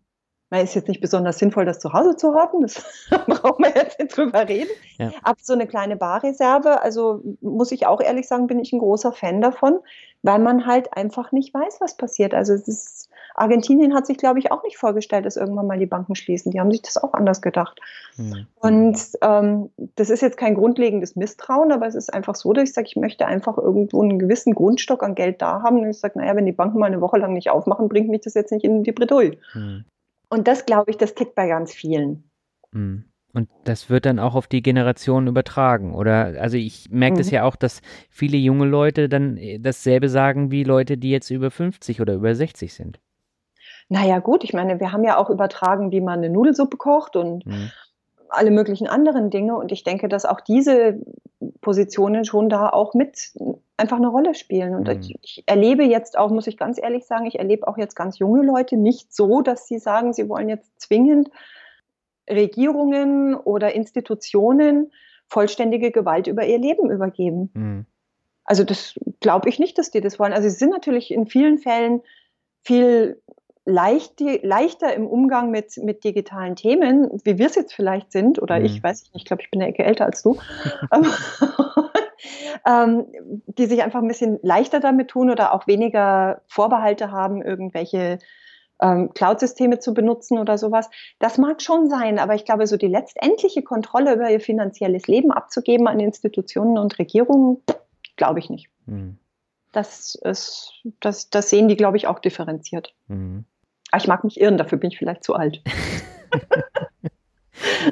Man 0.49 0.63
ist 0.63 0.73
jetzt 0.73 0.87
nicht 0.87 1.01
besonders 1.01 1.37
sinnvoll, 1.37 1.65
das 1.65 1.79
zu 1.79 1.93
Hause 1.93 2.15
zu 2.15 2.33
horten, 2.33 2.61
das 2.61 2.83
brauchen 3.27 3.65
wir 3.65 3.75
jetzt 3.75 3.99
nicht 3.99 4.15
drüber 4.15 4.47
reden. 4.47 4.71
Ja. 4.97 5.11
Aber 5.23 5.37
so 5.41 5.53
eine 5.53 5.67
kleine 5.67 5.95
Barreserve, 5.95 6.81
also 6.81 7.21
muss 7.41 7.71
ich 7.71 7.85
auch 7.85 8.01
ehrlich 8.01 8.27
sagen, 8.27 8.47
bin 8.47 8.59
ich 8.59 8.73
ein 8.73 8.79
großer 8.79 9.11
Fan 9.11 9.41
davon, 9.41 9.79
weil 10.23 10.39
man 10.39 10.65
halt 10.65 10.95
einfach 10.97 11.31
nicht 11.31 11.53
weiß, 11.53 11.79
was 11.81 11.97
passiert. 11.97 12.33
Also 12.33 12.53
ist 12.53 13.09
Argentinien 13.39 13.93
hat 13.93 14.05
sich, 14.05 14.17
glaube 14.17 14.39
ich, 14.39 14.51
auch 14.51 14.63
nicht 14.63 14.77
vorgestellt, 14.77 15.25
dass 15.25 15.37
irgendwann 15.37 15.67
mal 15.67 15.79
die 15.79 15.85
Banken 15.85 16.15
schließen. 16.15 16.51
Die 16.51 16.59
haben 16.59 16.71
sich 16.71 16.81
das 16.81 16.97
auch 16.97 17.13
anders 17.13 17.41
gedacht. 17.41 17.79
Mhm. 18.17 18.47
Und 18.55 18.97
ähm, 19.21 19.69
das 19.95 20.09
ist 20.09 20.21
jetzt 20.21 20.37
kein 20.37 20.55
grundlegendes 20.55 21.15
Misstrauen, 21.15 21.71
aber 21.71 21.87
es 21.87 21.95
ist 21.95 22.13
einfach 22.13 22.35
so, 22.35 22.51
dass 22.51 22.69
ich 22.69 22.73
sage, 22.73 22.87
ich 22.87 22.97
möchte 22.97 23.25
einfach 23.25 23.57
irgendwo 23.57 24.01
einen 24.01 24.19
gewissen 24.19 24.53
Grundstock 24.55 25.03
an 25.03 25.15
Geld 25.15 25.41
da 25.41 25.61
haben. 25.63 25.79
Und 25.79 25.89
ich 25.89 25.99
sage, 25.99 26.19
naja, 26.19 26.35
wenn 26.35 26.45
die 26.45 26.51
Banken 26.51 26.79
mal 26.79 26.87
eine 26.87 27.01
Woche 27.01 27.17
lang 27.17 27.33
nicht 27.33 27.49
aufmachen, 27.49 27.87
bringt 27.87 28.09
mich 28.09 28.21
das 28.21 28.33
jetzt 28.33 28.51
nicht 28.51 28.65
in 28.65 28.83
die 28.83 28.91
Bredouille. 28.91 29.37
Mhm. 29.53 29.85
Und 30.29 30.47
das, 30.47 30.65
glaube 30.65 30.91
ich, 30.91 30.97
das 30.97 31.15
tickt 31.15 31.35
bei 31.35 31.47
ganz 31.47 31.73
vielen. 31.73 32.29
Mhm. 32.71 33.05
Und 33.31 33.47
das 33.63 33.89
wird 33.89 34.05
dann 34.05 34.17
auch 34.17 34.33
auf 34.33 34.47
die 34.47 34.63
Generation 34.63 35.27
übertragen, 35.27 35.93
oder? 35.93 36.33
Also 36.39 36.57
ich 36.57 36.89
merke 36.89 37.15
mhm. 37.15 37.17
das 37.19 37.29
ja 37.29 37.43
auch, 37.43 37.55
dass 37.55 37.81
viele 38.09 38.37
junge 38.37 38.65
Leute 38.65 39.07
dann 39.07 39.39
dasselbe 39.59 40.09
sagen 40.09 40.49
wie 40.49 40.63
Leute, 40.63 40.97
die 40.97 41.11
jetzt 41.11 41.29
über 41.29 41.51
50 41.51 42.01
oder 42.01 42.15
über 42.15 42.33
60 42.33 42.73
sind. 42.73 42.99
Naja, 43.87 44.19
gut, 44.19 44.43
ich 44.43 44.53
meine, 44.53 44.79
wir 44.79 44.91
haben 44.91 45.03
ja 45.03 45.17
auch 45.17 45.29
übertragen, 45.29 45.91
wie 45.91 46.01
man 46.01 46.19
eine 46.19 46.29
Nudelsuppe 46.29 46.77
kocht 46.77 47.15
und 47.15 47.45
mhm. 47.45 47.71
Alle 48.29 48.51
möglichen 48.51 48.87
anderen 48.87 49.29
Dinge. 49.29 49.55
Und 49.55 49.71
ich 49.71 49.83
denke, 49.83 50.09
dass 50.09 50.25
auch 50.25 50.41
diese 50.41 50.99
Positionen 51.61 52.25
schon 52.25 52.49
da 52.49 52.69
auch 52.69 52.93
mit 52.93 53.33
einfach 53.77 53.97
eine 53.97 54.09
Rolle 54.09 54.35
spielen. 54.35 54.75
Und 54.75 54.87
mhm. 54.87 54.99
ich, 54.99 55.15
ich, 55.21 55.43
erlebe 55.45 55.83
jetzt 55.83 56.17
auch, 56.17 56.31
muss 56.31 56.47
ich 56.47 56.57
ganz 56.57 56.79
ehrlich 56.81 57.05
sagen, 57.05 57.25
ich 57.25 57.39
erlebe 57.39 57.67
auch 57.67 57.77
jetzt 57.77 57.95
ganz 57.95 58.19
junge 58.19 58.43
Leute 58.43 58.77
nicht 58.77 59.13
so, 59.13 59.41
dass 59.41 59.67
sie 59.67 59.79
sagen, 59.79 60.13
sie 60.13 60.29
wollen 60.29 60.49
jetzt 60.49 60.79
zwingend 60.79 61.29
Regierungen 62.29 63.35
oder 63.35 63.73
Institutionen 63.73 64.91
vollständige 65.27 65.91
Gewalt 65.91 66.27
über 66.27 66.45
ihr 66.45 66.59
Leben 66.59 66.89
übergeben. 66.89 67.51
Mhm. 67.53 67.85
Also 68.43 68.63
das 68.63 68.99
glaube 69.19 69.47
ich 69.49 69.59
nicht, 69.59 69.77
dass 69.77 69.91
die 69.91 70.01
das 70.01 70.19
wollen. 70.19 70.33
Also 70.33 70.49
sie 70.49 70.55
sind 70.55 70.71
natürlich 70.71 71.11
in 71.11 71.27
vielen 71.27 71.59
Fällen 71.59 72.01
viel 72.63 73.21
leicht, 73.69 74.19
leichter 74.19 74.93
im 74.93 75.07
Umgang 75.07 75.51
mit, 75.51 75.77
mit 75.77 76.03
digitalen 76.03 76.55
Themen, 76.55 77.09
wie 77.23 77.37
wir 77.37 77.45
es 77.47 77.55
jetzt 77.55 77.73
vielleicht 77.73 78.11
sind, 78.11 78.41
oder 78.41 78.59
mhm. 78.59 78.65
ich 78.65 78.83
weiß 78.83 79.03
nicht, 79.03 79.15
ich 79.15 79.25
glaube, 79.25 79.41
ich 79.43 79.51
bin 79.51 79.61
eine 79.61 79.69
Ecke 79.71 79.83
älter 79.83 80.05
als 80.05 80.21
du, 80.21 80.37
ähm, 82.67 83.05
die 83.47 83.65
sich 83.65 83.83
einfach 83.83 84.01
ein 84.01 84.07
bisschen 84.07 84.39
leichter 84.41 84.79
damit 84.79 85.09
tun 85.09 85.29
oder 85.29 85.53
auch 85.53 85.67
weniger 85.67 86.41
Vorbehalte 86.47 87.11
haben, 87.11 87.41
irgendwelche 87.41 88.19
ähm, 88.81 89.13
Cloud-Systeme 89.13 89.79
zu 89.79 89.93
benutzen 89.93 90.39
oder 90.39 90.57
sowas. 90.57 90.89
Das 91.19 91.37
mag 91.37 91.61
schon 91.61 91.89
sein, 91.89 92.19
aber 92.19 92.35
ich 92.35 92.45
glaube, 92.45 92.67
so 92.67 92.77
die 92.77 92.87
letztendliche 92.87 93.61
Kontrolle 93.61 94.15
über 94.15 94.29
ihr 94.29 94.39
finanzielles 94.39 95.07
Leben 95.07 95.31
abzugeben 95.31 95.87
an 95.87 95.99
Institutionen 95.99 96.77
und 96.77 96.97
Regierungen, 96.99 97.61
Glaube 98.19 98.39
ich 98.39 98.49
nicht. 98.49 98.67
Mhm. 98.85 99.17
Das, 99.71 100.15
ist, 100.15 100.73
das, 100.99 101.29
das 101.29 101.49
sehen 101.49 101.69
die, 101.69 101.77
glaube 101.77 101.95
ich, 101.95 102.05
auch 102.05 102.19
differenziert. 102.19 102.93
Mhm. 103.07 103.45
Aber 103.91 104.01
ich 104.01 104.07
mag 104.07 104.23
mich 104.23 104.39
irren, 104.39 104.57
dafür 104.57 104.77
bin 104.77 104.91
ich 104.91 104.97
vielleicht 104.97 105.23
zu 105.23 105.35
alt. 105.35 105.61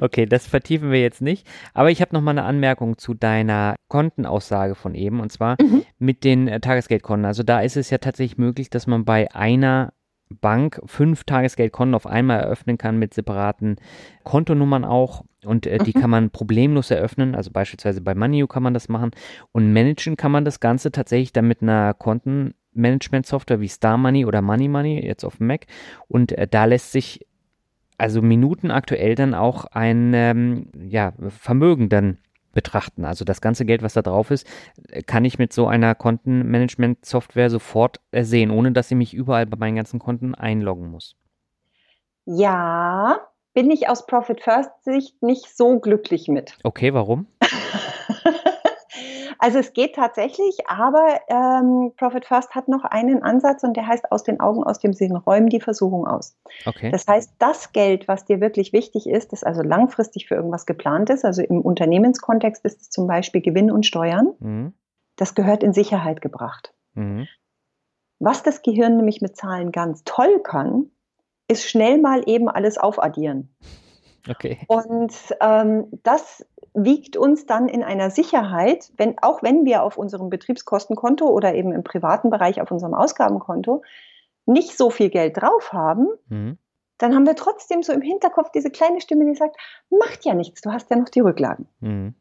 okay, 0.01 0.25
das 0.25 0.47
vertiefen 0.47 0.91
wir 0.91 1.01
jetzt 1.01 1.21
nicht. 1.21 1.47
Aber 1.73 1.91
ich 1.91 2.01
habe 2.01 2.15
noch 2.15 2.21
mal 2.21 2.31
eine 2.31 2.43
Anmerkung 2.43 2.97
zu 2.97 3.13
deiner 3.13 3.75
Kontenaussage 3.87 4.75
von 4.75 4.95
eben 4.95 5.19
und 5.19 5.31
zwar 5.31 5.57
mhm. 5.61 5.83
mit 5.99 6.23
den 6.23 6.47
äh, 6.47 6.59
Tagesgeldkonten. 6.59 7.25
Also 7.25 7.43
da 7.43 7.61
ist 7.61 7.77
es 7.77 7.89
ja 7.89 7.97
tatsächlich 7.97 8.37
möglich, 8.37 8.69
dass 8.69 8.87
man 8.87 9.05
bei 9.05 9.33
einer 9.33 9.93
Bank 10.29 10.81
fünf 10.85 11.23
Tagesgeldkonten 11.23 11.95
auf 11.95 12.05
einmal 12.05 12.41
eröffnen 12.41 12.77
kann 12.77 12.99
mit 12.99 13.13
separaten 13.13 13.77
Kontonummern 14.23 14.83
auch 14.83 15.23
und 15.45 15.65
äh, 15.65 15.77
die 15.77 15.95
mhm. 15.95 16.01
kann 16.01 16.09
man 16.09 16.29
problemlos 16.31 16.91
eröffnen, 16.91 17.33
also 17.33 17.51
beispielsweise 17.51 18.01
bei 18.01 18.13
MoneyU 18.13 18.47
kann 18.47 18.63
man 18.63 18.73
das 18.73 18.89
machen 18.89 19.11
und 19.53 19.71
managen 19.71 20.17
kann 20.17 20.31
man 20.31 20.43
das 20.43 20.59
Ganze 20.59 20.91
tatsächlich 20.91 21.31
dann 21.31 21.47
mit 21.47 21.61
einer 21.61 21.93
Kontenmanagement-Software 22.77 23.59
wie 23.59 23.67
Star 23.67 23.97
Money 23.97 24.25
oder 24.25 24.41
Money 24.41 24.67
Money 24.67 25.05
jetzt 25.05 25.23
auf 25.25 25.37
dem 25.37 25.47
Mac 25.47 25.65
und 26.07 26.31
äh, 26.31 26.47
da 26.47 26.65
lässt 26.65 26.91
sich 26.91 27.25
also 27.97 28.21
Minuten 28.21 28.69
aktuell 28.69 29.15
dann 29.15 29.33
auch 29.33 29.65
ein 29.65 30.13
ähm, 30.13 30.67
ja, 30.87 31.13
Vermögen 31.29 31.89
dann 31.89 32.19
betrachten. 32.53 33.05
Also 33.05 33.25
das 33.25 33.41
ganze 33.41 33.65
Geld, 33.65 33.81
was 33.81 33.93
da 33.93 34.03
drauf 34.03 34.29
ist, 34.29 34.47
kann 35.07 35.25
ich 35.25 35.39
mit 35.39 35.51
so 35.51 35.67
einer 35.67 35.95
Kontenmanagement-Software 35.95 37.49
sofort 37.49 37.99
sehen, 38.13 38.51
ohne 38.51 38.71
dass 38.71 38.91
ich 38.91 38.97
mich 38.97 39.13
überall 39.13 39.47
bei 39.47 39.57
meinen 39.57 39.75
ganzen 39.75 39.99
Konten 39.99 40.35
einloggen 40.35 40.89
muss. 40.89 41.15
Ja, 42.25 43.19
bin 43.53 43.71
ich 43.71 43.89
aus 43.89 44.05
Profit 44.05 44.41
First 44.41 44.83
Sicht 44.83 45.23
nicht 45.23 45.55
so 45.55 45.79
glücklich 45.79 46.27
mit. 46.27 46.57
Okay, 46.63 46.93
warum? 46.93 47.27
Also 49.39 49.59
es 49.59 49.73
geht 49.73 49.95
tatsächlich, 49.95 50.67
aber 50.67 51.19
ähm, 51.27 51.93
Profit 51.97 52.25
First 52.25 52.55
hat 52.55 52.67
noch 52.67 52.83
einen 52.83 53.23
Ansatz 53.23 53.63
und 53.63 53.75
der 53.75 53.87
heißt 53.87 54.11
aus 54.11 54.23
den 54.23 54.39
Augen, 54.39 54.63
aus 54.63 54.79
dem 54.79 54.93
Sinn, 54.93 55.15
räumen 55.15 55.49
die 55.49 55.61
Versuchung 55.61 56.07
aus. 56.07 56.35
Okay. 56.65 56.91
Das 56.91 57.07
heißt, 57.07 57.33
das 57.39 57.71
Geld, 57.71 58.07
was 58.07 58.25
dir 58.25 58.41
wirklich 58.41 58.73
wichtig 58.73 59.07
ist, 59.07 59.31
das 59.31 59.43
also 59.43 59.61
langfristig 59.61 60.27
für 60.27 60.35
irgendwas 60.35 60.65
geplant 60.65 61.09
ist, 61.09 61.25
also 61.25 61.41
im 61.41 61.61
Unternehmenskontext 61.61 62.65
ist 62.65 62.81
es 62.81 62.89
zum 62.89 63.07
Beispiel 63.07 63.41
Gewinn 63.41 63.71
und 63.71 63.85
Steuern, 63.85 64.33
mhm. 64.39 64.73
das 65.15 65.35
gehört 65.35 65.63
in 65.63 65.73
Sicherheit 65.73 66.21
gebracht. 66.21 66.73
Mhm. 66.93 67.27
Was 68.19 68.41
das 68.43 68.63
Gehirn 68.63 68.97
nämlich 68.97 69.21
mit 69.21 69.37
Zahlen 69.37 69.71
ganz 69.71 70.03
toll 70.03 70.39
kann, 70.43 70.89
ist 71.47 71.69
schnell 71.69 71.99
mal 71.99 72.23
eben 72.25 72.49
alles 72.49 72.77
aufaddieren. 72.77 73.55
Okay. 74.29 74.59
Und 74.67 75.13
ähm, 75.41 75.87
das 76.03 76.45
wiegt 76.73 77.17
uns 77.17 77.45
dann 77.45 77.67
in 77.67 77.83
einer 77.83 78.09
Sicherheit, 78.11 78.91
wenn, 78.97 79.17
auch 79.19 79.41
wenn 79.41 79.65
wir 79.65 79.83
auf 79.83 79.97
unserem 79.97 80.29
Betriebskostenkonto 80.29 81.25
oder 81.25 81.55
eben 81.55 81.71
im 81.71 81.83
privaten 81.83 82.29
Bereich 82.29 82.61
auf 82.61 82.71
unserem 82.71 82.93
Ausgabenkonto 82.93 83.83
nicht 84.45 84.77
so 84.77 84.89
viel 84.89 85.09
Geld 85.09 85.37
drauf 85.37 85.73
haben, 85.73 86.07
mhm. 86.29 86.57
dann 86.97 87.15
haben 87.15 87.25
wir 87.25 87.35
trotzdem 87.35 87.83
so 87.83 87.93
im 87.93 88.01
Hinterkopf 88.01 88.51
diese 88.51 88.69
kleine 88.69 89.01
Stimme, 89.01 89.25
die 89.25 89.35
sagt, 89.35 89.57
macht 89.89 90.23
ja 90.25 90.33
nichts, 90.33 90.61
du 90.61 90.71
hast 90.71 90.89
ja 90.89 90.97
noch 90.97 91.09
die 91.09 91.21
Rücklagen. 91.21 91.67
Mhm. 91.79 92.15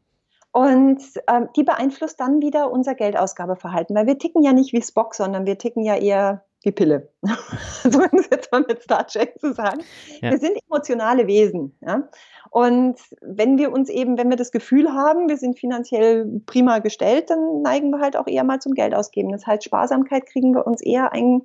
Und 0.51 1.01
ähm, 1.27 1.49
die 1.55 1.63
beeinflusst 1.63 2.19
dann 2.19 2.41
wieder 2.41 2.71
unser 2.71 2.95
Geldausgabeverhalten, 2.95 3.95
weil 3.95 4.07
wir 4.07 4.17
ticken 4.17 4.43
ja 4.43 4.53
nicht 4.53 4.73
wie 4.73 4.81
Spock, 4.81 5.13
sondern 5.13 5.45
wir 5.45 5.57
ticken 5.59 5.83
ja 5.83 5.95
eher 5.95 6.45
die 6.65 6.71
Pille. 6.71 7.09
so 7.83 7.99
um 7.99 8.19
es 8.19 8.29
jetzt 8.31 8.51
mal 8.51 8.63
mit 8.67 8.81
Star 8.81 9.05
Trek 9.07 9.39
zu 9.39 9.53
sagen. 9.53 9.81
Ja. 10.21 10.31
Wir 10.31 10.37
sind 10.37 10.57
emotionale 10.69 11.27
Wesen. 11.27 11.77
Ja? 11.81 12.09
Und 12.49 12.99
wenn 13.21 13.57
wir 13.57 13.71
uns 13.71 13.89
eben, 13.89 14.17
wenn 14.17 14.29
wir 14.29 14.37
das 14.37 14.51
Gefühl 14.51 14.93
haben, 14.93 15.29
wir 15.29 15.37
sind 15.37 15.59
finanziell 15.59 16.41
prima 16.45 16.79
gestellt, 16.79 17.29
dann 17.29 17.61
neigen 17.61 17.91
wir 17.91 17.99
halt 17.99 18.17
auch 18.17 18.27
eher 18.27 18.43
mal 18.43 18.59
zum 18.59 18.73
Geld 18.73 18.95
ausgeben. 18.95 19.31
Das 19.31 19.45
heißt, 19.45 19.63
Sparsamkeit 19.63 20.25
kriegen 20.25 20.53
wir 20.53 20.65
uns 20.65 20.81
eher 20.81 21.13
ein, 21.13 21.43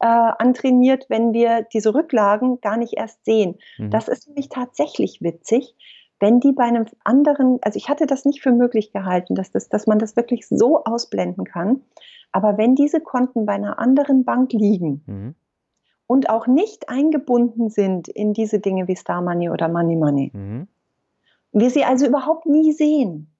äh, 0.00 0.06
antrainiert, 0.06 1.06
wenn 1.08 1.32
wir 1.32 1.62
diese 1.72 1.94
Rücklagen 1.94 2.60
gar 2.60 2.76
nicht 2.76 2.94
erst 2.96 3.24
sehen. 3.24 3.58
Mhm. 3.78 3.90
Das 3.90 4.08
ist 4.08 4.28
nämlich 4.28 4.48
tatsächlich 4.48 5.22
witzig, 5.22 5.74
wenn 6.20 6.40
die 6.40 6.52
bei 6.52 6.64
einem 6.64 6.86
anderen, 7.04 7.58
also 7.62 7.76
ich 7.76 7.88
hatte 7.88 8.06
das 8.06 8.24
nicht 8.24 8.42
für 8.42 8.52
möglich 8.52 8.92
gehalten, 8.92 9.34
dass, 9.34 9.50
das, 9.50 9.68
dass 9.68 9.86
man 9.86 9.98
das 9.98 10.16
wirklich 10.16 10.46
so 10.46 10.84
ausblenden 10.84 11.44
kann. 11.44 11.82
Aber 12.34 12.58
wenn 12.58 12.74
diese 12.74 13.00
Konten 13.00 13.46
bei 13.46 13.52
einer 13.52 13.78
anderen 13.78 14.24
Bank 14.24 14.52
liegen 14.52 15.04
mhm. 15.06 15.34
und 16.08 16.28
auch 16.28 16.48
nicht 16.48 16.88
eingebunden 16.88 17.70
sind 17.70 18.08
in 18.08 18.32
diese 18.32 18.58
Dinge 18.58 18.88
wie 18.88 18.96
Star 18.96 19.22
Money 19.22 19.50
oder 19.50 19.68
Money 19.68 19.94
Money, 19.94 20.32
mhm. 20.34 20.66
wir 21.52 21.70
sie 21.70 21.84
also 21.84 22.06
überhaupt 22.06 22.46
nie 22.46 22.72
sehen, 22.72 23.32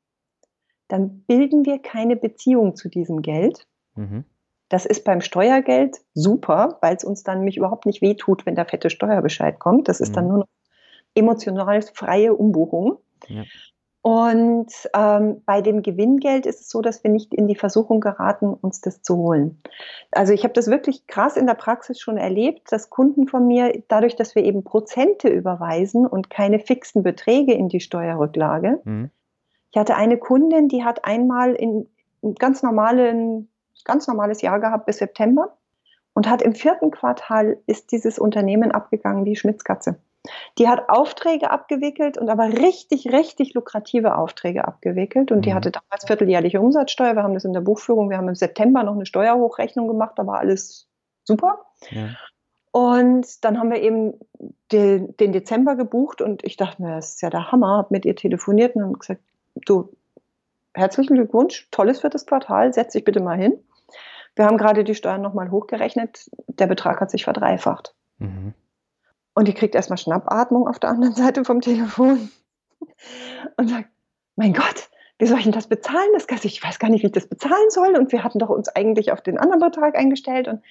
dann 0.87 1.25
bilden 1.27 1.67
wir 1.67 1.81
keine 1.81 2.15
Beziehung 2.15 2.77
zu 2.77 2.89
diesem 2.89 3.21
Geld. 3.21 3.67
Mhm. 3.97 4.25
Das 4.69 4.87
ist 4.87 5.05
beim 5.05 5.21
Steuergeld 5.21 5.97
super, 6.15 6.79
weil 6.81 6.95
es 6.95 7.03
uns 7.03 7.25
dann 7.25 7.39
nämlich 7.39 7.57
überhaupt 7.57 7.87
nicht 7.87 8.01
wehtut, 8.01 8.47
wenn 8.47 8.55
der 8.55 8.67
fette 8.67 8.91
Steuerbescheid 8.91 9.59
kommt. 9.59 9.89
Das 9.89 9.99
ist 9.99 10.15
dann 10.15 10.27
mhm. 10.27 10.31
nur 10.31 10.39
noch 10.39 10.49
emotional 11.17 11.83
freie 11.83 12.33
Umbuchung. 12.33 12.99
Ja. 13.27 13.43
Und 14.07 14.71
ähm, 14.95 15.41
bei 15.47 15.63
dem 15.63 15.81
Gewinngeld 15.81 16.45
ist 16.45 16.61
es 16.61 16.69
so, 16.69 16.83
dass 16.83 17.03
wir 17.03 17.11
nicht 17.11 17.33
in 17.33 17.49
die 17.49 17.57
Versuchung 17.57 18.01
geraten, 18.01 18.53
uns 18.53 18.83
das 18.83 19.01
zu 19.01 19.17
holen. 19.17 19.63
Also 20.11 20.35
ich 20.35 20.45
habe 20.45 20.53
das 20.53 20.67
wirklich 20.67 21.07
krass 21.07 21.39
in 21.39 21.47
der 21.47 21.55
Praxis 21.55 21.99
schon 21.99 22.19
erlebt, 22.19 22.71
dass 22.71 22.91
Kunden 22.91 23.27
von 23.29 23.47
mir, 23.47 23.83
dadurch, 23.89 24.15
dass 24.15 24.35
wir 24.35 24.45
eben 24.45 24.63
Prozente 24.63 25.31
überweisen 25.31 26.07
und 26.07 26.29
keine 26.29 26.59
fixen 26.59 27.03
Beträge 27.03 27.55
in 27.55 27.71
die 27.71 27.81
Steuerrücklage. 27.81 28.83
Mhm. 28.85 29.11
Ich 29.71 29.79
hatte 29.79 29.95
eine 29.95 30.19
Kundin, 30.19 30.69
die 30.69 30.85
hat 30.85 31.07
einmal 31.07 31.55
in 31.55 31.89
ein 32.23 32.35
ganz, 32.35 32.63
normalen, 32.63 33.49
ganz 33.85 34.07
normales 34.07 34.43
Jahr 34.43 34.61
gehabt 34.61 34.85
bis 34.85 34.99
September 34.99 35.57
und 36.13 36.29
hat 36.29 36.43
im 36.43 36.55
vierten 36.55 36.91
Quartal 36.91 37.57
ist 37.67 37.91
dieses 37.91 38.19
Unternehmen 38.19 38.71
abgegangen 38.71 39.25
wie 39.25 39.35
Schmitzkatze. 39.35 39.97
Die 40.59 40.69
hat 40.69 40.89
Aufträge 40.89 41.51
abgewickelt 41.51 42.17
und 42.17 42.31
aber 42.31 42.49
richtig, 42.49 43.13
richtig 43.13 43.55
lukrative 43.55 44.17
Aufträge 44.17 44.67
abgewickelt. 44.67 45.31
Und 45.31 45.45
die 45.45 45.51
mhm. 45.51 45.55
hatte 45.55 45.71
damals 45.71 46.07
vierteljährliche 46.07 46.61
Umsatzsteuer. 46.61 47.15
Wir 47.15 47.23
haben 47.23 47.35
das 47.35 47.45
in 47.45 47.53
der 47.53 47.61
Buchführung. 47.61 48.09
Wir 48.09 48.17
haben 48.17 48.29
im 48.29 48.35
September 48.35 48.83
noch 48.83 48.95
eine 48.95 49.07
Steuerhochrechnung 49.07 49.87
gemacht. 49.87 50.13
Da 50.17 50.27
war 50.27 50.39
alles 50.39 50.89
super. 51.25 51.67
Ja. 51.91 52.11
Und 52.71 53.45
dann 53.45 53.59
haben 53.59 53.71
wir 53.71 53.83
eben 53.83 54.15
den, 54.73 55.17
den, 55.19 55.33
Dezember 55.33 55.77
gebucht 55.77 56.21
und 56.21 56.43
ich 56.43 56.57
dachte 56.57 56.83
mir, 56.83 56.97
das 56.97 57.15
ist 57.15 57.23
ja 57.23 57.31
der 57.31 57.53
Hammer. 57.53 57.79
Hab 57.79 57.91
mit 57.91 58.05
ihr 58.05 58.17
telefoniert 58.17 58.75
und 58.75 58.83
haben 58.83 58.99
gesagt, 58.99 59.21
du, 59.67 59.91
herzlichen 60.75 61.15
Glückwunsch, 61.15 61.69
tolles 61.71 62.01
viertes 62.01 62.27
Quartal, 62.27 62.73
setz 62.73 62.95
dich 62.95 63.05
bitte 63.05 63.21
mal 63.21 63.39
hin. 63.39 63.59
Wir 64.35 64.47
haben 64.47 64.59
gerade 64.59 64.83
die 64.83 64.97
Steuern 64.97 65.23
nochmal 65.23 65.51
hochgerechnet. 65.51 66.29
Der 66.49 66.67
Betrag 66.67 67.01
hat 67.01 67.11
sich 67.11 67.23
verdreifacht. 67.23 67.95
Mhm. 68.19 68.55
Und 69.35 69.49
die 69.49 69.55
kriegt 69.55 69.75
erstmal 69.75 69.99
Schnappatmung 69.99 70.69
auf 70.69 70.79
der 70.79 70.91
anderen 70.91 71.15
Seite 71.15 71.45
vom 71.45 71.61
Telefon 71.61 72.31
und 73.57 73.69
sagt, 73.69 73.89
mein 74.37 74.53
Gott, 74.53 74.89
wie 75.19 75.27
soll 75.27 75.39
ich 75.39 75.45
denn 75.45 75.53
das 75.53 75.69
bezahlen? 75.69 76.09
Das, 76.13 76.45
ich 76.45 76.63
weiß 76.63 76.79
gar 76.79 76.91
nicht, 76.91 77.03
wie 77.03 77.07
ich 77.07 77.13
das 77.13 77.29
bezahlen 77.29 77.71
soll. 77.71 77.97
Und 77.97 78.13
wir 78.13 78.25
hatten 78.25 78.39
doch 78.39 78.49
uns 78.49 78.69
eigentlich 78.69 79.13
auf 79.13 79.21
den 79.21 79.39
anderen 79.39 79.61
Betrag 79.61 79.97
eingestellt. 79.97 80.49
Und 80.49 80.63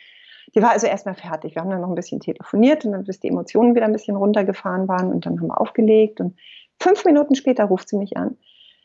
die 0.56 0.62
war 0.62 0.72
also 0.72 0.88
erstmal 0.88 1.16
fertig. 1.16 1.56
Wir 1.56 1.62
haben 1.62 1.70
dann 1.70 1.82
noch 1.82 1.90
ein 1.90 1.96
bisschen 1.96 2.20
telefoniert 2.20 2.86
und 2.86 2.92
dann, 2.92 3.04
bis 3.04 3.20
die 3.20 3.30
Emotionen 3.30 3.76
wieder 3.76 3.86
ein 3.86 3.94
bisschen 3.94 4.16
runtergefahren 4.16 4.88
waren. 4.88 5.12
Und 5.12 5.26
dann 5.26 5.40
haben 5.40 5.48
wir 5.48 5.60
aufgelegt. 5.60 6.20
Und 6.20 6.38
fünf 6.82 7.06
Minuten 7.06 7.36
später 7.36 7.66
ruft 7.66 7.90
sie 7.90 7.98
mich 7.98 8.18
an. 8.18 8.38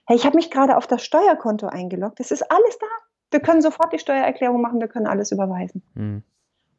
Hey, 0.06 0.16
ich 0.16 0.24
habe 0.24 0.36
mich 0.36 0.50
gerade 0.50 0.76
auf 0.76 0.86
das 0.86 1.04
Steuerkonto 1.04 1.66
eingeloggt. 1.66 2.20
Es 2.20 2.30
ist 2.30 2.42
alles 2.50 2.78
da. 2.78 2.86
Wir 3.30 3.40
können 3.40 3.60
sofort 3.60 3.92
die 3.92 3.98
Steuererklärung 3.98 4.60
machen. 4.60 4.80
Wir 4.80 4.88
können 4.88 5.06
alles 5.06 5.32
überweisen. 5.32 5.82
Mhm. 5.94 6.22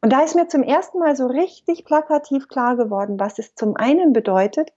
Und 0.02 0.14
da 0.14 0.22
ist 0.22 0.36
mir 0.36 0.48
zum 0.48 0.64
ersten 0.64 1.00
Mal 1.00 1.16
so 1.16 1.28
richtig 1.28 1.84
plakativ 1.86 2.48
klar 2.48 2.78
geworden, 2.78 3.20
was 3.20 3.38
es 3.38 3.56
zum 3.56 3.76
einen 3.76 4.14
bedeutet, 4.14 4.72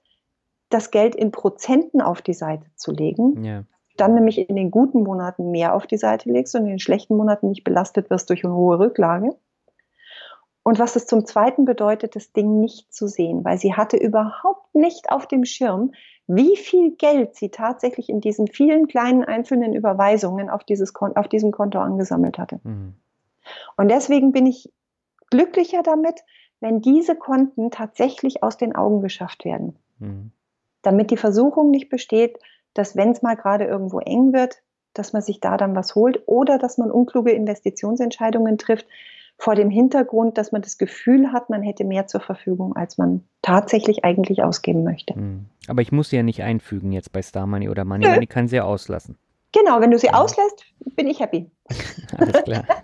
das 0.69 0.91
Geld 0.91 1.15
in 1.15 1.31
Prozenten 1.31 2.01
auf 2.01 2.23
die 2.23 2.35
Seite 2.35 2.67
zu 2.77 2.93
legen. 2.93 3.45
Ja. 3.45 3.65
dann 3.97 4.15
nämlich 4.15 4.39
in 4.39 4.57
den 4.57 4.71
guten 4.71 5.03
Monaten 5.03 5.51
mehr 5.51 5.75
auf 5.75 5.87
die 5.87 5.99
Seite 5.99 6.31
legst 6.31 6.55
und 6.55 6.63
in 6.63 6.71
den 6.71 6.79
schlechten 6.79 7.15
Monaten 7.15 7.49
nicht 7.49 7.63
belastet 7.63 8.09
wirst 8.09 8.31
durch 8.31 8.43
eine 8.45 8.55
hohe 8.55 8.79
Rücklage. 8.79 9.37
Und 10.65 10.79
was 10.79 10.97
es 10.97 11.07
zum 11.07 11.27
Zweiten 11.27 11.65
bedeutet, 11.65 12.17
das 12.17 12.33
Ding 12.33 12.61
nicht 12.61 12.93
zu 12.93 13.07
sehen, 13.07 13.45
weil 13.45 13.59
sie 13.59 13.75
hatte 13.75 13.97
überhaupt 13.97 14.75
nicht 14.75 15.11
auf 15.11 15.27
dem 15.27 15.45
Schirm, 15.45 15.93
wie 16.27 16.57
viel 16.57 16.93
Geld 16.93 17.35
sie 17.35 17.51
tatsächlich 17.51 18.09
in 18.09 18.21
diesen 18.21 18.47
vielen 18.47 18.87
kleinen 18.87 19.25
einzelnen 19.25 19.75
Überweisungen 19.75 20.49
auf, 20.49 20.65
dieses, 20.65 20.95
auf 20.95 21.29
diesem 21.29 21.51
Konto 21.51 21.81
angesammelt 21.81 22.39
hatte. 22.39 22.61
Mhm. 22.63 22.95
Und 23.77 23.91
deswegen 23.91 24.33
bin 24.33 24.47
ich 24.47 24.73
glücklicher 25.33 25.83
damit, 25.83 26.21
wenn 26.61 26.81
diese 26.81 27.17
Konten 27.17 27.71
tatsächlich 27.71 28.43
aus 28.43 28.57
den 28.57 28.75
Augen 28.75 29.01
geschafft 29.01 29.45
werden. 29.45 29.79
Mhm. 29.99 30.31
Damit 30.83 31.11
die 31.11 31.17
Versuchung 31.17 31.71
nicht 31.71 31.89
besteht, 31.89 32.39
dass 32.75 32.97
wenn 32.97 33.11
es 33.11 33.23
mal 33.23 33.35
gerade 33.35 33.65
irgendwo 33.65 33.99
eng 33.99 34.33
wird, 34.33 34.63
dass 34.95 35.13
man 35.13 35.23
sich 35.23 35.41
da 35.41 35.57
dann 35.57 35.75
was 35.75 35.95
holt 35.95 36.23
oder 36.27 36.59
dass 36.59 36.77
man 36.79 36.91
unkluge 36.91 37.33
Investitionsentscheidungen 37.33 38.59
trifft, 38.59 38.87
vor 39.39 39.55
dem 39.55 39.71
Hintergrund, 39.71 40.39
dass 40.39 40.53
man 40.53 40.63
das 40.63 40.79
Gefühl 40.79 41.33
hat, 41.33 41.51
man 41.51 41.63
hätte 41.63 41.85
mehr 41.85 42.07
zur 42.07 42.21
Verfügung, 42.21 42.77
als 42.77 42.99
man 42.99 43.25
tatsächlich 43.41 44.05
eigentlich 44.05 44.43
ausgeben 44.43 44.85
möchte. 44.85 45.15
Hm. 45.15 45.47
Aber 45.67 45.83
ich 45.83 45.91
muss 45.91 46.11
sie 46.11 46.17
ja 46.17 46.23
nicht 46.23 46.43
einfügen 46.43 46.93
jetzt 46.93 47.13
bei 47.13 47.23
Star 47.23 47.47
Money 47.47 47.69
oder 47.69 47.85
Money, 47.85 48.07
Money 48.07 48.27
kann 48.27 48.47
sie 48.47 48.57
ja 48.57 48.65
auslassen. 48.65 49.17
Genau, 49.53 49.81
wenn 49.81 49.91
du 49.91 49.99
sie 49.99 50.09
ja. 50.09 50.15
auslässt, 50.15 50.65
bin 50.97 51.09
ich 51.09 51.21
happy. 51.21 51.51
Alles 52.17 52.45
klar. 52.45 52.65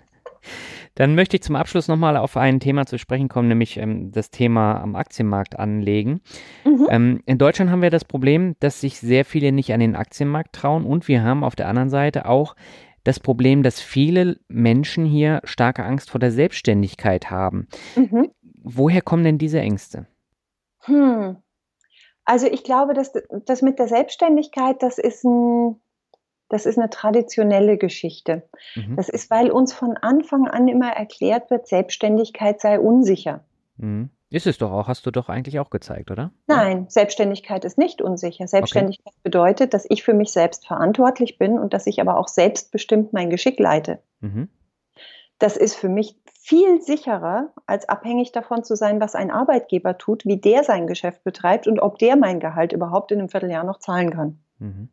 Dann 0.95 1.15
möchte 1.15 1.37
ich 1.37 1.43
zum 1.43 1.55
Abschluss 1.55 1.87
nochmal 1.87 2.17
auf 2.17 2.37
ein 2.37 2.59
Thema 2.59 2.85
zu 2.85 2.97
sprechen 2.97 3.29
kommen, 3.29 3.47
nämlich 3.47 3.77
ähm, 3.77 4.11
das 4.11 4.31
Thema 4.31 4.81
am 4.81 4.95
Aktienmarkt 4.95 5.57
anlegen. 5.57 6.21
Mhm. 6.65 6.87
Ähm, 6.89 7.23
in 7.25 7.37
Deutschland 7.37 7.71
haben 7.71 7.81
wir 7.81 7.89
das 7.89 8.05
Problem, 8.05 8.55
dass 8.59 8.81
sich 8.81 8.99
sehr 8.99 9.25
viele 9.25 9.51
nicht 9.51 9.73
an 9.73 9.79
den 9.79 9.95
Aktienmarkt 9.95 10.53
trauen 10.53 10.85
und 10.85 11.07
wir 11.07 11.23
haben 11.23 11.43
auf 11.43 11.55
der 11.55 11.67
anderen 11.67 11.89
Seite 11.89 12.27
auch 12.27 12.55
das 13.03 13.19
Problem, 13.19 13.63
dass 13.63 13.79
viele 13.79 14.37
Menschen 14.47 15.05
hier 15.05 15.41
starke 15.43 15.83
Angst 15.83 16.11
vor 16.11 16.19
der 16.19 16.31
Selbstständigkeit 16.31 17.31
haben. 17.31 17.67
Mhm. 17.95 18.31
Woher 18.61 19.01
kommen 19.01 19.23
denn 19.23 19.37
diese 19.37 19.59
Ängste? 19.59 20.05
Hm. 20.81 21.37
Also 22.25 22.47
ich 22.47 22.63
glaube, 22.63 22.93
dass 22.93 23.11
das 23.45 23.61
mit 23.61 23.79
der 23.79 23.87
Selbstständigkeit, 23.87 24.83
das 24.83 24.99
ist 24.99 25.23
ein, 25.23 25.79
das 26.49 26.65
ist 26.65 26.77
eine 26.77 26.89
traditionelle 26.89 27.77
Geschichte. 27.77 28.43
Mhm. 28.75 28.95
Das 28.95 29.07
ist, 29.07 29.29
weil 29.29 29.51
uns 29.51 29.71
von 29.71 29.95
Anfang 29.97 30.47
an 30.47 30.67
immer 30.67 30.91
erklärt 30.91 31.49
wird, 31.51 31.67
Selbstständigkeit 31.67 32.59
sei 32.59 32.79
unsicher. 32.79 33.45
Mhm. 33.77 34.09
Ist 34.31 34.45
es 34.45 34.59
doch 34.59 34.71
auch, 34.71 34.87
hast 34.87 35.05
du 35.05 35.11
doch 35.11 35.27
eigentlich 35.27 35.59
auch 35.59 35.71
gezeigt, 35.71 36.11
oder? 36.11 36.31
Nein, 36.45 36.85
Selbstständigkeit 36.87 37.65
ist 37.65 37.79
nicht 37.79 37.99
unsicher. 37.99 38.47
Selbstständigkeit 38.47 39.13
okay. 39.13 39.21
bedeutet, 39.23 39.73
dass 39.73 39.87
ich 39.89 40.03
für 40.03 40.13
mich 40.13 40.31
selbst 40.31 40.67
verantwortlich 40.67 41.39
bin 41.39 41.57
und 41.57 41.73
dass 41.73 41.87
ich 41.87 41.99
aber 41.99 42.17
auch 42.17 42.27
selbstbestimmt 42.27 43.11
mein 43.11 43.31
Geschick 43.31 43.59
leite. 43.59 43.99
Mhm. 44.19 44.49
Das 45.39 45.57
ist 45.57 45.75
für 45.75 45.89
mich 45.89 46.15
viel 46.39 46.81
sicherer, 46.81 47.53
als 47.65 47.89
abhängig 47.89 48.31
davon 48.31 48.63
zu 48.63 48.75
sein, 48.75 48.99
was 48.99 49.15
ein 49.15 49.31
Arbeitgeber 49.31 49.97
tut, 49.97 50.25
wie 50.25 50.37
der 50.37 50.63
sein 50.63 50.85
Geschäft 50.85 51.23
betreibt 51.23 51.65
und 51.65 51.79
ob 51.79 51.97
der 51.97 52.15
mein 52.15 52.39
Gehalt 52.39 52.71
überhaupt 52.71 53.11
in 53.11 53.19
einem 53.19 53.29
Vierteljahr 53.29 53.63
noch 53.63 53.79
zahlen 53.79 54.11
kann. 54.11 54.39
Mhm. 54.59 54.89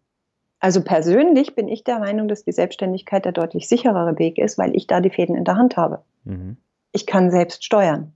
Also 0.59 0.83
persönlich 0.83 1.55
bin 1.55 1.69
ich 1.69 1.85
der 1.85 1.99
Meinung, 1.99 2.29
dass 2.29 2.45
die 2.45 2.53
Selbstständigkeit 2.53 3.25
der 3.25 3.33
deutlich 3.33 3.69
sicherere 3.69 4.19
Weg 4.19 4.39
ist, 4.39 4.59
weil 4.59 4.75
ich 4.75 4.87
da 4.87 5.01
die 5.01 5.11
Fäden 5.11 5.37
in 5.37 5.45
der 5.45 5.57
Hand 5.57 5.77
habe. 5.77 6.03
Mhm. 6.25 6.57
Ich 6.93 7.07
kann 7.07 7.31
selbst 7.31 7.65
steuern. 7.65 8.15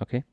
Okay. 0.00 0.24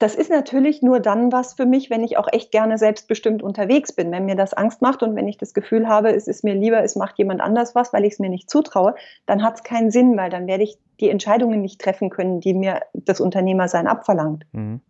Das 0.00 0.14
ist 0.14 0.30
natürlich 0.30 0.80
nur 0.80 0.98
dann 0.98 1.30
was 1.30 1.52
für 1.52 1.66
mich, 1.66 1.90
wenn 1.90 2.02
ich 2.02 2.16
auch 2.16 2.26
echt 2.32 2.52
gerne 2.52 2.78
selbstbestimmt 2.78 3.42
unterwegs 3.42 3.92
bin. 3.92 4.10
Wenn 4.10 4.24
mir 4.24 4.34
das 4.34 4.54
Angst 4.54 4.80
macht 4.80 5.02
und 5.02 5.14
wenn 5.14 5.28
ich 5.28 5.36
das 5.36 5.52
Gefühl 5.52 5.88
habe, 5.88 6.10
es 6.10 6.26
ist 6.26 6.42
mir 6.42 6.54
lieber, 6.54 6.82
es 6.82 6.96
macht 6.96 7.18
jemand 7.18 7.42
anders 7.42 7.74
was, 7.74 7.92
weil 7.92 8.06
ich 8.06 8.14
es 8.14 8.18
mir 8.18 8.30
nicht 8.30 8.48
zutraue, 8.48 8.94
dann 9.26 9.42
hat 9.42 9.56
es 9.56 9.62
keinen 9.62 9.90
Sinn, 9.90 10.16
weil 10.16 10.30
dann 10.30 10.46
werde 10.46 10.64
ich 10.64 10.78
die 11.00 11.10
Entscheidungen 11.10 11.60
nicht 11.60 11.82
treffen 11.82 12.08
können, 12.08 12.40
die 12.40 12.54
mir 12.54 12.80
das 12.94 13.20
Unternehmersein 13.20 13.86
abverlangt. 13.86 14.46
Mhm. 14.52 14.80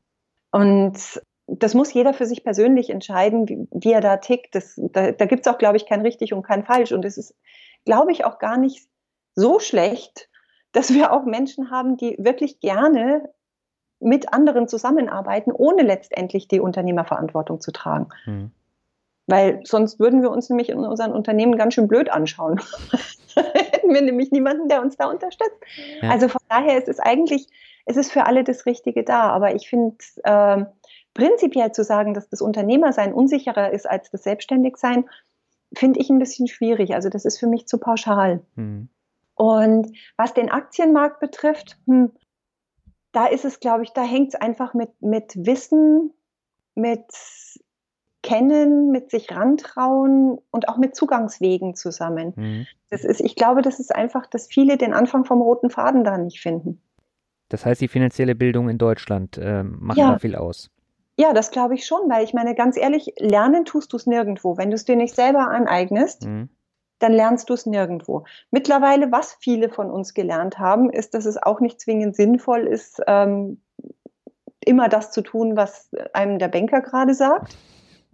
Und 0.53 1.20
das 1.59 1.74
muss 1.74 1.92
jeder 1.92 2.14
für 2.14 2.26
sich 2.26 2.44
persönlich 2.44 2.90
entscheiden, 2.90 3.48
wie, 3.48 3.66
wie 3.72 3.92
er 3.92 4.01
da 4.01 4.18
tickt. 4.18 4.55
Das, 4.55 4.74
da 4.76 5.12
da 5.12 5.26
gibt 5.26 5.46
es 5.46 5.53
auch, 5.53 5.59
glaube 5.59 5.76
ich, 5.76 5.86
kein 5.86 6.01
richtig 6.01 6.32
und 6.32 6.42
kein 6.42 6.64
falsch. 6.64 6.92
Und 6.92 7.05
es 7.05 7.18
ist, 7.18 7.34
glaube 7.84 8.12
ich, 8.12 8.24
auch 8.24 8.38
gar 8.38 8.57
nicht 8.57 8.86
so 9.34 9.59
schlecht, 9.59 10.28
dass 10.72 10.94
wir 10.94 11.12
auch 11.12 11.24
Menschen 11.24 11.70
haben, 11.70 11.96
die 11.96 12.16
wirklich 12.18 12.61
gerne 12.61 13.28
mit 13.98 14.32
anderen 14.32 14.68
zusammenarbeiten, 14.68 15.53
ohne 15.53 15.82
letztendlich 15.82 16.48
die 16.48 16.61
Unternehmerverantwortung 16.61 17.61
zu 17.61 17.72
tragen. 17.72 18.09
Mhm. 18.24 18.51
Weil 19.26 19.61
sonst 19.64 20.01
würden 20.01 20.22
wir 20.22 20.30
uns 20.30 20.48
nämlich 20.48 20.70
in 20.70 20.78
unseren 20.78 21.12
Unternehmen 21.12 21.57
ganz 21.57 21.74
schön 21.74 21.86
blöd 21.86 22.11
anschauen. 22.11 22.61
Hätten 23.34 23.92
wir 23.92 24.03
nämlich 24.03 24.32
niemanden, 24.32 24.68
der 24.68 24.80
uns 24.80 24.96
da 24.96 25.07
unterstützt. 25.07 25.61
Ja. 26.01 26.11
Also 26.11 26.28
von 26.28 26.40
daher 26.48 26.78
ist 26.78 26.88
es 26.88 26.98
eigentlich, 26.98 27.46
es 27.84 27.96
ist 27.96 28.11
für 28.11 28.26
alle 28.26 28.42
das 28.42 28.66
Richtige 28.66 29.05
da. 29.05 29.30
Aber 29.30 29.55
ich 29.55 29.68
finde, 29.68 29.96
äh, 30.24 30.64
prinzipiell 31.14 31.72
zu 31.72 31.84
sagen, 31.84 32.14
dass 32.14 32.28
das 32.28 32.40
Unternehmersein 32.40 33.12
unsicherer 33.12 33.72
ist 33.72 33.88
als 33.88 34.11
das 34.11 34.22
Selbstständigsein, 34.22 35.04
finde 35.74 36.00
ich 36.00 36.11
ein 36.11 36.18
bisschen 36.18 36.48
schwierig. 36.48 36.94
Also 36.94 37.08
das 37.08 37.24
ist 37.24 37.38
für 37.38 37.46
mich 37.46 37.66
zu 37.66 37.78
pauschal. 37.78 38.42
Mhm. 38.56 38.88
Und 39.34 39.96
was 40.16 40.34
den 40.34 40.50
Aktienmarkt 40.50 41.20
betrifft, 41.20 41.78
hm, 41.86 42.12
da 43.12 43.26
ist 43.26 43.44
es, 43.44 43.61
glaube 43.61 43.82
ich, 43.84 43.90
da 43.92 44.02
hängt 44.02 44.34
es 44.34 44.40
einfach 44.40 44.74
mit, 44.74 44.90
mit 45.00 45.34
Wissen, 45.36 46.12
mit 46.74 47.04
Kennen, 48.22 48.90
mit 48.90 49.11
sich 49.11 49.34
rantrauen 49.34 50.38
und 50.50 50.68
auch 50.68 50.76
mit 50.76 50.94
Zugangswegen 50.94 51.74
zusammen. 51.74 52.34
Mhm. 52.36 52.66
Das 52.90 53.04
ist, 53.04 53.20
ich 53.20 53.34
glaube, 53.34 53.62
das 53.62 53.80
ist 53.80 53.94
einfach, 53.94 54.26
dass 54.26 54.46
viele 54.46 54.76
den 54.76 54.92
Anfang 54.92 55.24
vom 55.24 55.40
roten 55.40 55.70
Faden 55.70 56.04
da 56.04 56.18
nicht 56.18 56.40
finden. 56.40 56.82
Das 57.48 57.64
heißt, 57.64 57.80
die 57.80 57.88
finanzielle 57.88 58.34
Bildung 58.34 58.68
in 58.68 58.78
Deutschland 58.78 59.38
äh, 59.38 59.62
macht 59.62 59.98
ja. 59.98 60.12
da 60.12 60.18
viel 60.18 60.36
aus. 60.36 60.70
Ja, 61.21 61.33
das 61.33 61.51
glaube 61.51 61.75
ich 61.75 61.85
schon, 61.87 62.09
weil 62.09 62.25
ich 62.25 62.33
meine, 62.33 62.55
ganz 62.55 62.77
ehrlich, 62.77 63.12
lernen 63.18 63.64
tust 63.64 63.93
du 63.93 63.97
es 63.97 64.07
nirgendwo. 64.07 64.57
Wenn 64.57 64.71
du 64.71 64.75
es 64.75 64.85
dir 64.85 64.97
nicht 64.97 65.14
selber 65.14 65.49
aneignest, 65.51 66.25
mhm 66.25 66.49
dann 67.01 67.12
lernst 67.12 67.51
du 67.51 67.55
es 67.55 67.66
nirgendwo. 67.66 68.25
Mittlerweile, 68.51 69.11
was 69.11 69.35
viele 69.41 69.68
von 69.68 69.91
uns 69.91 70.14
gelernt 70.14 70.59
haben, 70.59 70.91
ist, 70.91 71.14
dass 71.14 71.25
es 71.25 71.43
auch 71.43 71.61
nicht 71.61 71.81
zwingend 71.81 72.14
sinnvoll 72.14 72.66
ist, 72.66 73.01
ähm, 73.07 73.61
immer 74.64 74.89
das 74.89 75.11
zu 75.11 75.23
tun, 75.23 75.57
was 75.57 75.91
einem 76.12 76.39
der 76.39 76.49
Banker 76.49 76.83
gerade 76.83 77.14
sagt. 77.14 77.57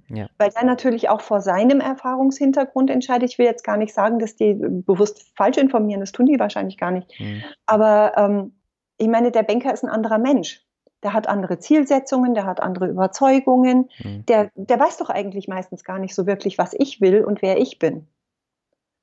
Ja. 0.08 0.28
Weil 0.38 0.52
er 0.54 0.64
natürlich 0.64 1.08
auch 1.08 1.20
vor 1.20 1.40
seinem 1.40 1.80
Erfahrungshintergrund 1.80 2.90
entscheidet. 2.90 3.28
Ich 3.28 3.38
will 3.38 3.46
jetzt 3.46 3.64
gar 3.64 3.76
nicht 3.76 3.92
sagen, 3.92 4.20
dass 4.20 4.36
die 4.36 4.54
bewusst 4.54 5.36
falsch 5.36 5.58
informieren, 5.58 6.00
das 6.00 6.12
tun 6.12 6.26
die 6.26 6.38
wahrscheinlich 6.38 6.78
gar 6.78 6.92
nicht. 6.92 7.12
Mhm. 7.18 7.42
Aber 7.66 8.12
ähm, 8.16 8.54
ich 8.98 9.08
meine, 9.08 9.32
der 9.32 9.42
Banker 9.42 9.72
ist 9.72 9.82
ein 9.82 9.90
anderer 9.90 10.18
Mensch. 10.18 10.64
Der 11.06 11.12
hat 11.12 11.28
andere 11.28 11.60
Zielsetzungen, 11.60 12.34
der 12.34 12.46
hat 12.46 12.58
andere 12.58 12.88
Überzeugungen. 12.88 13.88
Mhm. 14.02 14.26
Der, 14.26 14.50
der 14.56 14.80
weiß 14.80 14.96
doch 14.96 15.08
eigentlich 15.08 15.46
meistens 15.46 15.84
gar 15.84 16.00
nicht 16.00 16.16
so 16.16 16.26
wirklich, 16.26 16.58
was 16.58 16.74
ich 16.76 17.00
will 17.00 17.24
und 17.24 17.42
wer 17.42 17.58
ich 17.58 17.78
bin. 17.78 18.08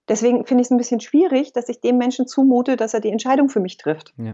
Deswegen 0.09 0.45
finde 0.45 0.63
ich 0.63 0.67
es 0.67 0.71
ein 0.71 0.77
bisschen 0.77 0.99
schwierig, 0.99 1.53
dass 1.53 1.69
ich 1.69 1.79
dem 1.79 1.97
Menschen 1.97 2.27
zumute, 2.27 2.75
dass 2.75 2.93
er 2.93 2.99
die 2.99 3.09
Entscheidung 3.09 3.47
für 3.47 3.61
mich 3.61 3.77
trifft. 3.77 4.13
Ja. 4.17 4.33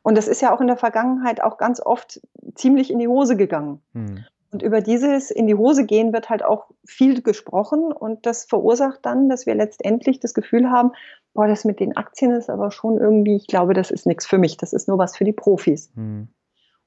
Und 0.00 0.16
das 0.16 0.28
ist 0.28 0.40
ja 0.40 0.50
auch 0.50 0.62
in 0.62 0.66
der 0.66 0.78
Vergangenheit 0.78 1.42
auch 1.42 1.58
ganz 1.58 1.78
oft 1.78 2.22
ziemlich 2.54 2.90
in 2.90 2.98
die 2.98 3.08
Hose 3.08 3.36
gegangen. 3.36 3.82
Mhm. 3.92 4.24
Und 4.50 4.62
über 4.62 4.80
dieses 4.80 5.30
in 5.30 5.46
die 5.46 5.56
Hose 5.56 5.84
gehen 5.84 6.14
wird 6.14 6.30
halt 6.30 6.42
auch 6.42 6.70
viel 6.86 7.20
gesprochen 7.20 7.92
und 7.92 8.24
das 8.24 8.46
verursacht 8.46 9.00
dann, 9.02 9.28
dass 9.28 9.44
wir 9.44 9.54
letztendlich 9.54 10.20
das 10.20 10.32
Gefühl 10.32 10.70
haben, 10.70 10.92
boah, 11.34 11.46
das 11.46 11.66
mit 11.66 11.80
den 11.80 11.98
Aktien 11.98 12.32
ist 12.32 12.48
aber 12.48 12.70
schon 12.70 12.96
irgendwie, 12.96 13.36
ich 13.36 13.46
glaube, 13.46 13.74
das 13.74 13.90
ist 13.90 14.06
nichts 14.06 14.24
für 14.24 14.38
mich, 14.38 14.56
das 14.56 14.72
ist 14.72 14.88
nur 14.88 14.96
was 14.96 15.18
für 15.18 15.24
die 15.24 15.34
Profis. 15.34 15.92
Mhm. 15.94 16.28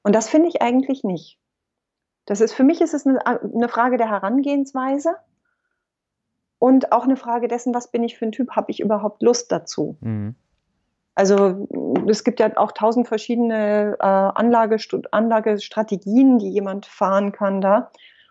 Und 0.02 0.14
das 0.14 0.28
finde 0.28 0.48
ich 0.48 0.62
eigentlich 0.62 1.04
nicht. 1.04 1.38
Das 2.26 2.40
ist 2.40 2.52
für 2.52 2.64
mich 2.64 2.80
ist 2.80 2.94
es 2.94 3.06
eine, 3.06 3.24
eine 3.26 3.68
Frage 3.68 3.96
der 3.96 4.08
Herangehensweise 4.08 5.16
und 6.58 6.92
auch 6.92 7.04
eine 7.04 7.16
Frage 7.16 7.48
dessen, 7.48 7.74
was 7.74 7.90
bin 7.90 8.04
ich 8.04 8.16
für 8.16 8.26
ein 8.26 8.32
Typ, 8.32 8.52
habe 8.52 8.70
ich 8.70 8.80
überhaupt 8.80 9.22
Lust 9.22 9.50
dazu? 9.50 9.96
Mhm. 10.00 10.36
Also 11.14 11.68
es 12.08 12.24
gibt 12.24 12.40
ja 12.40 12.56
auch 12.56 12.72
tausend 12.72 13.06
verschiedene 13.06 13.96
äh, 13.98 14.04
Anlage, 14.04 14.76
Anlagestrategien, 15.10 16.38
die 16.38 16.50
jemand 16.50 16.86
fahren 16.86 17.32
kann 17.32 17.60
da. 17.60 17.90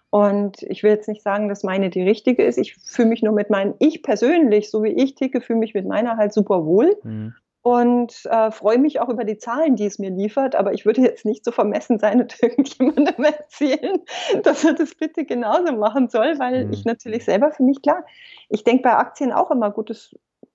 Und 0.10 0.64
ich 0.64 0.82
will 0.82 0.92
jetzt 0.92 1.08
nicht 1.08 1.22
sagen, 1.22 1.48
dass 1.48 1.64
meine 1.64 1.90
die 1.90 2.02
richtige 2.02 2.44
ist. 2.44 2.58
Ich 2.58 2.76
fühle 2.76 3.10
mich 3.10 3.22
nur 3.22 3.34
mit 3.34 3.50
meinen, 3.50 3.76
ich 3.80 4.02
persönlich, 4.02 4.72
so 4.72 4.84
wie 4.84 4.90
ich 4.90 5.16
ticke, 5.16 5.42
fühle 5.42 5.60
mich 5.60 5.74
mit 5.74 5.86
meiner 5.86 6.18
halt 6.18 6.34
super 6.34 6.66
wohl. 6.66 6.98
Mhm 7.04 7.36
und 7.64 8.26
äh, 8.26 8.50
freue 8.52 8.80
mich 8.80 9.00
auch 9.00 9.10
über 9.10 9.24
die 9.24 9.38
Zahlen, 9.38 9.76
die 9.76 9.86
es 9.86 10.00
mir 10.00 10.10
liefert. 10.10 10.56
Aber 10.56 10.74
ich 10.74 10.86
würde 10.86 11.02
jetzt 11.02 11.26
nicht 11.26 11.46
so 11.46 11.52
vermessen 11.52 12.00
sein 12.00 12.22
und 12.22 12.36
irgendjemandem 12.42 13.24
erzählen, 13.24 14.02
dass 14.44 14.64
er 14.64 14.74
das 14.74 14.96
bitte 14.96 15.26
genauso 15.26 15.74
machen 15.74 16.10
soll, 16.10 16.40
weil 16.40 16.66
mhm. 16.66 16.74
ich 16.74 16.86
natürlich 16.86 17.26
selber 17.26 17.52
für 17.52 17.64
mich 17.64 17.82
klar, 17.82 18.04
ich 18.50 18.64
denke 18.64 18.84
bei 18.84 18.96
Aktien 18.96 19.32
auch 19.32 19.52
immer 19.52 19.72
gut, 19.72 19.92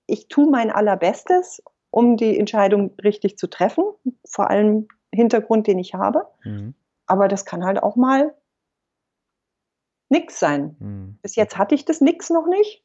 ich 0.05 0.27
tue 0.27 0.49
mein 0.49 0.69
allerbestes, 0.69 1.63
um 1.91 2.17
die 2.17 2.37
Entscheidung 2.37 2.93
richtig 3.03 3.37
zu 3.37 3.47
treffen, 3.47 3.85
vor 4.25 4.49
allem 4.49 4.87
Hintergrund, 5.13 5.67
den 5.67 5.79
ich 5.79 5.93
habe. 5.93 6.27
Mhm. 6.43 6.75
Aber 7.05 7.29
das 7.29 7.45
kann 7.45 7.63
halt 7.63 7.81
auch 7.81 7.95
mal 7.95 8.35
nix 10.09 10.39
sein. 10.39 10.75
Mhm. 10.79 11.19
Bis 11.21 11.35
jetzt 11.35 11.57
hatte 11.57 11.75
ich 11.75 11.85
das 11.85 12.01
nix 12.01 12.29
noch 12.29 12.47
nicht. 12.47 12.83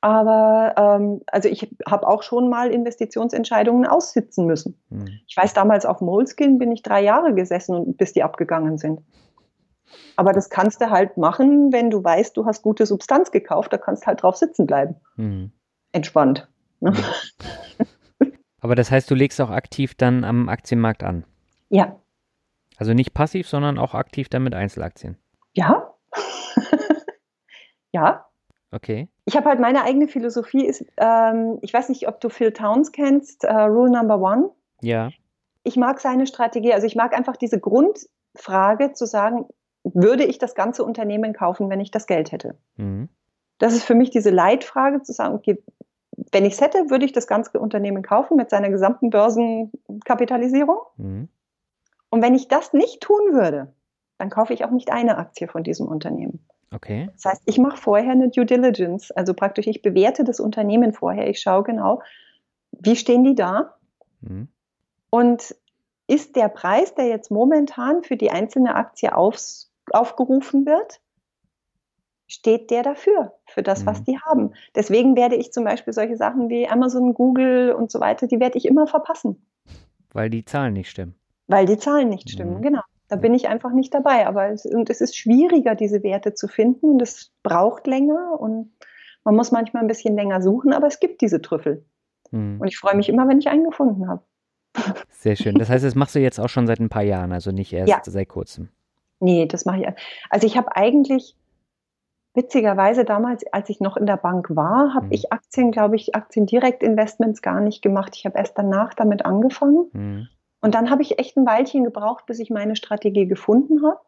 Aber 0.00 0.74
ähm, 0.76 1.22
also 1.26 1.48
ich 1.48 1.68
habe 1.86 2.06
auch 2.06 2.22
schon 2.22 2.48
mal 2.48 2.70
Investitionsentscheidungen 2.70 3.86
aussitzen 3.86 4.46
müssen. 4.46 4.80
Hm. 4.90 5.08
Ich 5.26 5.36
weiß, 5.36 5.54
damals 5.54 5.86
auf 5.86 6.00
Moleskin 6.00 6.58
bin 6.58 6.70
ich 6.70 6.82
drei 6.82 7.02
Jahre 7.02 7.34
gesessen, 7.34 7.74
und, 7.74 7.96
bis 7.96 8.12
die 8.12 8.22
abgegangen 8.22 8.78
sind. 8.78 9.00
Aber 10.16 10.32
das 10.32 10.50
kannst 10.50 10.80
du 10.80 10.90
halt 10.90 11.16
machen, 11.16 11.72
wenn 11.72 11.90
du 11.90 12.04
weißt, 12.04 12.36
du 12.36 12.46
hast 12.46 12.62
gute 12.62 12.86
Substanz 12.86 13.30
gekauft, 13.30 13.72
da 13.72 13.78
kannst 13.78 14.02
du 14.02 14.06
halt 14.06 14.22
drauf 14.22 14.36
sitzen 14.36 14.66
bleiben. 14.66 14.96
Hm. 15.16 15.50
Entspannt. 15.92 16.48
Ne? 16.80 16.92
Aber 18.60 18.74
das 18.74 18.90
heißt, 18.90 19.10
du 19.10 19.14
legst 19.14 19.40
auch 19.40 19.50
aktiv 19.50 19.94
dann 19.94 20.24
am 20.24 20.48
Aktienmarkt 20.48 21.02
an? 21.02 21.24
Ja. 21.70 21.98
Also 22.76 22.92
nicht 22.92 23.14
passiv, 23.14 23.48
sondern 23.48 23.78
auch 23.78 23.94
aktiv 23.94 24.28
dann 24.28 24.44
mit 24.44 24.54
Einzelaktien? 24.54 25.16
Ja. 25.54 25.94
ja. 27.92 28.27
Okay. 28.70 29.08
Ich 29.24 29.36
habe 29.36 29.48
halt 29.48 29.60
meine 29.60 29.82
eigene 29.82 30.08
Philosophie 30.08 30.66
ist, 30.66 30.84
ähm, 30.98 31.58
ich 31.62 31.72
weiß 31.72 31.88
nicht, 31.88 32.08
ob 32.08 32.20
du 32.20 32.28
Phil 32.28 32.52
Towns 32.52 32.92
kennst, 32.92 33.44
uh, 33.44 33.66
Rule 33.66 33.90
Number 33.90 34.20
One. 34.20 34.50
Ja. 34.82 35.10
Ich 35.64 35.76
mag 35.76 36.00
seine 36.00 36.26
Strategie, 36.26 36.72
also 36.72 36.86
ich 36.86 36.96
mag 36.96 37.16
einfach 37.16 37.36
diese 37.36 37.60
Grundfrage 37.60 38.92
zu 38.92 39.06
sagen, 39.06 39.46
würde 39.84 40.24
ich 40.24 40.38
das 40.38 40.54
ganze 40.54 40.84
Unternehmen 40.84 41.32
kaufen, 41.32 41.70
wenn 41.70 41.80
ich 41.80 41.90
das 41.90 42.06
Geld 42.06 42.32
hätte? 42.32 42.58
Mhm. 42.76 43.08
Das 43.58 43.74
ist 43.74 43.84
für 43.84 43.94
mich 43.94 44.10
diese 44.10 44.30
Leitfrage 44.30 45.02
zu 45.02 45.12
sagen, 45.12 45.34
okay, 45.34 45.62
wenn 46.32 46.44
ich 46.44 46.54
es 46.54 46.60
hätte, 46.60 46.90
würde 46.90 47.04
ich 47.04 47.12
das 47.12 47.26
ganze 47.26 47.58
Unternehmen 47.58 48.02
kaufen 48.02 48.36
mit 48.36 48.50
seiner 48.50 48.70
gesamten 48.70 49.10
Börsenkapitalisierung. 49.10 50.78
Mhm. 50.96 51.28
Und 52.10 52.22
wenn 52.22 52.34
ich 52.34 52.48
das 52.48 52.72
nicht 52.72 53.00
tun 53.00 53.32
würde, 53.32 53.72
dann 54.18 54.30
kaufe 54.30 54.52
ich 54.52 54.64
auch 54.64 54.70
nicht 54.70 54.90
eine 54.90 55.16
Aktie 55.18 55.48
von 55.48 55.62
diesem 55.62 55.86
Unternehmen. 55.86 56.44
Okay. 56.70 57.08
Das 57.14 57.24
heißt, 57.24 57.42
ich 57.46 57.58
mache 57.58 57.78
vorher 57.78 58.12
eine 58.12 58.28
Due 58.28 58.44
Diligence, 58.44 59.10
also 59.12 59.32
praktisch, 59.34 59.66
ich 59.66 59.82
bewerte 59.82 60.24
das 60.24 60.38
Unternehmen 60.38 60.92
vorher. 60.92 61.28
Ich 61.28 61.40
schaue 61.40 61.62
genau, 61.62 62.02
wie 62.72 62.96
stehen 62.96 63.24
die 63.24 63.34
da? 63.34 63.74
Mhm. 64.20 64.48
Und 65.10 65.54
ist 66.06 66.36
der 66.36 66.48
Preis, 66.48 66.94
der 66.94 67.06
jetzt 67.06 67.30
momentan 67.30 68.02
für 68.02 68.16
die 68.16 68.30
einzelne 68.30 68.74
Aktie 68.74 69.14
aufs, 69.14 69.70
aufgerufen 69.90 70.66
wird, 70.66 71.00
steht 72.26 72.70
der 72.70 72.82
dafür, 72.82 73.32
für 73.46 73.62
das, 73.62 73.82
mhm. 73.82 73.86
was 73.86 74.04
die 74.04 74.18
haben. 74.20 74.52
Deswegen 74.74 75.16
werde 75.16 75.36
ich 75.36 75.52
zum 75.52 75.64
Beispiel 75.64 75.94
solche 75.94 76.16
Sachen 76.16 76.50
wie 76.50 76.68
Amazon, 76.68 77.14
Google 77.14 77.72
und 77.72 77.90
so 77.90 78.00
weiter, 78.00 78.26
die 78.26 78.40
werde 78.40 78.58
ich 78.58 78.66
immer 78.66 78.86
verpassen. 78.86 79.46
Weil 80.12 80.28
die 80.28 80.44
Zahlen 80.44 80.74
nicht 80.74 80.90
stimmen. 80.90 81.14
Weil 81.46 81.64
die 81.64 81.78
Zahlen 81.78 82.10
nicht 82.10 82.28
stimmen, 82.28 82.58
mhm. 82.58 82.62
genau. 82.62 82.82
Da 83.08 83.16
bin 83.16 83.34
ich 83.34 83.48
einfach 83.48 83.72
nicht 83.72 83.92
dabei. 83.94 84.26
Aber 84.26 84.50
es, 84.50 84.66
und 84.66 84.90
es 84.90 85.00
ist 85.00 85.16
schwieriger, 85.16 85.74
diese 85.74 86.02
Werte 86.02 86.34
zu 86.34 86.48
finden 86.48 86.90
und 86.90 87.02
es 87.02 87.32
braucht 87.42 87.86
länger 87.86 88.38
und 88.38 88.72
man 89.24 89.34
muss 89.34 89.50
manchmal 89.50 89.82
ein 89.82 89.88
bisschen 89.88 90.14
länger 90.14 90.40
suchen, 90.40 90.72
aber 90.72 90.86
es 90.86 91.00
gibt 91.00 91.20
diese 91.20 91.42
Trüffel. 91.42 91.84
Mhm. 92.30 92.60
Und 92.60 92.68
ich 92.68 92.78
freue 92.78 92.96
mich 92.96 93.08
immer, 93.08 93.28
wenn 93.28 93.38
ich 93.38 93.48
einen 93.48 93.64
gefunden 93.64 94.08
habe. 94.08 94.22
Sehr 95.10 95.36
schön. 95.36 95.56
Das 95.56 95.68
heißt, 95.68 95.84
das 95.84 95.94
machst 95.94 96.14
du 96.14 96.20
jetzt 96.20 96.38
auch 96.38 96.48
schon 96.48 96.66
seit 96.66 96.80
ein 96.80 96.88
paar 96.88 97.02
Jahren, 97.02 97.32
also 97.32 97.50
nicht 97.50 97.72
erst 97.72 97.88
ja. 97.90 98.00
seit 98.04 98.28
kurzem. 98.28 98.68
Nee, 99.20 99.46
das 99.46 99.64
mache 99.64 99.80
ich. 99.80 99.88
Also 100.30 100.46
ich 100.46 100.56
habe 100.56 100.76
eigentlich 100.76 101.36
witzigerweise 102.34 103.04
damals, 103.04 103.44
als 103.52 103.68
ich 103.68 103.80
noch 103.80 103.96
in 103.96 104.06
der 104.06 104.16
Bank 104.16 104.54
war, 104.54 104.94
habe 104.94 105.06
mhm. 105.06 105.12
ich 105.12 105.32
Aktien, 105.32 105.72
glaube 105.72 105.96
ich, 105.96 106.14
Aktiendirektinvestments 106.14 107.42
gar 107.42 107.60
nicht 107.60 107.82
gemacht. 107.82 108.14
Ich 108.16 108.26
habe 108.26 108.38
erst 108.38 108.56
danach 108.56 108.94
damit 108.94 109.24
angefangen. 109.24 109.88
Mhm. 109.92 110.28
Und 110.60 110.74
dann 110.74 110.90
habe 110.90 111.02
ich 111.02 111.18
echt 111.18 111.36
ein 111.36 111.46
Weilchen 111.46 111.84
gebraucht, 111.84 112.26
bis 112.26 112.38
ich 112.38 112.50
meine 112.50 112.76
Strategie 112.76 113.26
gefunden 113.26 113.84
habe. 113.84 114.00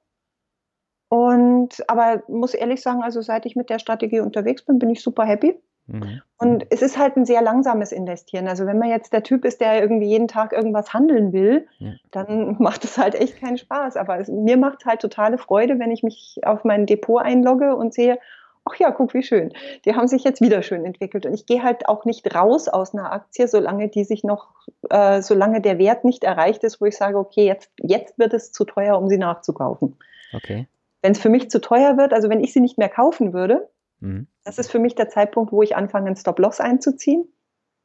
Und 1.08 1.88
aber 1.88 2.22
muss 2.28 2.54
ehrlich 2.54 2.82
sagen, 2.82 3.02
also 3.02 3.20
seit 3.20 3.46
ich 3.46 3.56
mit 3.56 3.68
der 3.68 3.78
Strategie 3.78 4.20
unterwegs 4.20 4.64
bin, 4.64 4.78
bin 4.78 4.90
ich 4.90 5.02
super 5.02 5.24
happy. 5.24 5.60
Mhm. 5.86 6.22
Und 6.38 6.66
es 6.70 6.82
ist 6.82 6.98
halt 6.98 7.16
ein 7.16 7.26
sehr 7.26 7.42
langsames 7.42 7.90
Investieren. 7.90 8.46
Also 8.46 8.64
wenn 8.64 8.78
man 8.78 8.88
jetzt 8.88 9.12
der 9.12 9.24
Typ 9.24 9.44
ist, 9.44 9.60
der 9.60 9.80
irgendwie 9.80 10.06
jeden 10.06 10.28
Tag 10.28 10.52
irgendwas 10.52 10.94
handeln 10.94 11.32
will, 11.32 11.66
ja. 11.78 11.92
dann 12.12 12.56
macht 12.60 12.84
es 12.84 12.96
halt 12.96 13.14
echt 13.14 13.40
keinen 13.40 13.58
Spaß. 13.58 13.96
Aber 13.96 14.18
es, 14.18 14.28
mir 14.28 14.56
macht 14.56 14.80
es 14.80 14.86
halt 14.86 15.00
totale 15.00 15.36
Freude, 15.36 15.78
wenn 15.78 15.90
ich 15.90 16.02
mich 16.02 16.38
auf 16.44 16.64
mein 16.64 16.86
Depot 16.86 17.20
einlogge 17.22 17.74
und 17.74 17.92
sehe, 17.92 18.18
ach 18.70 18.78
ja, 18.78 18.90
guck, 18.90 19.14
wie 19.14 19.22
schön. 19.22 19.52
Die 19.84 19.94
haben 19.94 20.08
sich 20.08 20.24
jetzt 20.24 20.40
wieder 20.40 20.62
schön 20.62 20.84
entwickelt. 20.84 21.26
Und 21.26 21.34
ich 21.34 21.46
gehe 21.46 21.62
halt 21.62 21.88
auch 21.88 22.04
nicht 22.04 22.34
raus 22.34 22.68
aus 22.68 22.94
einer 22.94 23.12
Aktie, 23.12 23.48
solange 23.48 23.88
die 23.88 24.04
sich 24.04 24.24
noch, 24.24 24.54
äh, 24.88 25.22
solange 25.22 25.60
der 25.60 25.78
Wert 25.78 26.04
nicht 26.04 26.24
erreicht 26.24 26.64
ist, 26.64 26.80
wo 26.80 26.86
ich 26.86 26.96
sage, 26.96 27.18
okay, 27.18 27.46
jetzt, 27.46 27.70
jetzt 27.82 28.18
wird 28.18 28.34
es 28.34 28.52
zu 28.52 28.64
teuer, 28.64 28.98
um 28.98 29.08
sie 29.08 29.18
nachzukaufen. 29.18 29.96
Okay. 30.32 30.68
Wenn 31.02 31.12
es 31.12 31.20
für 31.20 31.30
mich 31.30 31.50
zu 31.50 31.60
teuer 31.60 31.96
wird, 31.96 32.12
also 32.12 32.28
wenn 32.28 32.44
ich 32.44 32.52
sie 32.52 32.60
nicht 32.60 32.78
mehr 32.78 32.90
kaufen 32.90 33.32
würde, 33.32 33.68
Mhm. 34.00 34.26
Das 34.44 34.58
ist 34.58 34.70
für 34.70 34.78
mich 34.78 34.94
der 34.94 35.08
Zeitpunkt, 35.08 35.52
wo 35.52 35.62
ich 35.62 35.76
anfange, 35.76 36.06
einen 36.06 36.16
Stop-Loss 36.16 36.60
einzuziehen. 36.60 37.28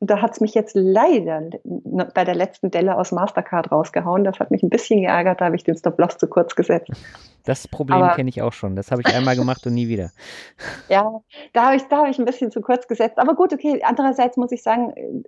Da 0.01 0.21
hat 0.21 0.33
es 0.33 0.41
mich 0.41 0.53
jetzt 0.53 0.75
leider 0.75 1.41
bei 1.63 2.25
der 2.25 2.35
letzten 2.35 2.69
Delle 2.69 2.97
aus 2.97 3.11
Mastercard 3.11 3.71
rausgehauen. 3.71 4.23
Das 4.23 4.39
hat 4.39 4.51
mich 4.51 4.61
ein 4.61 4.69
bisschen 4.69 5.01
geärgert, 5.01 5.39
da 5.39 5.45
habe 5.45 5.55
ich 5.55 5.63
den 5.63 5.77
Stop-Loss 5.77 6.17
zu 6.17 6.27
kurz 6.27 6.55
gesetzt. 6.55 6.91
Das 7.45 7.67
Problem 7.67 8.09
kenne 8.15 8.29
ich 8.29 8.41
auch 8.41 8.53
schon. 8.53 8.75
Das 8.75 8.91
habe 8.91 9.01
ich 9.05 9.15
einmal 9.15 9.35
gemacht 9.35 9.65
und 9.65 9.73
nie 9.73 9.87
wieder. 9.87 10.11
Ja, 10.89 11.21
da 11.53 11.65
habe 11.65 11.75
ich, 11.75 11.83
hab 11.89 12.09
ich 12.09 12.19
ein 12.19 12.25
bisschen 12.25 12.51
zu 12.51 12.61
kurz 12.61 12.87
gesetzt. 12.87 13.17
Aber 13.17 13.35
gut, 13.35 13.53
okay. 13.53 13.81
Andererseits 13.83 14.37
muss 14.37 14.51
ich 14.51 14.61
sagen, 14.61 15.23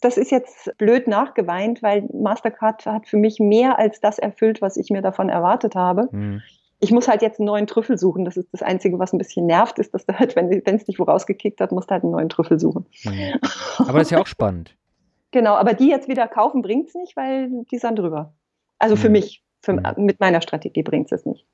das 0.00 0.16
ist 0.16 0.30
jetzt 0.30 0.76
blöd 0.78 1.08
nachgeweint, 1.08 1.82
weil 1.82 2.08
Mastercard 2.12 2.86
hat 2.86 3.06
für 3.06 3.16
mich 3.16 3.38
mehr 3.40 3.78
als 3.78 4.00
das 4.00 4.18
erfüllt, 4.18 4.62
was 4.62 4.76
ich 4.76 4.90
mir 4.90 5.02
davon 5.02 5.28
erwartet 5.28 5.74
habe. 5.74 6.08
Mhm 6.12 6.42
ich 6.84 6.92
muss 6.92 7.08
halt 7.08 7.22
jetzt 7.22 7.40
einen 7.40 7.46
neuen 7.46 7.66
Trüffel 7.66 7.96
suchen. 7.96 8.26
Das 8.26 8.36
ist 8.36 8.52
das 8.52 8.62
Einzige, 8.62 8.98
was 8.98 9.14
ein 9.14 9.18
bisschen 9.18 9.46
nervt, 9.46 9.78
ist, 9.78 9.94
dass 9.94 10.04
du 10.04 10.18
halt, 10.18 10.36
wenn 10.36 10.50
es 10.50 10.84
dich 10.84 10.98
wo 10.98 11.04
rausgekickt 11.04 11.60
hat, 11.60 11.72
musst 11.72 11.90
du 11.90 11.92
halt 11.92 12.02
einen 12.02 12.12
neuen 12.12 12.28
Trüffel 12.28 12.60
suchen. 12.60 12.84
Mhm. 13.04 13.40
Aber 13.78 13.98
das 13.98 14.08
ist 14.08 14.10
ja 14.10 14.20
auch 14.20 14.26
spannend. 14.26 14.76
genau, 15.30 15.54
aber 15.54 15.72
die 15.72 15.88
jetzt 15.88 16.08
wieder 16.08 16.28
kaufen 16.28 16.60
bringt 16.60 16.88
es 16.88 16.94
nicht, 16.94 17.16
weil 17.16 17.64
die 17.70 17.78
sind 17.78 17.98
drüber. 17.98 18.34
Also 18.78 18.96
mhm. 18.96 19.00
für 19.00 19.08
mich, 19.08 19.42
für, 19.62 19.72
mhm. 19.72 20.04
mit 20.04 20.20
meiner 20.20 20.42
Strategie 20.42 20.82
bringt 20.82 21.10
es 21.10 21.24
nicht. 21.24 21.46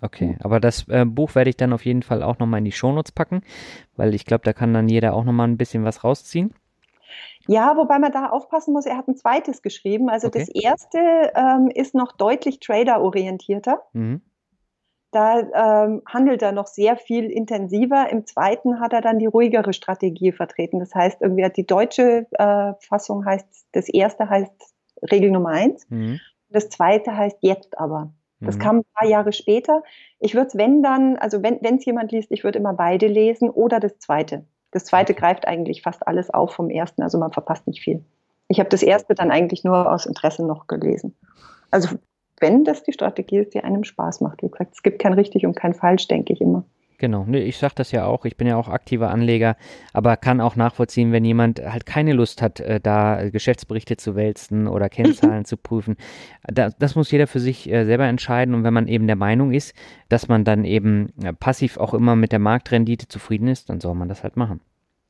Okay, 0.00 0.38
aber 0.40 0.58
das 0.58 0.88
äh, 0.88 1.04
Buch 1.04 1.34
werde 1.34 1.50
ich 1.50 1.56
dann 1.58 1.74
auf 1.74 1.84
jeden 1.84 2.02
Fall 2.02 2.22
auch 2.22 2.38
nochmal 2.38 2.58
in 2.58 2.64
die 2.64 2.72
Shownotes 2.72 3.12
packen, 3.12 3.42
weil 3.96 4.14
ich 4.14 4.24
glaube, 4.24 4.44
da 4.44 4.54
kann 4.54 4.72
dann 4.72 4.88
jeder 4.88 5.12
auch 5.12 5.24
nochmal 5.24 5.48
ein 5.48 5.58
bisschen 5.58 5.84
was 5.84 6.02
rausziehen. 6.02 6.54
Ja, 7.46 7.76
wobei 7.76 7.98
man 7.98 8.12
da 8.12 8.26
aufpassen 8.26 8.72
muss, 8.72 8.86
er 8.86 8.96
hat 8.96 9.08
ein 9.08 9.16
zweites 9.16 9.60
geschrieben. 9.60 10.08
Also 10.08 10.28
okay. 10.28 10.38
das 10.38 10.48
erste 10.48 10.98
ähm, 11.34 11.68
ist 11.74 11.94
noch 11.94 12.12
deutlich 12.12 12.60
trader-orientierter. 12.60 13.82
Mhm. 13.92 14.22
Da 15.10 15.84
ähm, 15.84 16.02
handelt 16.06 16.42
er 16.42 16.52
noch 16.52 16.66
sehr 16.66 16.96
viel 16.96 17.30
intensiver. 17.30 18.10
Im 18.10 18.26
zweiten 18.26 18.80
hat 18.80 18.92
er 18.92 19.00
dann 19.00 19.18
die 19.18 19.26
ruhigere 19.26 19.72
Strategie 19.72 20.32
vertreten. 20.32 20.80
Das 20.80 20.94
heißt, 20.94 21.22
irgendwie 21.22 21.48
die 21.50 21.66
deutsche 21.66 22.26
äh, 22.32 22.72
Fassung 22.80 23.24
heißt, 23.24 23.46
das 23.72 23.88
erste 23.88 24.28
heißt 24.28 24.52
Regel 25.10 25.30
Nummer 25.30 25.50
eins. 25.50 25.86
Mhm. 25.88 26.20
Das 26.50 26.68
zweite 26.68 27.16
heißt 27.16 27.38
jetzt 27.40 27.78
aber. 27.78 28.12
Das 28.40 28.56
mhm. 28.56 28.60
kam 28.60 28.76
ein 28.78 28.84
paar 28.94 29.08
Jahre 29.08 29.32
später. 29.32 29.82
Ich 30.20 30.34
würde 30.34 30.48
es, 30.48 30.56
wenn 30.56 30.82
dann, 30.82 31.16
also 31.16 31.42
wenn 31.42 31.76
es 31.76 31.84
jemand 31.84 32.12
liest, 32.12 32.30
ich 32.30 32.44
würde 32.44 32.58
immer 32.58 32.74
beide 32.74 33.06
lesen 33.06 33.50
oder 33.50 33.80
das 33.80 33.98
zweite. 33.98 34.44
Das 34.70 34.84
zweite 34.84 35.14
greift 35.14 35.48
eigentlich 35.48 35.82
fast 35.82 36.06
alles 36.06 36.30
auf 36.30 36.52
vom 36.52 36.70
ersten, 36.70 37.02
also 37.02 37.18
man 37.18 37.32
verpasst 37.32 37.66
nicht 37.66 37.80
viel. 37.82 38.04
Ich 38.48 38.60
habe 38.60 38.68
das 38.68 38.82
erste 38.82 39.14
dann 39.14 39.30
eigentlich 39.30 39.64
nur 39.64 39.90
aus 39.90 40.06
Interesse 40.06 40.46
noch 40.46 40.66
gelesen. 40.66 41.16
Also 41.70 41.96
wenn 42.40 42.64
das 42.64 42.82
die 42.82 42.92
Strategie 42.92 43.38
ist, 43.38 43.54
die 43.54 43.60
einem 43.60 43.84
Spaß 43.84 44.20
macht. 44.20 44.42
Wie 44.42 44.48
gesagt, 44.48 44.74
es 44.74 44.82
gibt 44.82 45.00
kein 45.00 45.12
richtig 45.12 45.46
und 45.46 45.54
kein 45.54 45.74
falsch, 45.74 46.08
denke 46.08 46.32
ich 46.32 46.40
immer. 46.40 46.64
Genau, 47.00 47.24
ich 47.30 47.58
sage 47.58 47.74
das 47.76 47.92
ja 47.92 48.06
auch, 48.06 48.24
ich 48.24 48.36
bin 48.36 48.48
ja 48.48 48.56
auch 48.56 48.66
aktiver 48.66 49.10
Anleger, 49.10 49.56
aber 49.92 50.16
kann 50.16 50.40
auch 50.40 50.56
nachvollziehen, 50.56 51.12
wenn 51.12 51.24
jemand 51.24 51.60
halt 51.60 51.86
keine 51.86 52.12
Lust 52.12 52.42
hat, 52.42 52.58
äh, 52.58 52.80
da 52.80 53.30
Geschäftsberichte 53.30 53.96
zu 53.96 54.16
wälzen 54.16 54.66
oder 54.66 54.88
Kennzahlen 54.88 55.44
zu 55.44 55.56
prüfen. 55.56 55.96
das 56.42 56.96
muss 56.96 57.12
jeder 57.12 57.28
für 57.28 57.38
sich 57.38 57.70
äh, 57.70 57.84
selber 57.84 58.06
entscheiden 58.06 58.52
und 58.52 58.64
wenn 58.64 58.74
man 58.74 58.88
eben 58.88 59.06
der 59.06 59.14
Meinung 59.14 59.52
ist, 59.52 59.76
dass 60.08 60.26
man 60.26 60.42
dann 60.42 60.64
eben 60.64 61.12
äh, 61.22 61.32
passiv 61.32 61.76
auch 61.76 61.94
immer 61.94 62.16
mit 62.16 62.32
der 62.32 62.40
Marktrendite 62.40 63.06
zufrieden 63.06 63.46
ist, 63.46 63.70
dann 63.70 63.80
soll 63.80 63.94
man 63.94 64.08
das 64.08 64.24
halt 64.24 64.36
machen. 64.36 64.60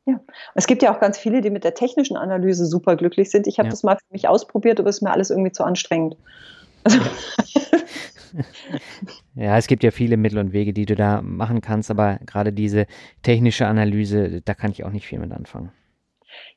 Ja, 0.04 0.20
es 0.54 0.66
gibt 0.66 0.82
ja 0.82 0.94
auch 0.94 1.00
ganz 1.00 1.16
viele, 1.16 1.40
die 1.40 1.50
mit 1.50 1.64
der 1.64 1.74
technischen 1.74 2.18
Analyse 2.18 2.66
super 2.66 2.96
glücklich 2.96 3.30
sind. 3.30 3.46
Ich 3.46 3.58
habe 3.58 3.68
ja. 3.68 3.70
das 3.70 3.82
mal 3.82 3.96
für 3.96 4.12
mich 4.12 4.28
ausprobiert, 4.28 4.78
aber 4.78 4.90
es 4.90 4.96
ist 4.96 5.02
mir 5.02 5.10
alles 5.10 5.30
irgendwie 5.30 5.52
zu 5.52 5.64
anstrengend. 5.64 6.16
Also 6.88 7.00
ja, 9.34 9.56
es 9.56 9.66
gibt 9.66 9.82
ja 9.82 9.90
viele 9.90 10.16
Mittel 10.16 10.38
und 10.38 10.52
Wege, 10.52 10.72
die 10.72 10.86
du 10.86 10.94
da 10.94 11.22
machen 11.22 11.60
kannst, 11.60 11.90
aber 11.90 12.18
gerade 12.26 12.52
diese 12.52 12.86
technische 13.22 13.66
Analyse, 13.66 14.42
da 14.42 14.54
kann 14.54 14.70
ich 14.70 14.84
auch 14.84 14.90
nicht 14.90 15.06
viel 15.06 15.18
mit 15.18 15.32
anfangen. 15.32 15.72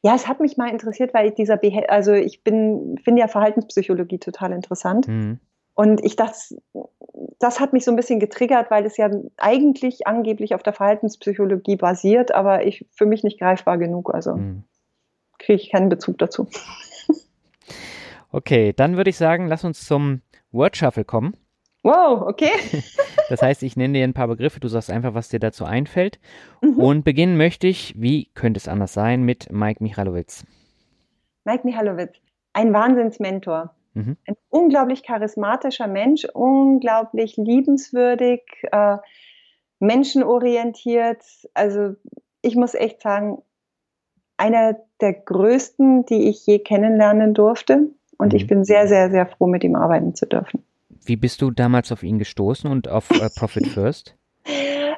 Ja, 0.02 0.16
es 0.16 0.28
hat 0.28 0.40
mich 0.40 0.58
mal 0.58 0.70
interessiert, 0.70 1.14
weil 1.14 1.28
ich 1.28 1.36
dieser, 1.36 1.58
Beha 1.58 1.84
also 1.88 2.14
ich 2.14 2.44
bin, 2.44 2.98
finde 3.04 3.22
ja 3.22 3.28
Verhaltenspsychologie 3.28 4.20
total 4.20 4.52
interessant. 4.52 5.08
Mhm. 5.08 5.40
Und 5.74 6.04
ich 6.04 6.16
dachte, 6.16 6.38
das 7.40 7.60
hat 7.60 7.74
mich 7.74 7.86
so 7.86 7.92
ein 7.92 7.96
bisschen 7.96 8.20
getriggert, 8.20 8.70
weil 8.70 8.86
es 8.86 8.98
ja 8.98 9.10
eigentlich 9.38 10.06
angeblich 10.06 10.54
auf 10.54 10.64
der 10.64 10.74
Verhaltenspsychologie 10.74 11.78
basiert, 11.78 12.34
aber 12.34 12.66
ich 12.66 12.86
für 12.92 13.06
mich 13.06 13.24
nicht 13.24 13.40
greifbar 13.40 13.78
genug. 13.78 14.14
Also 14.14 14.36
mhm. 14.36 14.64
kriege 15.40 15.62
ich 15.62 15.72
keinen 15.72 15.90
Bezug 15.90 16.18
dazu. 16.18 16.48
Okay, 18.32 18.74
dann 18.74 18.98
würde 18.98 19.10
ich 19.10 19.18
sagen, 19.18 19.48
lass 19.48 19.64
uns 19.64 19.86
zum 19.86 20.22
Word 20.52 20.78
Shuffle 20.78 21.06
kommen. 21.06 21.36
Wow, 21.84 22.22
okay. 22.28 22.52
das 23.30 23.42
heißt, 23.42 23.64
ich 23.64 23.76
nenne 23.76 23.98
dir 23.98 24.04
ein 24.04 24.14
paar 24.14 24.28
Begriffe, 24.28 24.60
du 24.60 24.68
sagst 24.68 24.92
einfach, 24.92 25.14
was 25.14 25.30
dir 25.30 25.40
dazu 25.40 25.66
einfällt. 25.66 26.20
Mhm. 26.62 26.78
Und 26.78 27.04
beginnen 27.04 27.38
möchte 27.38 27.68
ich, 27.68 28.00
wie 28.00 28.30
könnte 28.34 28.60
es 28.60 28.68
anders 28.68 28.94
sein, 28.94 29.24
mit 29.24 29.52
Mike 29.52 29.84
Michalowitz. 29.84 30.46
Mike 31.44 31.66
Michalowitz, 31.66 32.16
ein 32.54 32.72
Wahnsinnsmentor. 32.74 33.76
Mhm. 33.94 34.16
Ein 34.26 34.36
unglaublich 34.50 35.04
charismatischer 35.04 35.88
Mensch, 35.88 36.26
unglaublich 36.34 37.36
liebenswürdig, 37.36 38.42
äh, 38.72 38.98
menschenorientiert. 39.80 41.24
Also 41.54 41.96
ich 42.42 42.56
muss 42.56 42.74
echt 42.76 43.02
sagen, 43.02 43.42
einer 44.38 44.78
der 45.02 45.14
größten, 45.14 46.06
die 46.06 46.30
ich 46.30 46.46
je 46.46 46.60
kennenlernen 46.60 47.34
durfte. 47.34 47.90
Und 48.22 48.34
mhm. 48.34 48.38
ich 48.38 48.48
bin 48.48 48.64
sehr, 48.64 48.88
sehr, 48.88 49.10
sehr 49.10 49.26
froh, 49.26 49.48
mit 49.48 49.64
ihm 49.64 49.76
arbeiten 49.76 50.14
zu 50.14 50.28
dürfen. 50.28 50.64
Wie 51.04 51.16
bist 51.16 51.42
du 51.42 51.50
damals 51.50 51.92
auf 51.92 52.04
ihn 52.04 52.20
gestoßen 52.20 52.70
und 52.70 52.88
auf 52.88 53.10
äh, 53.10 53.30
Profit 53.36 53.68
First? 53.68 54.16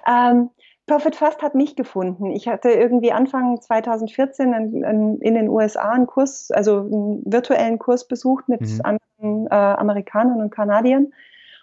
ähm, 0.06 0.50
Profit 0.88 1.16
First 1.16 1.42
hat 1.42 1.56
mich 1.56 1.78
gefunden. 1.78 2.32
Ich 2.32 2.50
hatte 2.50 2.70
irgendwie 2.70 3.14
Anfang 3.14 3.62
2014 3.62 4.54
in, 4.54 4.84
in, 4.84 5.18
in 5.20 5.34
den 5.36 5.48
USA 5.48 5.92
einen 5.92 6.08
Kurs, 6.08 6.52
also 6.52 6.80
einen 6.80 7.24
virtuellen 7.26 7.80
Kurs 7.80 8.10
besucht 8.10 8.50
mit 8.50 8.60
mhm. 8.60 8.82
anderen 8.84 9.48
äh, 9.48 9.56
Amerikanern 9.56 10.42
und 10.42 10.50
Kanadiern. 10.50 11.14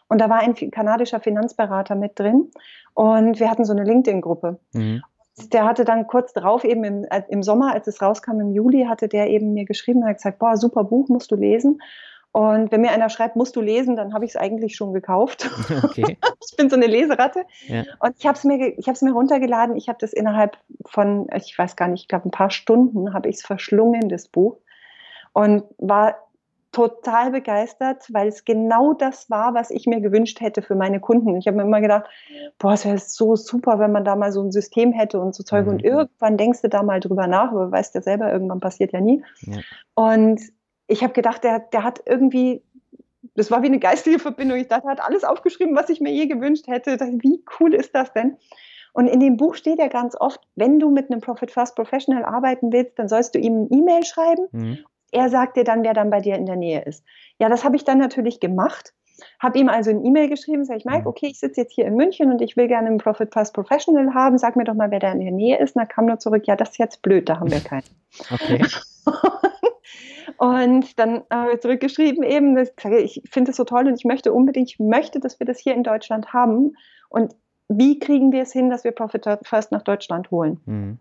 Und 0.09 0.23
da 0.23 0.31
war 0.31 0.39
ein 0.39 0.55
kanadischer 0.55 1.20
Finanzberater 1.20 1.95
mit 1.95 2.19
drin. 2.19 2.51
Und 2.95 3.39
wir 3.39 3.51
hatten 3.51 3.66
so 3.66 3.73
eine 3.73 3.85
LinkedIn-Gruppe. 3.85 4.59
Mhm. 4.73 5.03
Der 5.49 5.65
hatte 5.65 5.85
dann 5.85 6.07
kurz 6.07 6.33
drauf, 6.33 6.65
eben 6.65 6.85
im, 6.85 7.07
im 7.29 7.43
Sommer, 7.43 7.73
als 7.73 7.87
es 7.87 8.03
rauskam, 8.03 8.41
im 8.41 8.53
Juli, 8.53 8.85
hatte 8.85 9.09
der 9.09 9.29
eben 9.29 9.53
mir 9.53 9.65
geschrieben 9.65 10.03
und 10.03 10.09
hat 10.09 10.17
gesagt, 10.17 10.39
boah, 10.39 10.57
super 10.57 10.85
Buch, 10.85 11.09
musst 11.09 11.31
du 11.31 11.37
lesen. 11.37 11.81
Und 12.33 12.71
wenn 12.71 12.81
mir 12.81 12.93
einer 12.93 13.09
schreibt, 13.09 13.35
musst 13.35 13.57
du 13.57 13.61
lesen, 13.61 13.97
dann 13.97 14.15
habe 14.15 14.25
ich 14.25 14.33
es 14.33 14.37
eigentlich 14.37 14.77
schon 14.77 14.93
gekauft. 14.93 15.51
Okay. 15.91 16.17
ich 16.49 16.57
bin 16.57 16.71
so 16.71 16.77
eine 16.77 16.87
Leseratte. 16.87 17.45
Ja. 17.67 17.85
Und 17.99 18.15
ich 18.19 18.27
habe 18.27 18.37
es 18.37 18.45
mir, 18.45 18.79
ich 18.79 19.03
mir 19.03 19.12
runtergeladen. 19.12 19.77
Ich 19.77 19.89
habe 19.89 19.99
das 20.01 20.12
innerhalb 20.12 20.57
von, 20.87 21.27
ich 21.35 21.59
weiß 21.59 21.75
gar 21.75 21.89
nicht, 21.89 22.03
ich 22.03 22.09
glaube 22.09 22.29
ein 22.29 22.31
paar 22.31 22.51
Stunden 22.51 23.12
habe 23.12 23.29
ich 23.29 23.37
es 23.37 23.43
verschlungen, 23.43 24.09
das 24.09 24.29
Buch. 24.29 24.59
Und 25.33 25.65
war 25.79 26.17
total 26.73 27.33
begeistert, 27.33 28.07
weil 28.13 28.29
es 28.29 28.45
genau 28.45 28.93
das 28.93 29.29
war, 29.29 29.55
was 29.55 29.71
ich 29.71 29.87
mir 29.87 30.01
gewünscht 30.01 30.41
hätte 30.41 30.63
für 30.63 30.77
meine 30.77 31.01
Kunden. 31.01 31.37
Ich 31.37 31.47
habe 31.47 31.57
mir 31.57 31.65
immer 31.65 31.81
gedacht, 31.81 32.07
boah, 32.59 32.75
es 32.75 32.85
wäre 32.85 32.99
so 32.99 33.35
super, 33.35 33.79
wenn 33.81 33.91
man 33.91 34.05
da 34.05 34.15
mal 34.15 34.31
so 34.31 34.41
ein 34.41 34.53
System 34.53 34.93
hätte 34.93 35.21
und 35.21 35.35
so 35.35 35.43
Zeug. 35.43 35.67
Mhm. 35.67 35.73
Und 35.73 35.85
irgendwann 35.85 36.37
denkst 36.37 36.63
du 36.63 36.69
da 36.69 36.83
mal 36.83 37.01
drüber 37.01 37.27
nach, 37.27 37.51
aber 37.51 37.73
weißt 37.73 37.95
ja 37.97 38.03
selber, 38.03 38.33
irgendwann 38.33 38.61
passiert 38.61 38.93
ja 38.93 39.01
nie. 39.01 39.25
Ja. 39.41 39.59
Und 39.95 40.41
ich 40.87 41.03
habe 41.03 41.13
gedacht, 41.13 41.43
der, 41.43 41.59
der 41.59 41.83
hat 41.83 42.03
irgendwie, 42.07 42.63
das 43.35 43.51
war 43.51 43.63
wie 43.63 43.67
eine 43.67 43.81
geistige 43.81 44.21
Verbindung. 44.21 44.59
Ich 44.59 44.69
dachte, 44.69 44.87
er 44.87 44.93
hat 44.93 45.05
alles 45.05 45.25
aufgeschrieben, 45.25 45.75
was 45.75 45.89
ich 45.89 46.01
mir 46.01 46.13
je 46.13 46.27
gewünscht 46.27 46.69
hätte. 46.69 46.97
Dachte, 46.97 47.19
wie 47.21 47.43
cool 47.59 47.75
ist 47.75 47.95
das 47.95 48.13
denn? 48.13 48.37
Und 48.93 49.07
in 49.07 49.21
dem 49.21 49.37
Buch 49.37 49.55
steht 49.55 49.79
ja 49.79 49.89
ganz 49.89 50.17
oft, 50.19 50.41
wenn 50.55 50.79
du 50.79 50.91
mit 50.91 51.11
einem 51.11 51.21
Profit 51.21 51.51
First 51.51 51.77
Professional 51.77 52.25
arbeiten 52.25 52.73
willst, 52.73 52.99
dann 52.99 53.09
sollst 53.09 53.35
du 53.35 53.39
ihm 53.39 53.55
eine 53.55 53.69
E-Mail 53.71 54.05
schreiben. 54.05 54.47
Mhm. 54.53 54.79
Er 55.12 55.28
sagt 55.28 55.57
dir 55.57 55.65
dann, 55.65 55.82
wer 55.82 55.95
dann 55.95 56.11
bei 56.11 56.20
dir 56.20 56.37
in 56.37 56.47
der 56.47 56.57
Nähe 56.57 56.82
ist. 56.82 57.05
Ja, 57.39 57.49
das 57.49 57.65
habe 57.65 57.77
ich 57.77 57.85
dann 57.85 57.99
natürlich 57.99 58.41
gemacht. 58.41 58.93
Habe 59.39 59.59
ihm 59.59 59.69
also 59.69 59.91
eine 59.91 60.03
E-Mail 60.03 60.28
geschrieben, 60.28 60.65
sage 60.65 60.78
ich, 60.78 60.85
Mike, 60.85 61.03
mhm. 61.03 61.07
okay, 61.09 61.27
ich 61.27 61.39
sitze 61.39 61.61
jetzt 61.61 61.74
hier 61.74 61.87
in 61.87 61.95
München 61.95 62.31
und 62.31 62.41
ich 62.41 62.57
will 62.57 62.69
gerne 62.69 62.89
einen 62.89 62.99
Profit 62.99 63.32
First 63.32 63.55
Professional 63.55 64.15
haben. 64.15 64.39
Sag 64.39 64.57
mir 64.57 64.65
doch 64.65 64.74
mal, 64.74 64.91
wer 64.91 65.01
da 65.01 65.12
in 65.12 65.20
der 65.20 65.32
Nähe 65.32 65.59
ist. 65.59 65.77
Und 65.77 65.81
dann 65.81 65.89
kam 65.89 66.07
nur 66.07 66.19
zurück, 66.19 66.45
ja, 66.47 66.57
das 66.57 66.70
ist 66.70 66.78
jetzt 66.78 67.03
blöd, 67.03 67.28
da 67.28 67.41
haben 67.41 67.51
wir 67.51 67.61
keinen. 67.61 67.85
Okay. 68.31 68.61
Und 70.37 70.99
dann 70.99 71.23
habe 71.31 71.53
ich 71.53 71.61
zurückgeschrieben 71.61 72.23
eben, 72.23 72.55
dass 72.55 72.73
ich, 72.99 73.23
ich 73.23 73.31
finde 73.31 73.51
es 73.51 73.59
so 73.59 73.65
toll 73.65 73.87
und 73.87 73.95
ich 73.95 74.07
möchte 74.07 74.32
unbedingt, 74.32 74.70
ich 74.70 74.78
möchte, 74.78 75.20
dass 75.20 75.39
wir 75.39 75.47
das 75.47 75.59
hier 75.59 75.74
in 75.74 75.82
Deutschland 75.82 76.32
haben. 76.32 76.77
Und 77.11 77.37
wie 77.69 77.99
kriegen 77.99 78.32
wir 78.32 78.43
es 78.43 78.53
hin, 78.53 78.70
dass 78.70 78.82
wir 78.82 78.93
Profit 78.93 79.27
First 79.43 79.70
nach 79.70 79.82
Deutschland 79.82 80.31
holen? 80.31 80.61
Mhm. 80.65 80.99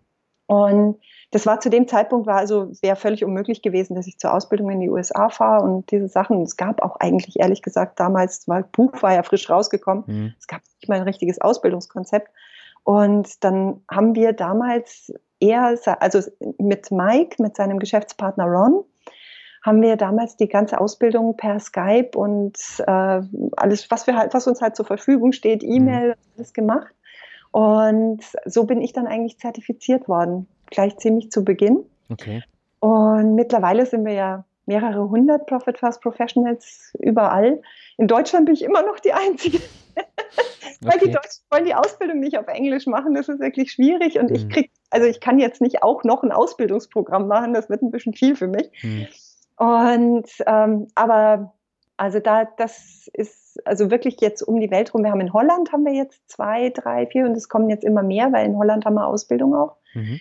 Und 0.50 0.98
das 1.30 1.46
war 1.46 1.60
zu 1.60 1.70
dem 1.70 1.88
Zeitpunkt, 1.88 2.26
war 2.26 2.38
also, 2.38 2.72
wäre 2.82 2.96
völlig 2.96 3.24
unmöglich 3.24 3.62
gewesen, 3.62 3.94
dass 3.94 4.08
ich 4.08 4.18
zur 4.18 4.34
Ausbildung 4.34 4.72
in 4.72 4.80
die 4.80 4.90
USA 4.90 5.30
fahre 5.30 5.64
und 5.64 5.92
diese 5.92 6.08
Sachen. 6.08 6.42
Es 6.42 6.58
gab 6.58 6.82
auch 6.82 6.96
eigentlich, 7.00 7.40
ehrlich 7.40 7.62
gesagt, 7.62 8.00
damals, 8.00 8.48
weil 8.48 8.64
Buch 8.64 9.04
war 9.04 9.14
ja 9.14 9.22
frisch 9.22 9.48
rausgekommen, 9.48 10.06
mhm. 10.08 10.34
es 10.40 10.48
gab 10.48 10.62
nicht 10.82 10.90
mal 10.90 10.96
ein 10.96 11.04
richtiges 11.04 11.40
Ausbildungskonzept. 11.40 12.30
Und 12.84 13.44
dann 13.44 13.82
haben 13.92 14.16
wir 14.16 14.34
damals 14.34 15.14
eher, 15.40 15.78
also 16.00 16.20
mit 16.58 16.90
Mike, 16.90 17.36
mit 17.40 17.56
seinem 17.56 17.78
Geschäftspartner 17.78 18.46
Ron, 18.46 18.84
haben 19.62 19.84
wir 19.84 19.98
damals 19.98 20.36
die 20.36 20.48
ganze 20.48 20.82
Ausbildung 20.82 21.38
per 21.38 21.60
Skype 21.60 22.18
und 22.18 22.58
äh, 22.88 23.22
alles, 23.56 23.92
was 23.92 24.08
wir 24.08 24.18
halt, 24.18 24.34
was 24.34 24.48
uns 24.48 24.62
halt 24.62 24.76
zur 24.76 24.86
Verfügung 24.86 25.32
steht, 25.32 25.62
mhm. 25.62 25.74
E-Mail, 25.74 26.16
alles 26.36 26.54
gemacht. 26.54 26.96
Und 27.52 28.24
so 28.46 28.66
bin 28.66 28.82
ich 28.82 28.94
dann 28.94 29.08
eigentlich 29.08 29.40
zertifiziert 29.40 30.08
worden, 30.08 30.48
gleich 30.68 30.98
ziemlich 30.98 31.32
zu 31.32 31.44
Beginn. 31.44 31.84
Okay. 32.10 32.44
Und 32.80 33.36
mittlerweile 33.36 33.86
sind 33.86 34.06
wir 34.06 34.14
ja 34.14 34.46
mehrere 34.66 35.10
hundert 35.10 35.48
Profit 35.48 35.80
First 35.80 36.02
Professionals 36.02 36.94
überall. 37.00 37.62
In 37.98 38.08
Deutschland 38.08 38.46
bin 38.46 38.54
ich 38.54 38.64
immer 38.64 38.84
noch 38.84 39.00
die 39.00 39.14
Einzige. 39.14 39.58
Weil 40.82 40.96
okay. 40.96 41.08
die 41.08 41.12
Deutschen 41.12 41.44
wollen 41.52 41.66
die 41.66 41.76
Ausbildung 41.76 42.20
nicht 42.20 42.38
auf 42.38 42.48
Englisch 42.48 42.86
machen. 42.86 43.14
Das 43.14 43.28
ist 43.28 43.40
wirklich 43.40 43.72
schwierig. 43.72 44.18
Und 44.18 44.30
mhm. 44.30 44.36
ich 44.36 44.50
krieg, 44.50 44.72
also 44.92 45.08
ich 45.08 45.20
kann 45.20 45.40
jetzt 45.40 45.60
nicht 45.60 45.84
auch 45.84 46.04
noch 46.04 46.24
ein 46.24 46.32
Ausbildungsprogramm 46.32 47.28
machen. 47.28 47.54
Das 47.54 47.70
wird 47.70 47.82
ein 47.82 47.92
bisschen 47.92 48.14
viel 48.14 48.36
für 48.36 48.48
mich. 48.48 48.70
Mhm. 48.82 49.08
Und 49.58 50.30
ähm, 50.46 50.88
aber 50.96 51.54
also 52.00 52.20
da, 52.20 52.46
das 52.46 53.10
ist 53.14 53.60
also 53.66 53.92
wirklich 53.92 54.22
jetzt 54.22 54.42
um 54.42 54.62
die 54.62 54.72
Welt 54.72 54.94
rum. 54.94 55.04
Wir 55.04 55.12
haben 55.12 55.20
in 55.20 55.34
Holland 55.34 55.74
haben 55.74 55.86
wir 55.86 55.94
jetzt 55.94 56.30
zwei, 56.30 56.70
drei, 56.70 57.06
vier 57.08 57.26
und 57.26 57.36
es 57.36 57.50
kommen 57.50 57.70
jetzt 57.70 57.84
immer 57.84 58.04
mehr, 58.04 58.32
weil 58.32 58.46
in 58.46 58.58
Holland 58.58 58.86
haben 58.86 58.94
wir 58.94 59.06
Ausbildung 59.06 59.54
auch. 59.54 59.76
Mhm. 59.94 60.20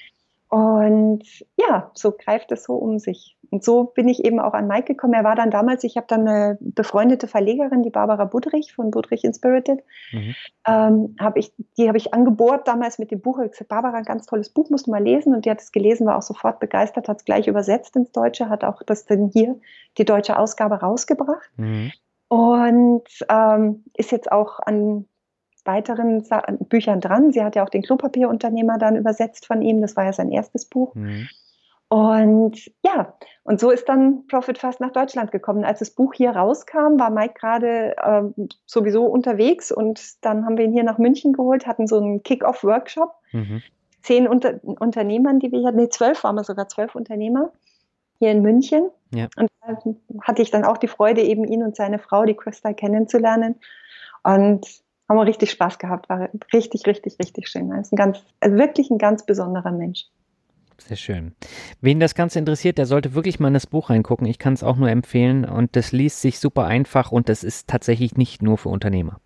Und 0.49 1.25
ja, 1.57 1.91
so 1.95 2.13
greift 2.13 2.51
es 2.51 2.65
so 2.65 2.75
um 2.75 2.99
sich. 2.99 3.38
Und 3.51 3.65
so 3.65 3.85
bin 3.85 4.09
ich 4.09 4.25
eben 4.25 4.41
auch 4.41 4.53
an 4.53 4.66
Mike 4.66 4.85
gekommen. 4.85 5.15
Er 5.15 5.25
war 5.25 5.35
dann 5.35 5.51
damals, 5.51 5.85
ich 5.85 5.97
habe 5.97 6.07
dann 6.09 6.29
eine 6.29 6.59
befreundete 6.61 7.29
Verlegerin, 7.29 7.83
die 7.83 7.91
Barbara 7.91 8.25
Budrich 8.25 8.75
von 8.75 8.91
Budrich 8.91 9.25
Inspirited, 9.25 9.81
mhm. 10.12 10.35
ähm, 10.66 11.16
hab 11.19 11.37
ich, 11.37 11.53
die 11.77 11.89
habe 11.89 11.99
ich 11.99 12.12
angebohrt 12.12 12.69
damals 12.69 12.99
mit 12.99 13.11
dem 13.11 13.20
Buch. 13.20 13.39
Ich 13.39 13.43
habe 13.43 13.51
gesagt, 13.51 13.69
Barbara, 13.69 13.99
ein 13.99 14.05
ganz 14.05 14.27
tolles 14.27 14.51
Buch, 14.51 14.70
musst 14.70 14.87
du 14.87 14.91
mal 14.91 15.03
lesen. 15.03 15.35
Und 15.35 15.45
die 15.45 15.51
hat 15.51 15.61
es 15.61 15.73
gelesen, 15.73 16.07
war 16.07 16.19
auch 16.19 16.23
sofort 16.23 16.61
begeistert, 16.61 17.09
hat 17.09 17.19
es 17.19 17.25
gleich 17.25 17.47
übersetzt 17.47 17.97
ins 17.97 18.12
Deutsche, 18.12 18.49
hat 18.49 18.65
auch 18.65 18.83
das 18.83 19.07
dann 19.07 19.31
hier, 19.33 19.57
die 19.97 20.05
deutsche 20.05 20.39
Ausgabe 20.39 20.77
rausgebracht. 20.77 21.51
Mhm. 21.57 21.93
Und 22.29 23.09
ähm, 23.31 23.85
ist 23.95 24.12
jetzt 24.12 24.31
auch 24.31 24.61
an 24.61 25.07
weiteren 25.65 26.25
Sa 26.25 26.43
Büchern 26.69 27.01
dran. 27.01 27.33
Sie 27.33 27.43
hat 27.43 27.57
ja 27.57 27.65
auch 27.65 27.69
den 27.69 27.83
Klopapierunternehmer 27.83 28.79
dann 28.79 28.97
übersetzt 28.97 29.47
von 29.47 29.62
ihm. 29.62 29.81
Das 29.81 29.97
war 29.97 30.05
ja 30.05 30.12
sein 30.12 30.31
erstes 30.31 30.66
Buch. 30.66 30.95
Mhm. 30.95 31.29
Und 31.89 32.70
ja, 32.82 33.15
und 33.44 33.60
so 33.60 33.70
ist 33.70 33.89
dann 33.89 34.27
Profit 34.27 34.59
Fast 34.59 34.78
nach 34.78 34.93
Deutschland 34.93 35.32
gekommen. 35.32 35.65
Als 35.65 35.78
das 35.78 35.90
Buch 35.90 36.12
hier 36.12 36.32
rauskam, 36.32 36.98
war 36.98 37.10
Mike 37.10 37.35
gerade 37.39 37.97
äh, 37.97 38.47
sowieso 38.66 39.06
unterwegs 39.06 39.73
und 39.73 40.23
dann 40.23 40.44
haben 40.44 40.59
wir 40.59 40.66
ihn 40.66 40.74
hier 40.74 40.85
nach 40.85 40.98
München 40.98 41.32
geholt, 41.32 41.66
hatten 41.66 41.86
so 41.86 41.97
einen 41.97 42.23
Kick-Off-Workshop. 42.23 43.15
Mhm. 43.32 43.62
Zehn 44.02 44.28
Unter 44.28 44.60
Unternehmern, 44.62 45.40
die 45.40 45.51
wir 45.51 45.60
hier, 45.60 45.73
nee, 45.73 45.89
zwölf 45.89 46.23
waren 46.24 46.36
wir 46.36 46.44
sogar, 46.44 46.69
zwölf 46.69 46.94
Unternehmer 46.94 47.52
hier 48.19 48.32
in 48.32 48.43
München. 48.43 48.90
Ja. 49.15 49.28
Und 49.36 49.51
da 49.60 49.78
hatte 50.23 50.43
ich 50.43 50.51
dann 50.51 50.65
auch 50.65 50.77
die 50.77 50.89
Freude, 50.89 51.23
eben 51.23 51.44
ihn 51.44 51.62
und 51.62 51.74
seine 51.74 51.98
Frau, 51.98 52.24
die 52.24 52.35
Christa, 52.35 52.74
kennenzulernen. 52.74 53.56
Und 54.23 54.66
haben 55.09 55.16
wir 55.16 55.24
richtig 55.24 55.51
Spaß 55.52 55.78
gehabt, 55.78 56.09
war 56.10 56.28
richtig, 56.52 56.86
richtig, 56.86 57.16
richtig 57.19 57.48
schön. 57.48 57.73
Er 57.73 57.81
ist 57.81 57.93
ein 57.93 57.97
ganz, 57.97 58.23
also 58.40 58.56
wirklich 58.56 58.90
ein 58.90 58.98
ganz 58.98 59.24
besonderer 59.24 59.73
Mensch. 59.73 60.05
Sehr 60.79 60.97
schön. 60.97 61.35
Wen 61.81 62.01
das 62.01 62.15
Ganze 62.15 62.39
interessiert, 62.39 62.79
der 62.79 62.87
sollte 62.87 63.15
wirklich 63.15 63.41
mal 63.41 63.49
in 63.49 63.55
das 63.55 63.67
Buch 63.67 63.91
reingucken. 63.91 64.27
Ich 64.27 64.39
kann 64.39 64.55
es 64.55 64.63
auch 64.63 64.77
nur 64.77 64.89
empfehlen 64.89 65.45
und 65.45 65.75
das 65.77 65.93
liest 65.93 66.23
sich 66.23 66.39
super 66.39 66.65
einfach 66.65 67.13
und 67.13 67.29
das 67.29 67.45
ist 67.45 67.69
tatsächlich 67.69 68.17
nicht 68.17 68.43
nur 68.43 68.59
für 68.59 68.69
Unternehmer. 68.69 69.21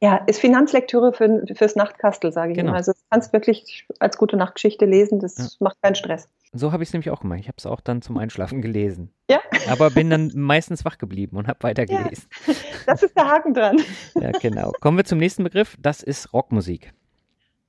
Ja, 0.00 0.16
ist 0.26 0.40
Finanzlektüre 0.40 1.12
für, 1.12 1.44
fürs 1.54 1.74
Nachtkastel, 1.74 2.30
sage 2.30 2.52
ich 2.52 2.58
genau. 2.58 2.70
immer. 2.70 2.76
Also 2.76 2.92
das 2.92 3.04
kannst 3.10 3.28
du 3.28 3.32
wirklich 3.32 3.86
als 3.98 4.16
gute 4.16 4.36
Nachtgeschichte 4.36 4.84
lesen, 4.84 5.18
das 5.18 5.36
ja. 5.36 5.46
macht 5.58 5.76
keinen 5.82 5.96
Stress. 5.96 6.28
So 6.52 6.72
habe 6.72 6.82
ich 6.82 6.88
es 6.88 6.92
nämlich 6.92 7.10
auch 7.10 7.20
gemacht. 7.20 7.40
Ich 7.40 7.48
habe 7.48 7.56
es 7.58 7.66
auch 7.66 7.80
dann 7.80 8.00
zum 8.00 8.16
Einschlafen 8.16 8.62
gelesen. 8.62 9.12
Ja. 9.28 9.40
Aber 9.68 9.90
bin 9.90 10.08
dann 10.08 10.30
meistens 10.34 10.84
wach 10.84 10.98
geblieben 10.98 11.36
und 11.36 11.48
habe 11.48 11.62
weitergelesen. 11.62 12.28
Ja, 12.46 12.54
das 12.86 13.02
ist 13.02 13.16
der 13.16 13.26
Haken 13.26 13.54
dran. 13.54 13.76
Ja, 14.14 14.30
genau. 14.30 14.72
Kommen 14.80 14.96
wir 14.96 15.04
zum 15.04 15.18
nächsten 15.18 15.44
Begriff. 15.44 15.76
Das 15.80 16.02
ist 16.02 16.32
Rockmusik. 16.32 16.94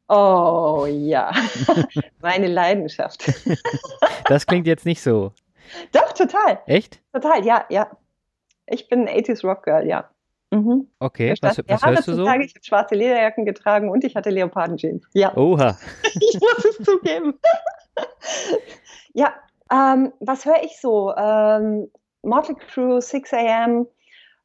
Oh 0.10 0.88
ja, 0.90 1.31
meine 2.22 2.48
Leidenschaft. 2.48 3.31
das 4.26 4.48
klingt 4.48 4.65
jetzt 4.65 4.86
nicht 4.86 5.02
so. 5.02 5.34
Doch, 5.91 6.14
total. 6.14 6.60
Echt? 6.65 6.99
Total, 7.14 7.45
ja, 7.45 7.65
ja. 7.69 7.91
Ich 8.65 8.90
bin 8.90 9.07
80s 9.07 9.45
Rock 9.45 9.64
Girl, 9.64 9.88
ja. 9.88 10.10
Mhm. 10.52 10.88
Okay, 10.98 11.36
was, 11.41 11.60
was 11.68 11.86
hörst 11.86 12.07
du 12.07 12.15
so? 12.15 12.26
Tage, 12.26 12.44
ich 12.44 12.56
habe 12.56 12.64
schwarze 12.64 12.95
Lederjacken 12.95 13.45
getragen 13.45 13.90
und 13.90 14.03
ich 14.03 14.15
hatte 14.15 14.31
Leopardenjeans. 14.31 15.06
Ja. 15.14 15.36
Oha. 15.38 15.77
ich 16.03 16.40
muss 16.40 16.65
es 16.65 16.84
zugeben. 16.84 17.40
ja, 19.14 19.36
ähm, 19.72 20.11
was 20.19 20.45
höre 20.45 20.64
ich 20.64 20.80
so? 20.80 21.14
Ähm, 21.15 21.91
Motley 22.23 22.56
Crue, 22.56 22.99
6 22.99 23.34
a.m., 23.34 23.88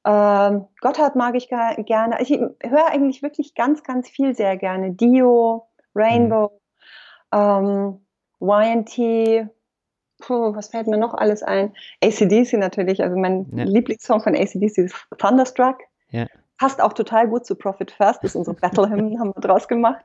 Ähm, 0.06 0.66
Gotthard 0.80 1.16
mag 1.16 1.34
ich 1.34 1.48
gerne. 1.48 2.16
Ich 2.20 2.30
höre 2.30 2.86
eigentlich 2.88 3.22
wirklich 3.22 3.54
ganz, 3.54 3.82
ganz 3.82 4.08
viel 4.08 4.34
sehr 4.34 4.56
gerne. 4.56 4.92
Dio, 4.92 5.68
Rainbow, 5.94 6.60
mhm. 7.32 7.38
ähm, 7.38 8.00
YNT, 8.40 9.48
puh, 10.20 10.54
was 10.54 10.68
fällt 10.68 10.86
mir 10.86 10.98
noch 10.98 11.14
alles 11.14 11.42
ein? 11.42 11.72
ACDC 12.02 12.54
natürlich, 12.54 13.02
also 13.02 13.16
mein 13.16 13.46
ja. 13.54 13.64
Lieblingssong 13.64 14.20
von 14.20 14.34
ACDC 14.34 14.78
ist 14.78 14.94
Thunderstruck. 15.18 15.78
Ja. 16.10 16.26
Passt 16.58 16.80
auch 16.80 16.92
total 16.92 17.28
gut 17.28 17.46
zu 17.46 17.56
Profit 17.56 17.90
First, 17.90 18.22
das 18.22 18.32
ist 18.32 18.36
unsere 18.36 18.56
Battle 18.56 18.88
Hymn, 18.88 19.18
haben 19.18 19.32
wir 19.34 19.40
draus 19.40 19.68
gemacht. 19.68 20.04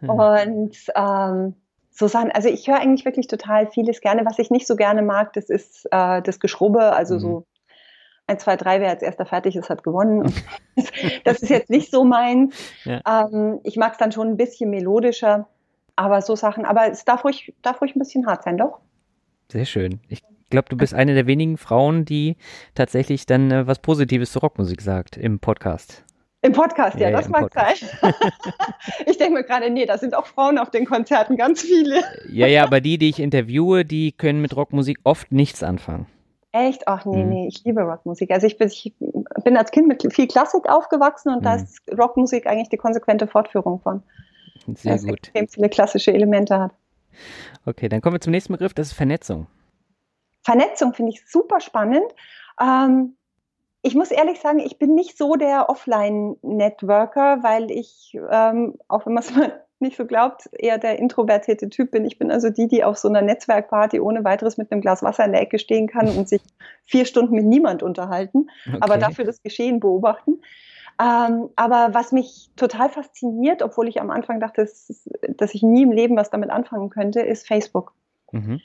Und 0.00 0.76
ähm, 0.94 1.54
so 1.90 2.06
Sachen, 2.06 2.30
also 2.32 2.48
ich 2.48 2.68
höre 2.68 2.78
eigentlich 2.78 3.04
wirklich 3.04 3.26
total 3.26 3.66
vieles 3.66 4.00
gerne. 4.00 4.24
Was 4.24 4.38
ich 4.38 4.50
nicht 4.50 4.66
so 4.66 4.76
gerne 4.76 5.02
mag, 5.02 5.32
das 5.32 5.50
ist 5.50 5.86
äh, 5.90 6.22
das 6.22 6.40
Geschrubbe, 6.40 6.92
also 6.92 7.14
mhm. 7.14 7.20
so 7.20 7.46
1, 8.32 8.42
2, 8.42 8.56
3, 8.56 8.80
wer 8.80 8.90
als 8.90 9.02
erster 9.02 9.26
fertig 9.26 9.56
ist, 9.56 9.68
hat 9.68 9.82
gewonnen. 9.82 10.32
das 11.24 11.42
ist 11.42 11.50
jetzt 11.50 11.70
nicht 11.70 11.90
so 11.90 12.04
meins. 12.04 12.56
Ja. 12.84 13.28
Ähm, 13.28 13.60
ich 13.62 13.76
mag 13.76 13.92
es 13.92 13.98
dann 13.98 14.10
schon 14.10 14.28
ein 14.28 14.36
bisschen 14.36 14.70
melodischer, 14.70 15.46
aber 15.94 16.20
so 16.20 16.34
Sachen, 16.34 16.64
aber 16.64 16.90
es 16.90 17.04
darf 17.04 17.24
ruhig, 17.24 17.54
darf 17.62 17.80
ruhig 17.80 17.94
ein 17.94 17.98
bisschen 17.98 18.26
hart 18.26 18.42
sein, 18.42 18.56
doch. 18.56 18.80
Sehr 19.50 19.66
schön. 19.66 20.00
Ich 20.08 20.22
glaube, 20.50 20.68
du 20.68 20.76
bist 20.76 20.94
eine 20.94 21.14
der 21.14 21.26
wenigen 21.26 21.58
Frauen, 21.58 22.04
die 22.04 22.36
tatsächlich 22.74 23.26
dann 23.26 23.50
äh, 23.50 23.66
was 23.66 23.78
Positives 23.78 24.32
zur 24.32 24.42
Rockmusik 24.42 24.80
sagt 24.80 25.16
im 25.16 25.38
Podcast. 25.38 26.04
Im 26.42 26.52
Podcast, 26.52 26.98
ja, 26.98 27.10
ja 27.10 27.16
das 27.16 27.28
mag 27.28 27.42
Podcast. 27.42 27.84
sein. 28.00 28.14
ich 29.06 29.16
denke 29.16 29.34
mir 29.34 29.44
gerade, 29.44 29.70
nee, 29.70 29.86
da 29.86 29.96
sind 29.96 30.16
auch 30.16 30.26
Frauen 30.26 30.58
auf 30.58 30.70
den 30.70 30.86
Konzerten, 30.86 31.36
ganz 31.36 31.62
viele. 31.62 32.02
ja, 32.28 32.48
ja, 32.48 32.64
aber 32.64 32.80
die, 32.80 32.98
die 32.98 33.10
ich 33.10 33.20
interviewe, 33.20 33.84
die 33.84 34.10
können 34.10 34.42
mit 34.42 34.56
Rockmusik 34.56 34.98
oft 35.04 35.30
nichts 35.30 35.62
anfangen. 35.62 36.06
Echt? 36.52 36.86
Ach 36.86 37.04
nee, 37.06 37.24
mhm. 37.24 37.30
nee, 37.30 37.48
ich 37.48 37.64
liebe 37.64 37.80
Rockmusik. 37.80 38.30
Also 38.30 38.46
ich 38.46 38.58
bin, 38.58 38.68
ich 38.68 38.94
bin 39.42 39.56
als 39.56 39.70
Kind 39.70 39.88
mit 39.88 40.06
viel 40.12 40.28
Klassik 40.28 40.68
aufgewachsen 40.68 41.30
und 41.30 41.40
mhm. 41.40 41.44
da 41.44 41.54
ist 41.56 41.80
Rockmusik 41.98 42.46
eigentlich 42.46 42.68
die 42.68 42.76
konsequente 42.76 43.26
Fortführung 43.26 43.80
von. 43.80 44.02
Sehr 44.74 44.98
gut. 44.98 45.28
Extrem 45.28 45.48
viele 45.48 45.68
klassische 45.70 46.12
Elemente 46.12 46.58
hat. 46.58 46.72
Okay, 47.66 47.88
dann 47.88 48.00
kommen 48.00 48.16
wir 48.16 48.20
zum 48.20 48.30
nächsten 48.32 48.52
Begriff, 48.52 48.74
das 48.74 48.88
ist 48.88 48.92
Vernetzung. 48.92 49.46
Vernetzung 50.42 50.92
finde 50.92 51.12
ich 51.12 51.26
super 51.26 51.60
spannend. 51.60 52.04
Ähm, 52.60 53.16
ich 53.82 53.94
muss 53.94 54.10
ehrlich 54.10 54.40
sagen, 54.40 54.60
ich 54.60 54.78
bin 54.78 54.94
nicht 54.94 55.16
so 55.16 55.36
der 55.36 55.68
Offline-Networker, 55.68 57.42
weil 57.42 57.70
ich, 57.70 58.16
ähm, 58.30 58.76
auch 58.88 59.06
wenn 59.06 59.14
man 59.14 59.22
es 59.22 59.34
mal 59.34 59.64
nicht 59.82 59.96
so 59.96 60.06
glaubt, 60.06 60.48
eher 60.52 60.78
der 60.78 60.98
introvertierte 60.98 61.68
Typ 61.68 61.90
bin. 61.90 62.04
Ich 62.04 62.18
bin 62.18 62.30
also 62.30 62.48
die, 62.48 62.68
die 62.68 62.84
auf 62.84 62.96
so 62.96 63.08
einer 63.08 63.22
Netzwerkparty 63.22 64.00
ohne 64.00 64.24
weiteres 64.24 64.56
mit 64.56 64.72
einem 64.72 64.80
Glas 64.80 65.02
Wasser 65.02 65.24
in 65.24 65.32
der 65.32 65.42
Ecke 65.42 65.58
stehen 65.58 65.86
kann 65.86 66.08
und 66.08 66.28
sich 66.28 66.42
vier 66.84 67.04
Stunden 67.04 67.34
mit 67.34 67.44
niemand 67.44 67.82
unterhalten, 67.82 68.48
okay. 68.66 68.78
aber 68.80 68.96
dafür 68.96 69.24
das 69.24 69.42
Geschehen 69.42 69.80
beobachten. 69.80 70.40
Ähm, 71.00 71.48
aber 71.56 71.90
was 71.92 72.12
mich 72.12 72.50
total 72.56 72.88
fasziniert, 72.88 73.62
obwohl 73.62 73.88
ich 73.88 74.00
am 74.00 74.10
Anfang 74.10 74.40
dachte, 74.40 74.62
dass, 74.62 75.08
dass 75.36 75.54
ich 75.54 75.62
nie 75.62 75.82
im 75.82 75.92
Leben 75.92 76.16
was 76.16 76.30
damit 76.30 76.50
anfangen 76.50 76.90
könnte, 76.90 77.20
ist 77.20 77.46
Facebook. 77.46 77.92
Mhm. 78.30 78.60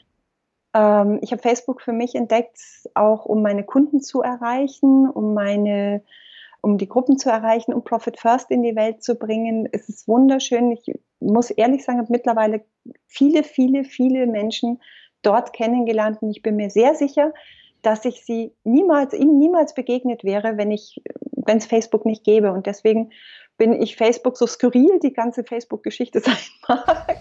Ähm, 0.73 1.19
ich 1.21 1.31
habe 1.31 1.41
Facebook 1.41 1.81
für 1.81 1.93
mich 1.93 2.15
entdeckt, 2.15 2.59
auch 2.93 3.25
um 3.25 3.41
meine 3.41 3.63
Kunden 3.63 4.01
zu 4.01 4.21
erreichen, 4.21 5.09
um 5.09 5.33
meine 5.33 6.03
um 6.61 6.77
die 6.77 6.87
Gruppen 6.87 7.17
zu 7.17 7.29
erreichen, 7.29 7.73
um 7.73 7.83
Profit 7.83 8.19
First 8.19 8.51
in 8.51 8.63
die 8.63 8.75
Welt 8.75 9.03
zu 9.03 9.15
bringen. 9.15 9.67
Es 9.71 9.89
ist 9.89 10.07
wunderschön. 10.07 10.71
Ich 10.71 10.93
muss 11.19 11.49
ehrlich 11.51 11.83
sagen, 11.83 11.99
ich 11.99 12.03
habe 12.03 12.13
mittlerweile 12.13 12.65
viele, 13.05 13.43
viele, 13.43 13.83
viele 13.83 14.27
Menschen 14.27 14.81
dort 15.21 15.53
kennengelernt 15.53 16.21
und 16.21 16.31
ich 16.31 16.41
bin 16.41 16.55
mir 16.55 16.69
sehr 16.69 16.95
sicher, 16.95 17.33
dass 17.81 18.05
ich 18.05 18.25
sie 18.25 18.53
niemals, 18.63 19.13
ihnen 19.13 19.37
niemals 19.37 19.73
begegnet 19.73 20.23
wäre, 20.23 20.57
wenn 20.57 20.71
ich, 20.71 21.01
wenn 21.31 21.57
es 21.57 21.65
Facebook 21.65 22.05
nicht 22.05 22.23
gäbe. 22.23 22.51
Und 22.51 22.65
deswegen 22.65 23.11
bin 23.57 23.73
ich 23.73 23.95
Facebook, 23.95 24.37
so 24.37 24.45
skurril 24.45 24.99
die 25.01 25.13
ganze 25.13 25.43
Facebook-Geschichte 25.43 26.19
sein 26.21 26.35
mag, 26.67 27.17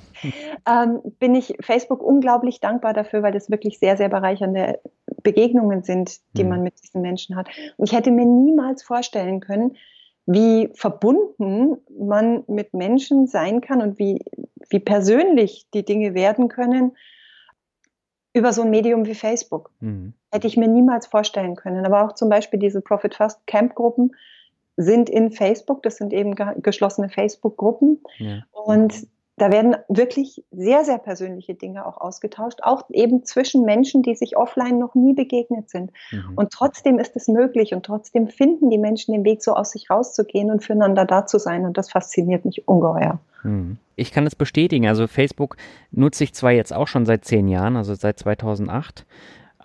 ähm, 0.69 1.01
bin 1.19 1.35
ich 1.35 1.57
Facebook 1.61 2.03
unglaublich 2.03 2.61
dankbar 2.61 2.93
dafür, 2.93 3.23
weil 3.23 3.33
das 3.33 3.51
wirklich 3.51 3.79
sehr, 3.79 3.97
sehr 3.97 4.09
bereichernde 4.09 4.81
Begegnungen 5.23 5.83
sind, 5.83 6.21
die 6.37 6.45
mhm. 6.45 6.51
man 6.51 6.63
mit 6.63 6.83
diesen 6.83 7.03
Menschen 7.03 7.37
hat. 7.37 7.49
Und 7.77 7.89
ich 7.89 7.97
hätte 7.97 8.11
mir 8.11 8.27
niemals 8.27 8.83
vorstellen 8.83 9.41
können, 9.41 9.77
wie 10.27 10.71
verbunden 10.75 11.79
man 11.99 12.45
mit 12.49 12.75
Menschen 12.75 13.27
sein 13.27 13.61
kann 13.61 13.81
und 13.81 13.99
wie, 13.99 14.25
wie 14.69 14.81
persönlich 14.81 15.69
die 15.73 15.85
Dinge 15.85 16.15
werden 16.15 16.49
können 16.49 16.97
über 18.33 18.53
so 18.53 18.63
ein 18.63 18.71
Medium 18.71 19.07
wie 19.07 19.15
Facebook. 19.15 19.71
Mhm. 19.81 20.13
Hätte 20.31 20.47
ich 20.47 20.57
mir 20.57 20.69
niemals 20.69 21.07
vorstellen 21.07 21.57
können. 21.57 21.87
Aber 21.87 22.05
auch 22.05 22.13
zum 22.13 22.29
Beispiel 22.29 22.59
diese 22.59 22.83
Profit 22.83 23.15
First 23.15 23.47
Camp 23.47 23.75
Gruppen, 23.75 24.15
sind 24.77 25.09
in 25.09 25.33
Facebook, 25.33 25.83
das 25.83 25.97
sind 25.97 26.13
eben 26.13 26.35
geschlossene 26.63 27.09
Facebook-Gruppen. 27.09 28.01
Ja. 28.19 28.43
Und 28.53 29.07
da 29.39 29.53
werden 29.53 29.77
wirklich 29.89 30.43
sehr, 30.51 30.85
sehr 30.85 30.99
persönliche 30.99 31.55
Dinge 31.55 31.85
auch 31.85 32.01
ausgetauscht, 32.01 32.61
auch 32.63 32.85
eben 32.91 33.25
zwischen 33.25 33.65
Menschen, 33.65 34.03
die 34.03 34.15
sich 34.15 34.37
offline 34.37 34.79
noch 34.79 34.95
nie 34.95 35.13
begegnet 35.13 35.69
sind. 35.69 35.93
Mhm. 36.11 36.33
Und 36.37 36.53
trotzdem 36.53 36.99
ist 36.99 37.17
es 37.17 37.29
möglich 37.29 37.75
und 37.75 37.85
trotzdem 37.85 38.29
finden 38.29 38.71
die 38.71 38.79
Menschen 38.79 39.13
den 39.13 39.25
Weg, 39.25 39.43
so 39.43 39.55
aus 39.55 39.73
sich 39.73 39.91
rauszugehen 39.91 40.51
und 40.51 40.65
füreinander 40.65 41.05
da 41.05 41.27
zu 41.27 41.39
sein. 41.39 41.67
Und 41.67 41.77
das 41.77 41.91
fasziniert 41.91 42.47
mich 42.47 42.67
ungeheuer. 42.67 43.19
Mhm. 43.43 43.77
Ich 43.95 44.11
kann 44.11 44.27
es 44.27 44.35
bestätigen. 44.35 44.89
Also 44.89 45.07
Facebook 45.07 45.57
nutze 45.91 46.25
ich 46.25 46.33
zwar 46.33 46.53
jetzt 46.53 46.73
auch 46.73 46.89
schon 46.89 47.05
seit 47.05 47.27
zehn 47.27 47.49
Jahren, 47.49 47.77
also 47.77 47.95
seit 47.95 48.19
2008. 48.19 49.05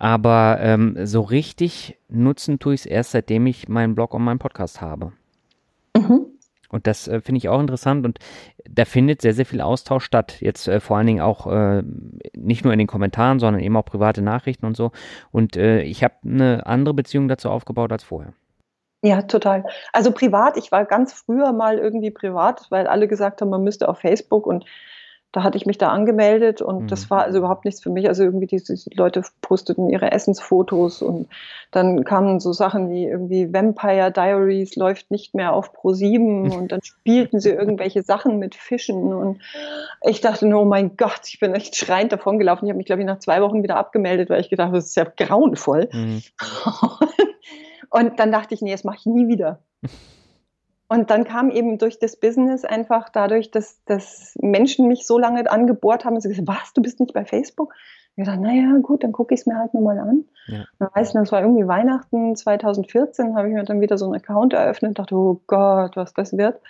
Aber 0.02 0.58
ähm, 0.60 0.96
so 1.06 1.20
richtig 1.20 1.96
nutzen 2.08 2.58
tue 2.58 2.74
ich 2.74 2.80
es 2.80 2.86
erst, 2.86 3.12
seitdem 3.12 3.46
ich 3.46 3.68
meinen 3.68 3.94
Blog 3.94 4.14
und 4.14 4.24
meinen 4.24 4.40
Podcast 4.40 4.80
habe. 4.80 5.12
Mhm. 5.96 6.26
Und 6.70 6.88
das 6.88 7.06
äh, 7.06 7.20
finde 7.20 7.38
ich 7.38 7.48
auch 7.48 7.60
interessant 7.60 8.04
und 8.04 8.18
da 8.68 8.84
findet 8.84 9.22
sehr, 9.22 9.32
sehr 9.32 9.46
viel 9.46 9.60
Austausch 9.60 10.04
statt. 10.04 10.40
Jetzt 10.40 10.66
äh, 10.66 10.80
vor 10.80 10.96
allen 10.96 11.06
Dingen 11.06 11.20
auch 11.20 11.46
äh, 11.46 11.84
nicht 12.34 12.64
nur 12.64 12.72
in 12.72 12.80
den 12.80 12.88
Kommentaren, 12.88 13.38
sondern 13.38 13.62
eben 13.62 13.76
auch 13.76 13.84
private 13.84 14.22
Nachrichten 14.22 14.66
und 14.66 14.76
so. 14.76 14.90
Und 15.30 15.56
äh, 15.56 15.82
ich 15.82 16.02
habe 16.02 16.14
eine 16.24 16.66
andere 16.66 16.94
Beziehung 16.94 17.28
dazu 17.28 17.48
aufgebaut 17.48 17.92
als 17.92 18.02
vorher. 18.02 18.32
Ja, 19.04 19.22
total. 19.22 19.64
Also 19.92 20.10
privat, 20.10 20.56
ich 20.56 20.72
war 20.72 20.84
ganz 20.84 21.12
früher 21.12 21.52
mal 21.52 21.78
irgendwie 21.78 22.10
privat, 22.10 22.66
weil 22.70 22.88
alle 22.88 23.06
gesagt 23.06 23.40
haben, 23.40 23.50
man 23.50 23.62
müsste 23.62 23.88
auf 23.88 24.00
Facebook 24.00 24.48
und 24.48 24.64
da 25.32 25.42
hatte 25.42 25.56
ich 25.56 25.64
mich 25.64 25.78
da 25.78 25.88
angemeldet 25.88 26.60
und 26.60 26.82
mhm. 26.82 26.86
das 26.88 27.10
war 27.10 27.24
also 27.24 27.38
überhaupt 27.38 27.64
nichts 27.64 27.82
für 27.82 27.88
mich. 27.88 28.06
Also 28.06 28.22
irgendwie 28.22 28.46
diese 28.46 28.74
Leute 28.94 29.22
posteten 29.40 29.88
ihre 29.88 30.12
Essensfotos 30.12 31.00
und 31.00 31.28
dann 31.70 32.04
kamen 32.04 32.38
so 32.38 32.52
Sachen 32.52 32.90
wie 32.90 33.06
irgendwie 33.06 33.52
Vampire 33.52 34.12
Diaries 34.12 34.76
läuft 34.76 35.10
nicht 35.10 35.34
mehr 35.34 35.54
auf 35.54 35.72
Pro 35.72 35.94
7 35.94 36.52
und 36.56 36.70
dann 36.70 36.82
spielten 36.82 37.40
sie 37.40 37.50
irgendwelche 37.50 38.02
Sachen 38.02 38.38
mit 38.38 38.54
Fischen 38.54 39.14
und 39.14 39.40
ich 40.02 40.20
dachte 40.20 40.46
nur, 40.46 40.62
oh 40.62 40.66
mein 40.66 40.96
Gott, 40.98 41.22
ich 41.26 41.40
bin 41.40 41.54
echt 41.54 41.76
schreiend 41.76 42.12
davon 42.12 42.38
gelaufen. 42.38 42.66
Ich 42.66 42.70
habe 42.70 42.76
mich, 42.76 42.86
glaube 42.86 43.00
ich, 43.00 43.06
nach 43.06 43.18
zwei 43.18 43.40
Wochen 43.40 43.62
wieder 43.62 43.76
abgemeldet, 43.76 44.28
weil 44.28 44.40
ich 44.40 44.50
gedacht 44.50 44.66
habe, 44.66 44.76
das 44.76 44.86
ist 44.86 44.96
ja 44.96 45.04
grauenvoll. 45.04 45.88
Mhm. 45.92 46.22
und 47.90 48.18
dann 48.20 48.32
dachte 48.32 48.54
ich, 48.54 48.60
nee, 48.60 48.72
das 48.72 48.84
mache 48.84 48.98
ich 49.00 49.06
nie 49.06 49.28
wieder. 49.28 49.60
Und 50.92 51.08
dann 51.08 51.24
kam 51.24 51.50
eben 51.50 51.78
durch 51.78 51.98
das 51.98 52.16
Business 52.16 52.66
einfach 52.66 53.08
dadurch, 53.08 53.50
dass, 53.50 53.82
dass 53.86 54.36
Menschen 54.42 54.88
mich 54.88 55.06
so 55.06 55.18
lange 55.18 55.50
angebohrt 55.50 56.04
haben 56.04 56.16
und 56.16 56.20
sie 56.20 56.28
gesagt, 56.28 56.48
was, 56.48 56.74
du 56.74 56.82
bist 56.82 57.00
nicht 57.00 57.14
bei 57.14 57.24
Facebook? 57.24 57.72
Ich 58.14 58.26
dachte, 58.26 58.42
naja, 58.42 58.76
gut, 58.82 59.02
dann 59.02 59.12
gucke 59.12 59.32
ich 59.32 59.40
es 59.40 59.46
mir 59.46 59.56
halt 59.56 59.72
nochmal 59.72 59.98
an. 59.98 60.26
Ja. 60.48 60.66
Dann 60.78 60.90
weiß 60.94 61.08
ich, 61.08 61.14
das 61.14 61.32
war 61.32 61.40
irgendwie 61.40 61.66
Weihnachten 61.66 62.36
2014, 62.36 63.34
habe 63.34 63.48
ich 63.48 63.54
mir 63.54 63.64
dann 63.64 63.80
wieder 63.80 63.96
so 63.96 64.04
einen 64.04 64.16
Account 64.16 64.52
eröffnet 64.52 64.90
und 64.90 64.98
dachte, 64.98 65.14
oh 65.14 65.40
Gott, 65.46 65.96
was 65.96 66.12
das 66.12 66.36
wird. 66.36 66.60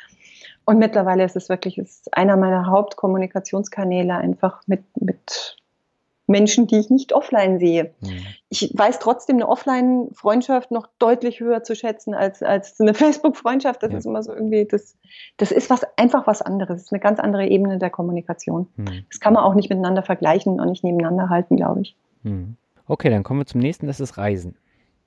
Und 0.66 0.78
mittlerweile 0.78 1.24
ist 1.24 1.34
es 1.34 1.48
wirklich 1.48 1.76
ist 1.76 2.16
einer 2.16 2.36
meiner 2.36 2.68
Hauptkommunikationskanäle 2.68 4.14
einfach 4.14 4.62
mit, 4.68 4.84
mit 5.00 5.56
Menschen, 6.26 6.66
die 6.66 6.78
ich 6.78 6.90
nicht 6.90 7.12
offline 7.12 7.58
sehe. 7.58 7.94
Mhm. 8.00 8.26
Ich 8.48 8.72
weiß 8.74 8.98
trotzdem 9.00 9.36
eine 9.36 9.48
Offline-Freundschaft 9.48 10.70
noch 10.70 10.88
deutlich 10.98 11.40
höher 11.40 11.64
zu 11.64 11.74
schätzen 11.74 12.14
als, 12.14 12.42
als 12.42 12.80
eine 12.80 12.94
Facebook-Freundschaft. 12.94 13.82
Das 13.82 13.92
ja. 13.92 13.98
ist 13.98 14.06
immer 14.06 14.22
so 14.22 14.32
irgendwie, 14.32 14.64
das, 14.64 14.96
das 15.36 15.52
ist 15.52 15.68
was, 15.70 15.82
einfach 15.96 16.26
was 16.26 16.42
anderes. 16.42 16.76
Das 16.76 16.82
ist 16.84 16.92
eine 16.92 17.00
ganz 17.00 17.18
andere 17.18 17.46
Ebene 17.46 17.78
der 17.78 17.90
Kommunikation. 17.90 18.68
Mhm. 18.76 19.04
Das 19.10 19.20
kann 19.20 19.34
man 19.34 19.42
auch 19.44 19.54
nicht 19.54 19.68
miteinander 19.68 20.02
vergleichen 20.02 20.60
und 20.60 20.68
nicht 20.68 20.84
nebeneinander 20.84 21.28
halten, 21.28 21.56
glaube 21.56 21.82
ich. 21.82 21.96
Mhm. 22.22 22.56
Okay, 22.86 23.10
dann 23.10 23.22
kommen 23.22 23.40
wir 23.40 23.46
zum 23.46 23.60
nächsten, 23.60 23.86
das 23.86 24.00
ist 24.00 24.16
Reisen. 24.16 24.56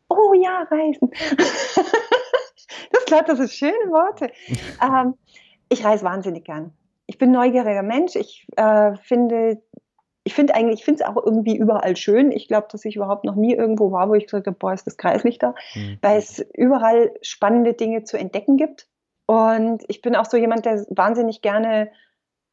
Oh 0.09 0.33
ja, 0.33 0.67
Reisen. 0.69 1.11
das 2.91 3.05
klar, 3.05 3.23
das 3.23 3.37
sind 3.37 3.51
schöne 3.51 3.91
Worte. 3.91 4.31
ähm, 4.81 5.15
ich 5.69 5.83
reise 5.83 6.03
wahnsinnig 6.03 6.43
gern. 6.43 6.71
Ich 7.07 7.17
bin 7.17 7.31
neugieriger 7.31 7.83
Mensch. 7.83 8.15
Ich 8.15 8.47
äh, 8.55 8.95
finde 9.03 9.61
ich 10.27 10.33
finde 10.33 10.55
eigentlich, 10.55 10.79
ich 10.79 10.85
finde 10.85 11.03
es 11.03 11.07
auch 11.07 11.23
irgendwie 11.23 11.55
überall 11.55 11.95
schön. 11.95 12.31
Ich 12.31 12.47
glaube, 12.47 12.67
dass 12.71 12.83
ich 12.83 12.95
überhaupt 12.95 13.25
noch 13.25 13.35
nie 13.35 13.53
irgendwo 13.53 13.91
war, 13.91 14.09
wo 14.09 14.15
ich 14.15 14.25
gesagt 14.25 14.47
habe, 14.47 14.57
boah, 14.57 14.73
ist 14.73 14.87
das 14.87 14.97
kreislich 14.97 15.37
da, 15.37 15.53
mhm. 15.75 15.99
weil 16.01 16.17
es 16.17 16.39
überall 16.55 17.13
spannende 17.21 17.73
Dinge 17.73 18.03
zu 18.03 18.17
entdecken 18.17 18.57
gibt. 18.57 18.87
Und 19.27 19.83
ich 19.87 20.01
bin 20.01 20.15
auch 20.15 20.25
so 20.25 20.35
jemand, 20.35 20.65
der 20.65 20.83
wahnsinnig 20.89 21.41
gerne 21.41 21.91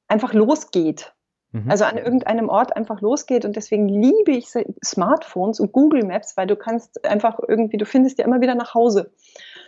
einfach 0.07 0.35
losgeht. 0.35 1.15
Mhm. 1.53 1.71
Also 1.71 1.85
an 1.85 1.97
irgendeinem 1.97 2.51
Ort 2.51 2.77
einfach 2.77 3.01
losgeht 3.01 3.47
und 3.47 3.57
deswegen 3.57 3.89
liebe 3.89 4.33
ich 4.33 4.49
Smartphones 4.85 5.59
und 5.59 5.73
Google 5.73 6.05
Maps, 6.05 6.37
weil 6.37 6.47
du 6.47 6.57
kannst 6.57 7.07
einfach 7.07 7.39
irgendwie, 7.49 7.79
du 7.79 7.87
findest 7.87 8.19
ja 8.19 8.27
immer 8.27 8.43
wieder 8.43 8.55
nach 8.55 8.75
Hause. 8.75 9.13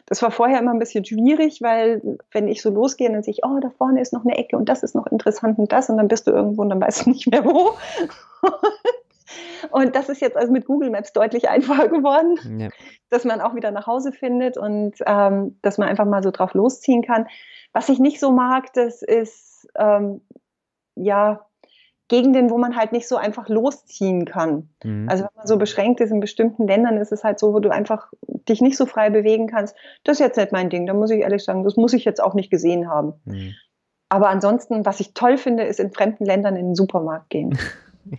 Das 0.07 0.23
war 0.23 0.31
vorher 0.31 0.61
immer 0.61 0.73
ein 0.73 0.79
bisschen 0.79 1.05
schwierig, 1.05 1.63
weil 1.63 2.19
wenn 2.31 2.49
ich 2.49 2.61
so 2.61 2.71
losgehe, 2.71 3.11
dann 3.11 3.23
sehe 3.23 3.33
ich, 3.33 3.45
oh, 3.45 3.59
da 3.61 3.71
vorne 3.71 4.01
ist 4.01 4.13
noch 4.13 4.25
eine 4.25 4.37
Ecke 4.37 4.57
und 4.57 4.69
das 4.69 4.83
ist 4.83 4.95
noch 4.95 5.07
interessant 5.07 5.59
und 5.59 5.73
das 5.73 5.89
und 5.89 5.97
dann 5.97 6.09
bist 6.09 6.27
du 6.27 6.31
irgendwo 6.31 6.63
und 6.63 6.71
dann 6.71 6.81
weißt 6.81 7.07
du 7.07 7.11
nicht 7.13 7.31
mehr 7.31 7.45
wo. 7.45 7.73
Und 9.71 9.97
das 9.97 10.09
ist 10.09 10.21
jetzt 10.21 10.37
also 10.37 10.53
mit 10.53 10.67
Google 10.67 10.91
Maps 10.91 11.13
deutlich 11.13 11.49
einfacher 11.49 11.89
geworden, 11.89 12.61
ja. 12.61 12.69
dass 13.09 13.25
man 13.25 13.41
auch 13.41 13.55
wieder 13.55 13.71
nach 13.71 13.87
Hause 13.87 14.13
findet 14.13 14.57
und 14.57 14.95
ähm, 15.07 15.59
dass 15.63 15.79
man 15.79 15.89
einfach 15.89 16.05
mal 16.05 16.23
so 16.23 16.31
drauf 16.31 16.55
losziehen 16.55 17.03
kann. 17.03 17.27
Was 17.73 17.89
ich 17.89 17.99
nicht 17.99 18.21
so 18.21 18.31
mag, 18.31 18.73
das 18.75 19.03
ist 19.03 19.67
ähm, 19.77 20.21
ja 20.95 21.47
Gegenden, 22.09 22.51
wo 22.51 22.59
man 22.59 22.77
halt 22.77 22.93
nicht 22.93 23.09
so 23.09 23.17
einfach 23.17 23.49
losziehen 23.49 24.27
kann. 24.27 24.69
Mhm. 24.83 25.09
Also 25.09 25.25
wenn 25.25 25.37
man 25.37 25.47
so 25.47 25.57
beschränkt 25.57 26.01
ist 26.01 26.11
in 26.11 26.21
bestimmten 26.21 26.67
Ländern, 26.67 26.99
ist 26.99 27.13
es 27.13 27.25
halt 27.25 27.39
so, 27.39 27.55
wo 27.55 27.61
du 27.61 27.71
einfach 27.71 28.13
dich 28.49 28.61
nicht 28.61 28.77
so 28.77 28.85
frei 28.85 29.11
bewegen 29.11 29.47
kannst. 29.47 29.75
Das 30.05 30.15
ist 30.15 30.21
jetzt 30.21 30.37
nicht 30.37 30.53
mein 30.53 30.69
Ding, 30.69 30.87
da 30.87 30.93
muss 30.93 31.11
ich 31.11 31.21
ehrlich 31.21 31.45
sagen, 31.45 31.65
das 31.65 31.77
muss 31.77 31.95
ich 31.95 32.05
jetzt 32.05 32.23
auch 32.23 32.35
nicht 32.35 32.51
gesehen 32.51 32.89
haben. 32.89 33.15
Mhm. 33.25 33.55
Aber 34.11 34.29
ansonsten, 34.29 34.85
was 34.85 35.01
ich 35.01 35.15
toll 35.15 35.39
finde, 35.39 35.65
ist 35.65 35.81
in 35.81 35.93
fremden 35.93 36.25
Ländern 36.25 36.57
in 36.57 36.67
den 36.67 36.75
Supermarkt 36.75 37.31
gehen. 37.31 37.59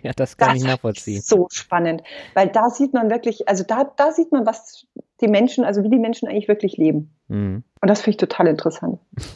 Ja, 0.01 0.13
das 0.15 0.35
kann 0.35 0.49
das 0.49 0.57
ich 0.57 0.63
nachvollziehen. 0.63 1.21
So 1.21 1.47
spannend, 1.51 2.01
weil 2.33 2.47
da 2.47 2.71
sieht 2.71 2.93
man 2.93 3.11
wirklich, 3.11 3.47
also 3.47 3.63
da, 3.63 3.83
da 3.95 4.11
sieht 4.11 4.31
man, 4.31 4.43
was 4.47 4.87
die 5.21 5.27
Menschen, 5.27 5.63
also 5.63 5.83
wie 5.83 5.91
die 5.91 5.99
Menschen 5.99 6.27
eigentlich 6.27 6.47
wirklich 6.47 6.77
leben. 6.77 7.13
Mhm. 7.27 7.63
Und 7.81 7.87
das 7.87 8.01
finde 8.01 8.15
ich 8.15 8.17
total 8.17 8.47
interessant. 8.47 8.99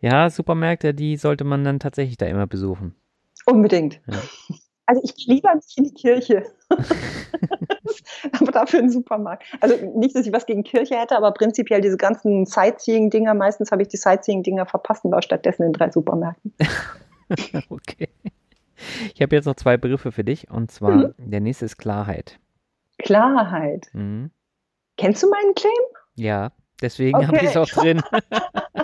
Ja, 0.00 0.28
Supermärkte, 0.30 0.94
die 0.94 1.16
sollte 1.16 1.44
man 1.44 1.62
dann 1.62 1.78
tatsächlich 1.78 2.16
da 2.16 2.26
immer 2.26 2.48
besuchen. 2.48 2.96
Unbedingt. 3.46 4.00
Ja. 4.06 4.18
Also 4.86 5.02
ich 5.04 5.14
gehe 5.14 5.36
lieber 5.36 5.54
nicht 5.54 5.78
in 5.78 5.84
die 5.84 5.94
Kirche. 5.94 6.44
aber 8.40 8.52
dafür 8.52 8.80
einen 8.80 8.90
Supermarkt. 8.90 9.44
Also 9.60 9.76
nicht, 9.96 10.14
dass 10.16 10.26
ich 10.26 10.32
was 10.32 10.46
gegen 10.46 10.64
Kirche 10.64 10.96
hätte, 10.98 11.16
aber 11.16 11.32
prinzipiell 11.32 11.80
diese 11.80 11.96
ganzen 11.96 12.46
Sightseeing-Dinger, 12.46 13.34
meistens 13.34 13.70
habe 13.70 13.82
ich 13.82 13.88
die 13.88 13.96
Sightseeing-Dinger 13.96 14.66
verpasst 14.66 15.04
und 15.04 15.12
war 15.12 15.22
stattdessen 15.22 15.62
in 15.62 15.72
drei 15.72 15.90
Supermärkten. 15.90 16.52
okay. 17.70 18.08
Ich 19.14 19.22
habe 19.22 19.36
jetzt 19.36 19.46
noch 19.46 19.54
zwei 19.54 19.76
Begriffe 19.76 20.10
für 20.10 20.24
dich 20.24 20.50
und 20.50 20.70
zwar 20.70 20.90
mhm. 20.90 21.14
der 21.18 21.40
nächste 21.40 21.64
ist 21.64 21.76
Klarheit. 21.76 22.40
Klarheit. 22.98 23.88
Mhm. 23.92 24.30
Kennst 24.96 25.22
du 25.22 25.30
meinen 25.30 25.54
Claim? 25.54 25.72
Ja, 26.16 26.52
deswegen 26.80 27.16
okay. 27.16 27.26
habe 27.26 27.36
ich 27.38 27.42
es 27.44 27.56
auch 27.56 27.68
drin. 27.68 28.02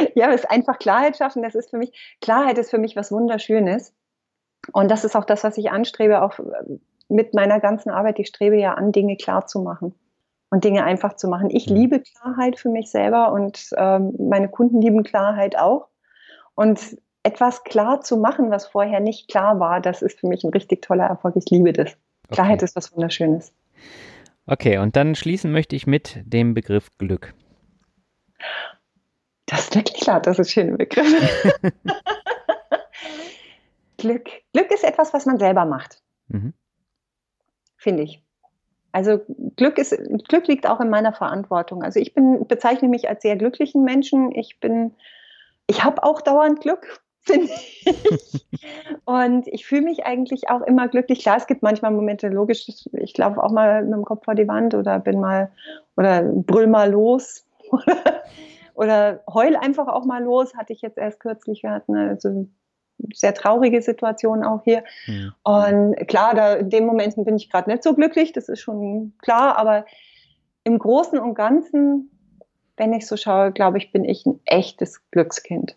ja, 0.14 0.30
es 0.30 0.42
ist 0.42 0.50
einfach 0.50 0.78
Klarheit 0.78 1.16
schaffen. 1.16 1.42
Das 1.42 1.54
ist 1.54 1.70
für 1.70 1.78
mich, 1.78 1.92
Klarheit 2.20 2.58
ist 2.58 2.70
für 2.70 2.78
mich 2.78 2.96
was 2.96 3.12
Wunderschönes. 3.12 3.94
Und 4.72 4.90
das 4.90 5.04
ist 5.04 5.16
auch 5.16 5.24
das, 5.24 5.44
was 5.44 5.56
ich 5.56 5.70
anstrebe, 5.70 6.22
auch 6.22 6.38
mit 7.08 7.34
meiner 7.34 7.60
ganzen 7.60 7.90
Arbeit. 7.90 8.18
Ich 8.18 8.28
strebe 8.28 8.56
ja 8.56 8.74
an, 8.74 8.92
Dinge 8.92 9.16
klar 9.16 9.46
zu 9.46 9.60
machen 9.60 9.94
und 10.50 10.64
Dinge 10.64 10.84
einfach 10.84 11.14
zu 11.14 11.28
machen. 11.28 11.50
Ich 11.50 11.68
mhm. 11.68 11.76
liebe 11.76 12.00
Klarheit 12.00 12.58
für 12.58 12.68
mich 12.68 12.90
selber 12.90 13.32
und 13.32 13.70
ähm, 13.76 14.14
meine 14.18 14.48
Kunden 14.48 14.80
lieben 14.82 15.02
Klarheit 15.02 15.56
auch. 15.58 15.88
Und 16.54 16.98
etwas 17.22 17.64
klar 17.64 18.00
zu 18.00 18.16
machen, 18.16 18.50
was 18.50 18.66
vorher 18.66 19.00
nicht 19.00 19.28
klar 19.28 19.60
war, 19.60 19.80
das 19.80 20.02
ist 20.02 20.18
für 20.20 20.26
mich 20.26 20.44
ein 20.44 20.50
richtig 20.50 20.82
toller 20.82 21.04
Erfolg. 21.04 21.36
Ich 21.36 21.50
liebe 21.50 21.72
das. 21.72 21.88
Okay. 22.26 22.34
Klarheit 22.34 22.62
ist 22.62 22.76
was 22.76 22.94
Wunderschönes. 22.94 23.52
Okay, 24.46 24.78
und 24.78 24.96
dann 24.96 25.14
schließen 25.14 25.52
möchte 25.52 25.76
ich 25.76 25.86
mit 25.86 26.20
dem 26.24 26.54
Begriff 26.54 26.88
Glück. 26.98 27.34
Das 29.50 29.60
ist 29.60 29.74
wirklich 29.74 30.00
klar, 30.00 30.20
das 30.20 30.38
ist 30.38 30.48
ein 30.48 30.50
schöner 30.50 30.76
Begriff. 30.76 31.52
Glück. 33.96 34.28
Glück 34.52 34.70
ist 34.70 34.84
etwas, 34.84 35.12
was 35.12 35.26
man 35.26 35.38
selber 35.38 35.64
macht. 35.64 36.00
Mhm. 36.28 36.54
Finde 37.76 38.04
ich. 38.04 38.22
Also 38.92 39.20
Glück 39.56 39.78
ist, 39.78 39.96
Glück 40.28 40.46
liegt 40.46 40.68
auch 40.68 40.80
in 40.80 40.88
meiner 40.88 41.12
Verantwortung. 41.12 41.82
Also 41.82 41.98
ich 41.98 42.14
bin, 42.14 42.46
bezeichne 42.46 42.88
mich 42.88 43.08
als 43.08 43.22
sehr 43.22 43.36
glücklichen 43.36 43.82
Menschen. 43.84 44.32
Ich 44.32 44.60
bin, 44.60 44.94
ich 45.66 45.84
habe 45.84 46.02
auch 46.02 46.20
dauernd 46.20 46.60
Glück 46.60 47.00
finde 47.26 47.52
ich. 47.52 48.46
Und 49.04 49.46
ich 49.48 49.66
fühle 49.66 49.82
mich 49.82 50.06
eigentlich 50.06 50.48
auch 50.48 50.62
immer 50.62 50.88
glücklich. 50.88 51.20
Klar, 51.20 51.36
es 51.36 51.46
gibt 51.46 51.62
manchmal 51.62 51.90
Momente, 51.90 52.28
logisch, 52.28 52.66
ich 52.92 53.18
laufe 53.18 53.42
auch 53.42 53.50
mal 53.50 53.84
mit 53.84 53.92
dem 53.92 54.04
Kopf 54.04 54.24
vor 54.24 54.34
die 54.34 54.48
Wand 54.48 54.74
oder 54.74 54.98
bin 54.98 55.20
mal 55.20 55.50
oder 55.96 56.22
brüll 56.22 56.66
mal 56.66 56.90
los 56.90 57.44
oder, 58.80 59.22
heul 59.32 59.56
einfach 59.56 59.88
auch 59.88 60.06
mal 60.06 60.22
los. 60.22 60.56
Hatte 60.56 60.72
ich 60.72 60.80
jetzt 60.80 60.96
erst 60.96 61.20
kürzlich. 61.20 61.62
Wir 61.62 61.70
hatten 61.70 61.96
also 61.96 62.48
sehr 63.12 63.34
traurige 63.34 63.82
Situation 63.82 64.42
auch 64.42 64.64
hier. 64.64 64.84
Mhm. 65.06 65.32
Und 65.42 66.08
klar, 66.08 66.34
da 66.34 66.54
in 66.54 66.70
dem 66.70 66.86
Moment 66.86 67.14
bin 67.24 67.36
ich 67.36 67.50
gerade 67.50 67.70
nicht 67.70 67.82
so 67.82 67.94
glücklich, 67.94 68.32
das 68.32 68.48
ist 68.48 68.60
schon 68.60 69.12
klar, 69.18 69.56
aber 69.58 69.84
im 70.64 70.78
Großen 70.78 71.18
und 71.18 71.34
Ganzen, 71.34 72.10
wenn 72.76 72.92
ich 72.92 73.06
so 73.06 73.16
schaue, 73.16 73.52
glaube 73.52 73.78
ich, 73.78 73.92
bin 73.92 74.04
ich 74.04 74.26
ein 74.26 74.40
echtes 74.44 75.00
Glückskind. 75.10 75.76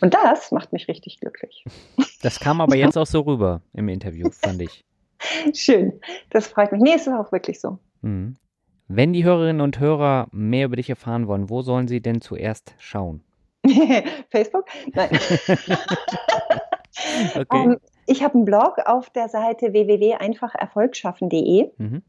Und 0.00 0.12
das 0.12 0.52
macht 0.52 0.72
mich 0.72 0.88
richtig 0.88 1.20
glücklich. 1.20 1.64
Das 2.22 2.40
kam 2.40 2.60
aber 2.60 2.74
jetzt 2.74 2.96
auch 2.96 3.06
so 3.06 3.20
rüber 3.20 3.60
im 3.72 3.88
Interview, 3.88 4.30
fand 4.32 4.60
ich. 4.60 4.84
Schön, 5.54 6.00
das 6.30 6.48
freut 6.48 6.72
mich. 6.72 6.80
Nee, 6.80 6.94
es 6.94 7.06
ist 7.06 7.12
auch 7.12 7.30
wirklich 7.30 7.60
so. 7.60 7.78
Mhm. 8.00 8.36
Wenn 8.88 9.12
die 9.12 9.24
Hörerinnen 9.24 9.60
und 9.60 9.80
Hörer 9.80 10.28
mehr 10.30 10.66
über 10.66 10.76
dich 10.76 10.88
erfahren 10.88 11.26
wollen, 11.26 11.50
wo 11.50 11.62
sollen 11.62 11.88
sie 11.88 12.00
denn 12.00 12.20
zuerst 12.20 12.76
schauen? 12.78 13.24
Facebook? 14.30 14.66
Nein. 14.94 15.10
okay. 17.34 17.46
um, 17.50 17.72
ähm, 17.72 17.78
ich 18.06 18.22
habe 18.22 18.34
einen 18.34 18.44
Blog 18.44 18.78
auf 18.84 19.10
der 19.10 19.28
Seite 19.28 19.72
www.einfacherfolgschaffen.de. 19.72 21.72
Mhm. 21.78 22.02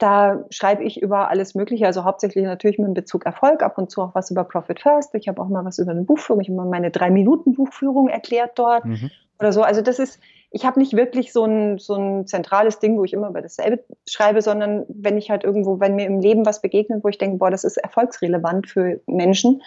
Da 0.00 0.46
schreibe 0.48 0.82
ich 0.82 1.02
über 1.02 1.28
alles 1.28 1.54
Mögliche, 1.54 1.84
also 1.84 2.04
hauptsächlich 2.04 2.42
natürlich 2.44 2.78
mit 2.78 2.94
Bezug 2.94 3.26
Erfolg, 3.26 3.62
ab 3.62 3.76
und 3.76 3.90
zu 3.90 4.00
auch 4.00 4.14
was 4.14 4.30
über 4.30 4.44
Profit 4.44 4.80
First. 4.80 5.14
Ich 5.14 5.28
habe 5.28 5.40
auch 5.42 5.48
mal 5.48 5.62
was 5.64 5.78
über 5.78 5.90
eine 5.90 6.02
Buchführung. 6.02 6.40
Ich 6.40 6.48
habe 6.48 6.56
mal 6.56 6.66
meine 6.66 6.90
drei 6.90 7.10
Minuten 7.10 7.52
Buchführung 7.52 8.08
erklärt 8.08 8.52
dort 8.58 8.86
mhm. 8.86 9.10
oder 9.38 9.52
so. 9.52 9.62
Also 9.62 9.82
das 9.82 9.98
ist, 9.98 10.18
ich 10.50 10.64
habe 10.64 10.80
nicht 10.80 10.94
wirklich 10.94 11.34
so 11.34 11.44
ein, 11.44 11.78
so 11.78 11.96
ein 11.96 12.26
zentrales 12.26 12.78
Ding, 12.78 12.96
wo 12.96 13.04
ich 13.04 13.12
immer 13.12 13.28
über 13.28 13.42
dasselbe 13.42 13.84
schreibe, 14.08 14.40
sondern 14.40 14.86
wenn 14.88 15.18
ich 15.18 15.30
halt 15.30 15.44
irgendwo, 15.44 15.80
wenn 15.80 15.96
mir 15.96 16.06
im 16.06 16.18
Leben 16.18 16.46
was 16.46 16.62
begegnet, 16.62 17.04
wo 17.04 17.08
ich 17.08 17.18
denke, 17.18 17.36
boah, 17.36 17.50
das 17.50 17.64
ist 17.64 17.76
erfolgsrelevant 17.76 18.70
für 18.70 19.00
Menschen, 19.06 19.60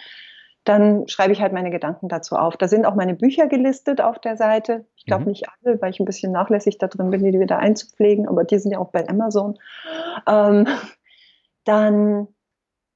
dann 0.64 1.06
schreibe 1.08 1.32
ich 1.32 1.42
halt 1.42 1.52
meine 1.52 1.70
Gedanken 1.70 2.08
dazu 2.08 2.36
auf. 2.36 2.56
Da 2.56 2.68
sind 2.68 2.86
auch 2.86 2.94
meine 2.94 3.14
Bücher 3.14 3.46
gelistet 3.46 4.00
auf 4.00 4.18
der 4.18 4.36
Seite. 4.36 4.86
Ich 4.96 5.04
glaube 5.04 5.24
mhm. 5.24 5.30
nicht 5.30 5.44
alle, 5.48 5.80
weil 5.80 5.90
ich 5.90 6.00
ein 6.00 6.06
bisschen 6.06 6.32
nachlässig 6.32 6.78
da 6.78 6.86
drin 6.86 7.10
bin, 7.10 7.22
die 7.22 7.38
wieder 7.38 7.58
einzupflegen, 7.58 8.26
aber 8.26 8.44
die 8.44 8.58
sind 8.58 8.72
ja 8.72 8.78
auch 8.78 8.90
bei 8.90 9.06
Amazon. 9.08 9.58
Ähm, 10.26 10.66
dann 11.64 12.28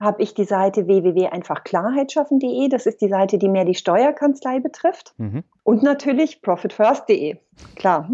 habe 0.01 0.23
ich 0.23 0.35
die 0.35 0.45
Seite 0.45 0.87
www.einfachklarheitsschaffen.de. 0.87 2.69
Das 2.69 2.87
ist 2.87 3.01
die 3.01 3.09
Seite, 3.09 3.39
die 3.39 3.49
mehr 3.49 3.65
die 3.65 3.75
Steuerkanzlei 3.75 4.61
betrifft. 4.61 5.13
Mhm. 5.19 5.43
Und 5.65 5.83
natürlich 5.83 6.41
profitfirst.de. 6.41 7.39
Klar. 7.75 8.09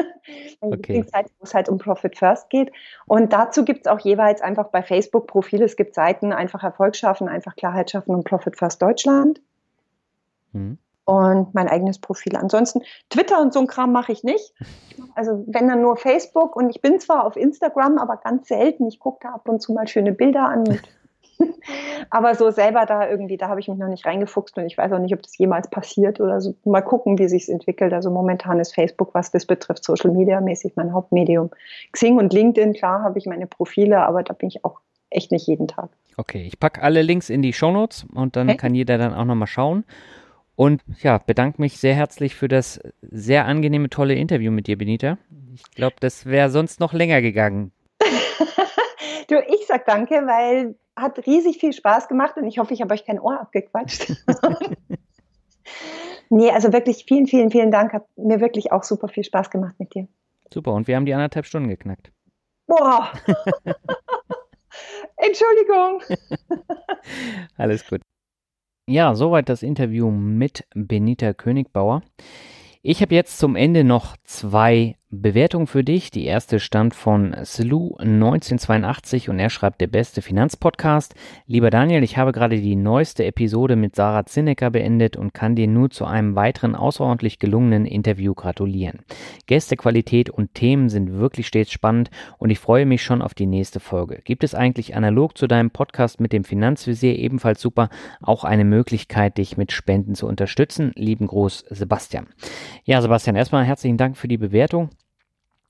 okay. 0.60 1.02
Seite, 1.02 1.30
wo 1.38 1.44
es 1.44 1.54
halt 1.54 1.68
um 1.68 1.78
Profit 1.78 2.16
First 2.16 2.48
geht. 2.50 2.70
Und 3.06 3.32
dazu 3.32 3.64
gibt 3.64 3.86
es 3.86 3.92
auch 3.92 3.98
jeweils 3.98 4.40
einfach 4.40 4.68
bei 4.68 4.82
Facebook 4.82 5.26
Profile. 5.26 5.64
Es 5.64 5.76
gibt 5.76 5.94
Seiten, 5.94 6.32
einfach 6.32 6.62
Erfolg 6.62 6.94
schaffen, 6.94 7.28
einfach 7.28 7.56
Klarheit 7.56 7.90
schaffen 7.90 8.14
und 8.14 8.24
Profit 8.24 8.56
First 8.56 8.80
Deutschland. 8.80 9.40
Mhm. 10.52 10.78
Und 11.04 11.54
mein 11.54 11.68
eigenes 11.68 12.00
Profil. 12.00 12.36
Ansonsten 12.36 12.82
Twitter 13.10 13.40
und 13.40 13.52
so 13.52 13.60
ein 13.60 13.68
Kram 13.68 13.92
mache 13.92 14.10
ich 14.12 14.24
nicht. 14.24 14.54
Also 15.14 15.44
wenn 15.46 15.68
dann 15.68 15.80
nur 15.80 15.96
Facebook 15.96 16.56
und 16.56 16.70
ich 16.70 16.80
bin 16.80 16.98
zwar 16.98 17.24
auf 17.24 17.36
Instagram, 17.36 17.98
aber 17.98 18.16
ganz 18.16 18.48
selten. 18.48 18.88
Ich 18.88 18.98
gucke 18.98 19.18
da 19.22 19.34
ab 19.34 19.48
und 19.48 19.60
zu 19.60 19.72
mal 19.72 19.86
schöne 19.86 20.12
Bilder 20.12 20.48
an 20.48 20.64
Aber 22.10 22.34
so 22.34 22.50
selber 22.50 22.86
da 22.86 23.08
irgendwie, 23.08 23.36
da 23.36 23.48
habe 23.48 23.60
ich 23.60 23.68
mich 23.68 23.78
noch 23.78 23.88
nicht 23.88 24.06
reingefuchst 24.06 24.56
und 24.58 24.66
ich 24.66 24.78
weiß 24.78 24.92
auch 24.92 24.98
nicht, 24.98 25.14
ob 25.14 25.22
das 25.22 25.36
jemals 25.38 25.68
passiert 25.68 26.20
oder 26.20 26.40
so. 26.40 26.54
Mal 26.64 26.82
gucken, 26.82 27.18
wie 27.18 27.28
sich 27.28 27.44
es 27.44 27.48
entwickelt. 27.48 27.92
Also 27.92 28.10
momentan 28.10 28.60
ist 28.60 28.74
Facebook, 28.74 29.14
was 29.14 29.30
das 29.30 29.46
betrifft, 29.46 29.84
Social 29.84 30.10
Media 30.10 30.40
mäßig 30.40 30.72
mein 30.76 30.92
Hauptmedium. 30.92 31.50
Xing 31.92 32.18
und 32.18 32.32
LinkedIn, 32.32 32.74
klar, 32.74 33.02
habe 33.02 33.18
ich 33.18 33.26
meine 33.26 33.46
Profile, 33.46 34.00
aber 34.00 34.22
da 34.22 34.34
bin 34.34 34.48
ich 34.48 34.64
auch 34.64 34.80
echt 35.10 35.32
nicht 35.32 35.46
jeden 35.46 35.68
Tag. 35.68 35.90
Okay, 36.16 36.42
ich 36.42 36.58
packe 36.58 36.82
alle 36.82 37.02
Links 37.02 37.30
in 37.30 37.42
die 37.42 37.52
Shownotes 37.52 38.06
und 38.14 38.36
dann 38.36 38.48
okay. 38.48 38.56
kann 38.56 38.74
jeder 38.74 38.98
dann 38.98 39.14
auch 39.14 39.24
nochmal 39.24 39.48
schauen. 39.48 39.84
Und 40.56 40.82
ja, 41.02 41.18
bedanke 41.18 41.60
mich 41.60 41.78
sehr 41.78 41.94
herzlich 41.94 42.34
für 42.34 42.48
das 42.48 42.80
sehr 43.02 43.44
angenehme, 43.44 43.90
tolle 43.90 44.14
Interview 44.14 44.50
mit 44.50 44.66
dir, 44.66 44.78
Benita. 44.78 45.18
Ich 45.54 45.70
glaube, 45.72 45.96
das 46.00 46.24
wäre 46.24 46.48
sonst 46.48 46.80
noch 46.80 46.94
länger 46.94 47.20
gegangen. 47.20 47.72
du, 49.28 49.36
ich 49.48 49.66
sag 49.66 49.84
danke, 49.84 50.14
weil 50.14 50.74
hat 50.96 51.26
riesig 51.26 51.58
viel 51.58 51.72
Spaß 51.72 52.08
gemacht 52.08 52.36
und 52.36 52.46
ich 52.46 52.58
hoffe, 52.58 52.74
ich 52.74 52.80
habe 52.80 52.94
euch 52.94 53.04
kein 53.04 53.20
Ohr 53.20 53.40
abgequatscht. 53.40 54.12
nee, 56.30 56.50
also 56.50 56.72
wirklich 56.72 57.04
vielen, 57.06 57.26
vielen, 57.26 57.50
vielen 57.50 57.70
Dank. 57.70 57.92
Hat 57.92 58.06
mir 58.16 58.40
wirklich 58.40 58.72
auch 58.72 58.82
super 58.82 59.08
viel 59.08 59.24
Spaß 59.24 59.50
gemacht 59.50 59.74
mit 59.78 59.94
dir. 59.94 60.08
Super, 60.52 60.72
und 60.72 60.88
wir 60.88 60.96
haben 60.96 61.06
die 61.06 61.14
anderthalb 61.14 61.46
Stunden 61.46 61.68
geknackt. 61.68 62.12
Boah! 62.66 63.12
Entschuldigung. 65.16 66.02
Alles 67.56 67.86
gut. 67.86 68.00
Ja, 68.88 69.14
soweit 69.14 69.48
das 69.48 69.62
Interview 69.62 70.10
mit 70.10 70.64
Benita 70.74 71.32
Königbauer. 71.32 72.02
Ich 72.82 73.02
habe 73.02 73.14
jetzt 73.14 73.38
zum 73.38 73.56
Ende 73.56 73.82
noch 73.82 74.16
zwei 74.22 74.96
Bewertung 75.08 75.68
für 75.68 75.84
dich. 75.84 76.10
Die 76.10 76.24
erste 76.24 76.58
stammt 76.58 76.92
von 76.92 77.32
Slu 77.44 77.94
1982 77.96 79.28
und 79.28 79.38
er 79.38 79.50
schreibt 79.50 79.80
der 79.80 79.86
beste 79.86 80.20
Finanzpodcast. 80.20 81.14
Lieber 81.46 81.70
Daniel, 81.70 82.02
ich 82.02 82.16
habe 82.16 82.32
gerade 82.32 82.60
die 82.60 82.74
neueste 82.74 83.24
Episode 83.24 83.76
mit 83.76 83.94
Sarah 83.94 84.26
Zinnecker 84.26 84.70
beendet 84.70 85.16
und 85.16 85.32
kann 85.32 85.54
dir 85.54 85.68
nur 85.68 85.90
zu 85.90 86.06
einem 86.06 86.34
weiteren 86.34 86.74
außerordentlich 86.74 87.38
gelungenen 87.38 87.86
Interview 87.86 88.34
gratulieren. 88.34 89.02
Gästequalität 89.46 90.28
und 90.28 90.54
Themen 90.54 90.88
sind 90.88 91.12
wirklich 91.12 91.46
stets 91.46 91.70
spannend 91.70 92.10
und 92.38 92.50
ich 92.50 92.58
freue 92.58 92.84
mich 92.84 93.04
schon 93.04 93.22
auf 93.22 93.32
die 93.32 93.46
nächste 93.46 93.78
Folge. 93.78 94.22
Gibt 94.24 94.42
es 94.42 94.56
eigentlich 94.56 94.96
analog 94.96 95.38
zu 95.38 95.46
deinem 95.46 95.70
Podcast 95.70 96.18
mit 96.18 96.32
dem 96.32 96.42
Finanzvisier 96.42 97.16
ebenfalls 97.16 97.60
super 97.60 97.90
auch 98.20 98.42
eine 98.42 98.64
Möglichkeit, 98.64 99.38
dich 99.38 99.56
mit 99.56 99.70
Spenden 99.70 100.16
zu 100.16 100.26
unterstützen? 100.26 100.90
Lieben 100.96 101.28
Gruß, 101.28 101.64
Sebastian. 101.70 102.26
Ja, 102.82 103.00
Sebastian, 103.00 103.36
erstmal 103.36 103.64
herzlichen 103.64 103.98
Dank 103.98 104.16
für 104.16 104.26
die 104.26 104.38
Bewertung 104.38 104.90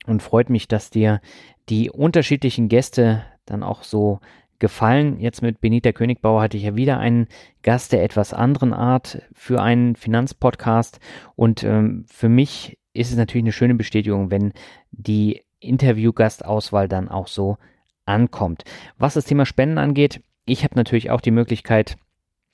und 0.07 0.23
freut 0.23 0.49
mich, 0.49 0.67
dass 0.67 0.89
dir 0.89 1.21
die 1.69 1.89
unterschiedlichen 1.89 2.69
Gäste 2.69 3.23
dann 3.45 3.63
auch 3.63 3.83
so 3.83 4.19
gefallen. 4.59 5.19
Jetzt 5.19 5.41
mit 5.41 5.61
Benita 5.61 5.91
Königbauer 5.91 6.41
hatte 6.41 6.57
ich 6.57 6.63
ja 6.63 6.75
wieder 6.75 6.97
einen 6.97 7.27
Gast 7.61 7.91
der 7.91 8.03
etwas 8.03 8.33
anderen 8.33 8.73
Art 8.73 9.21
für 9.33 9.61
einen 9.61 9.95
Finanzpodcast 9.95 10.99
und 11.35 11.63
ähm, 11.63 12.05
für 12.07 12.29
mich 12.29 12.77
ist 12.93 13.11
es 13.11 13.17
natürlich 13.17 13.43
eine 13.43 13.51
schöne 13.51 13.75
Bestätigung, 13.75 14.31
wenn 14.31 14.53
die 14.91 15.43
Interviewgastauswahl 15.59 16.87
dann 16.87 17.09
auch 17.09 17.27
so 17.27 17.57
ankommt. 18.05 18.63
Was 18.97 19.13
das 19.13 19.25
Thema 19.25 19.45
Spenden 19.45 19.77
angeht, 19.77 20.21
ich 20.45 20.63
habe 20.63 20.75
natürlich 20.75 21.11
auch 21.11 21.21
die 21.21 21.31
Möglichkeit, 21.31 21.97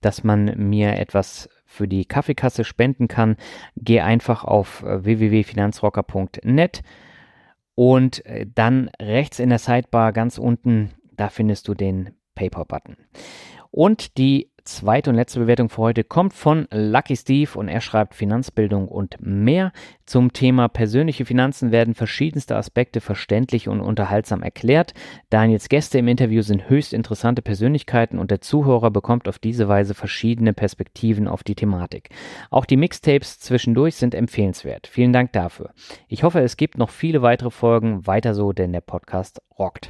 dass 0.02 0.24
man 0.24 0.54
mir 0.58 0.98
etwas 0.98 1.50
für 1.66 1.88
die 1.88 2.06
Kaffeekasse 2.06 2.66
spenden 2.66 3.08
kann. 3.08 3.38
Geh 3.76 4.02
einfach 4.02 4.44
auf 4.44 4.84
äh, 4.84 5.06
www.finanzrocker.net 5.06 6.84
und 7.76 8.26
äh, 8.26 8.46
dann 8.54 8.90
rechts 9.02 9.40
in 9.40 9.50
der 9.50 9.60
Sidebar 9.60 10.14
ganz 10.14 10.38
unten, 10.38 10.92
da 11.12 11.30
findest 11.30 11.68
du 11.68 11.74
den 11.74 12.12
PayPal-Button. 12.36 12.98
Und 13.72 14.18
die 14.18 14.52
zweite 14.64 15.10
und 15.10 15.16
letzte 15.16 15.40
Bewertung 15.40 15.70
für 15.70 15.82
heute 15.82 16.04
kommt 16.04 16.34
von 16.34 16.68
Lucky 16.72 17.16
Steve 17.16 17.52
und 17.58 17.68
er 17.68 17.82
schreibt 17.82 18.16
Finanzbildung 18.16 18.88
und 18.88 19.18
mehr. 19.20 19.72
Zum 20.06 20.34
Thema 20.34 20.68
persönliche 20.68 21.26
Finanzen 21.26 21.72
werden 21.72 21.94
verschiedenste 21.94 22.56
Aspekte 22.56 23.02
verständlich 23.02 23.68
und 23.68 23.82
unterhaltsam 23.82 24.42
erklärt. 24.42 24.94
Daniels 25.30 25.70
Gäste 25.70 25.98
im 25.98 26.08
Interview 26.08 26.42
sind 26.42 26.70
höchst 26.70 26.94
interessante 26.94 27.42
Persönlichkeiten 27.42 28.20
und 28.20 28.32
der 28.32 28.42
Zuhörer 28.42 28.92
bekommt 28.92 29.28
auf 29.28 29.40
diese 29.40 29.68
Weise 29.68 29.94
verschiedene 29.94 30.54
Perspektiven 30.54 31.28
auf 31.28 31.44
die 31.44 31.56
Thematik. 31.56 32.10
Auch 32.50 32.66
die 32.66 32.78
Mixtapes 32.78 33.40
zwischendurch 33.40 33.96
sind 33.96 34.16
empfehlenswert. 34.16 34.88
Vielen 34.88 35.14
Dank 35.14 35.32
dafür. 35.34 35.72
Ich 36.08 36.24
hoffe, 36.24 36.40
es 36.40 36.58
gibt 36.58 36.78
noch 36.78 36.90
viele 36.90 37.22
weitere 37.22 37.52
Folgen. 37.52 38.06
Weiter 38.08 38.34
so, 38.34 38.54
denn 38.54 38.74
der 38.74 38.82
Podcast 38.82 39.42
rockt. 39.58 39.90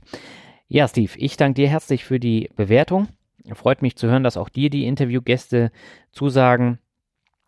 Ja, 0.67 0.87
Steve, 0.87 1.11
ich 1.17 1.37
danke 1.37 1.61
dir 1.61 1.69
herzlich 1.69 2.03
für 2.03 2.19
die 2.19 2.49
Bewertung. 2.55 3.07
Freut 3.53 3.81
mich 3.81 3.95
zu 3.95 4.07
hören, 4.07 4.23
dass 4.23 4.37
auch 4.37 4.49
dir 4.49 4.69
die 4.69 4.85
Interviewgäste 4.85 5.71
zusagen. 6.11 6.79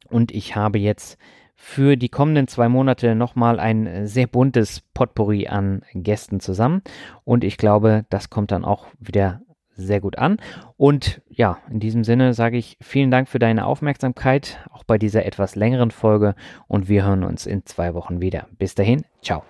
Und 0.09 0.31
ich 0.31 0.55
habe 0.55 0.79
jetzt 0.79 1.17
für 1.55 1.95
die 1.95 2.09
kommenden 2.09 2.47
zwei 2.47 2.67
Monate 2.67 3.15
nochmal 3.15 3.59
ein 3.59 4.07
sehr 4.07 4.27
buntes 4.27 4.81
Potpourri 4.93 5.47
an 5.47 5.83
Gästen 5.93 6.39
zusammen. 6.39 6.81
Und 7.23 7.43
ich 7.43 7.57
glaube, 7.57 8.05
das 8.09 8.29
kommt 8.29 8.51
dann 8.51 8.65
auch 8.65 8.87
wieder 8.99 9.41
sehr 9.77 9.99
gut 9.99 10.17
an. 10.17 10.37
Und 10.77 11.21
ja, 11.29 11.57
in 11.69 11.79
diesem 11.79 12.03
Sinne 12.03 12.33
sage 12.33 12.57
ich 12.57 12.77
vielen 12.81 13.11
Dank 13.11 13.27
für 13.27 13.39
deine 13.39 13.65
Aufmerksamkeit, 13.65 14.59
auch 14.71 14.83
bei 14.83 14.97
dieser 14.97 15.25
etwas 15.25 15.55
längeren 15.55 15.91
Folge. 15.91 16.35
Und 16.67 16.87
wir 16.87 17.05
hören 17.05 17.23
uns 17.23 17.45
in 17.45 17.65
zwei 17.65 17.93
Wochen 17.93 18.21
wieder. 18.21 18.47
Bis 18.57 18.75
dahin, 18.75 19.03
ciao. 19.21 19.43